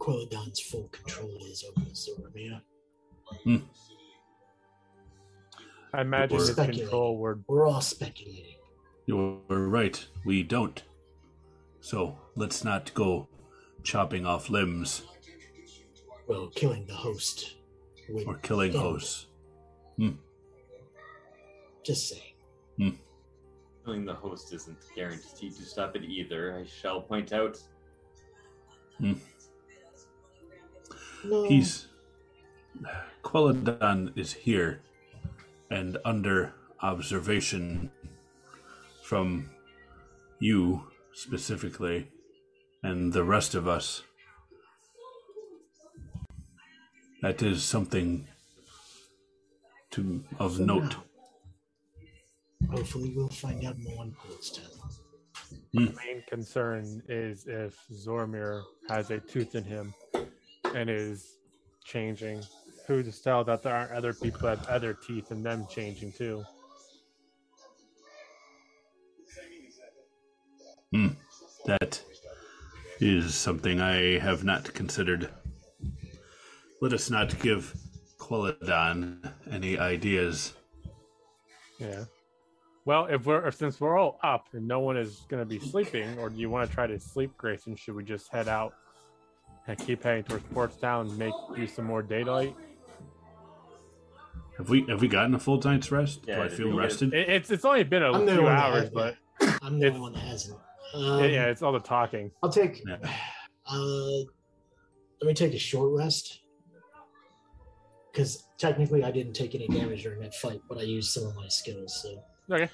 Quelladon's 0.00 0.58
full 0.58 0.88
control 0.88 1.38
is 1.44 1.62
over 1.68 1.86
Zoramir. 1.90 2.62
I 5.92 6.00
imagine 6.00 6.36
Or- 6.36 6.40
his 6.40 6.48
Speculating. 6.50 6.80
control 6.80 7.18
would 7.18 7.44
We're 7.46 7.66
all 7.68 7.80
speculating. 7.80 8.56
You're 9.06 9.38
right, 9.48 10.04
we 10.24 10.42
don't. 10.42 10.82
So, 11.80 12.18
let's 12.34 12.64
not 12.64 12.92
go 12.94 13.28
chopping 13.84 14.26
off 14.26 14.50
limbs 14.50 15.02
Well, 16.26 16.48
killing 16.48 16.86
the 16.86 16.94
host 16.94 17.54
would 18.08 18.26
or 18.26 18.34
killing 18.38 18.74
end. 18.74 19.26
Hosts. 19.98 20.10
Just 21.84 22.08
saying. 22.08 22.34
Hmm. 22.78 22.90
Killing 23.84 24.04
the 24.04 24.14
host 24.14 24.52
isn't 24.52 24.78
guaranteed 24.94 25.56
to 25.56 25.62
stop 25.62 25.96
it 25.96 26.04
either, 26.04 26.58
I 26.58 26.66
shall 26.66 27.00
point 27.00 27.32
out. 27.32 27.58
Hmm. 28.98 29.14
No, 31.24 31.44
He's. 31.44 31.86
Quelladon 33.24 34.16
is 34.16 34.32
here 34.32 34.80
and 35.70 35.98
under 36.04 36.54
observation 36.80 37.90
from 39.02 39.50
you 40.38 40.84
specifically 41.12 42.08
and 42.82 43.12
the 43.12 43.24
rest 43.24 43.54
of 43.54 43.66
us. 43.66 44.02
That 47.20 47.42
is 47.42 47.64
something 47.64 48.28
to 49.92 50.24
of 50.38 50.56
for 50.56 50.62
note. 50.62 50.82
now. 50.82 51.04
Hopefully, 52.70 53.12
we'll 53.14 53.28
find 53.28 53.64
out 53.64 53.78
more 53.78 54.04
in 54.04 54.12
Portstown. 54.12 54.78
Hmm. 55.72 55.84
the 55.86 55.92
main 55.92 56.22
concern 56.28 57.02
is 57.08 57.46
if 57.46 57.76
Zoramir 57.92 58.62
has 58.88 59.10
a 59.10 59.18
tooth 59.18 59.54
in 59.54 59.64
him 59.64 59.94
and 60.74 60.90
is 60.90 61.36
changing. 61.84 62.42
Who's 62.86 63.16
to 63.16 63.22
tell 63.22 63.44
that 63.44 63.62
there 63.62 63.74
aren't 63.74 63.92
other 63.92 64.14
people 64.14 64.40
that 64.42 64.58
have 64.58 64.68
other 64.68 64.94
teeth 64.94 65.30
and 65.30 65.44
them 65.44 65.66
changing 65.70 66.12
too? 66.12 66.44
Hmm. 70.92 71.08
That 71.66 72.00
is 72.98 73.34
something 73.34 73.80
I 73.80 74.18
have 74.18 74.42
not 74.42 74.72
considered. 74.72 75.28
Let 76.80 76.94
us 76.94 77.10
not 77.10 77.38
give 77.40 77.74
Quelladon 78.28 79.32
any 79.50 79.78
ideas. 79.78 80.52
Yeah. 81.78 82.04
Well, 82.84 83.06
if 83.06 83.26
we're 83.26 83.46
if, 83.46 83.54
since 83.56 83.80
we're 83.80 83.98
all 83.98 84.18
up 84.22 84.48
and 84.52 84.66
no 84.66 84.80
one 84.80 84.96
is 84.96 85.20
going 85.28 85.40
to 85.42 85.46
be 85.46 85.58
sleeping, 85.58 86.18
or 86.18 86.30
do 86.30 86.36
you 86.38 86.50
want 86.50 86.68
to 86.68 86.74
try 86.74 86.86
to 86.86 86.98
sleep, 86.98 87.36
Grayson? 87.36 87.76
Should 87.76 87.94
we 87.94 88.04
just 88.04 88.32
head 88.32 88.48
out 88.48 88.74
and 89.66 89.78
keep 89.78 90.02
heading 90.02 90.24
towards 90.24 90.44
Portstown 90.44 91.08
and 91.08 91.18
make 91.18 91.34
do 91.54 91.66
some 91.66 91.84
more 91.84 92.02
daylight? 92.02 92.54
Have 94.56 94.70
we 94.70 94.84
have 94.88 95.00
we 95.00 95.08
gotten 95.08 95.34
a 95.34 95.38
full 95.38 95.60
night's 95.60 95.92
rest? 95.92 96.20
Yeah, 96.26 96.36
Do 96.36 96.42
I 96.42 96.48
feel 96.48 96.76
rested? 96.76 97.14
It, 97.14 97.28
it's 97.28 97.50
it's 97.50 97.64
only 97.64 97.84
been 97.84 98.02
a 98.02 98.12
I'm 98.12 98.26
few 98.26 98.46
hours, 98.48 98.90
but 98.90 99.16
I'm 99.62 99.78
the 99.78 99.88
only 99.88 100.00
one 100.00 100.12
that 100.14 100.20
hasn't 100.20 100.58
Um, 100.94 101.20
yeah, 101.20 101.26
yeah, 101.26 101.46
it's 101.46 101.62
all 101.62 101.72
the 101.72 101.80
talking. 101.80 102.30
I'll 102.42 102.50
take. 102.50 102.82
Yeah. 102.86 102.96
Uh, 103.70 104.18
let 105.20 105.26
me 105.26 105.34
take 105.34 105.52
a 105.54 105.58
short 105.58 105.92
rest. 105.96 106.40
Because 108.18 108.48
technically, 108.58 109.04
I 109.04 109.12
didn't 109.12 109.34
take 109.34 109.54
any 109.54 109.68
damage 109.68 110.02
during 110.02 110.18
that 110.22 110.34
fight, 110.34 110.60
but 110.68 110.76
I 110.76 110.82
used 110.82 111.12
some 111.12 111.24
of 111.24 111.36
my 111.36 111.46
skills. 111.46 112.02
So 112.02 112.20
Okay, 112.52 112.68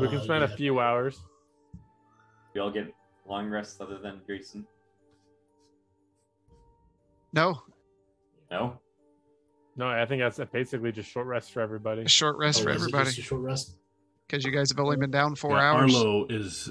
we 0.00 0.08
can 0.08 0.16
uh, 0.18 0.22
spend 0.24 0.42
a 0.42 0.48
few 0.48 0.80
hours. 0.80 1.20
We 2.52 2.60
all 2.60 2.72
get 2.72 2.92
long 3.24 3.48
rests 3.48 3.80
other 3.80 4.00
than 4.00 4.20
Grayson. 4.26 4.66
No, 7.32 7.62
No? 8.50 8.80
No, 9.76 9.86
I 9.86 10.04
think 10.06 10.20
that's 10.22 10.40
basically 10.52 10.90
just 10.90 11.08
short 11.08 11.28
rest 11.28 11.52
for 11.52 11.60
everybody. 11.60 12.02
a 12.02 12.08
short 12.08 12.36
rest 12.36 12.58
Oh, 12.60 12.64
for 12.64 12.70
everybody 12.70 13.04
Just 13.06 13.18
a 13.18 13.22
short 13.22 13.42
rest. 13.42 13.76
because 14.26 14.44
you 14.44 14.50
guys 14.50 14.70
have 14.72 14.80
only 14.80 14.96
been 14.96 15.12
down 15.12 15.36
four 15.36 15.52
Yeah, 15.52 15.70
hours. 15.72 15.94
Arlo 15.94 16.26
is. 16.30 16.68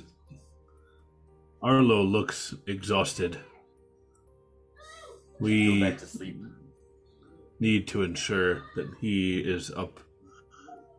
Arlo 1.62 2.02
looks 2.04 2.54
exhausted. 2.68 3.38
We 5.40 5.68
Go 5.68 5.74
We 5.76 5.80
back 5.80 5.98
to 6.00 6.06
sleep. 6.06 6.42
Need 7.64 7.88
to 7.88 8.04
ensure 8.04 8.62
that 8.76 8.86
he 9.00 9.40
is 9.40 9.72
up 9.72 10.02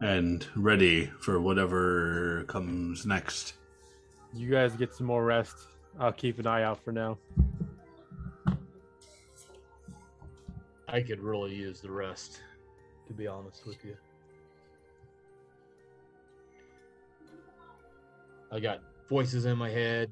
and 0.00 0.46
ready 0.56 1.04
for 1.20 1.38
whatever 1.38 2.42
comes 2.48 3.04
next. 3.04 3.52
You 4.32 4.50
guys 4.50 4.74
get 4.74 4.94
some 4.94 5.06
more 5.06 5.26
rest. 5.26 5.56
I'll 6.00 6.10
keep 6.10 6.38
an 6.38 6.46
eye 6.46 6.62
out 6.62 6.82
for 6.82 6.90
now. 6.90 7.18
I 10.88 11.02
could 11.02 11.20
really 11.20 11.54
use 11.54 11.82
the 11.82 11.90
rest, 11.90 12.40
to 13.08 13.12
be 13.12 13.26
honest 13.26 13.66
with 13.66 13.84
you. 13.84 13.96
I 18.50 18.58
got 18.58 18.80
voices 19.10 19.44
in 19.44 19.58
my 19.58 19.68
head. 19.68 20.10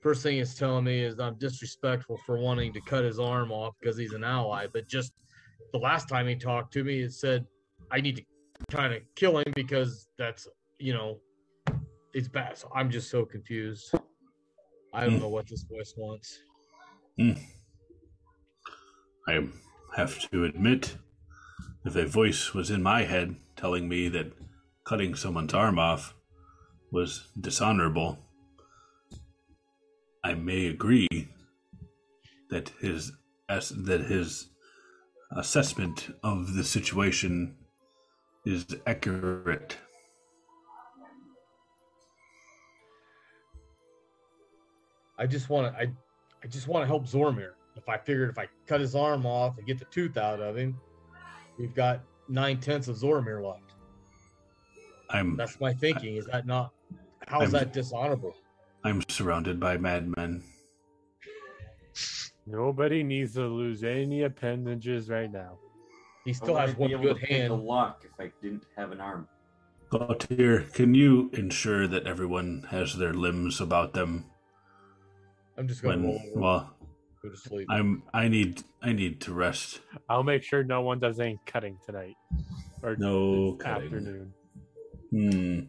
First 0.00 0.22
thing 0.22 0.36
it's 0.36 0.54
telling 0.54 0.84
me 0.84 1.00
is 1.00 1.18
I'm 1.18 1.36
disrespectful 1.36 2.18
for 2.26 2.36
wanting 2.36 2.74
to 2.74 2.82
cut 2.82 3.04
his 3.04 3.18
arm 3.18 3.50
off 3.50 3.74
because 3.80 3.96
he's 3.96 4.12
an 4.12 4.24
ally. 4.24 4.66
But 4.70 4.86
just 4.88 5.14
the 5.72 5.78
last 5.78 6.08
time 6.08 6.26
he 6.28 6.36
talked 6.36 6.72
to 6.74 6.84
me, 6.84 7.02
he 7.02 7.08
said 7.10 7.46
I 7.90 8.00
need 8.00 8.16
to 8.16 8.24
kind 8.70 8.94
of 8.94 9.02
kill 9.16 9.38
him 9.38 9.52
because 9.54 10.08
that's, 10.18 10.48
you 10.78 10.92
know, 10.94 11.20
it's 12.14 12.28
bad. 12.28 12.58
So 12.58 12.70
I'm 12.74 12.90
just 12.90 13.10
so 13.10 13.24
confused. 13.26 13.96
I 14.94 15.04
don't 15.04 15.18
Hmm. 15.18 15.20
know 15.20 15.28
what 15.28 15.46
this 15.48 15.64
voice 15.64 15.92
wants. 15.96 16.40
I 19.28 19.48
have 19.96 20.18
to 20.30 20.44
admit, 20.44 20.96
if 21.84 21.96
a 21.96 22.06
voice 22.06 22.54
was 22.54 22.70
in 22.70 22.82
my 22.82 23.04
head 23.04 23.36
telling 23.56 23.88
me 23.88 24.08
that 24.10 24.32
cutting 24.84 25.14
someone's 25.14 25.54
arm 25.54 25.78
off 25.78 26.14
was 26.90 27.28
dishonorable, 27.40 28.18
I 30.24 30.34
may 30.34 30.66
agree 30.66 31.28
that 32.50 32.70
his 32.80 33.12
that 33.48 34.06
his 34.08 34.48
assessment 35.34 36.16
of 36.22 36.54
the 36.54 36.64
situation 36.64 37.56
is 38.44 38.66
accurate. 38.86 39.76
I 45.18 45.26
just 45.26 45.48
want 45.48 45.72
to 45.72 45.80
I 45.80 45.86
I 46.42 46.46
just 46.48 46.68
want 46.68 46.82
to 46.82 46.86
help 46.86 47.06
Zoramir. 47.06 47.52
If 47.76 47.88
I 47.88 47.96
figured 47.96 48.30
if 48.30 48.38
I 48.38 48.46
cut 48.66 48.80
his 48.80 48.94
arm 48.94 49.26
off 49.26 49.58
and 49.58 49.66
get 49.66 49.78
the 49.78 49.84
tooth 49.86 50.16
out 50.16 50.40
of 50.40 50.56
him, 50.56 50.78
we've 51.58 51.74
got 51.74 52.02
nine 52.28 52.58
tenths 52.60 52.88
of 52.88 52.96
Zoramir 52.96 53.44
left. 53.44 53.74
I'm 55.10 55.36
That's 55.36 55.60
my 55.60 55.72
thinking. 55.72 56.16
Is 56.16 56.26
that 56.26 56.46
not? 56.46 56.72
How 57.26 57.40
is 57.42 57.52
that 57.52 57.72
dishonorable? 57.72 58.34
I'm 58.84 59.02
surrounded 59.08 59.58
by 59.58 59.76
madmen. 59.76 60.42
Nobody 62.46 63.02
needs 63.02 63.34
to 63.34 63.46
lose 63.46 63.84
any 63.84 64.22
appendages 64.22 65.08
right 65.08 65.30
now. 65.30 65.58
He 66.24 66.32
still 66.32 66.56
has 66.56 66.74
one 66.76 66.88
be 66.88 66.94
able 66.94 67.04
good 67.14 67.20
to 67.20 67.26
hand. 67.26 67.52
a 67.52 67.56
lock 67.56 68.04
if 68.04 68.12
I 68.18 68.32
didn't 68.42 68.64
have 68.76 68.92
an 68.92 69.00
arm. 69.00 69.28
Gautier, 69.90 70.62
can 70.72 70.94
you 70.94 71.30
ensure 71.34 71.86
that 71.86 72.06
everyone 72.06 72.66
has 72.70 72.96
their 72.96 73.12
limbs 73.12 73.60
about 73.60 73.92
them 73.92 74.24
I'm 75.56 75.68
just 75.68 75.82
gonna 75.82 75.96
when 75.96 76.04
roll 76.06 76.20
well 76.34 76.76
go 77.22 77.28
to 77.30 77.36
sleep. 77.36 77.68
I'm 77.70 78.02
I 78.12 78.28
need 78.28 78.62
I 78.82 78.92
need 78.92 79.20
to 79.22 79.32
rest. 79.32 79.80
I'll 80.08 80.24
make 80.24 80.42
sure 80.42 80.64
no 80.64 80.80
one 80.82 80.98
does 80.98 81.20
any 81.20 81.38
cutting 81.46 81.78
tonight 81.86 82.16
or 82.82 82.96
No 82.96 83.52
cutting. 83.54 83.84
afternoon. 83.84 84.32
Hmm. 85.10 85.60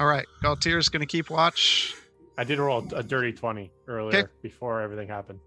All 0.00 0.06
right, 0.06 0.26
Galtier's 0.42 0.88
going 0.88 1.00
to 1.00 1.06
keep 1.06 1.30
watch. 1.30 1.94
I 2.38 2.44
did 2.44 2.58
roll 2.58 2.84
a 2.94 3.02
dirty 3.02 3.32
twenty 3.32 3.70
earlier 3.86 4.18
Okay. 4.18 4.28
before 4.42 4.80
everything 4.80 5.08
happened. 5.08 5.40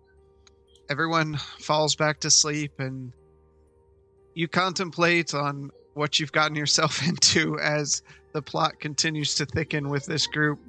Everyone 0.90 1.38
falls 1.60 1.96
back 1.96 2.20
to 2.20 2.30
sleep, 2.30 2.72
and 2.78 3.12
you 4.36 4.48
contemplate 4.48 5.34
on 5.34 5.70
what 5.96 6.20
you've 6.20 6.32
gotten 6.32 6.56
yourself 6.56 7.02
into 7.08 7.58
as 7.60 8.02
the 8.34 8.42
plot 8.42 8.80
continues 8.80 9.36
to 9.36 9.46
thicken 9.46 9.90
with 9.90 10.06
this 10.06 10.28
group, 10.28 10.60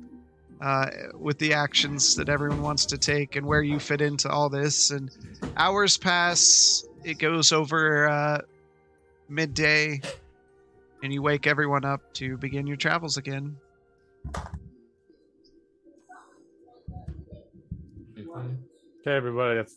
uh, 0.62 0.86
with 1.18 1.38
the 1.38 1.52
actions 1.52 2.14
that 2.14 2.28
everyone 2.28 2.62
wants 2.62 2.86
to 2.86 2.98
take, 2.98 3.36
and 3.36 3.46
where 3.46 3.62
you 3.62 3.78
fit 3.78 4.00
into 4.00 4.28
all 4.30 4.48
this. 4.48 4.90
And 4.90 5.10
hours 5.56 5.96
pass. 5.98 6.82
It 7.04 7.18
goes 7.18 7.52
over 7.52 8.08
uh, 8.08 8.38
midday, 9.28 10.00
and 11.02 11.12
you 11.12 11.20
wake 11.20 11.46
everyone 11.46 11.84
up 11.84 12.00
to 12.14 12.38
begin 12.38 12.66
your 12.66 12.78
travels 12.78 13.18
again. 13.18 13.56
Okay, 19.06 19.14
everybody. 19.16 19.56
That's. 19.56 19.76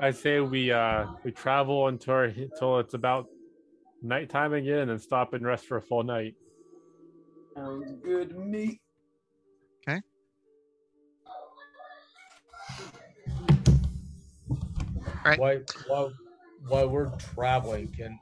I 0.00 0.10
say 0.10 0.40
we 0.40 0.72
uh 0.72 1.06
we 1.24 1.30
travel 1.30 1.86
until 1.88 2.14
our- 2.14 2.24
until 2.24 2.78
it's 2.80 2.94
about 2.94 3.28
nighttime 4.02 4.54
again, 4.54 4.78
and 4.78 4.90
then 4.90 4.98
stop 4.98 5.34
and 5.34 5.44
rest 5.46 5.66
for 5.66 5.76
a 5.76 5.82
full 5.82 6.02
night. 6.02 6.34
Sounds 7.54 7.92
good 8.02 8.30
to 8.30 8.36
me. 8.36 8.80
Okay. 9.86 10.00
Why, 15.36 15.60
while, 15.86 16.12
while 16.66 16.88
we're 16.88 17.10
traveling, 17.34 17.88
can 17.88 18.18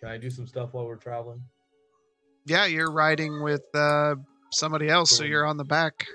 can 0.00 0.08
I 0.08 0.16
do 0.16 0.30
some 0.30 0.46
stuff 0.46 0.72
while 0.72 0.86
we're 0.86 0.96
traveling? 0.96 1.42
Yeah, 2.46 2.66
you're 2.66 2.92
riding 2.92 3.42
with 3.42 3.64
uh, 3.74 4.14
somebody 4.52 4.88
else, 4.88 5.10
so 5.10 5.24
you're 5.24 5.44
on 5.44 5.56
the 5.56 5.64
back. 5.64 6.06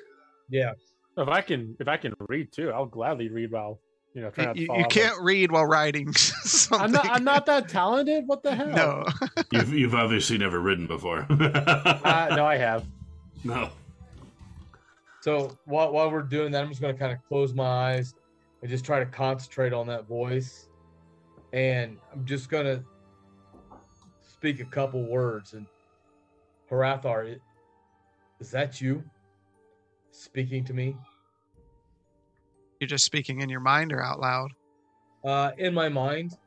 Yeah, 0.49 0.71
If 1.17 1.27
I 1.27 1.41
can, 1.41 1.75
if 1.79 1.87
I 1.87 1.97
can 1.97 2.13
read 2.29 2.51
too, 2.51 2.71
I'll 2.71 2.85
gladly 2.85 3.29
read 3.29 3.51
while 3.51 3.79
you 4.13 4.21
know. 4.21 4.29
Try 4.29 4.45
not 4.45 4.55
to 4.55 4.61
You, 4.61 4.67
fall 4.67 4.77
you 4.79 4.85
can't 4.85 5.19
read 5.21 5.51
while 5.51 5.65
riding. 5.65 6.07
of- 6.09 6.17
something. 6.17 6.85
I'm 6.85 6.91
not. 6.91 7.09
I'm 7.09 7.23
not 7.23 7.45
that 7.47 7.67
talented. 7.69 8.27
What 8.27 8.43
the 8.43 8.55
hell? 8.55 8.67
No. 8.69 9.05
You've 9.51 9.73
you've 9.73 9.95
obviously 9.95 10.37
never 10.37 10.59
ridden 10.59 10.87
before. 10.87 11.27
Uh, 11.29 12.33
no, 12.35 12.45
I 12.45 12.57
have. 12.57 12.85
no. 13.43 13.69
So 15.21 15.57
while 15.65 15.91
while 15.91 16.09
we're 16.09 16.21
doing 16.23 16.51
that, 16.53 16.63
I'm 16.63 16.69
just 16.69 16.81
gonna 16.81 16.93
kind 16.93 17.11
of 17.11 17.19
close 17.27 17.53
my 17.53 17.65
eyes 17.93 18.15
and 18.61 18.69
just 18.69 18.85
try 18.85 18.99
to 18.99 19.05
concentrate 19.05 19.73
on 19.73 19.87
that 19.87 20.07
voice, 20.07 20.67
and 21.53 21.97
I'm 22.13 22.25
just 22.25 22.49
gonna 22.49 22.83
speak 24.27 24.59
a 24.61 24.65
couple 24.65 25.03
words. 25.03 25.53
And 25.53 25.65
Harathar, 26.71 27.37
is 28.39 28.51
that 28.51 28.79
you 28.81 29.03
speaking 30.11 30.63
to 30.65 30.73
me? 30.73 30.95
You're 32.79 32.87
just 32.87 33.05
speaking 33.05 33.41
in 33.41 33.49
your 33.49 33.59
mind 33.59 33.91
or 33.93 34.01
out 34.03 34.19
loud. 34.19 34.51
Uh, 35.23 35.51
in 35.57 35.73
my 35.73 35.89
mind, 35.89 36.37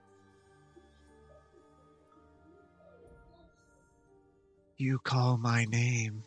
You 4.76 4.98
call 4.98 5.36
my 5.36 5.64
name. 5.66 6.24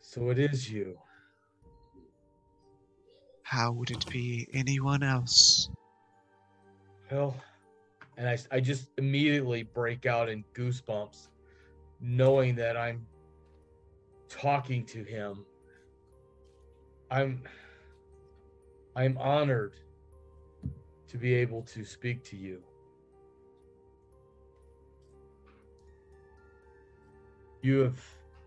so 0.00 0.30
it 0.30 0.38
is 0.38 0.70
you. 0.70 0.98
How 3.44 3.72
would 3.72 3.90
it 3.90 4.04
be 4.10 4.46
anyone 4.52 5.02
else? 5.02 5.70
Well, 7.10 7.36
and 8.18 8.28
I, 8.28 8.36
I 8.50 8.60
just 8.60 8.90
immediately 8.98 9.62
break 9.62 10.04
out 10.04 10.28
in 10.28 10.44
goosebumps, 10.54 11.28
knowing 12.00 12.54
that 12.56 12.76
I'm 12.76 13.06
talking 14.32 14.84
to 14.86 15.04
him. 15.04 15.44
I'm 17.10 17.42
I'm 18.96 19.16
honored 19.18 19.74
to 21.08 21.18
be 21.18 21.34
able 21.34 21.62
to 21.62 21.84
speak 21.84 22.22
to 22.24 22.36
you. 22.36 22.62
You 27.60 27.80
have 27.80 28.00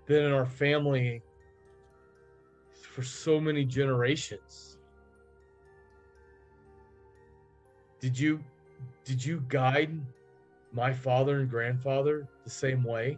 been 0.08 0.26
in 0.26 0.32
our 0.32 0.46
family 0.46 1.22
for 2.72 3.04
so 3.04 3.40
many 3.40 3.64
generations. 3.64 4.78
Did 8.00 8.18
you 8.18 8.44
did 9.04 9.24
you 9.24 9.44
guide 9.48 9.92
my 10.74 10.92
father 10.92 11.40
and 11.40 11.50
grandfather 11.50 12.28
the 12.44 12.50
same 12.50 12.84
way? 12.84 13.18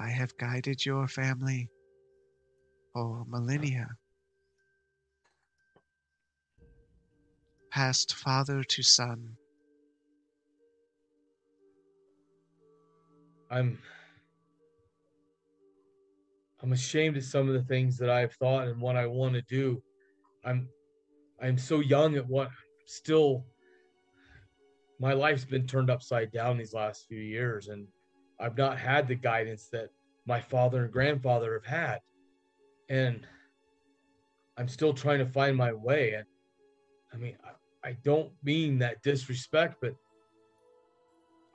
I 0.00 0.10
have 0.10 0.36
guided 0.36 0.86
your 0.86 1.08
family 1.08 1.70
for 2.92 3.24
millennia. 3.26 3.88
Passed 7.70 8.14
father 8.14 8.62
to 8.62 8.82
son. 8.82 9.36
I'm 13.50 13.78
I'm 16.62 16.72
ashamed 16.72 17.16
of 17.16 17.24
some 17.24 17.48
of 17.48 17.54
the 17.54 17.62
things 17.64 17.98
that 17.98 18.10
I've 18.10 18.34
thought 18.34 18.68
and 18.68 18.80
what 18.80 18.96
I 18.96 19.06
want 19.06 19.34
to 19.34 19.42
do. 19.42 19.82
I'm 20.44 20.68
I'm 21.42 21.58
so 21.58 21.80
young 21.80 22.16
at 22.16 22.26
what 22.26 22.50
still 22.86 23.44
my 25.00 25.12
life's 25.12 25.44
been 25.44 25.66
turned 25.66 25.90
upside 25.90 26.30
down 26.30 26.56
these 26.56 26.72
last 26.72 27.06
few 27.08 27.20
years 27.20 27.68
and 27.68 27.86
I've 28.40 28.56
not 28.56 28.78
had 28.78 29.08
the 29.08 29.14
guidance 29.14 29.68
that 29.72 29.90
my 30.26 30.40
father 30.40 30.84
and 30.84 30.92
grandfather 30.92 31.54
have 31.54 31.64
had. 31.64 32.00
And 32.88 33.26
I'm 34.56 34.68
still 34.68 34.92
trying 34.92 35.18
to 35.18 35.26
find 35.26 35.56
my 35.56 35.72
way. 35.72 36.14
And 36.14 36.24
I 37.12 37.16
mean, 37.16 37.36
I, 37.44 37.88
I 37.88 37.96
don't 38.04 38.30
mean 38.42 38.78
that 38.78 39.02
disrespect, 39.02 39.76
but 39.80 39.94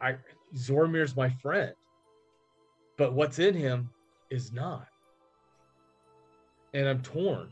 I 0.01 0.15
Zoramir's 0.55 1.15
my 1.15 1.29
friend. 1.29 1.73
But 2.97 3.13
what's 3.13 3.39
in 3.39 3.53
him 3.53 3.89
is 4.29 4.51
not. 4.51 4.87
And 6.73 6.87
I'm 6.87 7.01
torn. 7.01 7.51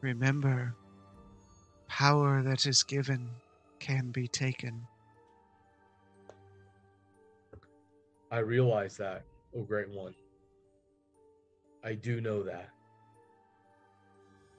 Remember, 0.00 0.74
power 1.88 2.42
that 2.42 2.66
is 2.66 2.82
given 2.82 3.30
can 3.84 4.10
be 4.12 4.26
taken. 4.26 4.80
I 8.30 8.38
realize 8.38 8.96
that, 8.96 9.24
oh 9.54 9.60
great 9.60 9.90
one. 9.90 10.14
I 11.84 11.92
do 11.92 12.22
know 12.22 12.42
that. 12.44 12.70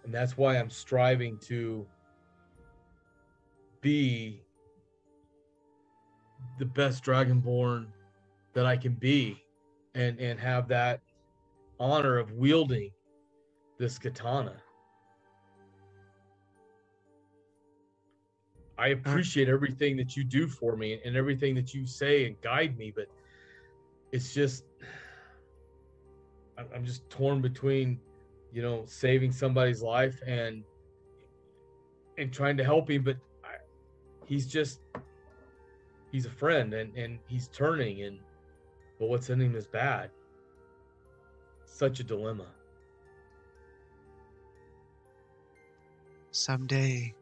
And 0.03 0.13
that's 0.13 0.37
why 0.37 0.57
I'm 0.57 0.69
striving 0.69 1.39
to 1.39 1.87
be 3.81 4.43
the 6.59 6.65
best 6.65 7.03
dragonborn 7.03 7.87
that 8.53 8.67
I 8.67 8.77
can 8.77 8.93
be 8.93 9.43
and 9.95 10.19
and 10.19 10.39
have 10.39 10.67
that 10.67 11.01
honor 11.79 12.19
of 12.19 12.31
wielding 12.33 12.91
this 13.79 13.97
katana. 13.97 14.61
I 18.77 18.91
uh-huh. 18.91 18.99
appreciate 18.99 19.49
everything 19.49 19.97
that 19.97 20.15
you 20.17 20.23
do 20.23 20.47
for 20.47 20.75
me 20.75 20.99
and 21.05 21.15
everything 21.15 21.55
that 21.55 21.73
you 21.73 21.85
say 21.85 22.25
and 22.25 22.39
guide 22.41 22.77
me, 22.77 22.91
but 22.95 23.07
it's 24.11 24.33
just 24.33 24.65
I'm 26.57 26.67
I'm 26.73 26.85
just 26.85 27.09
torn 27.09 27.41
between, 27.41 27.99
you 28.53 28.61
know, 28.61 28.83
saving 28.85 29.31
somebody's 29.31 29.81
life 29.81 30.21
and 30.25 30.63
and 32.17 32.31
trying 32.31 32.57
to 32.57 32.63
help 32.63 32.89
him, 32.89 33.03
but 33.03 33.17
I, 33.43 33.57
he's 34.25 34.47
just 34.47 34.79
he's 36.11 36.25
a 36.25 36.29
friend 36.29 36.73
and 36.73 36.95
and 36.97 37.19
he's 37.27 37.47
turning 37.49 38.03
and 38.03 38.19
but 38.99 39.09
what's 39.09 39.29
in 39.29 39.41
him 39.41 39.55
is 39.55 39.67
bad. 39.67 40.09
Such 41.65 41.99
a 41.99 42.03
dilemma. 42.03 42.47
Someday, 46.31 47.13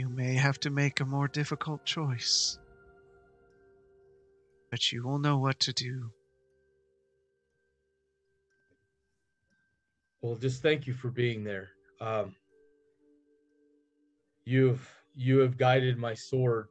you 0.00 0.08
may 0.08 0.32
have 0.32 0.58
to 0.58 0.70
make 0.70 1.00
a 1.00 1.04
more 1.04 1.28
difficult 1.28 1.84
choice. 1.84 2.58
But 4.70 4.90
you 4.90 5.06
will 5.06 5.18
know 5.18 5.36
what 5.36 5.60
to 5.60 5.74
do. 5.74 6.10
Well, 10.22 10.36
just 10.36 10.62
thank 10.62 10.86
you 10.86 10.94
for 10.94 11.10
being 11.10 11.44
there. 11.44 11.68
Um, 12.00 12.34
you've 14.46 14.88
you 15.14 15.40
have 15.40 15.58
guided 15.58 15.98
my 15.98 16.14
sword 16.14 16.68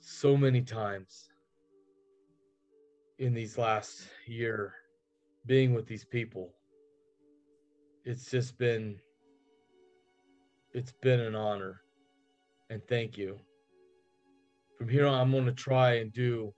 so 0.00 0.36
many 0.36 0.60
times 0.60 1.30
in 3.18 3.32
these 3.32 3.56
last 3.56 4.02
year 4.26 4.74
being 5.46 5.72
with 5.72 5.86
these 5.86 6.04
people. 6.04 6.52
It's 8.04 8.30
just 8.30 8.58
been 8.58 8.98
it's 10.74 10.92
been 11.00 11.20
an 11.20 11.34
honor 11.34 11.80
and 12.70 12.80
thank 12.88 13.18
you. 13.18 13.38
From 14.78 14.88
here 14.88 15.06
on 15.06 15.20
I'm 15.20 15.30
going 15.30 15.44
to 15.44 15.52
try 15.52 15.96
and 15.96 16.12
do 16.12 16.54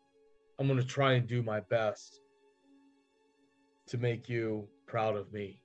I'm 0.58 0.68
going 0.68 0.78
to 0.78 0.86
try 0.86 1.14
and 1.14 1.26
do 1.26 1.42
my 1.42 1.60
best 1.60 2.20
to 3.88 3.98
make 3.98 4.28
you 4.28 4.68
proud 4.86 5.16
of 5.16 5.32
me 5.32 5.60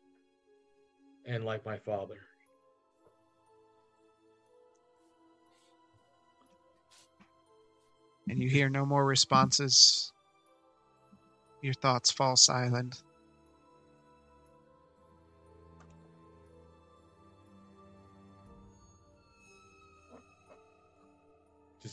and 1.26 1.46
like 1.46 1.66
my 1.66 1.78
father. 1.78 2.18
And 8.30 8.42
you 8.42 8.50
hear 8.50 8.70
no 8.70 8.86
more 8.86 9.06
responses. 9.06 10.12
Your 11.62 11.74
thoughts 11.76 12.12
fall 12.12 12.36
silent. 12.36 13.04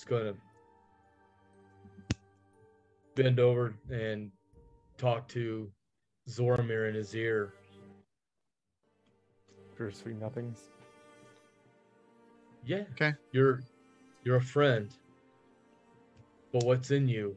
Just 0.04 0.10
going 0.10 0.34
to 0.34 2.16
bend 3.14 3.40
over 3.40 3.74
and 3.90 4.30
talk 4.98 5.26
to 5.28 5.70
Zoramir 6.28 6.90
in 6.90 6.94
his 6.94 7.14
ear. 7.14 7.54
Bittersweet 9.78 10.20
nothings. 10.20 10.58
Yeah. 12.66 12.82
Okay. 12.92 13.14
You're 13.32 13.62
you're 14.24 14.36
a 14.36 14.42
friend. 14.42 14.90
But 16.52 16.64
what's 16.64 16.90
in 16.90 17.08
you, 17.08 17.34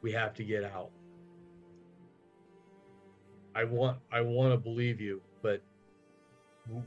we 0.00 0.10
have 0.12 0.32
to 0.36 0.42
get 0.42 0.64
out. 0.64 0.90
I 3.54 3.64
want 3.64 3.98
I 4.10 4.22
want 4.22 4.54
to 4.54 4.56
believe 4.56 5.02
you, 5.02 5.20
but 5.42 5.60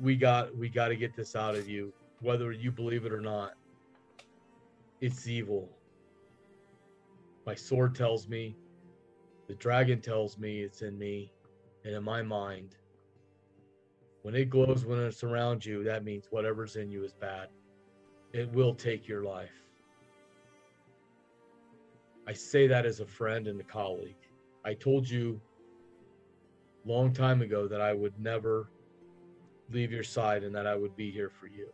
we 0.01 0.15
got 0.15 0.57
we 0.57 0.69
got 0.69 0.87
to 0.87 0.95
get 0.95 1.15
this 1.15 1.35
out 1.35 1.53
of 1.53 1.69
you, 1.69 1.93
whether 2.19 2.51
you 2.51 2.71
believe 2.71 3.05
it 3.05 3.13
or 3.13 3.21
not. 3.21 3.53
It's 4.99 5.27
evil. 5.27 5.69
My 7.45 7.53
sword 7.53 7.95
tells 7.95 8.27
me, 8.27 8.55
the 9.47 9.53
dragon 9.55 10.01
tells 10.01 10.37
me 10.37 10.61
it's 10.61 10.81
in 10.81 10.97
me 10.97 11.31
and 11.85 11.93
in 11.95 12.03
my 12.03 12.21
mind. 12.21 12.75
When 14.23 14.35
it 14.35 14.49
glows 14.49 14.85
when 14.85 14.99
it's 14.99 15.23
around 15.23 15.63
you, 15.65 15.83
that 15.83 16.03
means 16.03 16.27
whatever's 16.31 16.75
in 16.75 16.91
you 16.91 17.03
is 17.05 17.13
bad. 17.13 17.47
It 18.33 18.51
will 18.51 18.73
take 18.73 19.07
your 19.07 19.23
life. 19.23 19.63
I 22.27 22.33
say 22.33 22.67
that 22.67 22.85
as 22.85 22.99
a 22.99 23.05
friend 23.05 23.47
and 23.47 23.61
a 23.61 23.63
colleague. 23.63 24.15
I 24.65 24.73
told 24.73 25.09
you 25.09 25.39
long 26.85 27.13
time 27.13 27.41
ago 27.41 27.67
that 27.67 27.81
I 27.81 27.93
would 27.93 28.19
never 28.19 28.69
leave 29.71 29.91
your 29.91 30.03
side 30.03 30.43
and 30.43 30.53
that 30.55 30.67
I 30.67 30.75
would 30.75 30.95
be 30.95 31.11
here 31.11 31.29
for 31.29 31.47
you. 31.47 31.67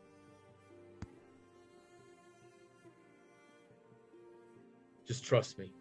Just 5.08 5.24
trust 5.26 5.58
me. 5.60 5.72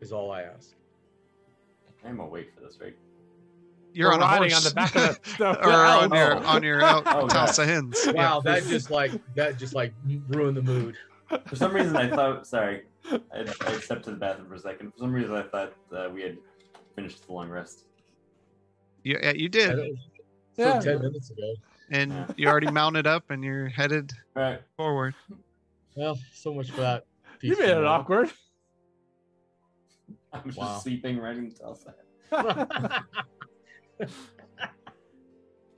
Is 0.00 0.12
all 0.12 0.30
I 0.30 0.42
ask. 0.42 0.72
I'm 2.04 2.16
gonna 2.18 2.28
wait 2.28 2.54
for 2.54 2.60
this, 2.60 2.78
right? 2.80 2.94
You're 3.92 4.08
We're 4.10 4.14
on 4.14 4.20
riding 4.20 4.50
horse. 4.50 4.66
on 4.66 4.70
the 4.70 4.74
back 4.74 4.94
of 4.96 5.22
the, 5.22 5.28
the 5.38 5.66
or 5.66 5.72
on 5.72 6.12
Oh. 6.12 6.16
your 6.16 6.34
on 6.44 6.62
your 6.62 6.82
out 6.84 7.02
Oh, 7.06 7.26
Tulsa 7.26 7.62
God. 7.64 7.68
hens. 7.72 8.08
Wow, 8.14 8.40
that 8.42 8.64
just 8.64 8.90
like 8.90 9.10
that 9.34 9.58
just 9.58 9.74
like 9.74 9.92
ruined 10.28 10.56
the 10.56 10.62
mood. 10.62 10.96
For 11.46 11.56
some 11.56 11.74
reason, 11.74 11.96
I 11.96 12.08
thought. 12.08 12.46
Sorry, 12.46 12.82
I, 13.10 13.18
I 13.62 13.78
stepped 13.80 14.04
to 14.04 14.10
the 14.10 14.16
bathroom 14.16 14.48
for 14.48 14.54
a 14.54 14.58
second. 14.60 14.92
For 14.92 14.98
some 14.98 15.12
reason, 15.12 15.32
I 15.32 15.42
thought 15.42 15.72
uh, 15.96 16.08
we 16.12 16.22
had 16.22 16.36
finished 16.94 17.26
the 17.26 17.32
long 17.32 17.48
rest. 17.48 17.84
You, 19.02 19.18
yeah, 19.22 19.32
you 19.32 19.48
did, 19.48 19.76
don't- 19.76 19.98
Yeah. 20.56 20.74
like 20.74 20.82
ten 20.84 21.00
minutes 21.00 21.30
ago. 21.30 21.54
and 21.90 22.12
Yeah. 22.12 22.26
you 22.36 22.48
already 22.48 22.70
mounted 22.70 23.06
up, 23.08 23.30
and 23.30 23.42
you're 23.42 23.68
headed 23.68 24.12
All 24.36 24.42
right. 24.42 24.60
forward. 24.76 25.14
Well, 25.96 26.18
so 26.32 26.52
much 26.54 26.70
for 26.70 26.82
that. 26.82 27.06
You 27.42 27.58
made 27.58 27.68
it 27.70 27.76
work. 27.76 27.86
awkward. 27.86 28.32
I 30.32 30.40
was 30.44 30.56
Wow. 30.56 30.64
just 30.66 30.82
sleeping 30.84 31.18
right 31.18 31.36
until 31.36 31.74
Tulsa. 31.74 31.94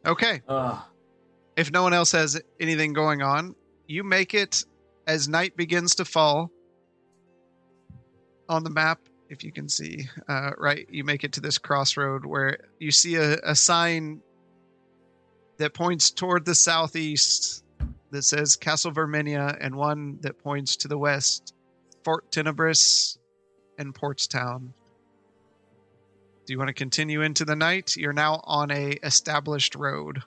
Okay, 0.06 0.40
Ugh. 0.48 0.78
if 1.56 1.70
no 1.70 1.82
one 1.82 1.92
else 1.92 2.12
has 2.12 2.40
anything 2.60 2.92
going 2.92 3.20
on, 3.20 3.54
you 3.86 4.04
make 4.04 4.32
it 4.32 4.64
as 5.06 5.28
night 5.28 5.56
begins 5.56 5.96
to 5.96 6.04
fall. 6.04 6.50
On 8.48 8.64
the 8.64 8.70
map, 8.70 9.00
if 9.28 9.44
you 9.44 9.52
can 9.52 9.68
see, 9.68 10.08
uh, 10.28 10.52
right, 10.56 10.86
you 10.90 11.04
make 11.04 11.24
it 11.24 11.32
to 11.32 11.40
this 11.40 11.58
crossroad 11.58 12.24
where 12.24 12.56
you 12.78 12.90
see 12.90 13.16
a, 13.16 13.38
a 13.44 13.54
sign 13.54 14.22
that 15.58 15.74
points 15.74 16.10
toward 16.10 16.46
the 16.46 16.54
southeast 16.54 17.62
that 18.10 18.22
says 18.22 18.56
Castle 18.56 18.92
Verminia, 18.92 19.56
and 19.60 19.74
one 19.74 20.18
that 20.22 20.38
points 20.38 20.76
to 20.76 20.88
the 20.88 20.98
west 20.98 21.54
Fort 22.04 22.30
Tenebris 22.30 23.18
and 23.78 23.94
Portstown. 23.94 24.70
Do 26.46 26.52
you 26.52 26.58
want 26.58 26.68
to 26.68 26.74
continue 26.74 27.20
into 27.22 27.44
the 27.44 27.56
night? 27.56 27.96
You're 27.96 28.14
now 28.14 28.40
on 28.44 28.70
a 28.70 28.92
established 29.02 29.74
road. 29.74 30.22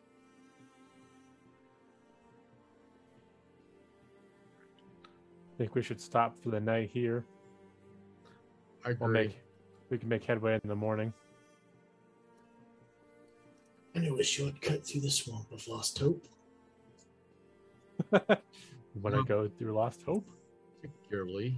I 5.53 5.57
think 5.57 5.75
we 5.75 5.81
should 5.81 5.99
stop 5.99 6.35
for 6.43 6.49
the 6.49 6.59
night 6.59 6.91
here. 6.93 7.25
I 8.85 8.91
agree. 8.91 8.97
We'll 8.99 9.09
make 9.11 9.39
we 9.89 9.97
can 9.97 10.07
make 10.07 10.23
headway 10.23 10.59
in 10.63 10.69
the 10.69 10.75
morning. 10.75 11.13
I 13.95 13.99
know 13.99 14.17
a 14.17 14.23
shortcut 14.23 14.85
through 14.85 15.01
the 15.01 15.11
swamp 15.11 15.51
of 15.51 15.67
Lost 15.67 15.99
Hope. 15.99 16.25
Want 18.11 18.25
to 18.29 18.41
Well- 19.01 19.23
go 19.23 19.47
through 19.57 19.73
Lost 19.73 20.01
Hope? 20.03 20.25
Particularly. 20.81 21.55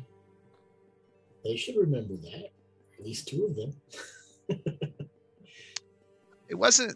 They 1.44 1.56
should 1.56 1.76
remember 1.76 2.16
that. 2.16 2.52
At 3.00 3.06
least 3.06 3.28
two 3.28 3.46
of 3.46 3.56
them. 3.56 3.74
It 6.50 6.56
wasn't. 6.56 6.96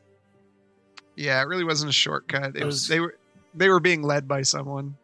Yeah, 1.15 1.41
it 1.41 1.45
really 1.45 1.63
wasn't 1.63 1.89
a 1.89 1.93
shortcut. 1.93 2.43
It 2.49 2.53
That 2.55 2.65
was 2.65 2.75
was- 2.75 2.87
they 2.89 2.99
were 2.99 3.17
they 3.55 3.69
were 3.69 3.79
being 3.79 4.03
led 4.03 4.27
by 4.27 4.43
someone. 4.43 4.95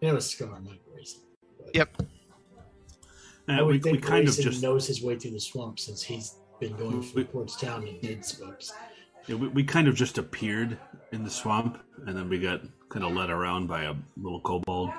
It 0.00 0.12
was 0.12 0.28
Scar, 0.28 0.48
not 0.60 0.74
Grayson. 0.92 1.20
Yep. 1.74 2.02
I 3.46 3.60
Uh, 3.60 3.64
would 3.64 3.66
we, 3.66 3.72
we 3.74 3.78
think 3.80 4.02
kind 4.02 4.26
of 4.26 4.34
Grayson 4.34 4.50
just 4.50 4.62
knows 4.62 4.86
his 4.88 5.02
way 5.02 5.16
through 5.16 5.32
the 5.32 5.40
swamp 5.40 5.78
since 5.78 6.02
he's 6.02 6.36
been 6.58 6.74
going 6.76 6.98
We- 7.00 7.06
from 7.06 7.24
Portstown 7.26 7.88
and 7.88 8.00
dead 8.00 8.24
spokes. 8.24 8.72
Yeah, 9.26 9.36
we, 9.36 9.48
we 9.48 9.64
kind 9.64 9.88
of 9.88 9.94
just 9.94 10.18
appeared 10.18 10.78
in 11.12 11.24
the 11.24 11.30
swamp, 11.30 11.82
and 12.06 12.16
then 12.16 12.28
we 12.28 12.38
got 12.38 12.60
kind 12.88 13.04
of 13.04 13.12
led 13.12 13.30
around 13.30 13.66
by 13.66 13.84
a 13.84 13.94
little 14.16 14.40
kobold. 14.40 14.90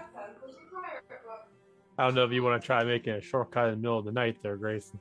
I 1.98 2.06
don't 2.06 2.16
know 2.16 2.24
if 2.24 2.32
you 2.32 2.44
want 2.44 2.62
to 2.62 2.66
try 2.66 2.84
making 2.84 3.14
a 3.14 3.22
shortcut 3.22 3.66
in 3.66 3.72
the 3.72 3.78
middle 3.78 4.00
of 4.00 4.06
the 4.06 4.12
night 4.12 4.38
there, 4.42 4.58
Grayson. 4.58 5.00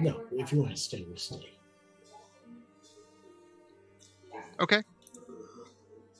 No, 0.00 0.22
if 0.30 0.52
you 0.52 0.60
want 0.60 0.70
to 0.70 0.76
stay, 0.76 1.04
we'll 1.06 1.16
stay. 1.16 1.54
Okay. 4.60 4.82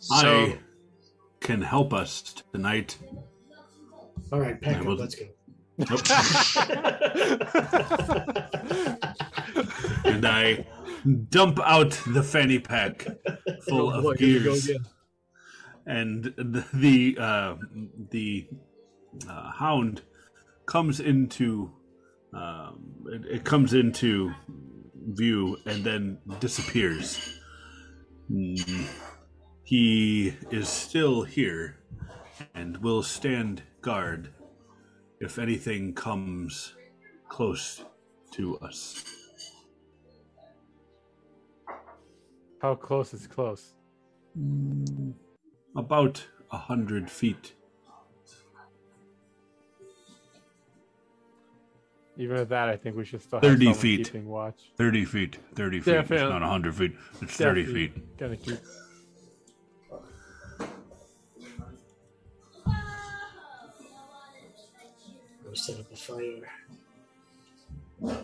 So 0.00 0.16
I 0.16 0.58
can 1.40 1.62
help 1.62 1.92
us 1.92 2.34
tonight. 2.52 2.98
All 4.32 4.40
right, 4.40 4.60
pack 4.60 4.84
I 4.84 4.90
up. 4.90 4.98
Let's 4.98 5.14
go. 5.14 5.26
Nope. 5.78 6.00
and 10.04 10.26
I 10.26 10.64
dump 11.30 11.58
out 11.64 12.00
the 12.06 12.22
fanny 12.22 12.58
pack 12.58 13.06
full 13.68 13.92
Oh 13.92 14.02
boy, 14.02 14.12
of 14.12 14.18
gears, 14.18 14.70
and 15.86 16.24
the 16.24 16.64
the 16.72 17.18
uh, 17.18 17.56
the 18.10 18.48
uh, 19.28 19.50
hound 19.52 20.02
comes 20.66 21.00
into 21.00 21.70
um, 22.34 22.94
it, 23.06 23.24
it 23.36 23.44
comes 23.44 23.74
into 23.74 24.32
view 24.94 25.58
and 25.66 25.84
then 25.84 26.18
disappears. 26.40 27.38
He 29.64 30.34
is 30.50 30.68
still 30.68 31.22
here 31.24 31.78
and 32.54 32.78
will 32.78 33.02
stand 33.02 33.62
guard 33.80 34.30
if 35.20 35.38
anything 35.38 35.94
comes 35.94 36.74
close 37.28 37.82
to 38.32 38.58
us. 38.58 39.04
How 42.60 42.74
close 42.74 43.14
is 43.14 43.26
close? 43.26 43.74
Mm, 44.38 45.14
About 45.76 46.24
a 46.50 46.56
hundred 46.58 47.10
feet. 47.10 47.54
Even 52.16 52.36
at 52.36 52.48
that, 52.48 52.68
I 52.68 52.76
think 52.76 52.96
we 52.96 53.04
should 53.04 53.22
still 53.22 53.38
30 53.38 53.58
someone 53.66 53.74
feet. 53.80 54.06
keeping 54.06 54.26
watch. 54.26 54.72
30 54.76 55.04
feet. 55.04 55.38
30 55.54 55.80
feet. 55.80 55.94
It's 55.94 56.08
Definitely. 56.08 56.30
not 56.30 56.42
100 56.42 56.74
feet. 56.74 56.96
It's 57.22 57.36
30 57.36 57.64
feet. 57.64 58.18
Gonna 58.18 58.36
keep. 58.36 58.58
Go 65.44 65.54
set 65.54 65.80
up 65.80 65.92
a 65.92 65.96
fire. 65.96 66.48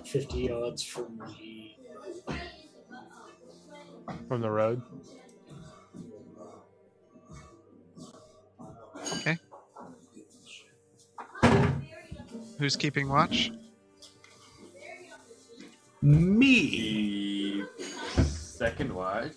50 0.04 0.38
yards 0.38 0.82
from 0.82 1.18
the. 1.18 1.70
From 4.28 4.40
the 4.40 4.50
road. 4.50 4.82
Okay. 9.12 9.38
Who's 12.58 12.76
keeping 12.76 13.08
watch? 13.08 13.50
Me. 16.02 17.64
The 18.16 18.24
second 18.24 18.94
watch. 18.94 19.32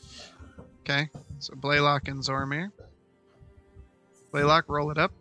Okay. 0.82 1.10
So 1.40 1.56
Blaylock 1.56 2.08
and 2.08 2.24
Zoramir. 2.24 2.72
Blaylock, 4.32 4.66
roll 4.68 4.92
it 4.92 4.98
up. 4.98 5.12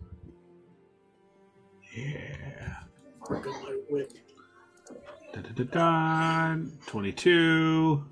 Yeah. 1.97 2.77
Work 3.31 3.47
on 3.47 3.63
my. 3.91 4.05
Da, 5.33 5.41
da, 5.41 5.65
da, 5.65 5.65
da. 5.65 6.57
22. 6.87 8.05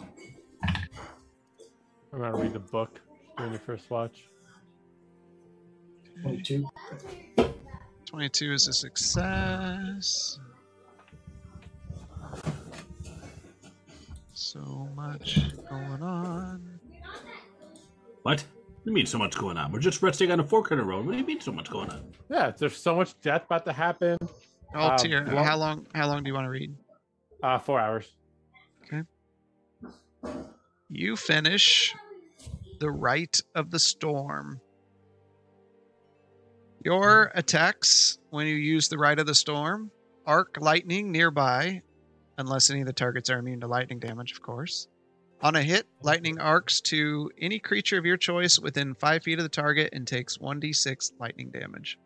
I'm 2.14 2.20
gonna 2.20 2.36
read 2.36 2.52
the 2.52 2.60
book 2.60 3.00
during 3.36 3.52
the 3.52 3.58
first 3.58 3.90
watch. 3.90 4.28
22. 6.22 6.64
22 8.06 8.52
is 8.52 8.68
a 8.68 8.72
success. 8.72 10.38
So 14.32 14.60
much 14.94 15.40
going 15.68 16.02
on. 16.02 16.78
What? 18.22 18.44
What 18.44 18.84
do 18.84 18.90
you 18.90 18.92
mean 18.92 19.06
so 19.06 19.18
much 19.18 19.36
going 19.36 19.56
on? 19.56 19.72
We're 19.72 19.80
just 19.80 20.00
resting 20.00 20.30
on 20.30 20.38
a 20.38 20.44
fork 20.44 20.70
in 20.70 20.78
the 20.78 20.84
road. 20.84 21.06
What 21.06 21.12
do 21.12 21.18
you 21.18 21.24
mean 21.24 21.40
so 21.40 21.50
much 21.50 21.68
going 21.68 21.90
on? 21.90 22.12
Yeah, 22.30 22.52
there's 22.56 22.76
so 22.76 22.94
much 22.94 23.18
death 23.22 23.44
about 23.46 23.64
to 23.64 23.72
happen. 23.72 24.18
Oh, 24.72 24.90
Um, 24.90 25.24
well- 25.34 25.42
how 25.42 25.56
long? 25.56 25.86
How 25.96 26.06
long 26.06 26.22
do 26.22 26.28
you 26.28 26.34
want 26.34 26.44
to 26.44 26.50
read? 26.50 26.76
Uh, 27.42 27.58
four 27.58 27.80
hours. 27.80 28.12
Okay. 28.84 29.02
You 30.90 31.16
finish 31.16 31.92
the 32.84 32.90
right 32.90 33.40
of 33.54 33.70
the 33.70 33.78
Storm. 33.78 34.60
Your 36.84 37.30
hmm. 37.32 37.38
attacks, 37.38 38.18
when 38.28 38.46
you 38.46 38.56
use 38.56 38.88
the 38.88 38.98
right 38.98 39.18
of 39.18 39.24
the 39.24 39.34
Storm, 39.34 39.90
arc 40.26 40.58
lightning 40.60 41.10
nearby, 41.10 41.80
unless 42.36 42.68
any 42.68 42.82
of 42.82 42.86
the 42.86 42.92
targets 42.92 43.30
are 43.30 43.38
immune 43.38 43.60
to 43.60 43.66
lightning 43.66 44.00
damage, 44.00 44.32
of 44.32 44.42
course. 44.42 44.86
On 45.40 45.56
a 45.56 45.62
hit, 45.62 45.86
lightning 46.02 46.38
arcs 46.38 46.82
to 46.82 47.30
any 47.38 47.58
creature 47.58 47.96
of 47.96 48.04
your 48.04 48.18
choice 48.18 48.58
within 48.58 48.94
5 48.94 49.22
feet 49.22 49.38
of 49.38 49.44
the 49.44 49.48
target 49.48 49.94
and 49.94 50.06
takes 50.06 50.36
1d6 50.36 51.12
lightning 51.18 51.50
damage. 51.50 51.98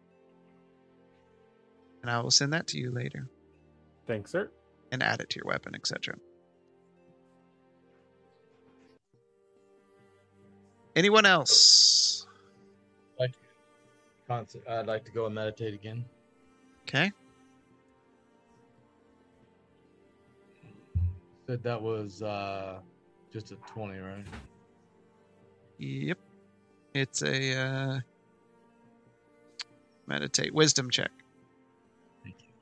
And 2.02 2.10
I 2.10 2.20
will 2.20 2.30
send 2.30 2.52
that 2.52 2.68
to 2.68 2.78
you 2.78 2.92
later 2.92 3.28
Thanks, 4.06 4.30
sir. 4.30 4.48
and 4.92 5.02
add 5.02 5.20
it 5.20 5.30
to 5.30 5.40
your 5.40 5.46
weapon, 5.46 5.74
etc. 5.74 6.14
Anyone 10.98 11.26
else? 11.26 12.26
I'd 14.28 14.86
like 14.88 15.04
to 15.04 15.12
go 15.12 15.26
and 15.26 15.34
meditate 15.36 15.72
again. 15.72 16.04
Okay. 16.88 17.12
Said 21.46 21.62
that 21.62 21.80
was 21.80 22.20
uh, 22.20 22.80
just 23.32 23.52
a 23.52 23.54
20, 23.74 23.96
right? 24.00 24.24
Yep. 25.78 26.18
It's 26.94 27.22
a 27.22 27.56
uh, 27.56 28.00
meditate 30.08 30.52
wisdom 30.52 30.90
check. 30.90 31.12
Thank 32.24 32.34
you. 32.40 32.54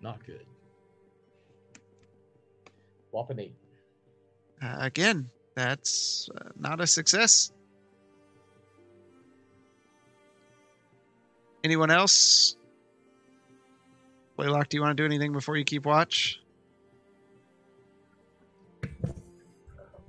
Not 0.00 0.24
good. 0.24 0.46
Whopping 3.14 3.38
eight. 3.38 3.54
Uh, 4.60 4.76
again, 4.80 5.30
that's 5.54 6.28
uh, 6.36 6.48
not 6.58 6.80
a 6.80 6.86
success. 6.86 7.52
Anyone 11.62 11.92
else? 11.92 12.56
Blaylock, 14.36 14.68
do 14.68 14.76
you 14.76 14.82
want 14.82 14.96
to 14.96 15.00
do 15.00 15.06
anything 15.06 15.32
before 15.32 15.56
you 15.56 15.62
keep 15.62 15.86
watch? 15.86 16.40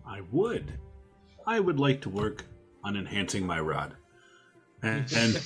I 0.07 0.21
would. 0.31 0.73
I 1.45 1.59
would 1.59 1.79
like 1.79 2.01
to 2.01 2.09
work 2.09 2.43
on 2.83 2.97
enhancing 2.97 3.45
my 3.45 3.59
rod. 3.59 3.93
And, 4.81 5.05
and 5.13 5.39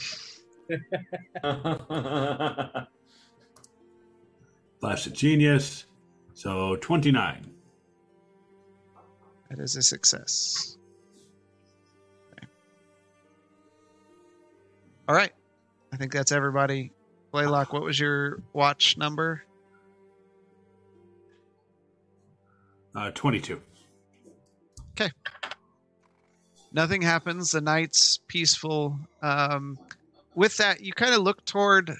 Flash 4.80 5.08
of 5.08 5.12
Genius. 5.14 5.84
So 6.40 6.78
29. 6.78 7.52
That 9.50 9.60
is 9.60 9.76
a 9.76 9.82
success. 9.82 10.78
Okay. 12.32 12.48
All 15.10 15.16
right. 15.16 15.34
I 15.92 15.98
think 15.98 16.14
that's 16.14 16.32
everybody. 16.32 16.94
Blaylock, 17.34 17.74
what 17.74 17.82
was 17.82 18.00
your 18.00 18.42
watch 18.54 18.98
number? 18.98 19.44
Uh, 22.96 23.12
22. 23.12 23.62
Okay. 24.92 25.12
Nothing 26.72 27.02
happens. 27.02 27.52
The 27.52 27.60
night's 27.60 28.18
peaceful. 28.30 28.98
Um, 29.22 29.78
with 30.36 30.56
that, 30.56 30.80
you 30.80 30.94
kind 30.94 31.14
of 31.14 31.20
look 31.20 31.44
toward 31.44 31.94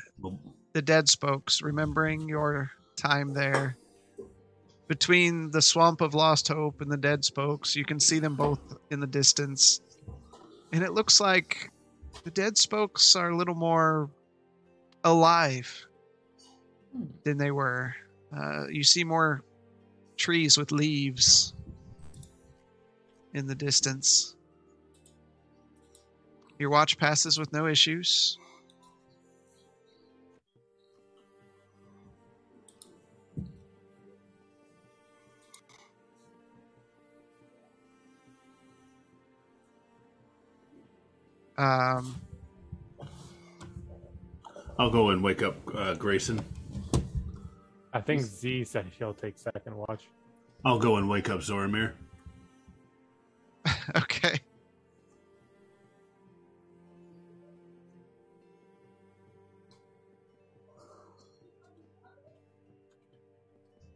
the 0.72 0.82
dead 0.82 1.10
spokes, 1.10 1.62
remembering 1.62 2.30
your 2.30 2.72
time 2.96 3.34
there. 3.34 3.76
Between 4.90 5.52
the 5.52 5.62
swamp 5.62 6.02
of 6.02 6.16
lost 6.16 6.48
hope 6.48 6.82
and 6.82 6.92
the 6.92 6.98
dead 6.98 7.24
spokes, 7.24 7.76
you 7.76 7.86
can 7.86 8.00
see 8.00 8.18
them 8.18 8.36
both 8.36 8.60
in 8.90 9.00
the 9.00 9.06
distance. 9.06 9.82
And 10.72 10.84
it 10.84 10.94
looks 10.94 11.22
like 11.22 11.70
the 12.24 12.32
dead 12.32 12.58
spokes 12.58 13.16
are 13.16 13.30
a 13.30 13.38
little 13.38 13.54
more 13.54 14.10
alive 15.04 15.86
than 17.24 17.38
they 17.38 17.52
were. 17.52 17.94
Uh, 18.36 18.68
you 18.68 18.84
see 18.84 19.04
more 19.04 19.44
trees 20.18 20.58
with 20.58 20.72
leaves 20.72 21.54
in 23.36 23.46
the 23.46 23.56
distance. 23.56 24.36
Your 26.58 26.72
watch 26.72 26.98
passes 26.98 27.38
with 27.38 27.54
no 27.54 27.68
issues. 27.68 28.40
Um, 41.60 42.16
I'll 44.80 44.90
go 44.90 45.10
and 45.10 45.22
wake 45.22 45.44
up 45.44 45.58
uh, 45.76 45.94
Grayson. 45.96 46.40
I 47.92 48.00
think 48.00 48.22
Z 48.22 48.64
said 48.64 48.86
he'll 48.98 49.14
take 49.14 49.38
second 49.38 49.76
watch. 49.76 50.08
I'll 50.64 50.80
go 50.80 50.96
and 50.96 51.10
wake 51.10 51.30
up 51.30 51.42
Zoramir. 51.42 51.92
okay. 53.98 54.40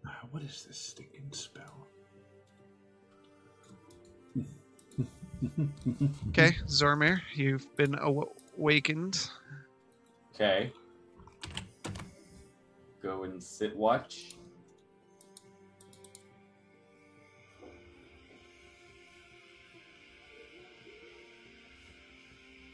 Ah, 0.06 0.20
What 0.32 0.44
is 0.44 0.66
this 0.68 0.78
stinking 0.78 1.32
Okay, 6.30 6.56
Zoramir, 6.68 7.20
you've 7.36 7.68
been 7.76 7.96
aw- 7.96 8.30
awakened. 8.58 9.30
Okay. 10.34 10.72
Go 13.02 13.24
and 13.24 13.42
sit 13.44 13.76
watch. 13.76 14.36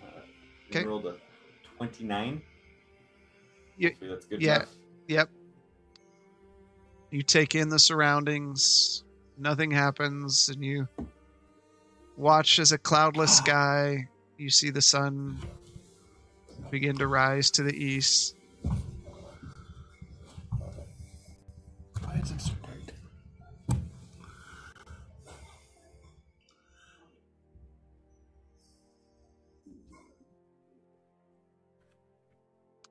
Uh, 0.02 0.06
Okay. 0.70 0.86
Rolled 0.86 1.06
a 1.08 1.16
twenty-nine. 1.78 2.42
Ye- 3.78 3.90
Hopefully 3.90 4.10
that's 4.10 4.26
good 4.26 4.42
yeah. 4.42 4.56
enough. 4.58 4.76
Yep. 5.08 5.30
You 7.12 7.24
take 7.24 7.56
in 7.56 7.70
the 7.70 7.80
surroundings. 7.80 9.04
Nothing 9.38 9.72
happens, 9.72 10.50
and 10.50 10.64
you 10.64 10.88
watch 12.20 12.60
as 12.60 12.74
a 12.74 12.78
cloudless 12.78 13.38
sky. 13.38 14.08
You 14.38 14.50
see 14.50 14.70
the 14.70 14.82
sun 14.82 15.40
begin 16.70 16.98
to 16.98 17.08
rise 17.08 17.50
to 17.52 17.64
the 17.64 17.74
east. 17.74 18.36
Why 22.04 22.20
is 22.22 22.32
it 22.32 22.42
so 22.42 22.52
bright? 22.62 22.94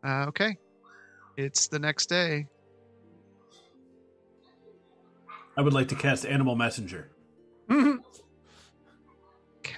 Uh, 0.03 0.27
okay. 0.29 0.57
It's 1.37 1.69
the 1.69 1.79
next 1.79 2.07
day. 2.07 2.47
I 5.57 5.61
would 5.61 5.75
like 5.75 5.89
to 5.89 5.95
cast 5.95 6.25
Animal 6.25 6.57
Messenger. 6.57 7.11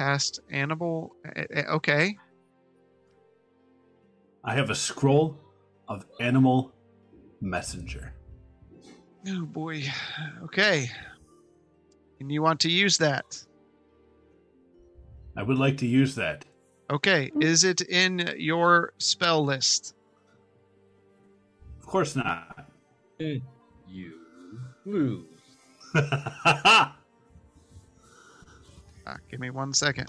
Cast 0.01 0.41
Animal. 0.51 1.15
eh, 1.37 1.45
eh, 1.51 1.65
Okay. 1.69 2.17
I 4.43 4.55
have 4.55 4.71
a 4.71 4.75
scroll 4.75 5.37
of 5.89 6.07
Animal 6.21 6.73
Messenger. 7.43 8.15
Oh 9.29 9.45
boy. 9.45 9.83
Okay. 10.45 10.91
And 12.19 12.33
you 12.33 12.41
want 12.41 12.61
to 12.61 12.71
use 12.71 12.97
that? 12.97 13.27
I 15.37 15.43
would 15.43 15.59
like 15.59 15.77
to 15.79 15.87
use 15.87 16.15
that. 16.15 16.47
Okay. 16.91 17.31
Is 17.39 17.65
it 17.65 17.83
in 17.83 18.33
your 18.39 18.95
spell 18.97 19.45
list? 19.45 19.95
Of 21.79 21.85
course 21.87 22.17
not. 22.17 22.71
You 23.19 24.15
lose. 24.87 25.27
Ah, 29.11 29.17
give 29.29 29.41
me 29.41 29.51
one 29.51 29.75
second. 29.75 30.09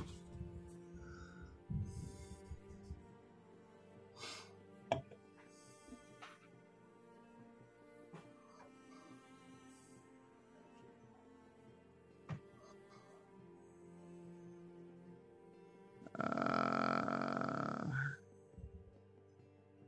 Uh, 16.19 17.85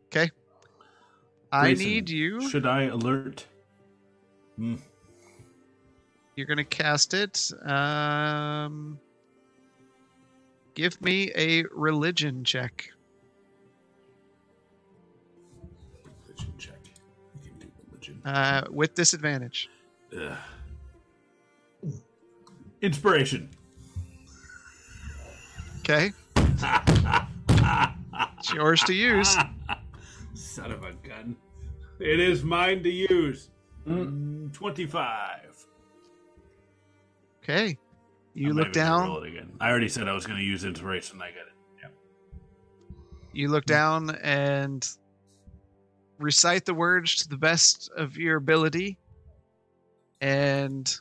okay. 0.07 0.31
I 1.52 1.61
Grayson, 1.61 1.85
need 1.85 2.10
you. 2.10 2.49
Should 2.49 2.65
I 2.65 2.84
alert? 2.85 3.45
Hmm. 4.57 4.77
You're 6.36 6.48
gonna 6.48 6.64
cast 6.64 7.14
it. 7.14 7.52
Um, 7.64 9.00
give 10.74 11.00
me 11.02 11.32
a 11.36 11.64
religion 11.72 12.44
check. 12.44 12.90
Religion 16.26 16.54
check. 16.58 16.80
You 17.44 17.52
can 17.52 17.60
do 17.60 17.68
religion. 17.88 18.22
Uh, 18.26 18.64
with 18.72 18.96
disadvantage. 18.96 19.70
Ugh. 20.18 20.38
Inspiration. 22.82 23.50
Okay, 25.80 26.12
it's 28.38 28.54
yours 28.54 28.82
to 28.84 28.94
use. 28.94 29.38
Son 30.34 30.72
of 30.72 30.84
a 30.84 30.94
gun. 31.08 31.36
It 32.00 32.20
is 32.20 32.44
mine 32.44 32.84
to 32.84 32.90
use. 32.90 33.50
Mm. 33.88 34.54
25. 34.54 35.66
Okay, 37.44 37.78
you 38.34 38.52
I'm 38.52 38.56
look 38.56 38.72
down. 38.72 39.10
roll 39.10 39.24
it 39.24 39.28
again. 39.28 39.52
I 39.60 39.70
already 39.70 39.90
said 39.90 40.07
I 40.07 40.14
was 40.14 40.26
going 40.26 40.40
to 40.40 40.45
use 40.45 40.64
inspiration. 40.64 41.22
I 41.22 41.28
get 41.28 41.40
it. 41.40 41.53
Yeah. 41.82 41.90
You 43.34 43.49
look 43.49 43.65
down 43.65 44.11
and 44.11 44.88
recite 46.20 46.64
the 46.65 46.74
words 46.74 47.15
to 47.15 47.28
the 47.28 47.38
best 47.38 47.91
of 47.98 48.15
your 48.15 48.38
ability, 48.38 48.98
and 50.22 50.95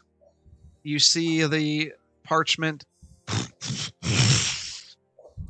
you 0.82 0.98
see 0.98 1.46
the 1.46 1.92
parchment 2.24 2.84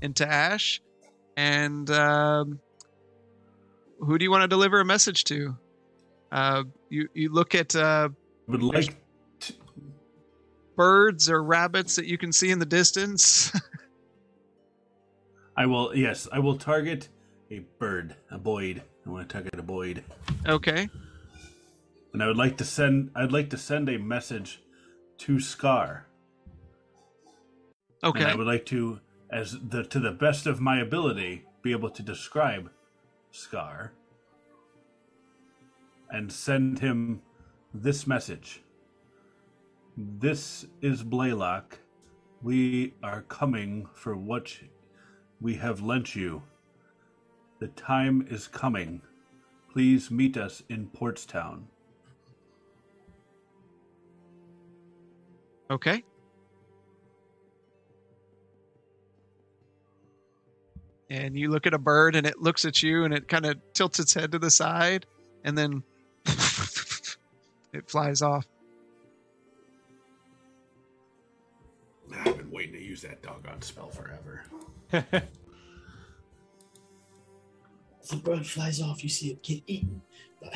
into 0.03 0.31
ash. 0.31 0.83
And 1.39 1.91
um, 1.91 2.61
who 3.99 4.19
do 4.19 4.25
you 4.25 4.31
want 4.31 4.43
to 4.43 4.49
deliver 4.49 4.81
a 4.81 4.85
message 4.85 5.25
to? 5.25 5.57
Uh, 6.31 6.65
you 6.91 7.09
you 7.15 7.31
look 7.33 7.55
at 7.55 7.75
uh, 7.75 8.11
I 8.49 8.51
would 8.51 8.63
like 8.63 9.02
birds 10.77 11.31
or 11.31 11.43
rabbits 11.43 11.97
that 11.97 12.07
you 12.07 12.19
can 12.19 12.33
see 12.33 12.51
in 12.51 12.59
the 12.59 12.67
distance. 12.67 13.53
I 15.57 15.67
will, 15.67 15.95
yes, 15.95 16.29
I 16.33 16.39
will 16.39 16.57
target 16.57 17.09
a 17.51 17.61
bird, 17.79 18.17
a 18.31 18.39
boyd. 18.39 18.83
I 19.07 19.11
want 19.11 19.29
to 19.29 19.33
target 19.33 19.59
a 19.59 19.63
boyd. 19.63 20.03
okay. 20.47 20.89
And 22.13 22.23
I 22.23 22.27
would 22.27 22.37
like 22.37 22.57
to 22.59 22.65
send, 22.65 23.11
I'd 23.15 23.33
like 23.33 23.51
to 23.51 23.57
send 23.59 23.89
a 23.89 23.99
message 23.99 24.63
to 25.19 25.41
Scar. 25.41 26.07
And 28.03 28.17
Okay. 28.17 28.25
I 28.25 28.35
would 28.35 28.47
like 28.47 28.67
to, 28.67 29.01
as 29.31 29.57
the 29.69 29.85
to 29.85 30.01
the 30.01 30.11
best 30.11 30.47
of 30.47 30.61
my 30.61 30.81
ability, 30.81 31.45
be 31.63 31.73
able 31.73 31.91
to 31.91 32.03
describe 32.03 32.71
Scar 33.31 33.93
and 36.11 36.31
send 36.33 36.81
him 36.81 37.23
this 37.73 38.07
message. 38.07 38.62
This 39.97 40.65
is 40.81 41.03
Blaylock. 41.03 41.79
We 42.41 42.95
are 43.03 43.23
coming 43.29 43.89
for 43.93 44.17
what 44.17 44.57
we 45.39 45.57
have 45.57 45.83
lent 45.83 46.17
you. 46.17 46.43
The 47.59 47.69
time 47.69 48.27
is 48.31 48.49
coming. 48.49 49.03
Please 49.71 50.11
meet 50.11 50.39
us 50.39 50.63
in 50.71 50.89
Portstown. 50.89 51.65
Okay. 55.71 56.03
And 61.11 61.39
you 61.39 61.51
look 61.51 61.67
at 61.67 61.75
a 61.75 61.79
bird 61.79 62.17
and 62.17 62.27
it 62.27 62.41
looks 62.41 62.65
at 62.65 62.83
you 62.83 63.05
and 63.05 63.13
it 63.13 63.29
kind 63.29 63.45
of 63.45 63.59
tilts 63.75 64.01
its 64.01 64.15
head 64.15 64.33
to 64.33 64.39
the 64.39 64.51
side 64.51 65.05
and 65.45 65.57
then 65.57 65.83
it 67.75 67.91
flies 67.91 68.23
off. 68.23 68.47
I've 72.15 72.37
been 72.37 72.51
waiting 72.51 72.75
to 72.75 72.83
use 72.83 73.03
that 73.03 73.23
doggone 73.23 73.63
spell 73.63 73.91
forever. 73.91 74.45
As 74.93 75.03
the 78.09 78.17
bird 78.17 78.47
flies 78.47 78.81
off, 78.81 79.03
you 79.03 79.09
see 79.09 79.31
it 79.31 79.43
get 79.43 79.63
eaten. 79.67 80.03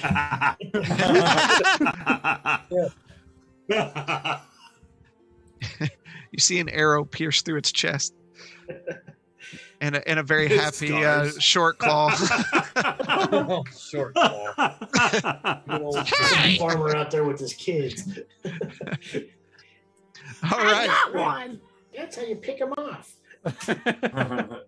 You 6.37 6.41
see 6.41 6.61
an 6.61 6.69
arrow 6.69 7.05
pierce 7.05 7.41
through 7.41 7.57
its 7.57 7.73
chest. 7.73 8.13
And 9.81 9.97
a, 9.97 10.07
and 10.07 10.19
a 10.19 10.23
very 10.23 10.49
happy 10.49 10.93
uh, 10.93 11.31
short 11.39 11.79
claw. 11.79 12.11
Short 13.75 14.15
claw. 14.15 14.75
You 16.47 16.59
farmer 16.59 16.95
out 16.95 17.11
there 17.11 17.25
with 17.25 17.39
his 17.39 17.55
kids. 17.55 18.19
All 20.53 20.59
I 20.61 20.73
right. 20.73 20.87
got 20.89 21.15
one. 21.15 21.61
That's 21.97 22.17
how 22.17 22.23
you 22.23 22.37
pick 22.37 22.59
them 22.59 22.73
off. 22.77 23.15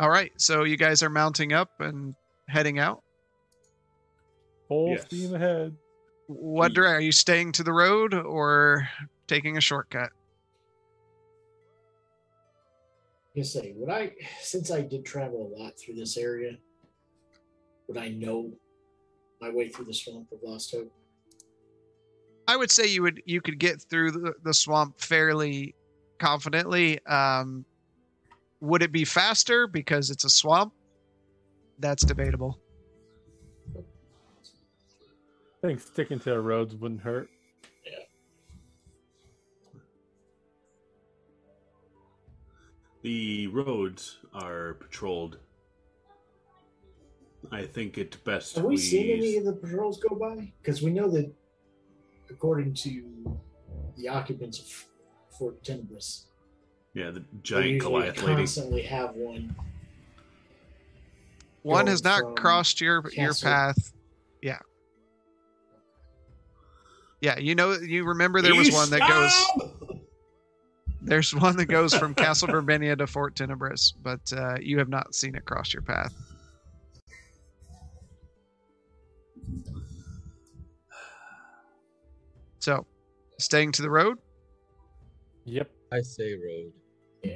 All 0.00 0.08
right. 0.08 0.32
So 0.38 0.64
you 0.64 0.76
guys 0.76 1.02
are 1.02 1.10
mounting 1.10 1.52
up 1.52 1.68
and 1.78 2.14
heading 2.48 2.78
out. 2.78 3.02
Full 4.68 4.92
Yes. 4.92 5.04
steam 5.06 5.34
ahead. 5.34 5.76
What 6.26 6.72
direction? 6.72 6.96
Are 6.96 7.00
you 7.00 7.12
staying 7.12 7.52
to 7.52 7.62
the 7.64 7.72
road 7.72 8.14
or 8.14 8.88
taking 9.26 9.56
a 9.56 9.60
shortcut? 9.60 10.10
You 13.34 13.44
say, 13.44 13.74
would 13.76 13.90
I, 13.90 14.12
since 14.40 14.70
I 14.70 14.80
did 14.80 15.04
travel 15.04 15.52
a 15.54 15.60
lot 15.60 15.78
through 15.78 15.94
this 15.94 16.16
area, 16.16 16.56
would 17.90 17.98
I 17.98 18.10
know 18.10 18.52
my 19.40 19.50
way 19.50 19.68
through 19.68 19.86
the 19.86 19.94
swamp 19.94 20.28
of 20.30 20.38
Lost 20.44 20.70
Hope? 20.72 20.92
I 22.46 22.56
would 22.56 22.70
say 22.70 22.86
you 22.86 23.02
would 23.02 23.20
you 23.26 23.40
could 23.40 23.58
get 23.58 23.82
through 23.82 24.12
the, 24.12 24.32
the 24.44 24.54
swamp 24.54 25.00
fairly 25.00 25.74
confidently. 26.18 27.04
Um, 27.06 27.64
would 28.60 28.82
it 28.82 28.92
be 28.92 29.04
faster 29.04 29.66
because 29.66 30.10
it's 30.10 30.24
a 30.24 30.30
swamp? 30.30 30.72
That's 31.80 32.04
debatable. 32.04 32.60
I 33.76 35.66
think 35.66 35.80
sticking 35.80 36.20
to 36.20 36.30
the 36.30 36.40
roads 36.40 36.76
wouldn't 36.76 37.00
hurt. 37.00 37.28
Yeah. 37.84 38.04
The 43.02 43.48
roads 43.48 44.18
are 44.32 44.74
patrolled. 44.74 45.38
I 47.52 47.64
think 47.64 47.98
it 47.98 48.22
best 48.24 48.56
Have 48.56 48.64
we 48.64 48.76
seen 48.76 49.10
any 49.10 49.36
of 49.36 49.44
the 49.44 49.52
patrols 49.52 49.98
go 49.98 50.14
by? 50.14 50.52
Because 50.62 50.82
we 50.82 50.90
know 50.90 51.08
that, 51.10 51.32
according 52.28 52.74
to 52.74 53.38
the 53.96 54.08
occupants 54.08 54.58
of 54.58 54.86
Fort 55.36 55.62
Tenebris, 55.62 56.24
yeah 56.94 57.10
the 57.10 57.24
giant 57.42 57.74
usually 57.74 57.78
Goliath 57.78 58.22
lady. 58.22 58.36
constantly 58.36 58.82
have 58.82 59.14
one. 59.14 59.54
One 61.62 61.86
has 61.86 62.02
not 62.02 62.36
crossed 62.36 62.80
your 62.80 63.04
your 63.12 63.34
path. 63.34 63.92
Yeah. 64.42 64.58
Yeah, 67.20 67.38
you 67.38 67.54
know 67.54 67.72
you 67.72 68.04
remember 68.04 68.40
there 68.40 68.54
was 68.54 68.72
one 68.72 68.90
that 68.90 69.06
goes 69.08 69.70
there's 71.02 71.34
one 71.34 71.56
that 71.56 71.66
goes 71.66 71.94
from 71.94 72.14
Castle 72.14 72.48
Verbenia 72.48 72.96
to 72.96 73.06
Fort 73.06 73.34
Tenebris, 73.34 73.94
but 74.02 74.20
uh, 74.34 74.56
you 74.60 74.78
have 74.78 74.88
not 74.88 75.14
seen 75.14 75.34
it 75.34 75.44
cross 75.44 75.72
your 75.72 75.82
path. 75.82 76.14
So, 82.60 82.86
staying 83.38 83.72
to 83.72 83.82
the 83.82 83.90
road. 83.90 84.18
Yep. 85.44 85.70
I 85.90 86.02
say 86.02 86.34
road. 86.34 86.72
Yeah. 87.24 87.34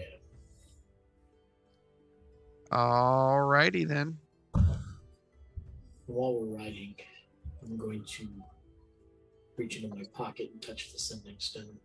Alrighty 2.70 3.88
then. 3.88 4.18
While 6.06 6.34
we're 6.34 6.59
riding, 6.59 6.94
I'm 7.62 7.78
going 7.78 8.05
to 8.05 8.28
reach 9.56 9.76
into 9.82 9.96
my 9.96 10.05
pocket 10.12 10.51
and 10.52 10.60
touch 10.60 10.92
the 10.92 10.98
sending 10.98 11.36
stone. 11.38 11.78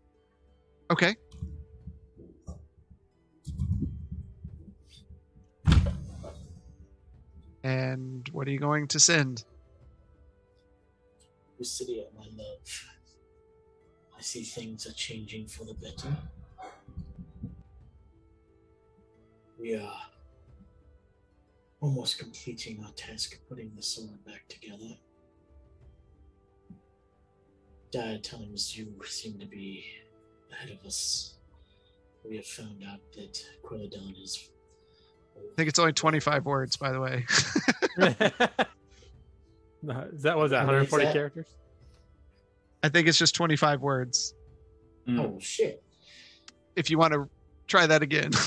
Okay. 0.91 1.15
And 7.63 8.27
what 8.33 8.47
are 8.47 8.51
you 8.51 8.59
going 8.59 8.87
to 8.89 8.99
send? 8.99 9.45
Lucidia, 11.59 12.05
my 12.17 12.25
love. 12.35 12.98
I 14.19 14.21
see 14.21 14.43
things 14.43 14.85
are 14.85 14.91
changing 14.91 15.47
for 15.47 15.63
the 15.63 15.73
better. 15.75 16.13
We 19.57 19.75
are 19.75 20.01
almost 21.79 22.19
completing 22.19 22.83
our 22.83 22.91
task 22.97 23.35
of 23.35 23.47
putting 23.47 23.71
the 23.77 23.81
sword 23.81 24.25
back 24.25 24.45
together. 24.49 24.97
Dire 27.91 28.17
times 28.17 28.77
you 28.77 28.93
seem 29.05 29.39
to 29.39 29.45
be 29.45 29.85
ahead 30.51 30.77
of 30.77 30.85
us. 30.85 31.35
We 32.29 32.35
have 32.35 32.45
found 32.45 32.83
out 32.83 32.99
that 33.15 33.41
Quelladon 33.63 34.21
is. 34.21 34.49
I 35.37 35.55
think 35.55 35.69
it's 35.69 35.79
only 35.79 35.93
25 35.93 36.45
words, 36.45 36.75
by 36.75 36.91
the 36.91 36.99
way. 36.99 37.25
Is 40.13 40.23
that 40.23 40.37
was 40.37 40.51
that 40.51 40.65
How 40.65 40.73
many 40.73 40.83
is 40.83 40.91
140 40.91 41.05
that? 41.05 41.13
characters? 41.13 41.45
I 42.83 42.89
think 42.89 43.07
it's 43.07 43.17
just 43.17 43.35
25 43.35 43.81
words. 43.81 44.33
Mm. 45.07 45.19
Oh 45.19 45.39
shit! 45.39 45.83
If 46.75 46.89
you 46.89 46.97
want 46.97 47.13
to 47.13 47.29
try 47.67 47.87
that 47.87 48.01
again. 48.01 48.31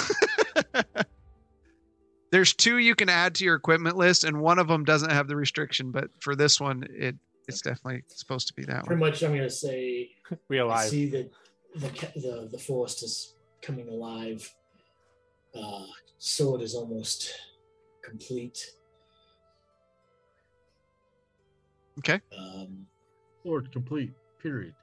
There's 2.30 2.54
two 2.54 2.78
you 2.78 2.94
can 2.94 3.10
add 3.10 3.34
to 3.36 3.44
your 3.44 3.54
equipment 3.56 3.96
list, 3.96 4.24
and 4.24 4.40
one 4.40 4.58
of 4.58 4.66
them 4.66 4.84
doesn't 4.84 5.10
have 5.10 5.28
the 5.28 5.36
restriction, 5.36 5.90
but 5.90 6.08
for 6.20 6.34
this 6.34 6.58
one, 6.58 6.84
it 6.90 7.16
it's 7.46 7.60
definitely 7.60 8.04
supposed 8.08 8.48
to 8.48 8.54
be 8.54 8.64
that 8.64 8.76
one. 8.76 8.84
Pretty 8.84 9.00
one. 9.00 9.10
much, 9.10 9.22
I'm 9.22 9.32
going 9.32 9.42
to 9.42 9.50
say 9.50 10.10
We 10.48 10.60
I 10.60 10.84
see 10.86 11.10
that 11.10 11.30
the 11.74 11.88
the 12.16 12.48
the 12.52 12.58
forest 12.58 13.02
is 13.02 13.34
coming 13.60 13.88
alive. 13.88 14.50
Uh, 15.54 15.84
sword 16.18 16.62
is 16.62 16.74
almost 16.74 17.34
complete. 18.02 18.66
Okay. 21.98 22.20
Um, 22.36 22.86
Sword 23.42 23.70
complete. 23.72 24.12
Period. 24.42 24.74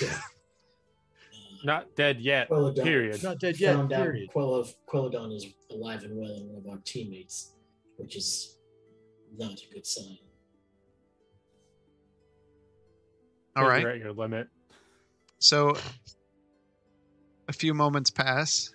yeah. 0.00 0.18
Not 1.64 1.94
dead 1.94 2.20
yet. 2.20 2.48
Quelladon- 2.48 2.82
Period. 2.82 3.22
Not 3.22 3.38
dead 3.38 3.58
yet. 3.60 3.74
Found 3.74 3.92
out 3.92 4.02
Period. 4.04 4.30
Quell 4.30 4.66
Quelladon 4.88 5.34
is 5.34 5.46
alive 5.70 6.04
and 6.04 6.16
well 6.16 6.30
in 6.30 6.48
one 6.48 6.56
of 6.64 6.66
our 6.70 6.78
teammates, 6.84 7.52
which 7.96 8.16
is 8.16 8.56
not 9.36 9.52
a 9.52 9.74
good 9.74 9.86
sign. 9.86 10.18
All 13.56 13.68
right. 13.68 13.80
You're 13.80 13.90
right. 13.90 13.96
at 13.96 14.02
your 14.02 14.12
limit. 14.12 14.48
So 15.38 15.76
a 17.48 17.52
few 17.52 17.74
moments 17.74 18.10
pass. 18.10 18.70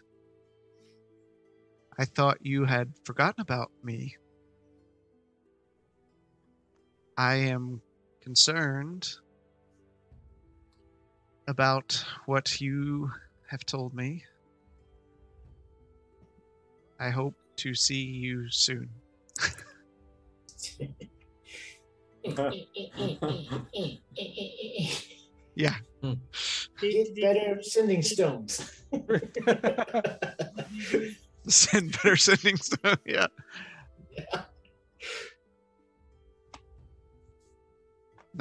I 1.98 2.06
thought 2.06 2.38
you 2.42 2.66
had 2.66 2.92
forgotten 3.06 3.42
about 3.42 3.72
me. 3.84 4.18
I 7.18 7.36
am 7.36 7.82
concerned 8.22 9.08
about 11.48 12.04
what 12.26 12.60
you 12.62 13.12
have 13.50 13.66
told 13.66 13.94
me. 13.94 14.24
I 17.00 17.10
hope 17.10 17.36
to 17.58 17.76
see 17.76 18.04
you 18.04 18.50
soon. 18.50 18.90
Yeah. 25.56 25.76
Get 26.82 27.16
better 27.22 27.62
sending 27.62 28.02
stones. 28.02 28.84
Send 31.48 31.92
better 31.92 32.16
sending 32.16 32.58
stone. 32.58 32.98
Yeah. 33.06 33.28
Yeah. 34.18 34.42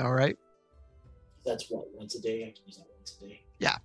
All 0.01 0.13
right. 0.13 0.37
That's 1.45 1.71
what 1.71 1.85
once 1.95 2.15
a 2.17 2.21
day. 2.21 2.43
I 2.43 2.53
can 2.57 2.67
use 2.67 2.79
that 2.79 2.94
today. 3.05 3.43
Yeah. 3.59 3.77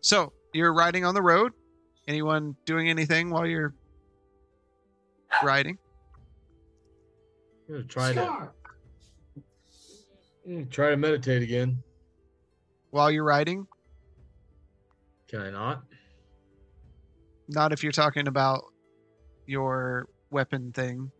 So 0.00 0.32
you're 0.52 0.74
riding 0.74 1.04
on 1.04 1.14
the 1.14 1.22
road. 1.22 1.52
Anyone 2.06 2.56
doing 2.66 2.88
anything 2.88 3.30
while 3.30 3.46
you're 3.46 3.74
riding? 5.42 5.78
I'm 7.68 7.76
gonna 7.76 7.84
try 7.84 8.12
to 8.12 8.20
I'm 10.46 10.52
gonna 10.52 10.64
try 10.66 10.90
to 10.90 10.96
meditate 10.96 11.42
again. 11.42 11.82
While 12.90 13.10
you're 13.10 13.24
riding? 13.24 13.66
Can 15.28 15.40
I 15.40 15.50
not? 15.50 15.84
Not 17.48 17.72
if 17.72 17.82
you're 17.82 17.92
talking 17.92 18.28
about 18.28 18.64
your 19.46 20.06
weapon 20.30 20.72
thing. 20.72 21.10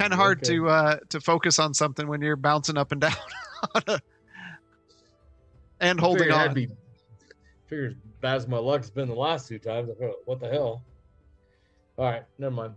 Kind 0.00 0.14
of 0.14 0.18
hard 0.18 0.38
Okay. 0.38 0.56
to 0.56 0.68
uh, 0.68 0.96
to 1.10 1.20
focus 1.20 1.58
on 1.58 1.74
something 1.74 2.08
when 2.08 2.22
you're 2.22 2.34
bouncing 2.34 2.78
up 2.78 2.90
and 2.90 3.00
down 3.02 3.12
a, 3.86 4.00
and 5.78 6.00
holding 6.00 6.30
on. 6.32 6.54
Be, 6.54 6.68
figures 7.66 7.94
bad 8.22 8.36
as 8.36 8.48
my 8.48 8.56
luck's 8.56 8.88
been 8.88 9.08
the 9.08 9.14
last 9.14 9.46
two 9.46 9.58
times. 9.58 9.90
What 10.24 10.40
the 10.40 10.48
hell? 10.48 10.82
All 11.98 12.06
right, 12.06 12.22
never 12.38 12.54
mind. 12.54 12.74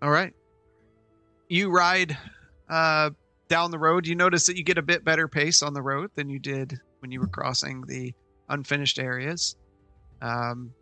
All 0.00 0.08
right. 0.08 0.32
You 1.50 1.70
ride 1.70 2.16
uh, 2.70 3.10
down 3.48 3.70
the 3.70 3.78
road. 3.78 4.06
You 4.06 4.14
notice 4.14 4.46
that 4.46 4.56
you 4.56 4.64
get 4.64 4.78
a 4.78 4.82
bit 4.82 5.04
better 5.04 5.28
pace 5.28 5.62
on 5.62 5.74
the 5.74 5.82
road 5.82 6.10
than 6.14 6.30
you 6.30 6.38
did 6.38 6.78
when 7.00 7.12
you 7.12 7.20
were 7.20 7.26
crossing 7.28 7.84
the 7.86 8.14
unfinished 8.48 8.98
areas. 8.98 9.56
Um, 10.22 10.72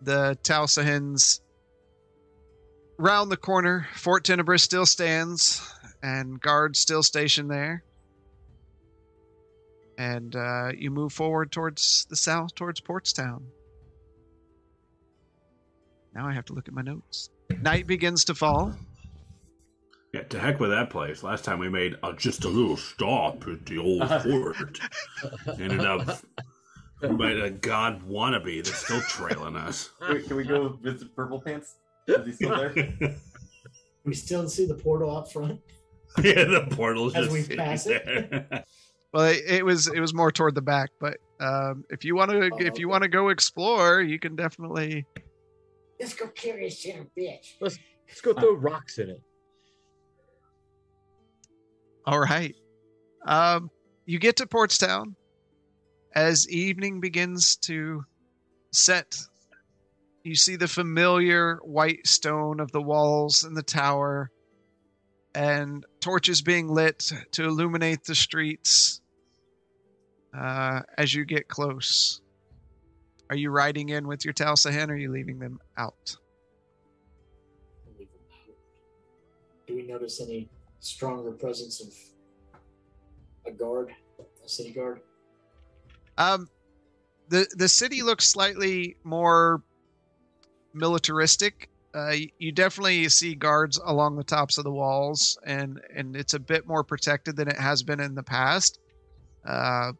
the 0.00 0.36
Tausahens 0.42 1.41
round 2.98 3.30
the 3.30 3.36
corner. 3.36 3.86
Fort 3.94 4.24
Tenebris 4.24 4.60
still 4.60 4.86
stands, 4.86 5.60
and 6.02 6.40
guards 6.40 6.78
still 6.78 7.02
stationed 7.02 7.50
there. 7.50 7.84
And 9.98 10.34
uh, 10.34 10.72
you 10.76 10.90
move 10.90 11.12
forward 11.12 11.52
towards 11.52 12.06
the 12.08 12.16
south, 12.16 12.54
towards 12.54 12.80
Portstown. 12.80 13.42
Now 16.14 16.26
I 16.26 16.32
have 16.32 16.44
to 16.46 16.54
look 16.54 16.68
at 16.68 16.74
my 16.74 16.82
notes. 16.82 17.30
Night 17.60 17.86
begins 17.86 18.24
to 18.26 18.34
fall. 18.34 18.74
Yeah, 20.12 20.22
to 20.24 20.38
heck 20.38 20.60
with 20.60 20.70
that 20.70 20.90
place. 20.90 21.22
Last 21.22 21.44
time 21.44 21.58
we 21.58 21.70
made 21.70 21.96
uh, 22.02 22.12
just 22.12 22.44
a 22.44 22.48
little 22.48 22.76
stop 22.76 23.48
at 23.48 23.64
the 23.64 23.78
old 23.78 24.08
fort. 24.22 24.78
Ended 25.58 25.80
up 25.80 26.20
by 27.00 27.30
a 27.30 27.50
god 27.50 28.06
wannabe 28.06 28.62
that's 28.62 28.84
still 28.84 29.00
trailing 29.02 29.56
us. 29.56 29.90
Can 30.00 30.14
we, 30.14 30.22
can 30.22 30.36
we 30.36 30.44
go 30.44 30.68
visit 30.82 31.14
Purple 31.16 31.40
Pants? 31.40 31.76
Is 32.06 32.26
he 32.26 32.32
still 32.32 32.56
there? 32.56 33.16
We 34.04 34.14
still 34.14 34.48
see 34.48 34.66
the 34.66 34.74
portal 34.74 35.16
out 35.16 35.32
front. 35.32 35.60
yeah, 36.24 36.42
the 36.44 36.66
portal's 36.72 37.14
As 37.14 37.26
just 37.26 37.32
we 37.32 37.42
sitting 37.42 37.58
pass 37.58 37.86
it. 37.86 38.64
Well, 39.14 39.26
it, 39.26 39.42
it 39.46 39.64
was 39.64 39.88
it 39.88 40.00
was 40.00 40.14
more 40.14 40.32
toward 40.32 40.54
the 40.54 40.62
back, 40.62 40.88
but 40.98 41.18
um, 41.38 41.84
if 41.90 42.02
you 42.02 42.16
want 42.16 42.30
to 42.30 42.48
Oh, 42.50 42.56
if 42.56 42.78
you 42.78 42.86
okay. 42.86 42.90
want 42.90 43.02
to 43.02 43.08
go 43.08 43.28
explore, 43.28 44.00
you 44.00 44.18
can 44.18 44.34
definitely. 44.34 45.06
Let's 46.00 46.14
go 46.14 46.28
kill 46.28 46.56
this 46.56 46.82
son 46.82 47.00
of 47.00 47.06
a 47.14 47.20
bitch. 47.20 47.56
Let's 47.60 47.78
go 48.22 48.32
throw 48.32 48.54
rocks 48.54 48.96
in 48.96 49.10
it. 49.10 49.20
All 52.06 52.20
right. 52.20 52.56
Um, 53.26 53.70
you 54.06 54.18
get 54.18 54.36
to 54.36 54.46
Portstown 54.46 55.14
as 56.14 56.48
evening 56.48 57.00
begins 57.00 57.56
to 57.56 58.04
set. 58.72 59.14
You 60.24 60.36
see 60.36 60.56
the 60.56 60.68
familiar 60.68 61.58
white 61.62 62.06
stone 62.06 62.60
of 62.60 62.70
the 62.70 62.80
walls 62.80 63.42
and 63.42 63.56
the 63.56 63.62
tower, 63.62 64.30
and 65.34 65.84
torches 66.00 66.42
being 66.42 66.68
lit 66.68 67.10
to 67.32 67.44
illuminate 67.44 68.04
the 68.04 68.14
streets. 68.14 69.00
Uh, 70.36 70.82
as 70.96 71.12
you 71.12 71.24
get 71.24 71.48
close, 71.48 72.20
are 73.28 73.36
you 73.36 73.50
riding 73.50 73.88
in 73.88 74.06
with 74.06 74.24
your 74.24 74.32
Talsahan, 74.32 74.88
or 74.88 74.92
are 74.92 74.96
you 74.96 75.10
leaving 75.10 75.38
them 75.40 75.58
out? 75.76 76.16
Leave 77.98 78.08
them 78.12 78.20
out. 78.32 78.54
Do 79.66 79.74
we 79.74 79.82
notice 79.82 80.20
any 80.20 80.48
stronger 80.78 81.32
presence 81.32 81.80
of 81.80 83.52
a 83.52 83.54
guard, 83.54 83.92
a 84.44 84.48
city 84.48 84.70
guard? 84.70 85.00
Um, 86.16 86.48
the 87.28 87.46
the 87.56 87.68
city 87.68 88.02
looks 88.02 88.28
slightly 88.28 88.96
more 89.02 89.62
militaristic. 90.74 91.68
Uh, 91.94 92.14
you 92.38 92.52
definitely 92.52 93.08
see 93.08 93.34
guards 93.34 93.78
along 93.84 94.16
the 94.16 94.24
tops 94.24 94.56
of 94.56 94.64
the 94.64 94.70
walls, 94.70 95.38
and 95.44 95.80
and 95.94 96.16
it's 96.16 96.34
a 96.34 96.40
bit 96.40 96.66
more 96.66 96.82
protected 96.82 97.36
than 97.36 97.48
it 97.48 97.58
has 97.58 97.82
been 97.82 98.00
in 98.00 98.14
the 98.14 98.22
past. 98.22 98.78
Uh, 99.46 99.92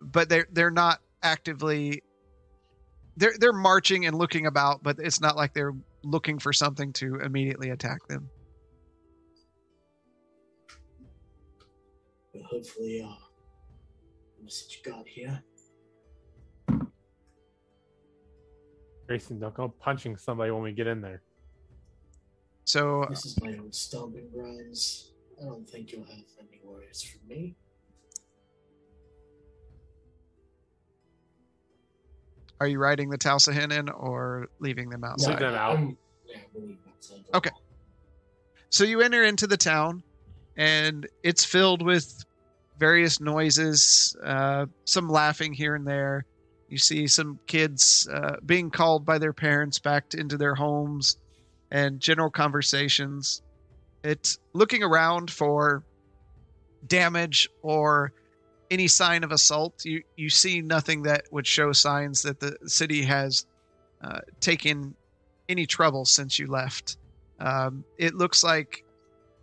but 0.00 0.28
they're 0.28 0.46
they're 0.52 0.70
not 0.70 1.00
actively. 1.22 2.02
They're 3.16 3.34
they're 3.38 3.52
marching 3.52 4.06
and 4.06 4.16
looking 4.16 4.46
about, 4.46 4.82
but 4.82 4.98
it's 4.98 5.20
not 5.20 5.36
like 5.36 5.54
they're 5.54 5.74
looking 6.02 6.38
for 6.38 6.52
something 6.52 6.92
to 6.94 7.16
immediately 7.20 7.70
attack 7.70 8.06
them. 8.08 8.28
But 12.32 12.42
hopefully, 12.42 13.02
uh, 13.02 13.14
message 14.42 14.82
got 14.84 15.06
here. 15.06 15.42
Grayson, 19.14 19.38
don't 19.38 19.54
go 19.54 19.68
punching 19.68 20.16
somebody 20.16 20.50
when 20.50 20.62
we 20.62 20.72
get 20.72 20.88
in 20.88 21.00
there. 21.00 21.22
So 22.64 23.06
This 23.08 23.24
is 23.24 23.40
my 23.40 23.56
old 23.58 23.72
stomping 23.72 24.28
grounds. 24.34 25.12
I 25.40 25.44
don't 25.44 25.70
think 25.70 25.92
you'll 25.92 26.02
have 26.02 26.24
any 26.40 26.60
worries 26.64 27.00
from 27.02 27.28
me. 27.28 27.54
are 32.60 32.66
you 32.68 32.78
riding 32.78 33.10
the 33.10 33.18
Talsahin 33.18 33.72
in 33.76 33.88
or 33.90 34.46
leaving 34.58 34.88
them 34.88 35.04
outside? 35.04 35.30
Leave 35.30 35.38
them 35.40 35.54
out. 35.54 35.76
I'm- 35.76 35.98
yeah, 36.24 36.36
we'll 36.54 36.76
outside. 36.88 37.24
Okay. 37.34 37.50
So 38.70 38.84
you 38.84 39.00
enter 39.02 39.22
into 39.22 39.46
the 39.46 39.56
town, 39.56 40.02
and 40.56 41.06
it's 41.22 41.44
filled 41.44 41.82
with 41.82 42.24
various 42.78 43.20
noises, 43.20 44.16
uh, 44.24 44.66
some 44.86 45.08
laughing 45.08 45.52
here 45.52 45.74
and 45.74 45.86
there. 45.86 46.24
You 46.74 46.78
see 46.78 47.06
some 47.06 47.38
kids 47.46 48.08
uh, 48.12 48.38
being 48.44 48.68
called 48.68 49.06
by 49.06 49.18
their 49.18 49.32
parents 49.32 49.78
back 49.78 50.08
to, 50.08 50.18
into 50.18 50.36
their 50.36 50.56
homes, 50.56 51.18
and 51.70 52.00
general 52.00 52.30
conversations. 52.30 53.42
It's 54.02 54.40
looking 54.54 54.82
around 54.82 55.30
for 55.30 55.84
damage 56.84 57.48
or 57.62 58.12
any 58.72 58.88
sign 58.88 59.22
of 59.22 59.30
assault. 59.30 59.84
You 59.84 60.02
you 60.16 60.28
see 60.28 60.62
nothing 60.62 61.04
that 61.04 61.26
would 61.30 61.46
show 61.46 61.70
signs 61.70 62.22
that 62.22 62.40
the 62.40 62.56
city 62.66 63.02
has 63.02 63.46
uh, 64.02 64.22
taken 64.40 64.96
any 65.48 65.66
trouble 65.66 66.04
since 66.04 66.40
you 66.40 66.48
left. 66.48 66.96
Um, 67.38 67.84
it 67.98 68.14
looks 68.16 68.42
like 68.42 68.84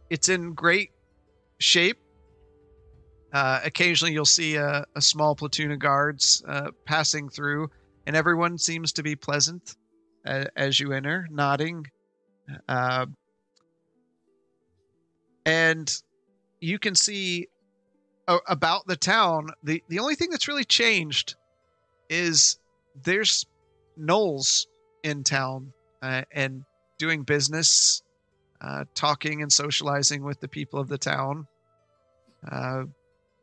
it's 0.10 0.28
in 0.28 0.52
great 0.52 0.92
shape. 1.60 2.00
Uh, 3.34 3.62
occasionally, 3.64 4.14
you'll 4.14 4.26
see 4.26 4.56
a, 4.56 4.84
a 4.96 5.02
small 5.02 5.36
platoon 5.36 5.72
of 5.72 5.80
guards 5.80 6.44
uh, 6.48 6.72
passing 6.86 7.30
through, 7.30 7.70
and 8.06 8.16
everyone 8.16 8.58
seems 8.58 8.92
to 8.94 9.04
be 9.04 9.16
pleasant 9.16 9.76
as 10.26 10.80
you 10.80 10.92
enter, 10.92 11.28
nodding. 11.32 11.86
Uh, 12.68 13.06
and 15.46 15.92
you 16.60 16.78
can 16.78 16.94
see 16.94 17.48
a- 18.28 18.40
about 18.48 18.86
the 18.88 18.96
town. 18.98 19.48
the 19.64 19.82
The 19.90 20.00
only 20.00 20.16
thing 20.16 20.30
that's 20.30 20.48
really 20.48 20.66
changed 20.66 21.36
is 22.10 22.60
there's 23.04 23.46
gnolls 23.98 24.68
in 25.04 25.24
town 25.24 25.72
uh, 26.02 26.24
and 26.32 26.64
doing 27.00 27.24
business, 27.24 28.04
talking 28.94 29.42
and 29.42 29.52
socializing 29.52 30.24
with 30.24 30.40
the 30.40 30.48
people 30.48 30.80
of 30.80 30.88
the 30.88 30.98
town, 30.98 31.48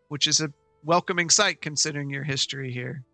which 0.08 0.26
is 0.26 0.40
a 0.40 0.52
welcoming 0.84 1.30
sight 1.30 1.60
considering 1.60 2.10
your 2.10 2.24
history 2.24 2.72
here. 2.72 3.04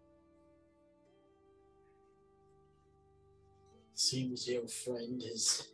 Seems 3.95 4.49
your 4.49 4.67
friend 4.67 5.23
has 5.23 5.69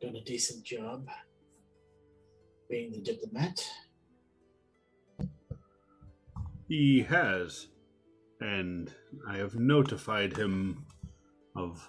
done 0.00 0.16
a 0.16 0.24
decent 0.24 0.64
job 0.64 1.08
being 2.68 2.92
the 2.92 3.00
diplomat. 3.00 3.64
He 6.68 7.02
has, 7.08 7.68
and 8.40 8.92
I 9.28 9.36
have 9.38 9.56
notified 9.56 10.36
him 10.36 10.86
of 11.56 11.86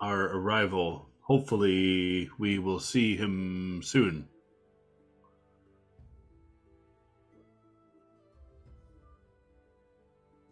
our 0.00 0.36
arrival. 0.36 1.08
Hopefully, 1.22 2.28
we 2.38 2.58
will 2.58 2.80
see 2.80 3.16
him 3.16 3.80
soon. 3.82 4.28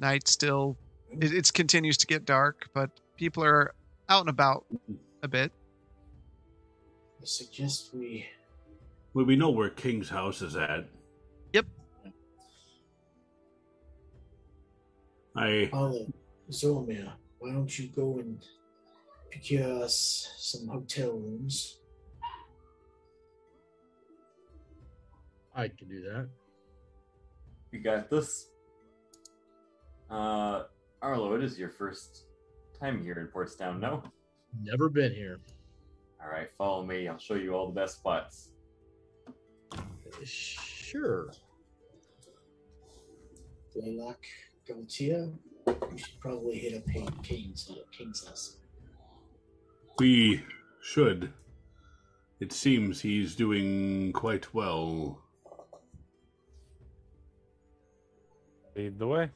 night 0.01 0.29
still 0.29 0.77
it, 1.21 1.53
continues 1.53 1.97
to 1.99 2.07
get 2.07 2.25
dark, 2.25 2.69
but 2.75 2.91
people 3.17 3.45
are 3.45 3.75
out 4.09 4.21
and 4.21 4.29
about 4.29 4.67
a 5.23 5.29
bit. 5.29 5.53
I 7.21 7.25
suggest 7.25 7.95
we. 7.95 8.27
Well, 9.15 9.25
we 9.25 9.37
know 9.37 9.51
where 9.51 9.71
King's 9.71 10.09
house 10.09 10.43
is 10.43 10.57
at. 10.57 10.89
Yep. 11.53 11.67
I. 15.37 15.71
Olive, 15.73 16.13
why 17.39 17.53
don't 17.53 17.79
you 17.79 17.89
go 17.89 18.19
and 18.19 18.45
procure 19.31 19.83
us 19.83 20.35
some 20.39 20.69
hotel 20.69 21.13
rooms? 21.13 21.79
I 25.55 25.69
can 25.69 25.89
do 25.89 26.03
that. 26.03 26.29
You 27.73 27.81
got 27.81 28.11
this. 28.11 28.49
Uh, 30.11 30.65
Arlo, 31.03 31.35
it 31.35 31.43
is 31.43 31.59
your 31.59 31.69
first 31.71 32.25
time 32.79 33.03
here 33.03 33.15
in 33.19 33.27
Portstown, 33.29 33.81
no? 33.81 34.03
Never 34.63 34.89
been 34.89 35.13
here. 35.13 35.39
All 36.23 36.31
right, 36.31 36.49
follow 36.57 36.85
me. 36.85 37.09
I'll 37.09 37.19
show 37.19 37.35
you 37.35 37.55
all 37.55 37.67
the 37.67 37.75
best 37.81 37.97
spots. 37.99 38.51
Sure. 40.25 41.31
Blaylock, 43.75 44.25
Gautier, 44.67 45.31
we 45.67 45.99
should 45.99 46.19
probably 46.21 46.59
hit 46.59 46.75
up 46.79 46.89
Hay- 46.89 47.07
King's, 47.23 47.71
uh, 47.71 47.75
King's 47.93 48.27
house. 48.27 48.57
we 49.99 50.43
should. 50.81 51.33
It 52.41 52.53
seems 52.53 53.01
he's 53.01 53.35
doing 53.35 54.13
quite 54.13 54.53
well. 54.55 55.23
Lead 58.75 58.99
the 58.99 59.07
way. 59.07 59.31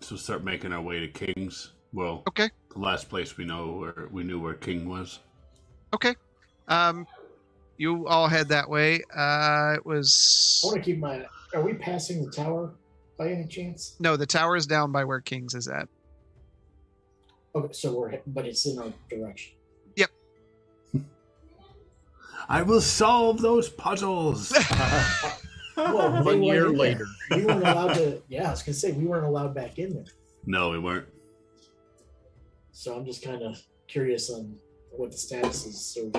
So 0.00 0.16
start 0.16 0.44
making 0.44 0.72
our 0.72 0.80
way 0.80 1.00
to 1.00 1.08
King's. 1.08 1.72
Well, 1.92 2.22
Okay. 2.28 2.50
the 2.72 2.78
last 2.80 3.08
place 3.08 3.36
we 3.36 3.44
know 3.44 3.72
where 3.72 4.08
we 4.10 4.24
knew 4.24 4.40
where 4.40 4.54
King 4.54 4.88
was. 4.88 5.20
Okay. 5.94 6.14
Um, 6.66 7.06
you 7.78 8.06
all 8.06 8.28
head 8.28 8.48
that 8.48 8.68
way. 8.68 9.02
Uh, 9.14 9.74
it 9.76 9.86
was. 9.86 10.60
I 10.64 10.66
want 10.68 10.76
to 10.78 10.90
keep 10.90 10.98
my. 10.98 11.24
Are 11.54 11.62
we 11.62 11.74
passing 11.74 12.24
the 12.24 12.30
tower 12.30 12.74
by 13.16 13.30
any 13.30 13.46
chance? 13.46 13.96
no, 14.00 14.16
the 14.16 14.26
tower 14.26 14.56
is 14.56 14.66
down 14.66 14.92
by 14.92 15.04
where 15.04 15.20
King's 15.20 15.54
is 15.54 15.66
at. 15.68 15.88
Okay, 17.54 17.72
so 17.72 17.94
we're. 17.98 18.18
But 18.26 18.46
it's 18.46 18.66
in 18.66 18.78
our 18.78 18.92
direction. 19.08 19.54
Yep. 19.96 20.10
I 22.48 22.62
will 22.62 22.80
solve 22.82 23.40
those 23.40 23.68
puzzles. 23.70 24.52
Well, 25.78 26.22
One 26.24 26.42
year 26.42 26.68
later. 26.68 27.06
we 27.30 27.44
weren't 27.44 27.60
allowed 27.62 27.94
to. 27.94 28.20
Yeah, 28.28 28.48
I 28.48 28.50
was 28.50 28.62
gonna 28.62 28.74
say 28.74 28.92
we 28.92 29.04
weren't 29.04 29.26
allowed 29.26 29.54
back 29.54 29.78
in 29.78 29.94
there. 29.94 30.04
no, 30.46 30.70
we 30.70 30.78
weren't. 30.78 31.06
So 32.72 32.94
I'm 32.96 33.04
just 33.04 33.22
kind 33.24 33.42
of 33.42 33.60
curious 33.88 34.30
on 34.30 34.54
what 34.90 35.10
the 35.10 35.16
status 35.16 35.66
is. 35.66 35.80
So 35.80 36.12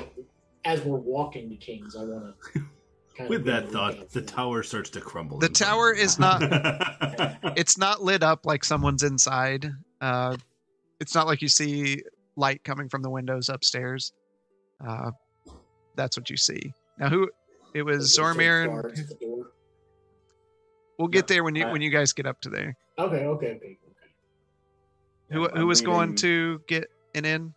as 0.65 0.81
we're 0.83 0.97
walking 0.97 1.49
to 1.49 1.55
Kings, 1.55 1.95
I 1.95 2.03
want 2.03 2.35
to. 2.53 3.27
With 3.27 3.43
that 3.45 3.69
thought, 3.69 4.09
the 4.11 4.21
tower 4.21 4.63
starts 4.63 4.89
to 4.91 5.01
crumble. 5.01 5.39
The 5.39 5.49
tower 5.49 5.91
is 5.91 6.17
not- 6.19 6.41
It's 7.57 7.77
not 7.77 8.01
lit 8.01 8.23
up 8.23 8.45
like 8.45 8.63
someone's 8.63 9.03
inside. 9.03 9.69
Uh, 9.99 10.37
it's 11.01 11.13
not 11.13 11.27
like 11.27 11.41
you 11.41 11.49
see 11.49 12.01
light 12.37 12.63
coming 12.63 12.87
from 12.87 13.01
the 13.01 13.09
windows 13.09 13.49
upstairs. 13.49 14.13
Uh, 14.85 15.11
that's 15.95 16.15
what 16.17 16.29
you 16.29 16.37
see. 16.37 16.71
Now, 16.97 17.09
who? 17.09 17.29
It 17.73 17.83
was 17.83 18.17
Zoramir, 18.17 18.95
we'll 20.99 21.07
get 21.07 21.25
there 21.27 21.43
when 21.43 21.55
you 21.55 21.65
when 21.69 21.81
you 21.81 21.89
guys 21.89 22.13
get 22.13 22.27
up 22.27 22.39
to 22.41 22.49
there. 22.49 22.75
Okay, 22.99 23.25
okay, 23.25 23.47
okay, 23.47 23.55
okay. 23.55 23.77
Who 25.31 25.49
I'm 25.49 25.55
who 25.57 25.65
was 25.67 25.81
going 25.81 26.13
to 26.15 26.61
get 26.67 26.85
an 27.15 27.25
in? 27.25 27.53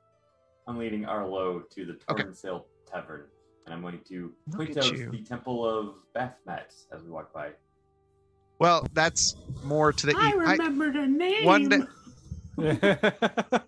I'm 0.67 0.79
leading 0.79 1.05
Arlo 1.05 1.61
to 1.61 1.85
the 1.85 1.99
Okay. 2.11 2.23
Torn 2.23 2.35
Sail 2.35 2.67
Tavern, 2.91 3.25
and 3.67 3.75
I'm 3.75 3.83
going 3.83 3.99
to 4.09 4.33
Look 4.47 4.57
point 4.57 4.79
out 4.79 4.91
you. 4.93 5.11
the 5.11 5.23
Temple 5.23 5.69
of 5.69 5.97
Bathmat 6.17 6.73
as 6.95 7.03
we 7.03 7.11
walk 7.11 7.33
by. 7.35 7.51
Well, 8.61 8.87
that's 8.93 9.35
more 9.65 9.93
to 9.93 10.07
the 10.07 10.15
I 10.17 10.29
east. 10.29 10.37
I- 10.39 10.53
remember 10.53 10.93
the 10.93 11.07
name. 11.09 11.45
one 11.45 11.69
day, 11.69 11.81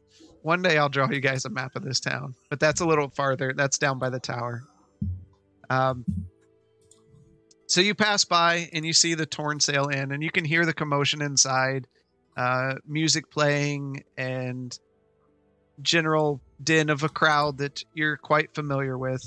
one 0.42 0.62
day 0.62 0.78
I'll 0.78 0.88
draw 0.88 1.10
you 1.10 1.20
guys 1.20 1.44
a 1.46 1.50
map 1.50 1.74
of 1.74 1.82
this 1.82 1.98
town, 1.98 2.34
but 2.48 2.60
that's 2.60 2.80
a 2.80 2.86
little 2.86 3.10
farther. 3.16 3.52
That's 3.56 3.76
down 3.78 3.98
by 3.98 4.10
the 4.10 4.20
tower. 4.20 4.62
Um, 5.68 6.04
so 7.66 7.80
you 7.80 7.94
pass 7.94 8.24
by 8.24 8.68
and 8.72 8.84
you 8.84 8.92
see 8.92 9.14
the 9.14 9.26
torn 9.26 9.60
sail 9.60 9.88
inn, 9.88 10.12
and 10.12 10.22
you 10.22 10.30
can 10.30 10.44
hear 10.44 10.64
the 10.66 10.74
commotion 10.74 11.22
inside, 11.22 11.86
uh, 12.36 12.74
music 12.86 13.30
playing, 13.30 14.04
and 14.16 14.78
general 15.82 16.40
din 16.62 16.88
of 16.90 17.02
a 17.02 17.08
crowd 17.08 17.58
that 17.58 17.84
you're 17.94 18.16
quite 18.16 18.54
familiar 18.54 18.96
with. 18.96 19.22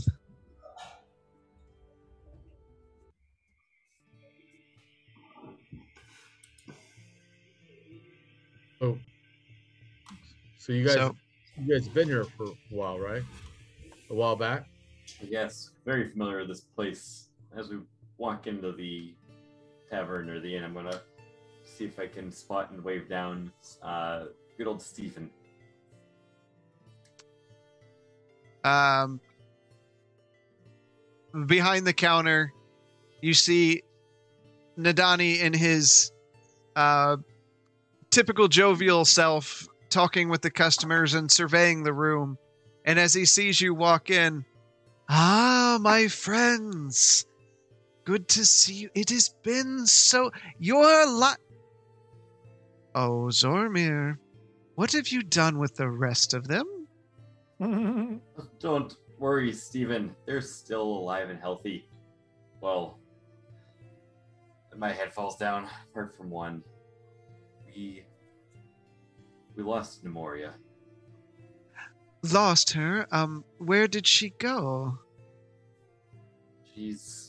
Oh. 8.82 8.98
So 10.58 10.74
you 10.74 10.86
guys, 10.86 10.96
So- 10.96 11.16
you 11.58 11.74
guys 11.74 11.88
been 11.88 12.08
here 12.08 12.24
for 12.24 12.46
a 12.46 12.56
while, 12.70 13.00
right? 13.00 13.24
A 14.10 14.14
while 14.14 14.36
back. 14.36 14.68
Yes, 15.22 15.72
very 15.86 16.10
familiar 16.12 16.40
with 16.40 16.50
this 16.50 16.62
place. 16.62 17.30
As 17.56 17.70
we 17.70 17.78
walk 18.18 18.48
into 18.48 18.72
the 18.72 19.14
tavern 19.90 20.30
or 20.30 20.40
the 20.40 20.56
inn, 20.56 20.64
I'm 20.64 20.74
gonna 20.74 21.02
see 21.64 21.86
if 21.86 22.00
I 22.00 22.08
can 22.08 22.32
spot 22.32 22.72
and 22.72 22.84
wave 22.84 23.08
down 23.08 23.52
uh, 23.82 24.26
good 24.58 24.68
old 24.68 24.82
Stephen. 24.82 25.30
Um, 28.64 29.22
behind 31.46 31.86
the 31.86 31.94
counter, 31.94 32.52
you 33.22 33.34
see 33.34 33.84
Nadani 34.78 35.40
in 35.40 35.54
his 35.54 36.12
uh, 36.76 37.18
typical 38.10 38.48
jovial 38.48 39.06
self 39.06 39.68
talking 39.90 40.30
with 40.30 40.42
the 40.42 40.52
customers 40.52 41.14
and 41.14 41.32
surveying 41.32 41.84
the 41.84 41.94
room. 41.94 42.38
And 42.86 43.00
as 43.00 43.14
he 43.14 43.26
sees 43.26 43.62
you 43.62 43.74
walk 43.74 44.10
in, 44.10 44.44
ah, 45.10 45.78
my 45.82 46.08
friends, 46.08 47.26
good 48.08 48.30
to 48.30 48.45
see 48.45 48.74
you. 48.74 48.90
It 48.95 49.10
has 49.10 49.36
been 49.44 49.86
so. 49.86 50.32
You're. 50.60 51.06
Oh, 52.95 53.27
Zoramir, 53.30 54.18
what 54.76 54.94
have 54.94 55.10
you 55.10 55.22
done 55.22 55.60
with 55.60 55.76
the 55.76 55.90
rest 55.90 56.34
of 56.34 56.48
them? 56.48 56.88
Don't 58.60 58.95
worry, 59.19 59.52
Stephen. 59.52 60.16
They're 60.26 60.40
still 60.40 60.84
alive 60.84 61.30
and 61.30 61.40
healthy. 61.40 61.90
Well, 62.61 62.98
my 64.76 64.94
head 64.94 65.14
falls 65.14 65.36
down, 65.36 65.68
apart 65.92 66.16
from 66.16 66.30
one. 66.30 66.64
We 67.66 68.06
we 69.58 69.64
lost 69.64 70.06
Nemoria. 70.06 70.53
Lost 72.32 72.72
her. 72.72 73.06
Um, 73.11 73.44
where 73.58 73.88
did 73.88 74.08
she 74.08 74.30
go? 74.40 74.98
She's 76.74 77.27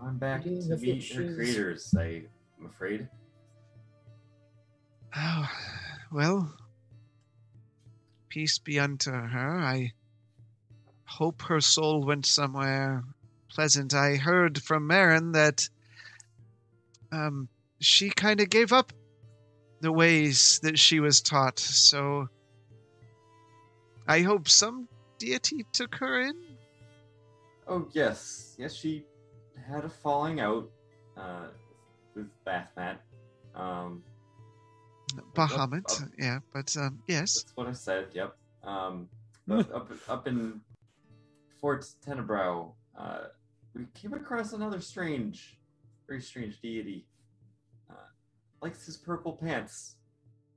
gone 0.00 0.18
back 0.18 0.42
to 0.44 0.50
the 0.50 0.76
meet 0.76 1.12
her 1.12 1.22
fishes. 1.22 1.34
creators. 1.34 1.94
I, 1.98 2.22
I'm 2.58 2.66
afraid. 2.66 3.08
Oh, 5.16 5.50
well, 6.12 6.52
peace 8.28 8.58
be 8.58 8.78
unto 8.78 9.10
her. 9.10 9.58
I 9.58 9.92
hope 11.04 11.42
her 11.42 11.60
soul 11.60 12.04
went 12.04 12.26
somewhere 12.26 13.02
pleasant. 13.48 13.94
I 13.94 14.16
heard 14.16 14.62
from 14.62 14.86
Marin 14.86 15.32
that 15.32 15.68
um, 17.10 17.48
she 17.80 18.10
kind 18.10 18.40
of 18.40 18.50
gave 18.50 18.72
up 18.72 18.92
the 19.80 19.92
ways 19.92 20.60
that 20.62 20.78
she 20.78 21.00
was 21.00 21.20
taught, 21.20 21.58
so 21.58 22.28
I 24.06 24.20
hope 24.20 24.48
some 24.48 24.88
deity 25.18 25.64
took 25.72 25.94
her 25.96 26.20
in. 26.20 26.34
Oh 27.66 27.88
yes, 27.92 28.54
yes. 28.58 28.74
She 28.74 29.04
had 29.68 29.84
a 29.84 29.88
falling 29.88 30.40
out 30.40 30.70
uh, 31.16 31.48
with 32.14 32.28
Bathmat. 32.46 32.98
Um, 33.54 34.02
Bahamut, 35.34 36.02
up- 36.02 36.08
yeah, 36.18 36.38
but 36.52 36.74
um, 36.76 37.00
yes. 37.06 37.42
That's 37.42 37.56
what 37.56 37.66
I 37.66 37.72
said. 37.72 38.08
Yep. 38.12 38.36
Um, 38.64 39.08
up, 39.50 39.74
up 39.74 39.90
up 40.08 40.28
in 40.28 40.60
Fort 41.60 41.86
Tenebris, 42.06 42.72
uh, 42.98 43.18
we 43.74 43.86
came 43.94 44.12
across 44.12 44.52
another 44.52 44.80
strange, 44.80 45.58
very 46.06 46.20
strange 46.20 46.60
deity. 46.60 47.06
Uh, 47.90 47.94
likes 48.60 48.84
his 48.84 48.96
purple 48.96 49.32
pants, 49.32 49.96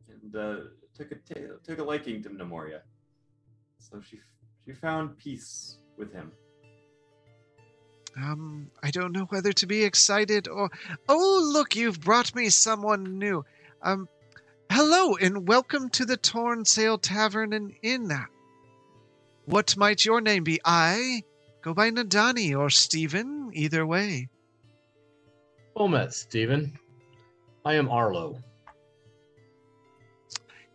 and 0.09 0.35
uh, 0.35 0.55
took 0.95 1.11
a 1.11 1.15
took 1.63 1.79
a 1.79 1.83
liking 1.83 2.21
to 2.23 2.29
Nemoria. 2.29 2.81
So 3.79 4.01
she 4.01 4.19
she 4.65 4.73
found 4.73 5.17
peace 5.17 5.77
with 5.97 6.13
him. 6.13 6.31
Um, 8.17 8.69
I 8.83 8.91
don't 8.91 9.13
know 9.13 9.25
whether 9.25 9.53
to 9.53 9.65
be 9.65 9.83
excited 9.83 10.47
or. 10.47 10.69
Oh, 11.07 11.49
look, 11.53 11.75
you've 11.75 12.01
brought 12.01 12.35
me 12.35 12.49
someone 12.49 13.17
new. 13.17 13.45
Um, 13.81 14.09
hello 14.69 15.15
and 15.15 15.47
welcome 15.47 15.89
to 15.91 16.05
the 16.05 16.17
Torn 16.17 16.65
Sail 16.65 16.97
Tavern 16.97 17.53
and 17.53 17.73
Inn. 17.81 18.11
What 19.45 19.77
might 19.77 20.05
your 20.05 20.21
name 20.21 20.43
be? 20.43 20.59
I 20.65 21.23
go 21.61 21.73
by 21.73 21.89
Nadani 21.89 22.57
or 22.57 22.69
Stephen, 22.69 23.51
either 23.53 23.85
way. 23.85 24.29
Well 25.75 25.87
met, 25.87 26.13
Stephen. 26.13 26.77
I 27.63 27.75
am 27.75 27.89
Arlo. 27.89 28.41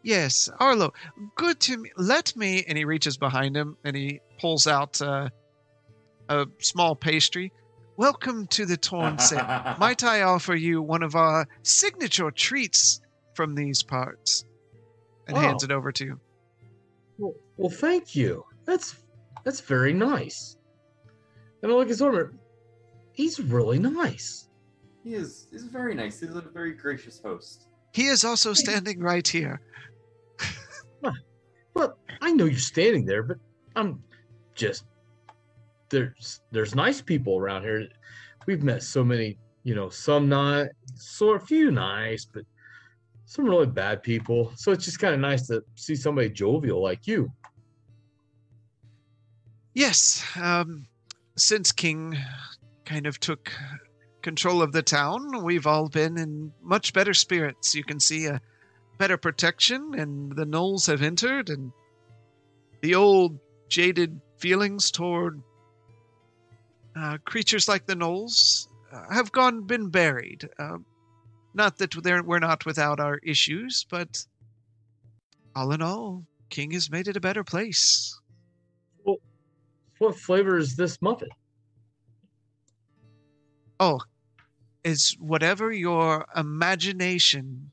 Yes, 0.03 0.49
Arlo, 0.59 0.95
good 1.35 1.61
to 1.61 1.77
me. 1.77 1.91
Let 1.97 2.35
me. 2.37 2.65
And 2.67 2.79
he 2.79 2.85
reaches 2.85 3.17
behind 3.17 3.57
him 3.57 3.77
and 3.85 3.95
he 3.95 4.21
pulls 4.39 4.67
out 4.67 5.03
uh, 5.03 5.29
a 6.29 6.47
small 6.59 6.95
pastry. 6.97 7.53
Welcome 7.97 8.47
to 8.49 8.67
the 8.67 8.77
Torn 8.77 9.19
Set. 9.19 9.79
Might 9.79 10.05
I 10.05 10.23
offer 10.23 10.55
you 10.55 10.83
one 10.83 11.03
of 11.03 11.15
our 11.15 11.47
signature 11.63 12.31
treats 12.31 13.01
from 13.35 13.55
these 13.55 13.83
parts? 13.83 14.45
And 15.29 15.37
Wow. 15.37 15.43
hands 15.43 15.65
it 15.65 15.73
over 15.73 15.91
to 15.93 16.05
you. 16.05 16.21
Well, 17.19 17.35
well, 17.57 17.71
thank 17.71 18.15
you. 18.15 18.45
That's 18.65 18.97
that's 19.45 19.61
very 19.61 19.93
nice. 19.93 20.57
And 21.63 21.73
I 21.73 21.75
look 21.75 21.89
at 21.91 21.97
Zoramir. 21.97 22.33
He's 23.13 23.41
really 23.41 23.79
nice. 23.79 24.49
He 25.03 25.15
is 25.15 25.49
he's 25.51 25.65
very 25.65 25.95
nice. 25.95 26.21
He's 26.21 26.31
a 26.37 26.41
very 26.43 26.73
gracious 26.75 27.21
host. 27.21 27.67
He 27.93 28.07
is 28.07 28.25
also 28.25 28.53
standing 28.53 29.01
right 29.01 29.27
here. 29.27 29.61
Well, 31.75 31.99
I 32.23 32.33
know 32.33 32.47
you're 32.47 32.59
standing 32.59 33.05
there, 33.05 33.23
but 33.23 33.37
I'm 33.75 34.03
just 34.55 34.85
there's 35.89 36.41
there's 36.51 36.75
nice 36.75 37.01
people 37.01 37.39
around 37.39 37.63
here. 37.63 37.89
We've 38.47 38.63
met 38.63 38.83
so 38.83 39.05
many, 39.05 39.39
you 39.65 39.75
know, 39.75 39.89
some 39.89 40.29
not, 40.29 40.69
so 40.95 41.31
a 41.31 41.41
few 41.41 41.71
nice, 41.71 42.25
but 42.25 42.45
some 43.25 43.45
really 43.45 43.67
bad 43.67 44.03
people. 44.03 44.53
So 44.57 44.73
it's 44.73 44.85
just 44.85 45.01
kind 45.01 45.15
of 45.15 45.21
nice 45.21 45.47
to 45.49 45.63
see 45.75 45.97
somebody 45.97 46.31
jovial 46.31 46.83
like 46.83 47.07
you. 47.07 47.31
Yes, 49.75 50.25
um, 50.41 50.87
since 51.37 51.73
King 51.73 52.17
kind 52.85 53.07
of 53.07 53.21
took 53.21 53.53
control 54.23 54.63
of 54.63 54.73
the 54.73 54.83
town, 54.83 55.45
we've 55.45 55.67
all 55.67 55.89
been 55.89 56.17
in 56.17 56.53
much 56.63 56.93
better 56.93 57.13
spirits. 57.13 57.75
You 57.75 57.85
can 57.85 58.01
see 58.01 58.27
a 58.27 58.41
better 58.99 59.17
protection, 59.17 59.95
and 59.99 60.35
the 60.35 60.47
gnolls 60.47 60.87
have 60.87 61.03
entered, 61.03 61.51
and 61.51 61.73
the 62.81 62.95
old 62.95 63.39
jaded 63.69 64.19
feelings 64.39 64.91
toward 64.91 65.43
uh, 66.99 67.19
creatures 67.25 67.69
like 67.69 67.87
the 67.87 67.95
gnolls 67.95 68.69
uh, 68.93 69.13
have 69.13 69.33
gone 69.33 69.67
been 69.67 69.91
buried. 69.91 70.49
Uh, 70.59 70.79
not 71.55 71.79
that 71.79 71.95
they're, 72.03 72.23
we're 72.23 72.39
not 72.39 72.67
without 72.67 73.01
our 73.01 73.19
issues, 73.19 73.87
but 73.91 74.25
all 75.55 75.73
in 75.73 75.83
all, 75.83 76.25
King 76.51 76.71
has 76.73 76.91
made 76.91 77.09
it 77.09 77.17
a 77.17 77.21
better 77.21 77.45
place. 77.45 78.19
What 79.99 80.19
flavor 80.19 80.59
is 80.59 80.77
this 80.77 81.01
muffin? 81.01 81.31
Oh, 83.81 84.01
it's 84.85 85.17
whatever 85.19 85.73
your 85.73 86.27
imagination 86.37 87.71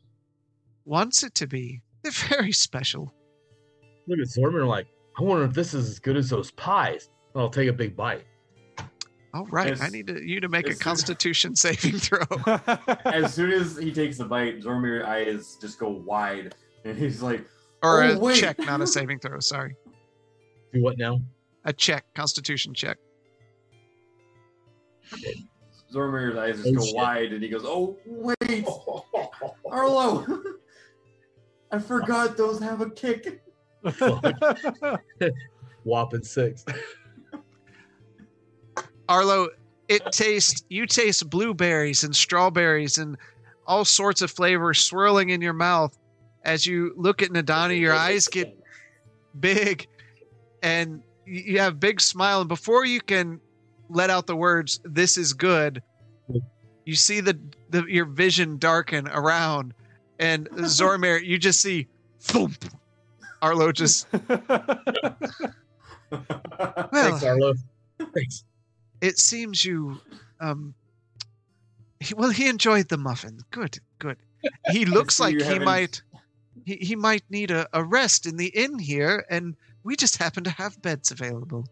wants 0.86 1.24
it 1.24 1.36
to 1.36 1.48
be. 1.48 1.82
They're 2.02 2.12
very 2.30 2.52
special. 2.52 3.14
Look 4.08 4.20
at 4.20 4.28
Zoramir 4.28 4.68
like, 4.68 4.88
I 5.18 5.24
wonder 5.24 5.44
if 5.46 5.54
this 5.54 5.74
is 5.74 5.90
as 5.90 6.00
good 6.00 6.18
as 6.18 6.30
those 6.30 6.52
pies. 6.52 7.10
I'll 7.36 7.50
take 7.50 7.70
a 7.70 7.74
big 7.74 7.96
bite. 7.96 8.24
All 9.34 9.46
right, 9.48 9.80
I 9.82 9.90
need 9.90 10.06
to, 10.08 10.24
you 10.24 10.40
to 10.42 10.48
make 10.50 10.68
a 10.68 10.70
Yes. 10.70 10.78
Constitution 10.80 11.56
saving 11.56 11.98
throw. 11.98 12.20
As 13.06 13.34
soon 13.34 13.52
as 13.52 13.76
he 13.78 13.92
takes 13.92 14.20
a 14.20 14.26
bite, 14.26 14.62
Zoramir's 14.62 15.04
eyes 15.06 15.58
just 15.60 15.80
go 15.80 15.90
wide, 15.90 16.54
and 16.86 16.96
he's 16.98 17.22
like, 17.24 17.44
Or 17.82 18.04
Oh, 18.04 18.12
a 18.14 18.20
wait. 18.20 18.36
check, 18.38 18.60
not 18.60 18.82
a 18.82 18.88
saving 18.88 19.20
throw. 19.20 19.40
Sorry, 19.40 19.76
Do 20.72 20.84
what 20.84 20.98
now? 21.00 21.20
a 21.66 21.74
check, 21.74 22.06
Constitution 22.14 22.74
check. 22.76 22.98
Zoramir's 25.92 26.38
eyes 26.38 26.58
just 26.58 26.70
Oh, 26.70 26.74
go 26.80 26.86
shit. 26.86 26.96
wide, 26.96 27.34
and 27.34 27.42
he 27.44 27.50
goes, 27.50 27.64
"Oh 27.66 27.98
wait, 28.06 28.66
Arlo, 29.70 30.26
I 31.72 31.80
forgot 31.80 32.38
those 32.38 32.60
have 32.60 32.82
a 32.82 32.90
kick." 32.92 33.42
Whopping 35.84 36.24
six. 36.24 36.64
Arlo, 39.10 39.50
it 39.88 40.04
tastes. 40.12 40.64
You 40.70 40.86
taste 40.86 41.30
blueberries 41.30 42.04
and 42.04 42.16
strawberries 42.16 42.98
and 42.98 43.18
all 43.68 43.86
sorts 43.86 44.22
of 44.22 44.32
flavors 44.32 44.80
swirling 44.80 45.30
in 45.30 45.42
your 45.42 45.54
mouth 45.54 45.98
as 46.44 46.66
you 46.66 46.94
look 46.96 47.22
at 47.22 47.30
Nadani. 47.30 47.80
Your 47.80 47.94
eyes 47.94 48.28
get 48.28 48.58
big 49.40 49.88
and 50.62 51.02
you 51.26 51.60
have 51.60 51.74
a 51.74 51.76
big 51.76 52.02
smile 52.02 52.42
and 52.42 52.50
before 52.50 52.86
you 52.86 53.02
can 53.02 53.40
let 53.90 54.10
out 54.10 54.28
the 54.28 54.36
words 54.36 54.80
this 54.84 55.18
is 55.18 55.34
good 55.34 55.82
you 56.86 56.96
see 56.96 57.22
the, 57.22 57.38
the 57.70 57.84
your 57.86 58.06
vision 58.06 58.58
darken 58.58 59.08
around 59.08 59.74
and 60.20 60.50
zoramir 60.52 61.24
you 61.24 61.38
just 61.38 61.62
see 61.62 61.88
thump. 62.20 62.66
arlo 63.42 63.72
just 63.72 64.08
well 64.30 65.18
Thanks, 66.92 67.24
Arlo. 67.24 67.54
Thanks. 68.14 68.44
It 69.04 69.18
seems 69.20 69.64
you 69.66 70.00
um 70.40 70.74
he, 72.00 72.14
well 72.14 72.30
he 72.32 72.48
enjoyed 72.48 72.88
the 72.90 72.98
muffin 72.98 73.38
good 73.52 73.78
good 74.00 74.18
he 74.72 74.86
looks 74.98 75.20
like 75.20 75.36
he 75.36 75.44
haven't- 75.44 75.66
might 75.66 76.02
he, 76.66 76.76
he 76.76 76.96
might 76.96 77.24
need 77.30 77.52
a, 77.52 77.68
a 77.74 77.84
rest 77.84 78.26
in 78.26 78.38
the 78.38 78.48
inn 78.48 78.78
here 78.80 79.26
and 79.30 79.56
we 79.84 79.96
just 79.96 80.18
happen 80.18 80.44
to 80.44 80.50
have 80.52 80.82
beds 80.82 81.12
available 81.12 81.68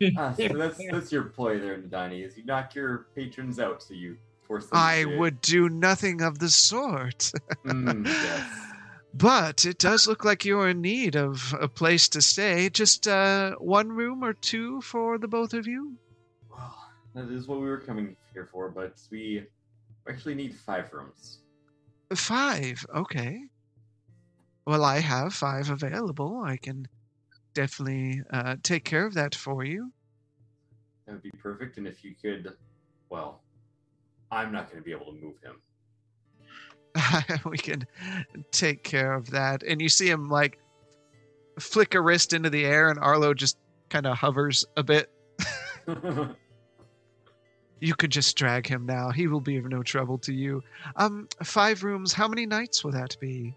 Ah, 0.18 0.32
so 0.32 0.48
that's 0.48 0.80
that's 0.90 1.12
your 1.12 1.22
ploy 1.22 1.60
there, 1.60 1.78
Nadani, 1.78 2.26
is 2.26 2.36
you 2.36 2.44
knock 2.44 2.74
your 2.74 3.06
patrons 3.14 3.60
out, 3.60 3.80
so 3.84 3.94
you 3.94 4.16
force 4.48 4.64
them. 4.68 4.78
i 4.78 5.02
stay. 5.02 5.16
would 5.16 5.40
do 5.40 5.68
nothing 5.68 6.20
of 6.22 6.40
the 6.40 6.48
sort 6.48 7.30
Mm, 7.64 8.04
yes. 8.06 8.44
but 9.14 9.64
it 9.64 9.78
does 9.78 10.08
look 10.08 10.24
like 10.24 10.44
you're 10.44 10.68
in 10.70 10.80
need 10.80 11.14
of 11.14 11.54
a 11.60 11.68
place 11.68 12.08
to 12.08 12.20
stay 12.22 12.68
just 12.70 13.06
uh 13.06 13.54
one 13.58 13.90
room 13.92 14.24
or 14.24 14.32
two 14.32 14.80
for 14.80 15.18
the 15.18 15.28
both 15.28 15.54
of 15.54 15.68
you 15.68 15.82
Well, 15.84 15.96
that 17.14 17.30
is 17.30 17.46
what 17.46 17.60
we 17.60 17.68
were 17.68 17.78
coming 17.78 18.16
here 18.32 18.48
for, 18.50 18.70
but 18.70 19.00
we 19.10 19.44
actually 20.08 20.34
need 20.34 20.54
five 20.54 20.92
rooms. 20.92 21.40
Five. 22.14 22.84
Okay. 22.94 23.40
Well, 24.66 24.84
I 24.84 24.98
have 24.98 25.34
five 25.34 25.70
available. 25.70 26.42
I 26.44 26.56
can 26.56 26.86
definitely 27.54 28.22
uh, 28.32 28.56
take 28.62 28.84
care 28.84 29.06
of 29.06 29.14
that 29.14 29.34
for 29.34 29.64
you. 29.64 29.92
That 31.06 31.12
would 31.12 31.22
be 31.22 31.32
perfect. 31.42 31.78
And 31.78 31.86
if 31.86 32.04
you 32.04 32.14
could, 32.20 32.52
well, 33.10 33.42
I'm 34.30 34.52
not 34.52 34.70
going 34.70 34.82
to 34.82 34.84
be 34.84 34.92
able 34.92 35.06
to 35.06 35.20
move 35.20 35.34
him. 35.42 35.60
we 37.50 37.58
can 37.58 37.86
take 38.50 38.82
care 38.84 39.12
of 39.14 39.30
that. 39.30 39.62
And 39.62 39.80
you 39.80 39.88
see 39.88 40.08
him 40.08 40.28
like 40.28 40.58
flick 41.58 41.94
a 41.94 42.00
wrist 42.00 42.32
into 42.32 42.50
the 42.50 42.64
air, 42.64 42.88
and 42.88 42.98
Arlo 42.98 43.34
just 43.34 43.58
kind 43.88 44.06
of 44.06 44.16
hovers 44.16 44.64
a 44.76 44.82
bit. 44.82 45.10
You 47.82 47.96
could 47.96 48.12
just 48.12 48.36
drag 48.36 48.68
him 48.68 48.86
now. 48.86 49.10
He 49.10 49.26
will 49.26 49.40
be 49.40 49.56
of 49.56 49.64
no 49.64 49.82
trouble 49.82 50.16
to 50.18 50.32
you. 50.32 50.62
Um, 50.94 51.26
five 51.42 51.82
rooms. 51.82 52.12
How 52.12 52.28
many 52.28 52.46
nights 52.46 52.84
will 52.84 52.92
that 52.92 53.16
be? 53.18 53.56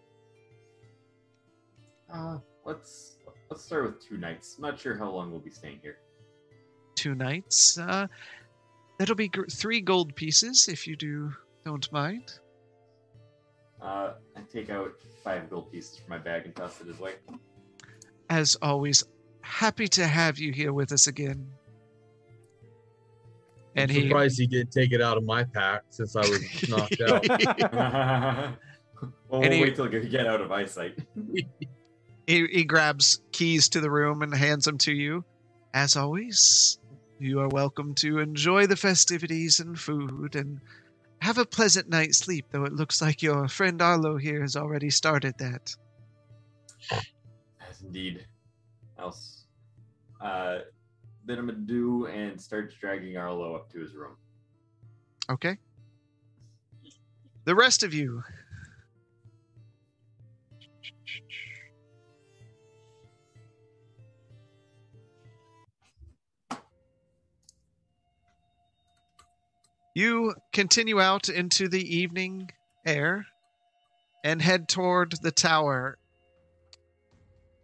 uh, 2.11 2.39
let's 2.63 3.17
let's 3.51 3.63
start 3.63 3.83
with 3.85 4.03
two 4.03 4.17
nights. 4.17 4.57
Not 4.57 4.79
sure 4.79 4.97
how 4.97 5.11
long 5.11 5.29
we'll 5.29 5.41
be 5.41 5.51
staying 5.51 5.79
here. 5.83 5.97
Two 6.95 7.13
nights. 7.13 7.77
Uh, 7.77 8.07
that'll 8.97 9.15
be 9.15 9.27
gr- 9.27 9.45
three 9.45 9.79
gold 9.79 10.15
pieces 10.15 10.67
if 10.69 10.87
you 10.87 10.95
do 10.95 11.31
don't 11.63 11.91
mind. 11.91 12.39
Uh, 13.79 14.13
I 14.35 14.41
take 14.51 14.71
out 14.71 14.93
five 15.23 15.51
gold 15.51 15.71
pieces 15.71 15.97
from 15.97 16.09
my 16.09 16.17
bag 16.17 16.45
and 16.45 16.55
toss 16.55 16.81
it 16.81 16.87
his 16.87 16.99
way. 16.99 17.13
As 18.29 18.57
always, 18.59 19.03
happy 19.41 19.87
to 19.89 20.07
have 20.07 20.39
you 20.39 20.51
here 20.51 20.73
with 20.73 20.91
us 20.91 21.05
again. 21.05 21.47
And 23.75 23.91
I'm 23.91 23.95
he 23.95 24.03
surprised 24.03 24.39
he 24.39 24.47
didn't 24.47 24.71
take 24.71 24.93
it 24.93 25.01
out 25.01 25.17
of 25.17 25.25
my 25.25 25.43
pack 25.43 25.83
since 25.89 26.15
I 26.15 26.21
was 26.21 26.41
knocked 26.69 27.01
out. 27.01 27.27
well, 29.29 29.41
we'll 29.41 29.51
he- 29.51 29.61
wait 29.61 29.75
till 29.75 29.91
you 29.91 30.07
get 30.07 30.27
out 30.27 30.41
of 30.41 30.51
eyesight. 30.51 30.97
he, 32.27 32.47
he 32.47 32.63
grabs 32.63 33.21
keys 33.31 33.69
to 33.69 33.81
the 33.81 33.91
room 33.91 34.21
and 34.21 34.33
hands 34.33 34.65
them 34.65 34.77
to 34.79 34.93
you. 34.93 35.25
As 35.73 35.97
always, 35.97 36.79
you 37.19 37.41
are 37.41 37.49
welcome 37.49 37.93
to 37.95 38.19
enjoy 38.19 38.65
the 38.65 38.77
festivities 38.77 39.59
and 39.59 39.77
food 39.77 40.35
and 40.35 40.61
have 41.21 41.37
a 41.37 41.45
pleasant 41.45 41.89
night's 41.89 42.19
sleep, 42.19 42.45
though 42.51 42.63
it 42.63 42.73
looks 42.73 43.01
like 43.01 43.21
your 43.21 43.47
friend 43.49 43.81
Arlo 43.81 44.15
here 44.15 44.41
has 44.41 44.55
already 44.55 44.89
started 44.89 45.33
that. 45.39 45.75
As 46.91 47.81
indeed. 47.81 48.25
Else, 48.97 49.43
uh, 50.21 50.59
bid 51.25 51.39
him 51.39 51.49
adieu 51.49 52.07
and 52.07 52.39
starts 52.39 52.75
dragging 52.75 53.17
Arlo 53.17 53.55
up 53.55 53.71
to 53.71 53.79
his 53.79 53.93
room. 53.95 54.15
Okay? 55.29 55.57
The 57.45 57.55
rest 57.55 57.83
of 57.83 57.93
you. 57.93 58.23
You 69.95 70.35
continue 70.51 70.99
out 70.99 71.29
into 71.29 71.69
the 71.69 71.95
evening 71.97 72.51
air 72.85 73.25
and 74.25 74.41
head 74.41 74.67
toward 74.67 75.13
the 75.21 75.31
tower. 75.31 75.97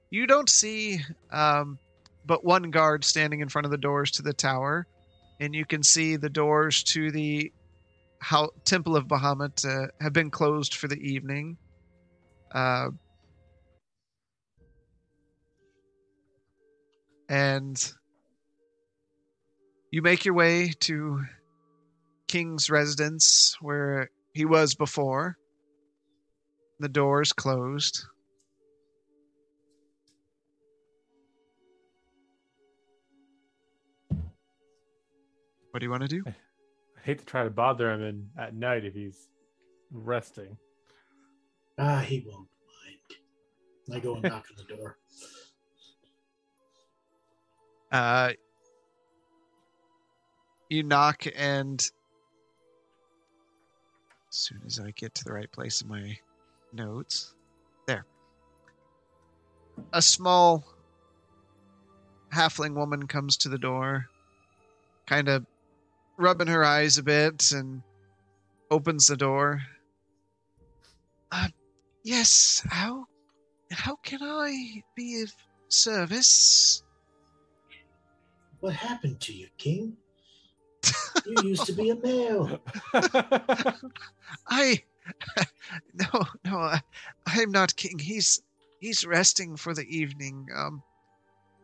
You 0.10 0.28
don't 0.28 0.50
see 0.50 1.02
um, 1.30 1.78
but 2.26 2.46
one 2.46 2.72
guard 2.72 3.04
standing 3.04 3.40
in 3.40 3.50
front 3.50 3.66
of 3.66 3.72
the 3.72 3.78
doors 3.78 4.12
to 4.12 4.22
the 4.22 4.34
tower, 4.34 4.88
and 5.40 5.56
you 5.56 5.66
can 5.66 5.84
see 5.84 6.16
the 6.16 6.30
doors 6.30 6.84
to 6.84 7.12
the 7.12 7.52
how, 8.20 8.52
Temple 8.66 8.96
of 8.96 9.08
Bahamut 9.08 9.66
uh, 9.66 9.88
have 10.00 10.14
been 10.14 10.30
closed 10.30 10.76
for 10.76 10.88
the 10.88 11.00
evening. 11.00 11.58
Uh, 12.52 12.90
and 17.30 17.94
you 19.92 20.02
make 20.02 20.26
your 20.26 20.36
way 20.36 20.72
to 20.82 21.24
King's 22.28 22.70
residence 22.70 23.56
where 23.60 24.10
he 24.34 24.46
was 24.46 24.76
before. 24.76 25.38
The 26.80 26.90
doors 26.90 27.34
closed. 27.34 28.06
What 35.72 35.80
do 35.80 35.86
you 35.86 35.90
want 35.90 36.04
to 36.04 36.10
do? 36.10 36.24
I 36.28 37.02
hate 37.02 37.20
to 37.20 37.26
try 37.26 37.44
to 37.44 37.50
bother 37.50 37.92
him 37.92 38.04
in, 38.04 38.30
at 38.38 38.54
night 38.54 38.86
if 38.86 38.94
he's 38.94 39.30
resting. 39.92 40.58
Ah, 41.80 42.00
he 42.00 42.26
won't 42.28 42.48
mind. 43.88 43.98
I 43.98 44.00
go 44.00 44.16
and 44.16 44.24
knock 44.30 44.46
on 44.50 44.58
the 44.58 44.76
door. 44.76 44.98
Uh, 47.92 48.32
you 50.70 50.84
knock, 50.84 51.26
and 51.36 51.80
as 54.30 54.38
soon 54.38 54.62
as 54.66 54.80
I 54.80 54.92
get 54.92 55.14
to 55.16 55.24
the 55.24 55.34
right 55.34 55.52
place 55.52 55.82
in 55.82 55.88
my 55.88 56.18
notes, 56.74 57.34
there. 57.88 58.06
A 59.94 60.02
small 60.02 60.66
halfling 62.34 62.76
woman 62.76 63.08
comes 63.08 63.38
to 63.38 63.50
the 63.50 63.58
door, 63.58 64.06
kind 65.08 65.28
of 65.28 65.46
rubbing 66.22 66.48
her 66.48 66.64
eyes 66.64 66.98
a 66.98 67.04
bit, 67.04 67.52
and 67.52 67.82
opens 68.70 69.08
the 69.08 69.18
door. 69.18 69.62
Uh, 71.32 71.48
yes, 72.04 72.66
how 72.70 73.06
how 73.72 73.96
can 73.98 74.20
I 74.22 74.84
be 74.96 75.22
of 75.22 75.34
service? 75.70 76.84
What 78.60 78.74
happened 78.74 79.20
to 79.22 79.34
you, 79.34 79.48
King? 79.58 79.98
You 81.26 81.50
used 81.50 81.66
to 81.66 81.74
be 81.74 81.90
a 81.90 81.96
male. 81.96 82.60
I 84.48 84.82
no 85.94 86.26
no 86.46 86.58
I, 86.58 86.82
I'm 87.26 87.52
not 87.52 87.76
king. 87.76 88.00
He's 88.00 88.42
he's 88.80 89.06
resting 89.06 89.56
for 89.56 89.74
the 89.74 89.86
evening. 89.86 90.48
Um, 90.56 90.84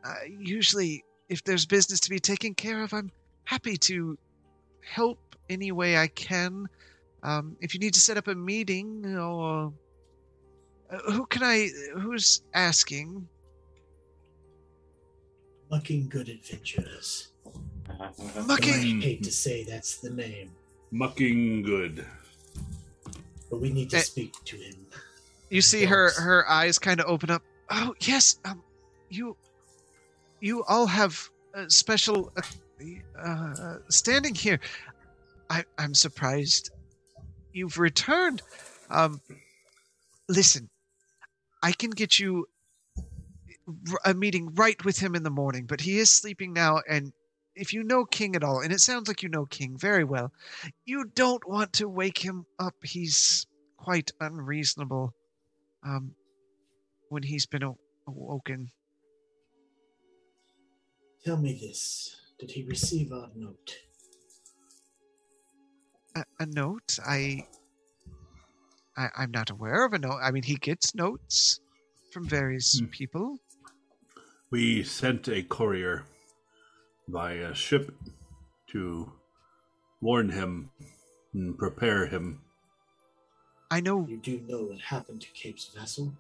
uh, 0.04 0.14
usually, 0.40 1.04
if 1.30 1.44
there's 1.44 1.66
business 1.66 2.00
to 2.02 2.10
be 2.10 2.20
taken 2.20 2.54
care 2.54 2.84
of, 2.84 2.94
I'm 2.94 3.12
happy 3.46 3.78
to 3.78 4.18
help 4.92 5.20
any 5.50 5.72
way 5.72 5.98
I 5.98 6.08
can. 6.08 6.68
Um, 7.24 7.56
if 7.62 7.74
you 7.74 7.80
need 7.80 7.94
to 7.96 8.00
set 8.00 8.18
up 8.18 8.28
a 8.28 8.36
meeting 8.36 9.18
or 9.18 9.74
uh, 10.92 10.98
who 11.12 11.26
can 11.26 11.44
I? 11.44 11.70
Who's 12.00 12.42
asking? 12.54 13.28
Mucking 15.70 16.08
Good 16.10 16.30
Adventures. 16.30 17.30
Mucking. 18.48 19.00
I 19.00 19.04
hate 19.06 19.24
to 19.24 19.32
say 19.32 19.64
that's 19.64 19.98
the 19.98 20.10
name, 20.10 20.52
Mucking 20.92 21.64
good. 21.64 22.06
but 23.50 23.60
we 23.62 23.70
need 23.72 23.90
to 23.92 23.98
Eh. 23.98 24.02
speak 24.02 24.34
to 24.46 24.56
him. 24.58 24.86
You 25.50 25.62
see 25.62 25.86
her 25.86 26.12
her 26.12 26.50
eyes 26.50 26.78
kind 26.80 27.00
of 27.00 27.08
open 27.08 27.32
up. 27.32 27.42
Oh 27.70 27.96
yes, 28.02 28.40
um, 28.46 28.62
you 29.10 29.36
you 30.42 30.64
all 30.66 30.86
have 30.88 31.30
a 31.54 31.70
special 31.70 32.32
uh, 33.22 33.76
standing 33.90 34.36
here. 34.36 34.60
I 35.50 35.64
I'm 35.78 35.94
surprised 35.94 36.72
you've 37.54 37.78
returned. 37.78 38.42
Um, 38.90 39.22
listen, 40.28 40.70
I 41.64 41.72
can 41.72 41.90
get 41.90 42.20
you 42.20 42.48
a 44.06 44.14
meeting 44.14 44.54
right 44.56 44.84
with 44.86 45.00
him 45.00 45.16
in 45.16 45.24
the 45.24 45.30
morning, 45.30 45.66
but 45.66 45.82
he 45.82 45.98
is 46.00 46.12
sleeping 46.12 46.54
now, 46.54 46.82
and 46.88 47.12
if 47.56 47.74
you 47.74 47.84
know 47.84 48.06
King 48.06 48.36
at 48.36 48.44
all, 48.44 48.62
and 48.62 48.72
it 48.72 48.80
sounds 48.80 49.08
like 49.08 49.24
you 49.24 49.30
know 49.30 49.46
King 49.46 49.78
very 49.78 50.04
well, 50.04 50.32
you 50.86 51.06
don't 51.16 51.48
want 51.48 51.74
to 51.74 51.90
wake 51.90 52.20
him 52.20 52.46
up. 52.60 52.76
He's 52.84 53.46
quite 53.78 54.12
unreasonable 54.22 55.14
um, 55.84 56.12
when 57.10 57.24
he's 57.24 57.46
been 57.46 57.64
aw- 57.64 57.76
awoken. 58.08 58.72
Tell 61.26 61.38
me 61.38 61.54
this: 61.60 62.16
Did 62.40 62.52
he 62.52 62.64
receive 62.64 63.12
our 63.12 63.30
note? 63.36 63.78
A, 66.16 66.24
a 66.40 66.46
note? 66.46 67.00
I, 67.06 67.46
I, 68.96 69.10
I'm 69.18 69.32
not 69.32 69.50
aware 69.50 69.86
of 69.86 69.94
a 69.94 70.00
note. 70.00 70.20
I 70.22 70.32
mean, 70.32 70.44
he 70.44 70.56
gets 70.56 70.94
notes 70.94 71.60
from 72.12 72.28
various 72.28 72.80
Hmm. 72.80 72.86
people. 72.88 73.40
We 74.50 74.84
sent 74.84 75.28
a 75.28 75.44
courier 75.44 76.06
by 77.08 77.34
a 77.34 77.54
ship 77.54 77.94
to 78.68 79.12
warn 80.02 80.30
him 80.30 80.70
and 81.34 81.58
prepare 81.58 82.06
him. 82.08 82.42
I 83.70 83.82
know 83.82 84.06
You 84.08 84.18
do 84.18 84.40
know 84.48 84.64
what 84.64 84.80
happened 84.80 85.22
to 85.22 85.28
Cape's 85.32 85.68
vessel? 85.68 86.14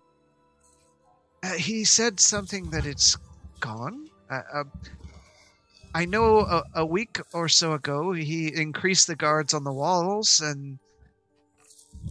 uh, 1.44 1.54
he 1.54 1.86
said 1.86 2.20
something 2.20 2.70
that 2.72 2.86
it's 2.86 3.18
gone. 3.62 4.10
Uh, 4.30 4.42
uh, 4.54 4.64
I 5.98 6.06
know 6.06 6.42
a, 6.42 6.64
a 6.76 6.85
week 6.85 7.19
or 7.34 7.50
so 7.50 7.74
ago 7.74 8.11
he 8.11 8.53
increased 8.53 9.08
the 9.08 9.16
guards 9.16 9.56
on 9.56 9.64
the 9.64 9.74
walls 9.74 10.40
and 10.42 10.77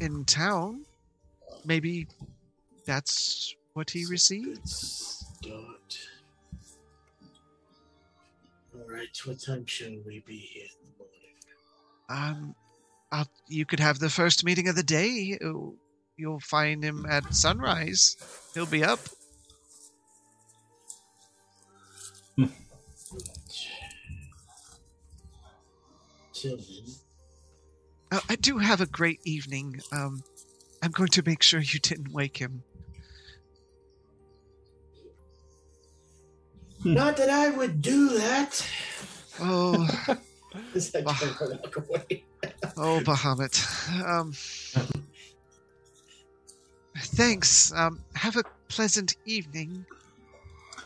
in 0.00 0.24
town. 0.24 0.84
Maybe 1.64 2.08
that's 2.84 3.54
what 3.74 3.88
he 3.90 4.04
received. 4.06 4.68
Start. 4.68 5.98
All 8.74 8.92
right, 8.92 9.16
what 9.24 9.40
time 9.40 9.64
shall 9.66 9.94
we 10.04 10.20
be 10.26 10.36
here 10.36 10.64
in 10.64 10.90
the 10.90 10.98
morning? 10.98 12.44
Um, 12.48 12.54
I'll, 13.12 13.28
you 13.46 13.64
could 13.64 13.78
have 13.78 14.00
the 14.00 14.10
first 14.10 14.44
meeting 14.44 14.66
of 14.66 14.74
the 14.74 14.82
day. 14.82 15.38
You'll- 15.40 15.76
You'll 16.18 16.40
find 16.40 16.82
him 16.82 17.04
at 17.06 17.34
sunrise. 17.34 18.16
He'll 18.54 18.64
be 18.64 18.82
up. 18.82 19.00
Till 26.40 26.56
then, 26.56 26.84
Uh, 28.12 28.20
I 28.28 28.36
do 28.36 28.58
have 28.58 28.80
a 28.80 28.86
great 28.86 29.20
evening. 29.24 29.80
Um, 29.92 30.22
I'm 30.82 30.90
going 30.90 31.08
to 31.10 31.22
make 31.24 31.42
sure 31.42 31.60
you 31.60 31.80
didn't 31.80 32.12
wake 32.12 32.36
him. 32.36 32.62
not 36.84 37.16
that 37.16 37.30
I 37.30 37.48
would 37.50 37.82
do 37.82 38.10
that. 38.18 38.64
Oh, 39.40 39.88
As 40.74 40.94
I 40.94 41.02
try 41.02 41.28
walk 41.48 41.76
away. 41.76 42.24
oh, 42.76 43.00
Bahamut. 43.04 43.56
Um, 44.06 44.32
thanks. 46.96 47.72
Um, 47.72 47.98
have 48.14 48.36
a 48.36 48.44
pleasant 48.68 49.16
evening. 49.24 49.84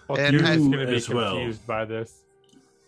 Well, 0.08 0.18
And 0.18 0.36
Kira's 0.38 0.48
I- 0.48 0.56
gonna 0.56 0.86
be 0.86 0.96
as 0.96 1.08
well. 1.08 1.34
confused 1.34 1.66
by 1.66 1.84
this. 1.84 2.22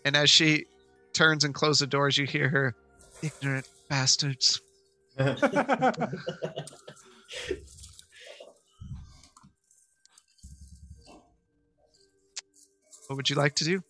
And 0.05 0.15
as 0.15 0.29
she 0.31 0.65
turns 1.13 1.43
and 1.43 1.53
closes 1.53 1.79
the 1.79 1.87
doors, 1.87 2.17
you 2.17 2.25
hear 2.25 2.49
her, 2.49 2.75
ignorant 3.21 3.67
bastards. 3.89 4.61
What 13.07 13.17
would 13.17 13.29
you 13.29 13.35
like 13.35 13.53
to 13.55 13.63
do? 13.63 13.83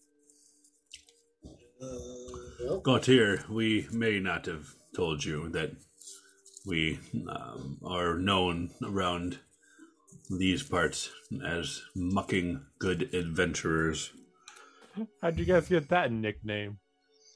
Gautier, 2.82 3.46
we 3.50 3.88
may 3.92 4.20
not 4.20 4.48
have 4.48 4.74
told 4.96 5.24
you 5.24 5.50
that 5.50 5.72
we 6.66 7.00
um, 7.30 7.78
are 7.86 8.16
known 8.16 8.72
around 8.84 9.40
these 10.30 10.64
parts 10.64 11.10
as 11.46 11.84
mucking 11.96 12.66
good 12.80 13.14
adventurers. 13.14 14.12
How'd 15.22 15.38
you 15.38 15.46
guys 15.46 15.70
get 15.70 15.90
that 15.90 16.12
nickname? 16.12 16.80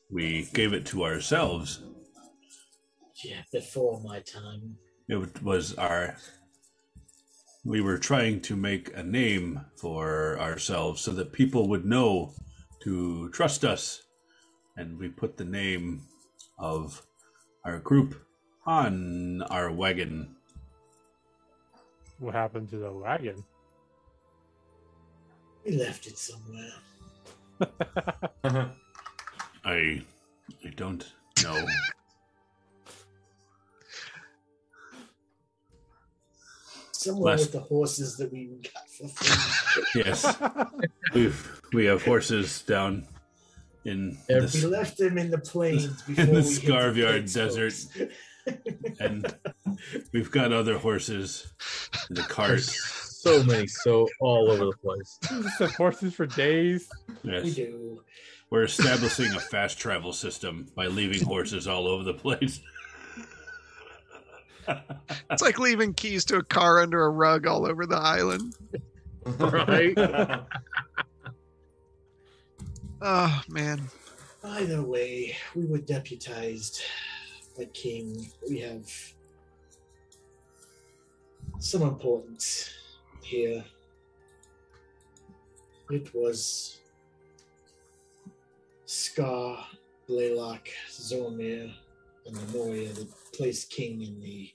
We 0.10 0.50
gave 0.54 0.74
it 0.74 0.86
to 0.88 1.04
ourselves. 1.04 1.82
yeah, 3.24 3.42
before 3.52 4.00
my 4.02 4.20
time. 4.22 4.78
It 5.10 5.44
was 5.44 5.74
our. 5.76 6.18
We 7.66 7.82
were 7.82 7.98
trying 7.98 8.42
to 8.42 8.56
make 8.56 8.96
a 8.96 9.04
name 9.04 9.62
for 9.76 10.40
ourselves 10.40 11.02
so 11.02 11.12
that 11.14 11.34
people 11.34 11.68
would 11.68 11.86
know 11.86 12.34
to 12.84 13.30
trust 13.30 13.66
us. 13.66 14.04
And 14.78 14.98
we 14.98 15.10
put 15.10 15.36
the 15.36 15.44
name 15.46 16.04
of 16.58 17.06
our 17.66 17.80
group 17.80 18.16
on 18.66 19.42
our 19.50 19.72
wagon. 19.72 20.36
What 22.20 22.36
happened 22.36 22.70
to 22.70 22.78
the 22.78 22.92
wagon? 22.92 23.44
We 25.66 25.78
left 25.78 26.08
it 26.08 26.18
somewhere. 26.18 26.72
I 29.68 30.02
I 30.66 30.70
don't 30.78 31.06
know. 31.44 31.68
Somewhere 36.92 37.34
Last- 37.34 37.42
with 37.42 37.52
the 37.54 37.60
horses 37.60 38.18
that 38.18 38.32
we 38.32 38.60
got 38.74 38.90
for 38.90 39.08
free. 39.08 40.04
yes, 40.04 40.36
we've 41.14 41.62
we 41.74 41.86
have 41.86 42.04
horses 42.04 42.62
down 42.64 43.08
in 43.86 44.18
Every- 44.30 44.62
we 44.62 44.68
left 44.68 44.98
them 44.98 45.18
in 45.18 45.30
the 45.30 45.38
plains 45.38 46.02
before 46.08 46.26
the 46.26 46.32
we 46.32 46.38
hit 46.38 46.44
the 46.46 46.50
Scarvyard 46.68 47.32
desert. 47.34 47.74
and 49.00 49.36
we've 50.14 50.32
got 50.32 50.52
other 50.54 50.78
horses 50.78 51.52
in 52.10 52.16
the 52.16 52.22
cart. 52.24 52.50
There's 52.52 52.82
so 53.22 53.44
many, 53.44 53.68
so 53.68 54.08
all 54.22 54.50
over 54.50 54.66
the 54.66 54.78
place. 54.78 55.20
Just 55.44 55.60
have 55.60 55.76
horses 55.76 56.14
for 56.16 56.26
days. 56.26 56.90
Yes. 57.24 57.44
we 57.44 57.54
do. 57.54 58.02
We're 58.50 58.64
establishing 58.64 59.34
a 59.34 59.40
fast 59.40 59.78
travel 59.78 60.14
system 60.14 60.68
by 60.76 60.88
leaving 60.88 61.24
horses 61.24 61.68
all 61.68 61.88
over 61.88 62.04
the 62.04 62.14
place. 62.14 62.62
It's 65.32 65.42
like 65.42 65.60
leaving 65.60 65.94
keys 65.94 66.26
to 66.26 66.38
a 66.38 66.44
car 66.44 66.82
under 66.82 67.06
a 67.06 67.10
rug 67.10 67.48
all 67.48 67.66
over 67.66 67.86
the 67.86 67.98
island. 67.98 68.56
Right? 69.26 69.98
Oh 73.02 73.42
man. 73.50 73.82
Either 74.44 74.82
way, 74.82 75.36
we 75.56 75.66
were 75.66 75.78
deputized 75.78 76.82
by 77.58 77.66
King. 77.66 78.32
We 78.50 78.60
have 78.60 78.92
some 81.60 81.84
importance 81.84 82.72
here. 83.22 83.64
It 85.92 86.14
was 86.14 86.80
Scar, 88.88 89.68
Blaylock, 90.08 90.70
Zoramir, 90.90 91.74
and 92.26 92.36
the 92.36 92.42
Memoria 92.48 92.88
that 92.94 93.10
placed 93.34 93.70
King 93.70 94.02
in 94.02 94.22
the 94.22 94.50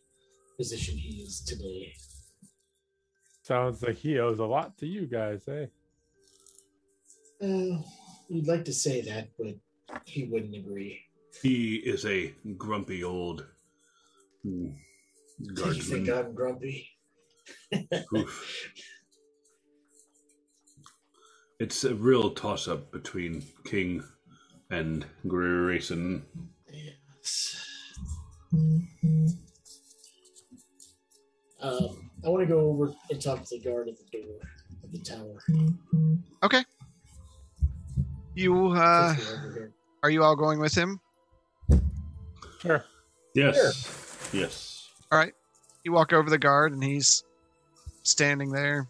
position 0.56 0.96
he 0.96 1.22
is 1.22 1.40
today. 1.42 1.92
Sounds 3.42 3.82
like 3.82 3.96
he 3.96 4.18
owes 4.18 4.38
a 4.38 4.44
lot 4.44 4.78
to 4.78 4.86
you 4.86 5.06
guys, 5.06 5.46
eh? 5.48 5.66
Uh, 7.42 7.82
you'd 8.28 8.48
like 8.48 8.64
to 8.64 8.72
say 8.72 9.02
that, 9.02 9.28
but 9.38 9.54
he 10.06 10.24
wouldn't 10.24 10.56
agree. 10.56 10.98
He 11.42 11.76
is 11.76 12.06
a 12.06 12.34
grumpy 12.56 13.04
old 13.04 13.46
mm, 14.46 14.74
Do 15.54 15.72
you 15.72 15.82
think. 15.82 16.08
I'm 16.08 16.34
grumpy? 16.34 16.88
It's 21.62 21.84
a 21.84 21.94
real 21.94 22.30
toss 22.30 22.66
up 22.66 22.90
between 22.90 23.44
King 23.64 24.02
and 24.72 25.04
Grayson. 25.28 26.24
Yes. 26.72 27.56
Um, 31.60 32.10
I 32.24 32.28
want 32.28 32.42
to 32.42 32.52
go 32.52 32.60
over 32.60 32.92
and 33.10 33.22
talk 33.22 33.44
to 33.44 33.58
the 33.58 33.62
guard 33.62 33.88
at 33.88 33.94
the 33.98 34.18
door 34.18 34.40
of 34.82 34.90
the 34.90 34.98
tower. 34.98 35.38
Okay. 36.42 36.64
You 38.34 38.68
uh 38.68 39.14
we're 39.54 39.72
are 40.02 40.10
you 40.10 40.24
all 40.24 40.34
going 40.34 40.58
with 40.58 40.74
him? 40.74 40.98
Sure. 42.60 42.82
Yes. 43.34 44.30
Yes. 44.32 44.88
All 45.12 45.18
right. 45.18 45.34
You 45.84 45.92
walk 45.92 46.12
over 46.14 46.30
the 46.30 46.38
guard 46.38 46.72
and 46.72 46.82
he's 46.82 47.24
standing 48.02 48.50
there. 48.50 48.88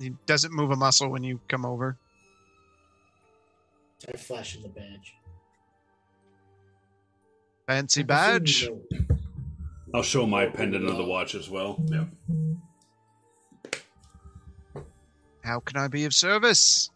He 0.00 0.14
doesn't 0.24 0.54
move 0.54 0.70
a 0.70 0.76
muscle 0.76 1.10
when 1.10 1.22
you 1.22 1.40
come 1.48 1.66
over. 1.66 1.98
I 4.08 4.16
flash 4.16 4.56
him 4.56 4.62
the 4.62 4.68
badge. 4.68 5.14
Fancy 7.66 8.02
badge. 8.02 8.68
I'll 9.94 10.02
show 10.02 10.26
my 10.26 10.46
pendant 10.46 10.88
of 10.88 10.96
the 10.96 11.04
watch 11.04 11.34
as 11.34 11.50
well. 11.50 11.80
Yeah. 11.86 12.04
How 15.42 15.60
can 15.60 15.76
I 15.78 15.88
be 15.88 16.04
of 16.04 16.14
service? 16.14 16.90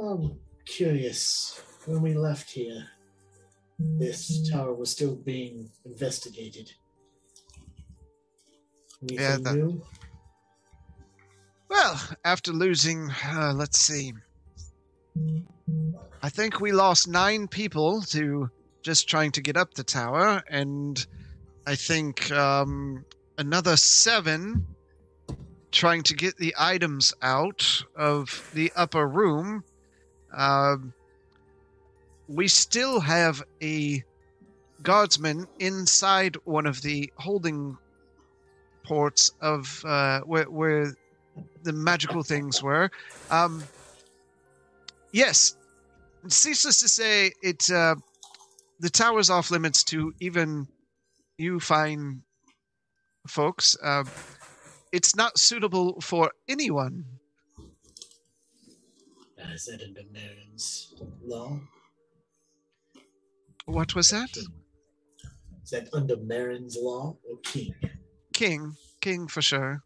I'm 0.00 0.38
curious. 0.64 1.60
When 1.86 2.00
we 2.02 2.14
left 2.14 2.50
here, 2.50 2.86
this 3.78 4.48
tower 4.50 4.72
was 4.74 4.90
still 4.90 5.14
being 5.16 5.70
investigated. 5.84 6.72
Anything 9.02 9.18
Yeah, 9.18 9.36
that- 9.42 9.54
new? 9.54 9.82
Well, 11.68 12.00
after 12.24 12.52
losing, 12.52 13.10
uh, 13.10 13.52
let's 13.54 13.78
see. 13.80 14.12
I 16.22 16.28
think 16.28 16.60
we 16.60 16.72
lost 16.72 17.08
nine 17.08 17.48
people 17.48 18.02
to 18.02 18.50
just 18.82 19.08
trying 19.08 19.32
to 19.32 19.40
get 19.40 19.56
up 19.56 19.74
the 19.74 19.84
tower, 19.84 20.42
and 20.48 21.04
I 21.66 21.74
think 21.74 22.30
um, 22.30 23.04
another 23.38 23.76
seven 23.76 24.66
trying 25.70 26.02
to 26.04 26.14
get 26.14 26.36
the 26.36 26.54
items 26.58 27.12
out 27.20 27.82
of 27.96 28.50
the 28.54 28.72
upper 28.76 29.06
room. 29.06 29.64
Um, 30.32 30.92
we 32.28 32.48
still 32.48 33.00
have 33.00 33.42
a 33.62 34.04
guardsman 34.82 35.46
inside 35.58 36.36
one 36.44 36.66
of 36.66 36.80
the 36.82 37.12
holding 37.16 37.76
ports 38.84 39.30
of 39.40 39.82
uh, 39.84 40.20
where, 40.20 40.50
where 40.50 40.94
the 41.62 41.72
magical 41.72 42.22
things 42.22 42.62
were. 42.62 42.90
Um, 43.30 43.64
yes, 45.14 45.56
ceaseless 46.28 46.80
to 46.80 46.88
say, 46.88 47.32
it 47.42 47.70
uh, 47.70 47.94
the 48.80 48.90
tower's 48.90 49.30
off 49.30 49.50
limits 49.50 49.84
to 49.84 50.12
even 50.20 50.66
you 51.38 51.60
fine 51.60 52.22
folks. 53.26 53.76
Uh, 53.82 54.04
it's 54.92 55.16
not 55.16 55.38
suitable 55.38 56.00
for 56.00 56.30
anyone. 56.48 57.04
Is 59.52 59.66
that 59.66 59.82
under 59.82 60.02
Marin's 60.12 60.94
law? 61.22 61.60
What 63.66 63.94
was 63.94 64.10
that? 64.10 64.32
King. 64.32 64.44
That 65.70 65.88
under 65.92 66.16
Marin's 66.16 66.76
law 66.78 67.16
or 67.28 67.38
King? 67.42 67.74
King, 68.32 68.76
king 69.00 69.28
for 69.28 69.42
sure. 69.42 69.82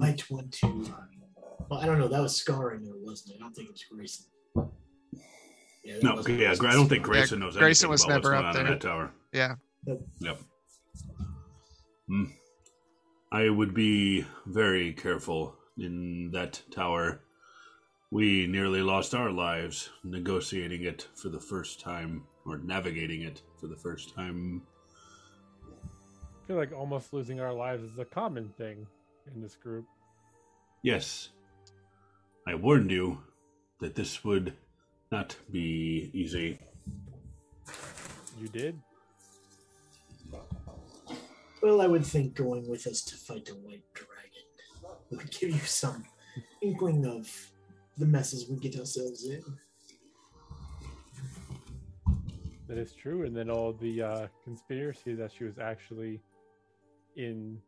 Might 0.00 0.30
want 0.30 0.50
to. 0.52 0.94
Well, 1.68 1.78
I 1.78 1.84
don't 1.84 1.98
know. 1.98 2.08
That 2.08 2.22
was 2.22 2.34
scarring, 2.34 2.82
there, 2.84 2.94
wasn't 2.96 3.34
it? 3.34 3.36
I 3.38 3.42
don't 3.42 3.54
think 3.54 3.68
it 3.68 3.72
was 3.72 3.84
Grayson. 3.84 4.26
Yeah, 5.84 5.96
No, 6.02 6.14
wasn't 6.14 6.38
yeah, 6.38 6.46
Grayson. 6.54 6.66
I 6.66 6.72
don't 6.72 6.88
think 6.88 7.02
Grayson 7.02 7.38
knows 7.38 7.48
anything 7.48 7.60
Grayson 7.60 7.90
was 7.90 8.04
about 8.04 8.14
never 8.14 8.30
going 8.30 8.44
up 8.46 8.54
there. 8.54 8.64
that 8.64 8.80
tower. 8.80 9.10
Yeah. 9.34 9.56
Nope. 9.84 10.08
Yep. 10.20 10.38
Hmm. 12.08 12.24
I 13.30 13.50
would 13.50 13.74
be 13.74 14.24
very 14.46 14.94
careful 14.94 15.54
in 15.76 16.30
that 16.32 16.62
tower. 16.70 17.20
We 18.10 18.46
nearly 18.46 18.80
lost 18.80 19.14
our 19.14 19.30
lives 19.30 19.90
negotiating 20.02 20.84
it 20.84 21.08
for 21.14 21.28
the 21.28 21.38
first 21.38 21.78
time, 21.78 22.24
or 22.46 22.56
navigating 22.56 23.20
it 23.20 23.42
for 23.60 23.66
the 23.66 23.76
first 23.76 24.14
time. 24.14 24.62
I 25.74 26.46
feel 26.46 26.56
like 26.56 26.72
almost 26.72 27.12
losing 27.12 27.38
our 27.38 27.52
lives 27.52 27.82
is 27.82 27.98
a 27.98 28.06
common 28.06 28.48
thing 28.56 28.86
in 29.34 29.40
this 29.40 29.56
group. 29.56 29.86
Yes, 30.82 31.30
I 32.46 32.54
warned 32.54 32.90
you 32.90 33.18
that 33.80 33.94
this 33.94 34.24
would 34.24 34.54
not 35.12 35.36
be 35.50 36.10
easy. 36.14 36.58
You 38.38 38.48
did? 38.48 38.80
Well, 41.62 41.82
I 41.82 41.86
would 41.86 42.06
think 42.06 42.34
going 42.34 42.68
with 42.68 42.86
us 42.86 43.02
to 43.02 43.16
fight 43.16 43.44
the 43.44 43.52
White 43.52 43.84
Dragon 43.92 44.10
would 45.10 45.30
give 45.30 45.50
you 45.50 45.58
some 45.60 46.04
inkling 46.62 47.04
of 47.04 47.28
the 47.98 48.06
messes 48.06 48.48
we 48.48 48.56
get 48.56 48.78
ourselves 48.78 49.28
in. 49.28 49.42
That 52.68 52.78
is 52.78 52.92
true. 52.92 53.26
And 53.26 53.36
then 53.36 53.50
all 53.50 53.72
the 53.72 54.02
uh, 54.02 54.26
conspiracy 54.44 55.14
that 55.14 55.32
she 55.32 55.44
was 55.44 55.58
actually 55.58 56.20
in. 57.16 57.58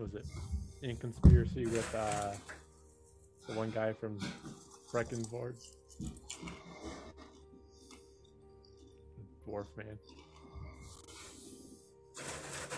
Was 0.00 0.14
it? 0.14 0.24
In 0.80 0.96
conspiracy 0.96 1.66
with 1.66 1.94
uh, 1.94 2.32
the 3.46 3.52
one 3.52 3.68
guy 3.70 3.92
from 3.92 4.18
Breckenford. 4.90 5.56
Dwarf 9.46 9.66
man. 9.76 9.98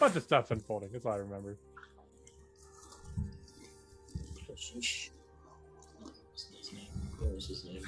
Bunch 0.00 0.16
of 0.16 0.22
stuff 0.24 0.50
unfolding. 0.50 0.88
That's 0.92 1.06
all 1.06 1.12
I 1.12 1.18
remember. 1.18 1.56
What 7.20 7.34
was 7.36 7.46
his 7.46 7.64
name? 7.64 7.82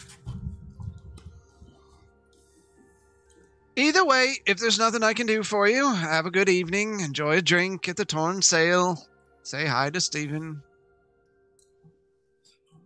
Either 3.75 4.05
way, 4.05 4.35
if 4.47 4.59
there's 4.59 4.79
nothing 4.79 5.03
I 5.03 5.13
can 5.13 5.27
do 5.27 5.43
for 5.43 5.67
you, 5.67 5.93
have 5.93 6.25
a 6.25 6.31
good 6.31 6.49
evening. 6.49 7.01
Enjoy 7.01 7.39
a 7.39 7.43
drink 7.43 7.89
at 7.89 7.97
the 7.97 8.05
Torn 8.05 8.41
Sail. 8.41 8.97
Say 9.45 9.67
hi 9.67 9.91
to 9.91 10.01
Stephen. 10.01 10.63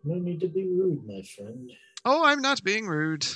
No 0.04 0.16
need 0.16 0.40
to 0.40 0.48
be 0.48 0.64
rude, 0.64 1.06
my 1.06 1.22
friend. 1.22 1.70
Oh, 2.04 2.24
I'm 2.24 2.40
not 2.40 2.62
being 2.62 2.86
rude. 2.86 3.26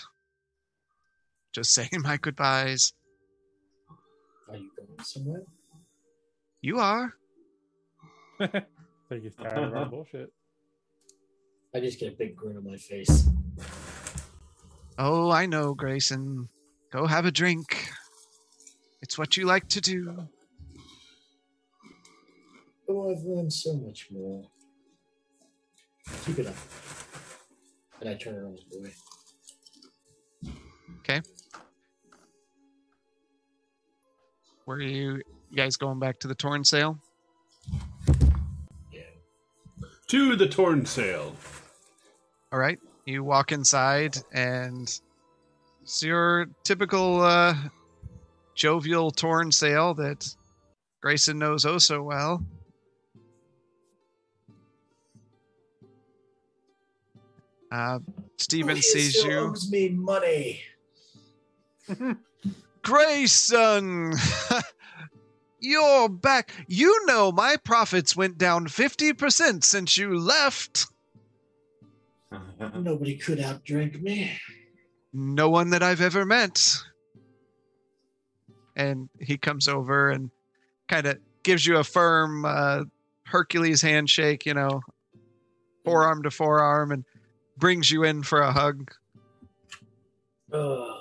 Just 1.53 1.73
saying 1.75 2.03
my 2.03 2.19
goodbyes. 2.19 2.93
Are 4.51 4.57
you 4.57 4.71
going 4.77 5.05
somewhere? 5.05 5.43
You 6.61 6.79
are. 6.79 7.15
think 9.13 9.25
he's 9.25 9.35
tired 9.35 9.65
of 9.65 9.75
our 9.75 9.87
bullshit. 9.91 10.33
I 11.75 11.81
just 11.81 11.99
get 11.99 12.13
a 12.13 12.17
big 12.17 12.37
grin 12.37 12.57
on 12.57 12.65
my 12.65 12.77
face. 12.77 13.29
Oh, 14.99 15.31
I 15.31 15.47
know, 15.47 15.75
Grayson. 15.75 16.49
Go 16.91 17.07
have 17.07 17.25
a 17.25 17.31
drink. 17.31 17.91
It's 19.01 19.19
what 19.19 19.37
you 19.37 19.47
like 19.47 19.69
to 19.69 19.81
do. 19.81 20.29
Oh, 22.95 23.11
I've 23.11 23.23
learned 23.23 23.51
so 23.51 23.73
much 23.75 24.09
more. 24.13 24.43
Keep 26.27 26.41
it 26.41 26.47
up. 26.47 26.55
And 28.01 28.11
I 28.11 28.15
turn 28.17 28.35
around 28.35 28.59
the 28.59 28.79
boy. 28.79 30.53
Okay. 30.99 31.23
Where 34.67 34.77
are 34.77 34.83
you, 34.83 35.23
you 35.51 35.57
guys 35.57 35.77
going 35.77 36.01
back 36.01 36.19
to 36.21 36.29
the 36.29 36.35
Torn 36.35 36.65
Sail? 36.65 36.99
Yeah. 38.93 39.01
To 40.09 40.37
the 40.37 40.47
torn 40.47 40.85
sail. 40.85 41.35
All 42.53 42.59
right. 42.59 42.79
You 43.07 43.25
walk 43.25 43.53
inside, 43.53 44.19
and 44.35 45.01
it's 45.83 46.03
your 46.03 46.47
typical 46.63 47.23
uh, 47.23 47.55
jovial 48.55 49.11
Torn 49.11 49.51
Sail 49.51 49.95
that 49.95 50.29
Grayson 51.01 51.39
knows 51.39 51.65
oh 51.65 51.79
so 51.79 52.03
well. 52.03 52.45
Uh, 57.73 57.99
Steven 58.37 58.77
sees 58.83 59.19
still 59.19 59.31
you. 59.31 59.39
owes 59.39 59.73
me 59.73 59.89
money. 59.89 60.61
Grayson! 62.83 64.13
You're 65.61 66.09
back. 66.11 66.53
You 66.69 67.07
know 67.07 67.33
my 67.33 67.57
profits 67.57 68.15
went 68.15 68.37
down 68.37 68.67
50% 68.67 69.65
since 69.65 69.97
you 69.97 70.19
left. 70.19 70.87
Nobody 72.75 73.17
could 73.17 73.39
outdrink 73.39 74.03
me. 74.03 74.33
No 75.15 75.49
one 75.49 75.71
that 75.71 75.83
I've 75.83 76.03
ever 76.03 76.27
met. 76.27 76.77
And 78.77 79.09
he 79.19 79.39
comes 79.39 79.67
over 79.67 80.11
and 80.11 80.31
kind 80.89 81.07
of 81.07 81.19
gives 81.43 81.67
you 81.67 81.79
a 81.79 81.85
firm 81.85 82.45
uh, 82.45 82.85
Hercules 83.25 83.81
handshake, 83.81 84.45
you 84.45 84.53
know, 84.55 84.83
forearm 85.85 86.23
to 86.25 86.31
forearm, 86.31 86.93
and 86.93 87.05
brings 87.57 87.91
you 87.91 88.05
in 88.05 88.23
for 88.23 88.41
a 88.41 88.53
hug. 88.53 88.93
Ugh. 90.53 90.99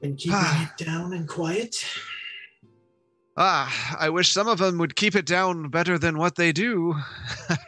Been 0.00 0.16
keeping 0.16 0.38
it 0.40 0.84
down 0.84 1.12
and 1.12 1.28
quiet. 1.28 1.84
Ah, 3.36 3.96
I 3.98 4.10
wish 4.10 4.30
some 4.30 4.48
of 4.48 4.58
them 4.58 4.78
would 4.78 4.96
keep 4.96 5.14
it 5.14 5.24
down 5.24 5.68
better 5.68 5.96
than 5.98 6.18
what 6.18 6.34
they 6.34 6.52
do. 6.52 6.96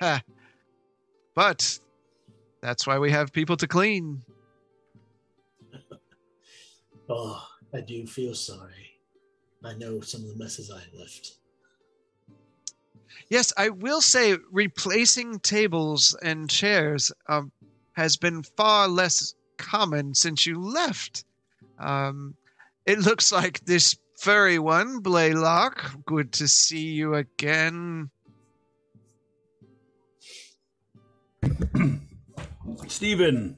but 1.35 1.79
that's 2.61 2.87
why 2.87 2.99
we 2.99 3.11
have 3.11 3.33
people 3.33 3.57
to 3.57 3.69
clean. 3.69 4.23
Oh, 7.07 7.47
I 7.75 7.83
do 7.83 8.07
feel 8.07 8.35
sorry. 8.35 8.93
I 9.63 9.75
know 9.75 10.01
some 10.01 10.23
of 10.23 10.29
the 10.29 10.37
messes 10.37 10.71
I 10.71 10.81
left. 10.99 11.35
Yes, 13.31 13.53
I 13.57 13.71
will 13.71 14.01
say 14.01 14.37
replacing 14.53 15.41
tables 15.41 16.17
and 16.23 16.49
chairs 16.49 17.11
um, 17.29 17.53
has 17.93 18.17
been 18.17 18.43
far 18.57 18.89
less 18.89 19.35
common 19.59 20.15
since 20.15 20.47
you 20.47 20.61
left. 20.61 21.25
Um, 21.79 22.37
it 22.87 22.99
looks 22.99 23.33
like 23.33 23.65
this 23.65 23.97
furry 24.21 24.59
one, 24.59 25.01
Blaylock. 25.01 26.05
Good 26.07 26.33
to 26.35 26.49
see 26.49 26.87
you 26.93 27.15
again. 27.15 28.11
Stephen, 32.89 33.57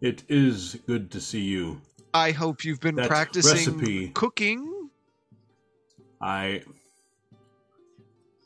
it 0.00 0.22
is 0.28 0.76
good 0.86 1.10
to 1.12 1.20
see 1.20 1.40
you. 1.42 1.80
I 2.14 2.32
hope 2.32 2.64
you've 2.64 2.80
been 2.80 2.96
That 2.96 3.08
practicing 3.08 3.78
recipe. 3.78 4.08
cooking. 4.08 4.90
I 6.20 6.62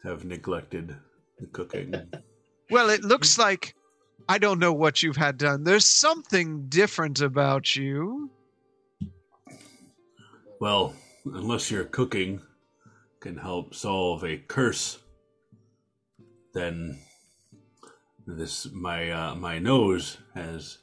have 0.07 0.25
neglected 0.25 0.97
the 1.39 1.47
cooking. 1.47 1.95
Well, 2.69 2.91
it 2.91 3.05
looks 3.05 3.39
like 3.39 3.77
I 4.29 4.39
don't 4.39 4.59
know 4.59 4.73
what 4.73 5.01
you've 5.01 5.17
had 5.17 5.39
done. 5.39 5.63
There's 5.63 5.87
something 5.87 6.67
different 6.69 7.21
about 7.21 7.77
you. 7.77 8.29
well, 10.61 10.95
unless 11.25 11.71
your 11.71 11.85
cooking 11.85 12.43
can 13.21 13.37
help 13.37 13.73
solve 13.73 14.25
a 14.25 14.39
curse, 14.39 14.99
then 16.55 16.99
this 18.27 18.67
my 18.73 19.11
uh, 19.11 19.35
my 19.37 19.61
nose 19.61 20.19
has 20.35 20.79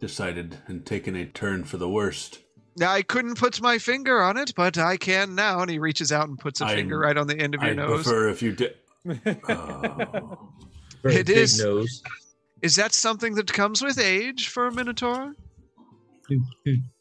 decided 0.00 0.56
and 0.66 0.86
taken 0.86 1.14
a 1.16 1.26
turn 1.26 1.64
for 1.64 1.76
the 1.76 1.88
worst. 1.88 2.38
I 2.82 3.02
couldn't 3.02 3.38
put 3.38 3.60
my 3.60 3.78
finger 3.78 4.20
on 4.22 4.36
it, 4.36 4.52
but 4.56 4.78
I 4.78 4.96
can 4.96 5.34
now. 5.34 5.60
And 5.60 5.70
he 5.70 5.78
reaches 5.78 6.12
out 6.12 6.28
and 6.28 6.38
puts 6.38 6.60
a 6.60 6.66
I- 6.66 6.74
finger 6.74 6.98
right 6.98 7.16
on 7.16 7.26
the 7.26 7.38
end 7.38 7.54
of 7.54 7.62
your 7.62 7.72
I 7.72 7.74
nose. 7.74 8.04
prefer 8.04 8.28
if 8.28 8.42
you 8.42 8.52
did. 8.52 8.74
Oh. 9.48 10.50
Very 11.02 11.16
It 11.16 11.26
big 11.26 11.36
is- 11.36 11.62
nose. 11.62 12.02
Is 12.62 12.76
that 12.76 12.94
something 12.94 13.34
that 13.34 13.52
comes 13.52 13.82
with 13.82 13.98
age 13.98 14.48
for 14.48 14.66
a 14.66 14.72
Minotaur? 14.72 15.34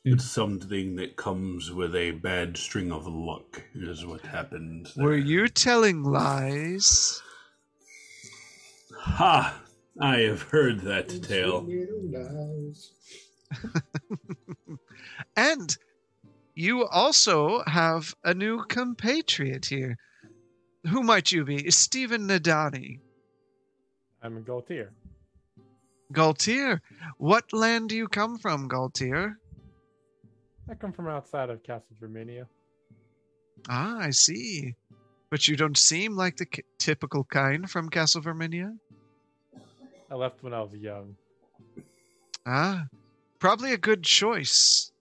It's 0.04 0.26
something 0.30 0.98
that 0.98 1.16
comes 1.16 1.72
with 1.72 1.96
a 1.96 2.12
bad 2.12 2.58
string 2.58 2.92
of 2.92 3.08
luck, 3.08 3.62
is 3.74 4.06
what 4.06 4.20
happened. 4.26 4.90
there. 4.98 5.06
Were 5.06 5.16
you 5.16 5.48
telling 5.48 6.04
lies? 6.04 7.22
Ha! 9.00 9.62
I 10.02 10.18
have 10.20 10.42
heard 10.42 10.82
that 10.82 11.24
tale. 11.24 11.66
And 15.36 15.76
you 16.56 16.86
also 16.86 17.64
have 17.66 18.14
a 18.24 18.34
new 18.34 18.64
compatriot 18.66 19.66
here. 19.66 19.98
Who 20.88 21.02
might 21.02 21.32
you 21.32 21.46
be? 21.46 21.72
Stephen 21.72 22.28
Nadani. 22.28 23.00
I'm 24.22 24.38
in 24.38 24.44
Gaultier. 24.44 24.92
Galtier. 26.14 26.80
What 27.18 27.52
land 27.52 27.90
do 27.90 27.96
you 27.96 28.08
come 28.08 28.38
from, 28.38 28.70
Galtier? 28.70 29.36
I 30.70 30.76
come 30.76 30.94
from 30.94 31.08
outside 31.08 31.50
of 31.50 31.64
Castle 31.64 31.96
Verminia. 32.02 32.46
Ah, 33.68 33.98
I 34.00 34.12
see. 34.12 34.76
But 35.30 35.48
you 35.48 35.58
don't 35.58 35.78
seem 35.78 36.16
like 36.16 36.38
the 36.38 36.46
k- 36.46 36.64
typical 36.78 37.24
kind 37.24 37.70
from 37.70 37.90
Castle 37.90 38.22
Verminia. 38.22 38.78
I 40.10 40.16
left 40.16 40.44
when 40.44 40.54
I 40.54 40.62
was 40.62 40.74
young. 40.76 41.16
Ah, 42.46 42.86
probably 43.40 43.74
a 43.74 43.78
good 43.78 44.04
choice. 44.04 44.93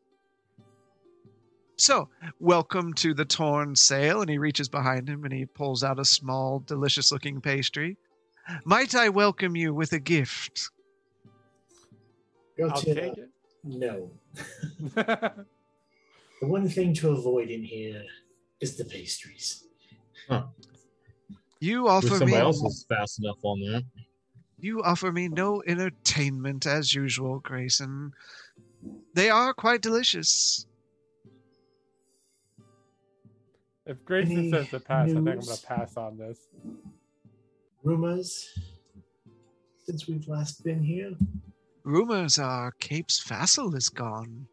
So, 1.76 2.08
welcome 2.38 2.92
to 2.94 3.14
the 3.14 3.24
Torn 3.24 3.74
Sail. 3.74 4.20
And 4.20 4.30
he 4.30 4.38
reaches 4.38 4.68
behind 4.68 5.08
him 5.08 5.24
and 5.24 5.32
he 5.32 5.46
pulls 5.46 5.82
out 5.82 5.98
a 5.98 6.04
small, 6.04 6.60
delicious 6.60 7.10
looking 7.10 7.40
pastry. 7.40 7.96
Might 8.64 8.94
I 8.94 9.08
welcome 9.08 9.56
you 9.56 9.72
with 9.74 9.92
a 9.92 9.98
gift? 9.98 10.70
Go 12.58 12.68
I'll 12.68 12.80
to 12.80 12.94
take 12.94 13.14
the, 13.14 13.28
no. 13.64 14.10
The 16.42 16.48
one 16.48 16.68
thing 16.68 16.92
to 16.94 17.10
avoid 17.10 17.50
in 17.50 17.62
here 17.62 18.02
is 18.60 18.76
the 18.76 18.84
pastries. 18.84 19.64
You 21.60 21.84
Wish 21.84 21.92
offer 21.92 22.08
somebody 22.08 22.32
me 22.32 22.38
else 22.38 22.60
was 22.60 22.84
fast 22.88 23.20
enough 23.22 23.38
on 23.44 23.60
that. 23.60 23.84
you 24.58 24.82
offer 24.82 25.12
me 25.12 25.28
no 25.28 25.62
entertainment 25.68 26.66
as 26.66 26.94
usual, 26.94 27.38
Grayson. 27.38 28.12
They 29.14 29.30
are 29.30 29.54
quite 29.54 29.82
delicious. 29.82 30.66
If 33.86 34.04
Grayson 34.04 34.38
Any 34.38 34.50
says 34.50 34.68
to 34.70 34.80
pass, 34.80 35.10
I 35.10 35.14
think 35.14 35.28
I'm 35.28 35.40
gonna 35.40 35.56
pass 35.66 35.96
on 35.96 36.18
this. 36.18 36.38
Rumors 37.82 38.58
since 39.84 40.06
we've 40.06 40.28
last 40.28 40.62
been 40.62 40.82
here. 40.82 41.12
Rumors 41.84 42.38
are 42.38 42.72
Cape's 42.78 43.22
vassal 43.24 43.74
is 43.74 43.88
gone. 43.88 44.46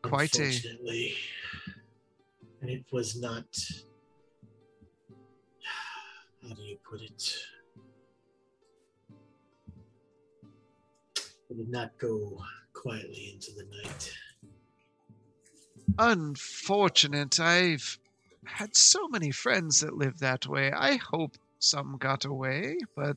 Quite 0.00 0.38
a 0.40 0.50
And 2.60 2.70
it 2.70 2.84
was 2.90 3.20
not 3.20 3.44
how 6.48 6.54
do 6.54 6.62
you 6.62 6.76
put 6.88 7.00
it? 7.00 7.36
It 11.50 11.56
did 11.56 11.68
not 11.68 11.96
go 11.98 12.42
quietly 12.72 13.32
into 13.34 13.52
the 13.52 13.64
night. 13.84 14.12
Unfortunate. 15.98 17.38
I've 17.40 17.98
had 18.44 18.76
so 18.76 19.08
many 19.08 19.30
friends 19.30 19.80
that 19.80 19.96
live 19.96 20.18
that 20.18 20.46
way. 20.46 20.72
I 20.72 20.96
hope 20.96 21.36
some 21.58 21.96
got 21.98 22.24
away, 22.24 22.76
but 22.96 23.16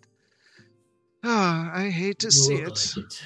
ah, 1.23 1.71
I 1.73 1.89
hate 1.89 2.19
to 2.19 2.31
see 2.31 2.55
it. 2.55 2.95
like 2.97 3.05
it. 3.05 3.23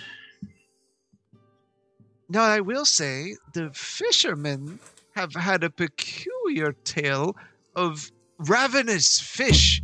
Now, 2.29 2.43
I 2.43 2.59
will 2.59 2.85
say 2.85 3.35
the 3.53 3.71
fishermen 3.73 4.79
have 5.15 5.33
had 5.33 5.63
a 5.63 5.69
peculiar 5.69 6.73
tale 6.83 7.35
of 7.75 8.11
ravenous 8.37 9.19
fish 9.19 9.81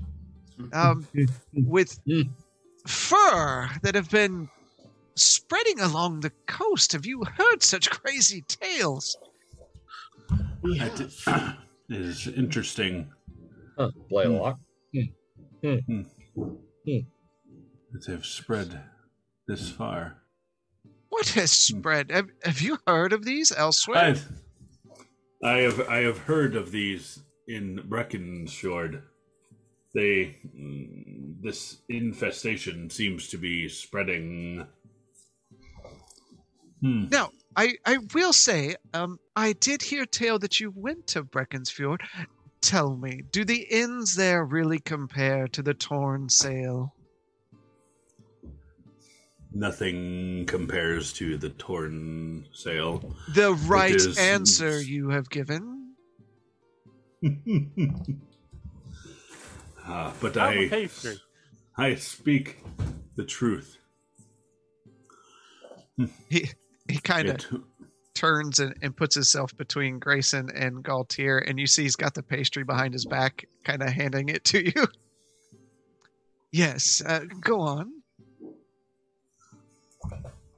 um, 0.72 1.08
with 1.54 2.00
fur 2.86 3.70
that 3.82 3.96
have 3.96 4.12
been 4.12 4.48
spreading 5.16 5.80
along 5.80 6.20
the 6.20 6.32
coast. 6.46 6.92
Have 6.92 7.06
you 7.06 7.24
heard 7.24 7.64
such 7.64 7.90
crazy 7.90 8.42
tales? 8.48 9.18
We 10.62 10.80
That 10.80 10.98
have. 11.26 11.58
is 11.90 12.28
interesting 12.28 13.12
Huh, 13.78 13.92
Blaylock. 14.10 14.58
Hmm. 14.94 15.76
Hmm. 15.88 16.02
Hmm. 16.86 16.98
that 17.92 18.06
they've 18.08 18.26
spread 18.26 18.82
this 19.48 19.70
far. 19.70 20.18
What 21.10 21.28
has 21.30 21.52
spread? 21.52 22.12
Have, 22.12 22.30
have 22.44 22.62
you 22.62 22.78
heard 22.88 23.14
of 23.14 23.26
these 23.26 23.52
elsewhere? 23.52 23.98
I've, 23.98 24.30
I 25.44 25.58
have 25.60 25.80
I 25.90 25.98
have 26.04 26.20
heard 26.20 26.56
of 26.56 26.72
these 26.72 27.20
in 27.48 27.82
Breckenshord. 27.88 29.04
They 29.94 30.38
mm, 30.46 31.42
this 31.42 31.82
infestation 31.90 32.90
seems 32.90 33.28
to 33.30 33.38
be 33.38 33.68
spreading. 33.70 34.66
Hmm. 36.82 37.06
Now, 37.10 37.30
I, 37.56 37.76
I 37.86 37.98
will 38.14 38.34
say, 38.34 38.76
um, 38.94 39.18
I 39.36 39.54
did 39.54 39.82
hear 39.82 40.06
tale 40.06 40.40
that 40.40 40.60
you 40.60 40.72
went 40.76 41.08
to 41.08 41.24
Breckensfjord. 41.24 42.00
Tell 42.62 42.98
me, 42.98 43.22
do 43.32 43.46
the 43.46 43.66
inns 43.70 44.16
there 44.16 44.44
really 44.44 44.80
compare 44.80 45.48
to 45.50 45.62
the 45.62 45.74
torn 45.74 46.30
sail? 46.30 46.94
Nothing 49.54 50.46
compares 50.48 51.14
to 51.14 51.38
the 51.38 51.50
torn 51.50 52.46
sail. 52.52 53.16
The 53.34 53.54
right 53.68 53.96
is- 53.96 54.18
answer 54.18 54.82
you 54.82 55.10
have 55.10 55.30
given. 55.30 55.96
Ah, 59.88 60.12
but 60.20 60.34
Have 60.36 60.56
a 60.56 60.66
I 60.66 60.68
pastry. 60.68 61.20
I 61.78 61.94
speak 61.94 62.58
the 63.16 63.24
truth. 63.24 63.78
He 66.28 66.50
he 66.90 67.00
kind 67.00 67.30
of 67.30 67.40
turns 68.14 68.60
and, 68.60 68.76
and 68.82 68.96
puts 68.96 69.16
himself 69.16 69.56
between 69.58 70.00
Grayson 70.00 70.50
and 70.50 70.84
Galtier, 70.84 71.48
and 71.48 71.60
you 71.60 71.68
see 71.68 71.84
he's 71.84 71.96
got 71.96 72.14
the 72.14 72.24
pastry 72.24 72.64
behind 72.64 72.94
his 72.94 73.06
back, 73.06 73.46
kind 73.64 73.84
of 73.84 73.90
handing 73.90 74.30
it 74.30 74.44
to 74.46 74.66
you. 74.66 74.88
Yes, 76.52 77.04
uh, 77.06 77.26
go 77.42 77.60
on. 77.60 77.92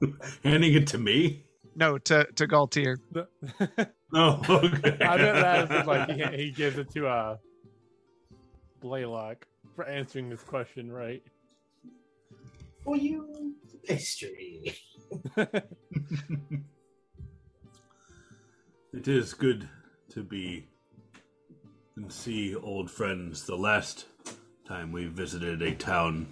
handing 0.44 0.74
it 0.74 0.86
to 0.88 0.98
me. 0.98 1.42
No, 1.74 1.98
to 1.98 2.24
to 2.36 2.46
Galtier. 2.46 2.98
Oh, 4.14 4.40
okay. 4.48 5.04
I 5.04 5.16
meant 5.18 5.36
that 5.36 5.70
as 5.70 5.86
like 5.86 6.10
he, 6.10 6.44
he 6.44 6.50
gives 6.50 6.78
it 6.78 6.90
to 6.92 7.08
uh 7.08 7.36
Blaylock 8.80 9.46
for 9.76 9.84
answering 9.84 10.30
this 10.30 10.42
question 10.42 10.90
right. 10.90 11.22
For 12.84 12.96
you, 12.96 13.54
pastry. 13.84 14.74
It 18.92 19.06
is 19.08 19.34
good 19.34 19.68
to 20.10 20.22
be 20.22 20.66
and 21.96 22.12
see 22.12 22.54
old 22.54 22.90
friends. 22.90 23.44
The 23.44 23.56
last 23.56 24.06
time 24.66 24.92
we 24.92 25.06
visited 25.06 25.62
a 25.62 25.74
town, 25.74 26.28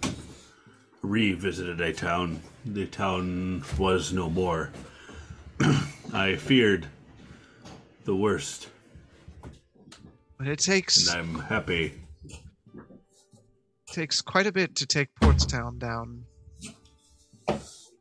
revisited 1.01 1.81
a 1.81 1.93
town, 1.93 2.41
the 2.65 2.85
town 2.85 3.63
was 3.77 4.13
no 4.13 4.29
more. 4.29 4.71
I 6.13 6.35
feared 6.35 6.87
the 8.05 8.15
worst, 8.15 8.69
But 10.37 10.47
it 10.47 10.59
takes 10.59 11.07
and 11.11 11.19
I'm 11.19 11.39
happy. 11.41 11.93
takes 13.91 14.21
quite 14.21 14.47
a 14.47 14.51
bit 14.51 14.75
to 14.77 14.85
take 14.85 15.09
Portstown 15.19 15.77
down. 15.79 16.26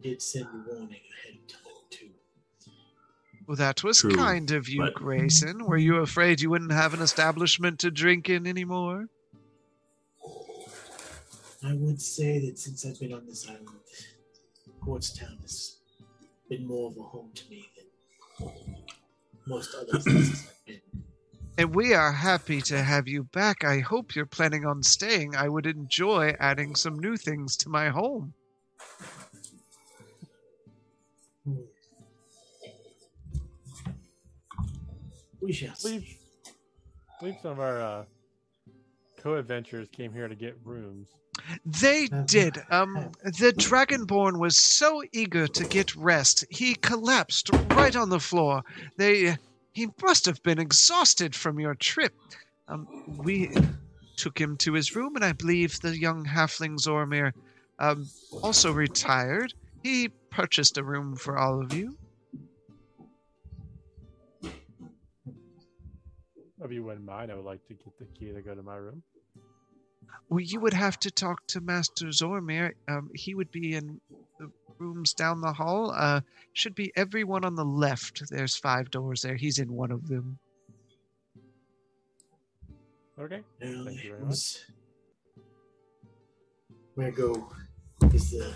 Did 0.07 0.23
send 0.23 0.47
a 0.47 0.71
warning 0.71 1.01
ahead 1.25 1.37
of 1.41 1.49
time 1.49 1.73
too. 1.91 2.11
Well, 3.49 3.57
that 3.57 3.83
was 3.83 3.99
True, 4.03 4.15
kind 4.15 4.53
of 4.53 4.69
you, 4.69 4.83
but- 4.83 4.95
Grayson. 4.95 5.67
Were 5.67 5.77
you 5.77 5.97
afraid 5.97 6.41
you 6.41 6.49
wouldn't 6.49 6.71
have 6.71 6.95
an 6.95 7.03
establishment 7.03 7.81
to 7.81 7.91
drink 7.91 8.31
in 8.31 8.47
anymore? 8.47 9.07
I 11.65 11.73
would 11.75 12.01
say 12.01 12.39
that 12.47 12.57
since 12.57 12.87
I've 12.87 13.01
been 13.01 13.13
on 13.13 13.27
this 13.27 13.49
island, 13.49 13.67
Portstown 14.81 15.41
has 15.43 15.79
been 16.49 16.65
more 16.69 16.93
of 16.93 16.97
a 16.99 17.03
home 17.03 17.33
to 17.35 17.51
me 17.51 17.69
than 17.77 18.53
most 19.45 19.75
other 19.75 19.99
places 19.99 20.47
I've 20.49 20.67
been. 20.67 20.81
And 21.59 21.75
we 21.75 21.95
are 21.95 22.13
happy 22.13 22.61
to 22.63 22.81
have 22.81 23.09
you 23.09 23.25
back. 23.25 23.65
I 23.65 23.81
hope 23.81 24.15
you're 24.15 24.27
planning 24.27 24.65
on 24.65 24.85
staying. 24.85 25.35
I 25.35 25.49
would 25.49 25.67
enjoy 25.67 26.35
adding 26.39 26.77
some 26.77 26.97
new 27.01 27.17
things 27.17 27.57
to 27.57 27.69
my 27.69 27.89
home. 27.89 28.35
We 35.47 35.53
shall 35.53 35.75
see. 35.77 35.89
believe, 35.91 36.17
believe 37.21 37.37
some 37.41 37.53
of 37.53 37.61
our 37.61 37.81
uh, 37.81 38.05
co-adventurers 39.19 39.89
came 39.89 40.13
here 40.13 40.27
to 40.27 40.35
get 40.35 40.57
rooms. 40.65 41.09
They 41.65 42.09
did. 42.27 42.59
Um, 42.71 43.11
the 43.23 43.53
Dragonborn 43.57 44.41
was 44.41 44.59
so 44.59 45.03
eager 45.13 45.47
to 45.47 45.65
get 45.65 45.95
rest, 45.95 46.45
he 46.51 46.75
collapsed 46.75 47.51
right 47.71 47.95
on 47.95 48.09
the 48.09 48.19
floor. 48.19 48.63
They, 48.97 49.37
he 49.73 49.89
must 50.03 50.27
have 50.27 50.43
been 50.43 50.59
exhausted 50.59 51.35
from 51.35 51.61
your 51.61 51.75
trip. 51.75 52.13
Um, 52.69 52.89
we 53.07 53.49
took 54.17 54.41
him 54.41 54.57
to 54.59 54.73
his 54.73 54.97
room, 54.97 55.15
and 55.15 55.25
I 55.25 55.33
believe 55.33 55.79
the 55.81 55.97
young 55.97 56.25
halfling 56.25 56.79
Zoramir, 56.81 57.33
um, 57.79 58.09
also 58.43 58.73
retired. 58.73 59.53
He 59.83 60.11
purchased 60.31 60.79
a 60.79 60.83
room 60.83 61.15
for 61.15 61.39
all 61.39 61.63
of 61.63 61.73
you. 61.73 61.97
If 66.63 66.73
you 66.73 66.83
wouldn't 66.85 67.05
mind, 67.05 67.31
I 67.31 67.35
would 67.35 67.45
like 67.45 67.67
to 67.69 67.75
get 67.75 67.99
the 67.99 68.07
key 68.19 68.33
to 68.33 68.41
go 68.41 68.55
to 68.55 68.63
my 68.63 68.77
room. 68.77 69.03
Well, 70.31 70.41
you 70.41 70.61
would 70.61 70.73
have 70.73 70.99
to 71.01 71.11
talk 71.11 71.47
to 71.49 71.61
Master 71.61 72.07
Zoramir. 72.07 72.73
Um, 72.89 73.11
he 73.15 73.35
would 73.35 73.51
be 73.51 73.75
in 73.75 74.01
the 74.39 74.51
rooms 74.79 75.13
down 75.13 75.41
the 75.41 75.53
hall. 75.53 75.91
Uh, 75.95 76.21
should 76.53 76.75
be 76.75 76.93
everyone 76.97 77.45
on 77.45 77.55
the 77.57 77.65
left. 77.65 78.23
There's 78.31 78.57
five 78.57 78.91
doors 78.91 79.23
there. 79.23 79.37
He's 79.37 79.59
in 79.59 79.73
one 79.73 79.91
of 79.91 80.09
them. 80.09 80.39
Okay. 83.19 83.43
Now, 83.61 83.85
Thank 83.85 84.05
you 84.05 84.11
very 84.11 84.23
there's- 84.23 84.65
Where 86.95 87.09
I 87.09 87.11
go 87.11 87.53
is 88.15 88.31
the 88.31 88.55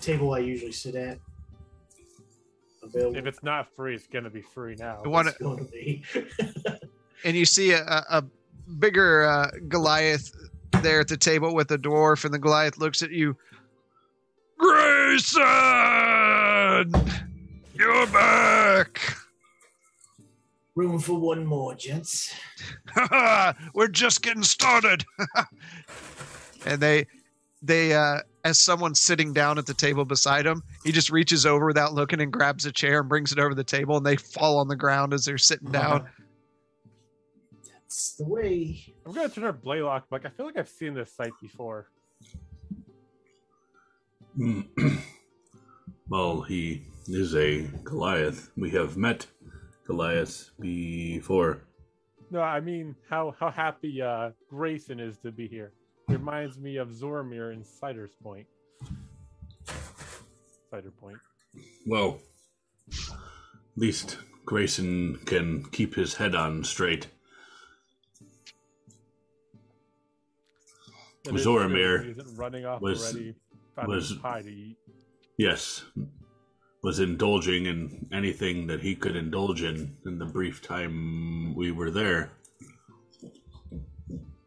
table 0.00 0.34
I 0.34 0.38
usually 0.40 0.72
sit 0.72 0.94
at. 0.96 1.18
Available. 2.82 3.16
If 3.16 3.26
it's 3.26 3.42
not 3.42 3.68
free, 3.74 3.94
it's 3.94 4.06
gonna 4.06 4.30
be 4.30 4.40
free 4.40 4.74
now. 4.76 5.02
The 5.02 5.10
one, 5.10 5.28
It's 5.28 5.36
going 5.38 5.58
to 5.58 5.64
be. 5.70 6.04
and 7.24 7.36
you 7.36 7.44
see 7.44 7.72
a, 7.72 7.82
a, 7.82 8.04
a 8.10 8.24
bigger 8.78 9.24
uh, 9.24 9.50
Goliath 9.68 10.32
there 10.82 11.00
at 11.00 11.08
the 11.08 11.16
table 11.16 11.54
with 11.54 11.68
the 11.68 11.78
dwarf, 11.78 12.24
and 12.24 12.32
the 12.32 12.38
Goliath 12.38 12.78
looks 12.78 13.02
at 13.02 13.10
you. 13.10 13.36
Grayson, 14.58 15.44
you're 17.74 18.06
back. 18.08 19.16
Room 20.74 20.98
for 21.00 21.18
one 21.18 21.44
more, 21.44 21.74
gents. 21.74 22.34
We're 23.74 23.88
just 23.88 24.22
getting 24.22 24.44
started. 24.44 25.04
and 26.66 26.80
they 26.80 27.06
they 27.62 27.92
uh 27.94 28.20
as 28.44 28.60
someone's 28.60 29.00
sitting 29.00 29.32
down 29.32 29.58
at 29.58 29.66
the 29.66 29.74
table 29.74 30.04
beside 30.04 30.46
him, 30.46 30.62
he 30.84 30.92
just 30.92 31.10
reaches 31.10 31.44
over 31.44 31.66
without 31.66 31.94
looking 31.94 32.20
and 32.20 32.32
grabs 32.32 32.64
a 32.64 32.72
chair 32.72 33.00
and 33.00 33.08
brings 33.08 33.32
it 33.32 33.38
over 33.38 33.54
the 33.54 33.64
table 33.64 33.96
and 33.96 34.06
they 34.06 34.16
fall 34.16 34.58
on 34.58 34.68
the 34.68 34.76
ground 34.76 35.12
as 35.12 35.24
they're 35.24 35.38
sitting 35.38 35.70
down. 35.72 36.08
That's 37.88 38.16
the 38.16 38.24
way. 38.24 38.84
I'm 39.06 39.14
gonna 39.14 39.30
turn 39.30 39.44
up 39.44 39.62
Blaylock. 39.62 40.08
Like 40.10 40.26
I 40.26 40.28
feel 40.28 40.44
like 40.44 40.58
I've 40.58 40.68
seen 40.68 40.92
this 40.92 41.10
site 41.10 41.32
before. 41.40 41.88
well, 46.10 46.42
he 46.42 46.82
is 47.06 47.34
a 47.34 47.62
Goliath. 47.84 48.50
We 48.58 48.68
have 48.72 48.98
met 48.98 49.26
Goliath 49.86 50.50
before. 50.60 51.62
No, 52.30 52.42
I 52.42 52.60
mean 52.60 52.94
how 53.08 53.34
how 53.40 53.50
happy 53.50 54.02
uh, 54.02 54.32
Grayson 54.50 55.00
is 55.00 55.16
to 55.20 55.32
be 55.32 55.48
here. 55.48 55.72
reminds 56.08 56.58
me 56.58 56.76
of 56.76 56.90
Zoramir 56.90 57.54
in 57.54 57.64
Cider's 57.64 58.14
Point. 58.22 58.46
Cider 60.70 60.90
Point. 60.90 61.16
Well, 61.86 62.20
at 62.92 63.78
least 63.78 64.18
Grayson 64.44 65.20
can 65.24 65.64
keep 65.72 65.94
his 65.94 66.16
head 66.16 66.34
on 66.34 66.64
straight. 66.64 67.06
It 71.28 71.34
is 71.36 71.46
Zoramir 71.46 72.14
true, 72.14 72.32
running 72.34 72.64
off 72.64 72.80
was- 72.80 73.14
already. 73.14 73.34
Was- 73.86 74.12
a 74.12 74.42
to 74.42 74.48
eat. 74.50 74.76
Yes, 75.36 75.84
was 76.82 76.98
indulging 76.98 77.66
in 77.66 78.08
anything 78.12 78.66
that 78.66 78.80
he 78.80 78.96
could 78.96 79.14
indulge 79.14 79.62
in 79.62 79.96
in 80.04 80.18
the 80.18 80.26
brief 80.26 80.60
time 80.62 81.54
we 81.54 81.70
were 81.70 81.90
there. 81.90 82.32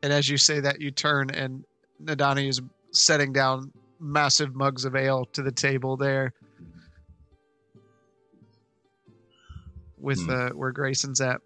And 0.04 0.12
as 0.12 0.28
you 0.28 0.38
say 0.38 0.60
that, 0.60 0.82
you 0.82 0.92
turn 0.92 1.30
and 1.30 1.64
Nadani 2.04 2.50
is 2.50 2.62
setting 2.92 3.32
down 3.32 3.72
massive 4.00 4.56
mugs 4.56 4.84
of 4.84 4.96
ale 4.96 5.26
to 5.26 5.42
the 5.44 5.52
table 5.52 5.96
there, 5.96 6.34
with 9.98 10.20
Hmm. 10.26 10.30
uh, 10.30 10.50
where 10.50 10.72
Grayson's 10.72 11.22
at. 11.22 11.42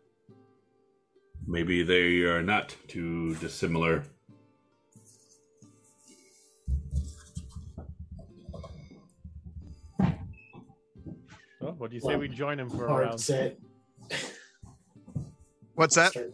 Maybe 1.46 1.84
they 1.84 2.22
are 2.24 2.42
not 2.42 2.76
too 2.88 3.36
dissimilar. 3.36 4.04
Oh, 11.66 11.72
what 11.80 11.90
do 11.90 11.96
you 11.96 12.02
say 12.02 12.16
we 12.16 12.28
join 12.28 12.60
him 12.60 12.70
for 12.70 12.86
a 12.86 12.94
round? 12.94 13.20
set. 13.20 13.58
What's 15.74 15.96
that? 15.96 16.12
Start, 16.12 16.32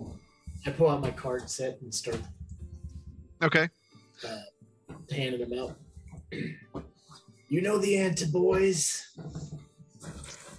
I 0.65 0.71
pull 0.71 0.89
out 0.89 0.99
my 0.99 1.11
card 1.11 1.49
set 1.49 1.79
and 1.79 1.93
start 1.95 2.19
Okay. 3.41 3.69
handing 5.09 5.49
them 5.49 5.57
out. 5.57 5.77
you 7.47 7.61
know 7.61 7.77
the 7.77 7.97
answer, 7.97 8.27
boys. 8.27 9.07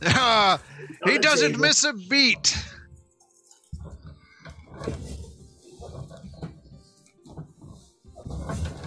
Ah, 0.07 0.59
he 1.05 1.19
doesn't 1.19 1.61
miss 1.61 1.85
a 1.85 1.93
beat. 1.93 2.57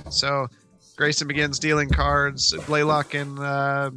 So 0.09 0.47
Grayson 0.97 1.27
begins 1.27 1.59
dealing 1.59 1.89
cards. 1.89 2.53
Blaylock 2.65 3.13
and 3.13 3.37
uh, 3.37 3.91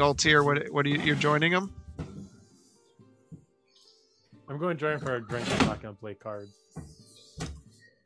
Galtier, 0.00 0.42
what, 0.42 0.66
what 0.72 0.86
are 0.86 0.88
you, 0.88 1.00
you're 1.02 1.14
joining 1.14 1.52
them? 1.52 1.74
I'm 4.48 4.58
going 4.58 4.76
to 4.76 4.80
join 4.80 4.98
for 4.98 5.16
a 5.16 5.20
drink. 5.20 5.46
I'm 5.60 5.66
not 5.66 5.82
going 5.82 5.94
to 5.94 6.00
play 6.00 6.14
cards. 6.14 6.50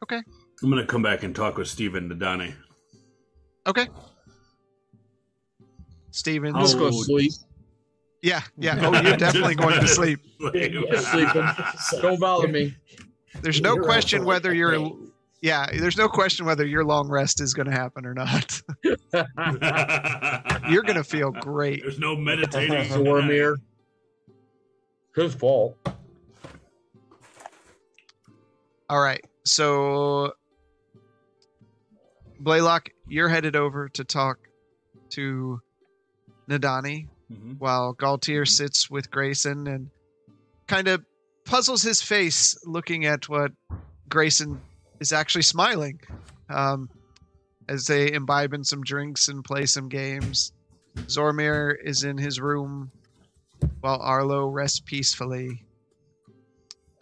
Okay. 0.03 0.21
I'm 0.63 0.71
gonna 0.71 0.85
come 0.87 1.03
back 1.03 1.23
and 1.23 1.35
talk 1.35 1.57
with 1.57 1.69
Steven 1.69 2.11
Nadani. 2.11 2.53
Okay. 3.67 3.89
Steven. 6.11 6.55
Just 6.55 6.79
go 6.79 6.91
sleep. 6.91 7.33
Yeah, 8.23 8.43
yeah. 8.59 8.79
Oh, 8.83 9.01
you're 9.01 9.17
definitely 9.17 9.55
going 9.55 9.81
to 9.81 9.89
sleep. 9.99 10.21
Yeah, 10.53 11.01
sleeping. 11.01 11.47
Don't 12.03 12.21
bother 12.21 12.49
me. 12.49 12.75
There's 13.41 13.61
no 13.61 13.75
You're 13.75 13.85
question 13.85 14.25
whether 14.25 14.55
you're 14.55 14.77
day. 14.77 14.93
Yeah, 15.45 15.67
there's 15.79 15.99
no 15.99 16.09
question 16.09 16.47
whether 16.47 16.65
your 16.65 16.87
long 16.87 17.07
rest 17.11 17.39
is 17.43 17.53
going 17.53 17.67
to 17.67 17.73
happen 17.77 18.07
or 18.07 18.15
not. 18.15 18.63
You're 20.71 20.83
going 20.83 20.97
to 20.97 21.05
feel 21.05 21.33
great. 21.33 21.83
There's 21.83 21.99
no 21.99 22.17
meditating. 22.17 22.73
Zoramir. 22.89 23.57
His 25.15 25.35
fault. 25.35 25.77
All 28.89 29.03
right. 29.03 29.23
So 29.45 30.33
Blaylock, 32.41 32.89
you're 33.07 33.29
headed 33.29 33.55
over 33.55 33.91
to 33.91 34.03
talk 34.03 34.39
to 35.11 35.61
Nadani 36.49 37.09
Mhm. 37.31 37.59
while 37.59 37.95
Galtier 37.95 38.49
sits 38.49 38.89
with 38.89 39.11
Grayson 39.11 39.67
and 39.67 39.91
kind 40.69 40.89
of 40.89 41.05
puzzles 41.45 41.83
his 41.83 42.01
face 42.01 42.57
looking 42.65 43.05
at 43.05 43.29
what 43.29 43.53
Grayson 44.09 44.63
is 45.05 45.13
actually 45.13 45.43
smiling 45.43 46.01
um, 46.49 46.89
as 47.69 47.87
they 47.87 48.11
imbibe 48.11 48.55
in 48.55 48.65
some 48.65 48.83
drinks 48.83 49.29
and 49.29 49.45
play 49.45 49.67
some 49.67 49.87
games. 49.87 50.51
Zoramir 51.09 51.77
is 51.85 52.05
in 52.05 52.17
his 52.17 52.41
room 52.41 52.91
while 53.83 54.01
Arlo 54.01 54.47
rests 54.47 54.81
peacefully, 54.81 55.63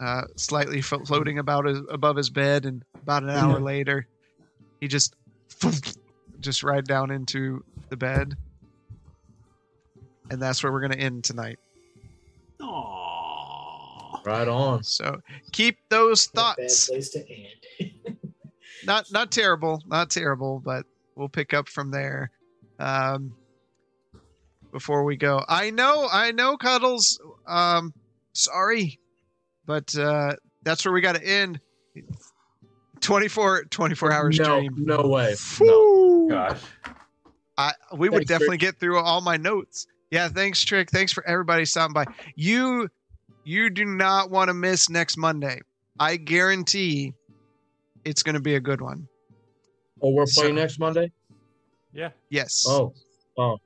uh, 0.01 0.23
slightly 0.35 0.81
flo- 0.81 1.05
floating 1.05 1.39
about 1.39 1.65
his, 1.65 1.79
above 1.89 2.17
his 2.17 2.29
bed. 2.29 2.65
And 2.65 2.83
about 3.03 3.23
an 3.23 3.29
hour 3.29 3.61
later, 3.61 4.05
he 4.81 4.89
just 4.89 5.15
just 6.41 6.61
right 6.61 6.83
down 6.83 7.09
into 7.09 7.63
the 7.89 7.95
bed. 7.95 8.33
And 10.29 10.41
that's 10.41 10.61
where 10.61 10.73
we're 10.73 10.81
going 10.81 10.91
to 10.91 10.99
end 10.99 11.23
tonight. 11.23 11.57
Aw. 14.25 14.29
Right 14.29 14.47
on. 14.47 14.83
So 14.83 15.19
keep 15.51 15.77
those 15.89 16.29
Not 16.33 16.57
Bad 16.57 16.63
thoughts. 16.63 16.89
place 16.89 17.09
to 17.09 17.19
end. 17.29 17.93
Not 18.85 19.09
not 19.13 19.31
terrible, 19.31 19.81
not 19.87 20.09
terrible, 20.09 20.59
but 20.59 20.85
we'll 21.15 21.29
pick 21.29 21.53
up 21.53 21.69
from 21.69 21.89
there. 21.89 22.31
Um, 22.79 23.33
before 24.73 25.05
we 25.05 25.15
go, 25.15 25.41
I 25.47 25.69
know, 25.69 26.09
I 26.11 26.33
know, 26.33 26.57
Cuddles. 26.57 27.17
Um, 27.47 27.93
sorry, 28.33 28.99
but 29.65 29.95
uh, 29.97 30.35
that's 30.63 30.83
where 30.83 30.93
we 30.93 30.99
got 30.99 31.15
to 31.15 31.25
end. 31.25 31.61
24, 32.99 33.65
24 33.65 34.11
hour 34.11 34.29
no, 34.29 34.31
stream. 34.31 34.73
No 34.77 35.07
way. 35.07 35.35
No. 35.61 36.27
Gosh. 36.29 36.59
I 37.57 37.71
we 37.95 38.09
would 38.09 38.19
Thanks, 38.19 38.29
definitely 38.29 38.57
get 38.57 38.79
through 38.79 38.99
all 38.99 39.21
my 39.21 39.37
notes. 39.37 39.87
Yeah, 40.11 40.27
thanks, 40.27 40.63
Trick. 40.63 40.89
Thanks 40.89 41.13
for 41.13 41.25
everybody 41.27 41.65
stopping 41.65 41.93
by. 41.93 42.05
You 42.35 42.89
you 43.43 43.69
do 43.69 43.85
not 43.85 44.29
want 44.31 44.49
to 44.49 44.53
miss 44.53 44.89
next 44.89 45.17
Monday. 45.17 45.61
I 45.99 46.17
guarantee 46.17 47.13
it's 48.05 48.23
going 48.23 48.35
to 48.35 48.41
be 48.41 48.55
a 48.55 48.59
good 48.59 48.81
one. 48.81 49.07
Oh, 50.01 50.11
we're 50.11 50.25
So- 50.25 50.41
playing 50.41 50.55
next 50.55 50.79
Monday? 50.79 51.11
Yeah. 51.93 52.09
Yes. 52.29 52.65
Oh, 52.67 52.93
Oh. 53.37 53.57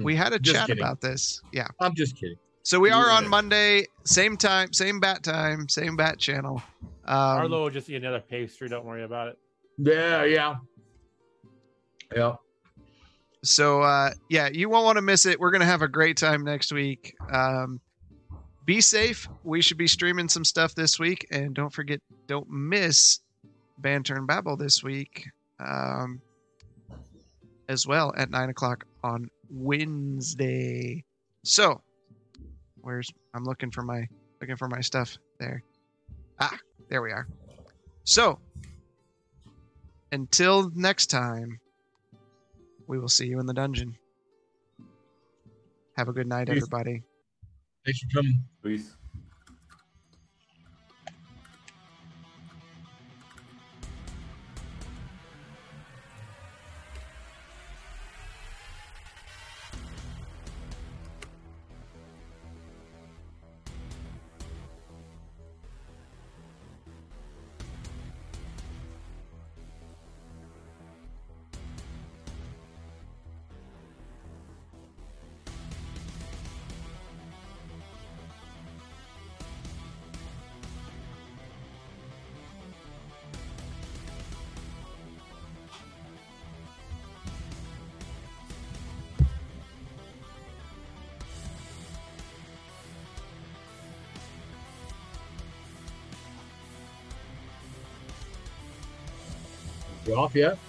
we 0.00 0.14
had 0.14 0.32
a 0.32 0.38
Just 0.38 0.56
chat 0.56 0.66
kidding. 0.68 0.82
about 0.82 1.00
this. 1.00 1.40
Yeah. 1.52 1.66
I'm 1.80 1.94
just 1.94 2.16
kidding. 2.16 2.36
So 2.62 2.78
we 2.78 2.90
are 2.90 3.10
on 3.10 3.26
Monday, 3.26 3.86
same 4.04 4.36
time, 4.36 4.72
same 4.72 5.00
bat 5.00 5.22
time, 5.22 5.68
same 5.68 5.96
bat 5.96 6.18
channel. 6.18 6.62
Um, 7.06 7.16
Arlo 7.16 7.62
will 7.64 7.70
just 7.70 7.88
eat 7.88 7.96
another 7.96 8.20
pastry. 8.20 8.68
Don't 8.68 8.84
worry 8.84 9.02
about 9.02 9.28
it. 9.28 9.38
Yeah, 9.78 10.24
yeah. 10.24 10.56
Yeah. 12.14 12.34
So 13.42 13.80
uh, 13.80 14.10
yeah, 14.28 14.50
you 14.52 14.68
won't 14.68 14.84
want 14.84 14.96
to 14.96 15.02
miss 15.02 15.24
it. 15.24 15.40
We're 15.40 15.50
gonna 15.50 15.64
have 15.64 15.80
a 15.82 15.88
great 15.88 16.18
time 16.18 16.44
next 16.44 16.70
week. 16.72 17.14
Um, 17.32 17.80
be 18.70 18.80
safe. 18.80 19.28
We 19.42 19.62
should 19.62 19.78
be 19.78 19.88
streaming 19.88 20.28
some 20.28 20.44
stuff 20.44 20.76
this 20.76 20.96
week, 20.96 21.26
and 21.32 21.52
don't 21.54 21.72
forget, 21.72 21.98
don't 22.28 22.48
miss 22.48 23.18
Banter 23.78 24.14
and 24.14 24.28
Babble 24.28 24.56
this 24.56 24.80
week, 24.80 25.26
um, 25.58 26.20
as 27.68 27.84
well 27.84 28.14
at 28.16 28.30
nine 28.30 28.48
o'clock 28.48 28.84
on 29.02 29.28
Wednesday. 29.50 31.02
So, 31.42 31.82
where's 32.80 33.10
I'm 33.34 33.42
looking 33.42 33.72
for 33.72 33.82
my 33.82 34.06
looking 34.40 34.54
for 34.54 34.68
my 34.68 34.82
stuff 34.82 35.18
there. 35.40 35.64
Ah, 36.38 36.56
there 36.88 37.02
we 37.02 37.10
are. 37.10 37.26
So, 38.04 38.38
until 40.12 40.70
next 40.76 41.06
time. 41.06 41.58
We 42.86 42.98
will 42.98 43.08
see 43.08 43.26
you 43.26 43.38
in 43.38 43.46
the 43.46 43.54
dungeon. 43.54 43.96
Have 45.96 46.08
a 46.08 46.12
good 46.12 46.26
night, 46.26 46.48
everybody. 46.48 47.04
Thanks 47.90 48.02
for 48.02 48.08
coming. 48.18 48.44
Peace. 48.62 48.99
Off 100.12 100.34
yet? 100.36 100.60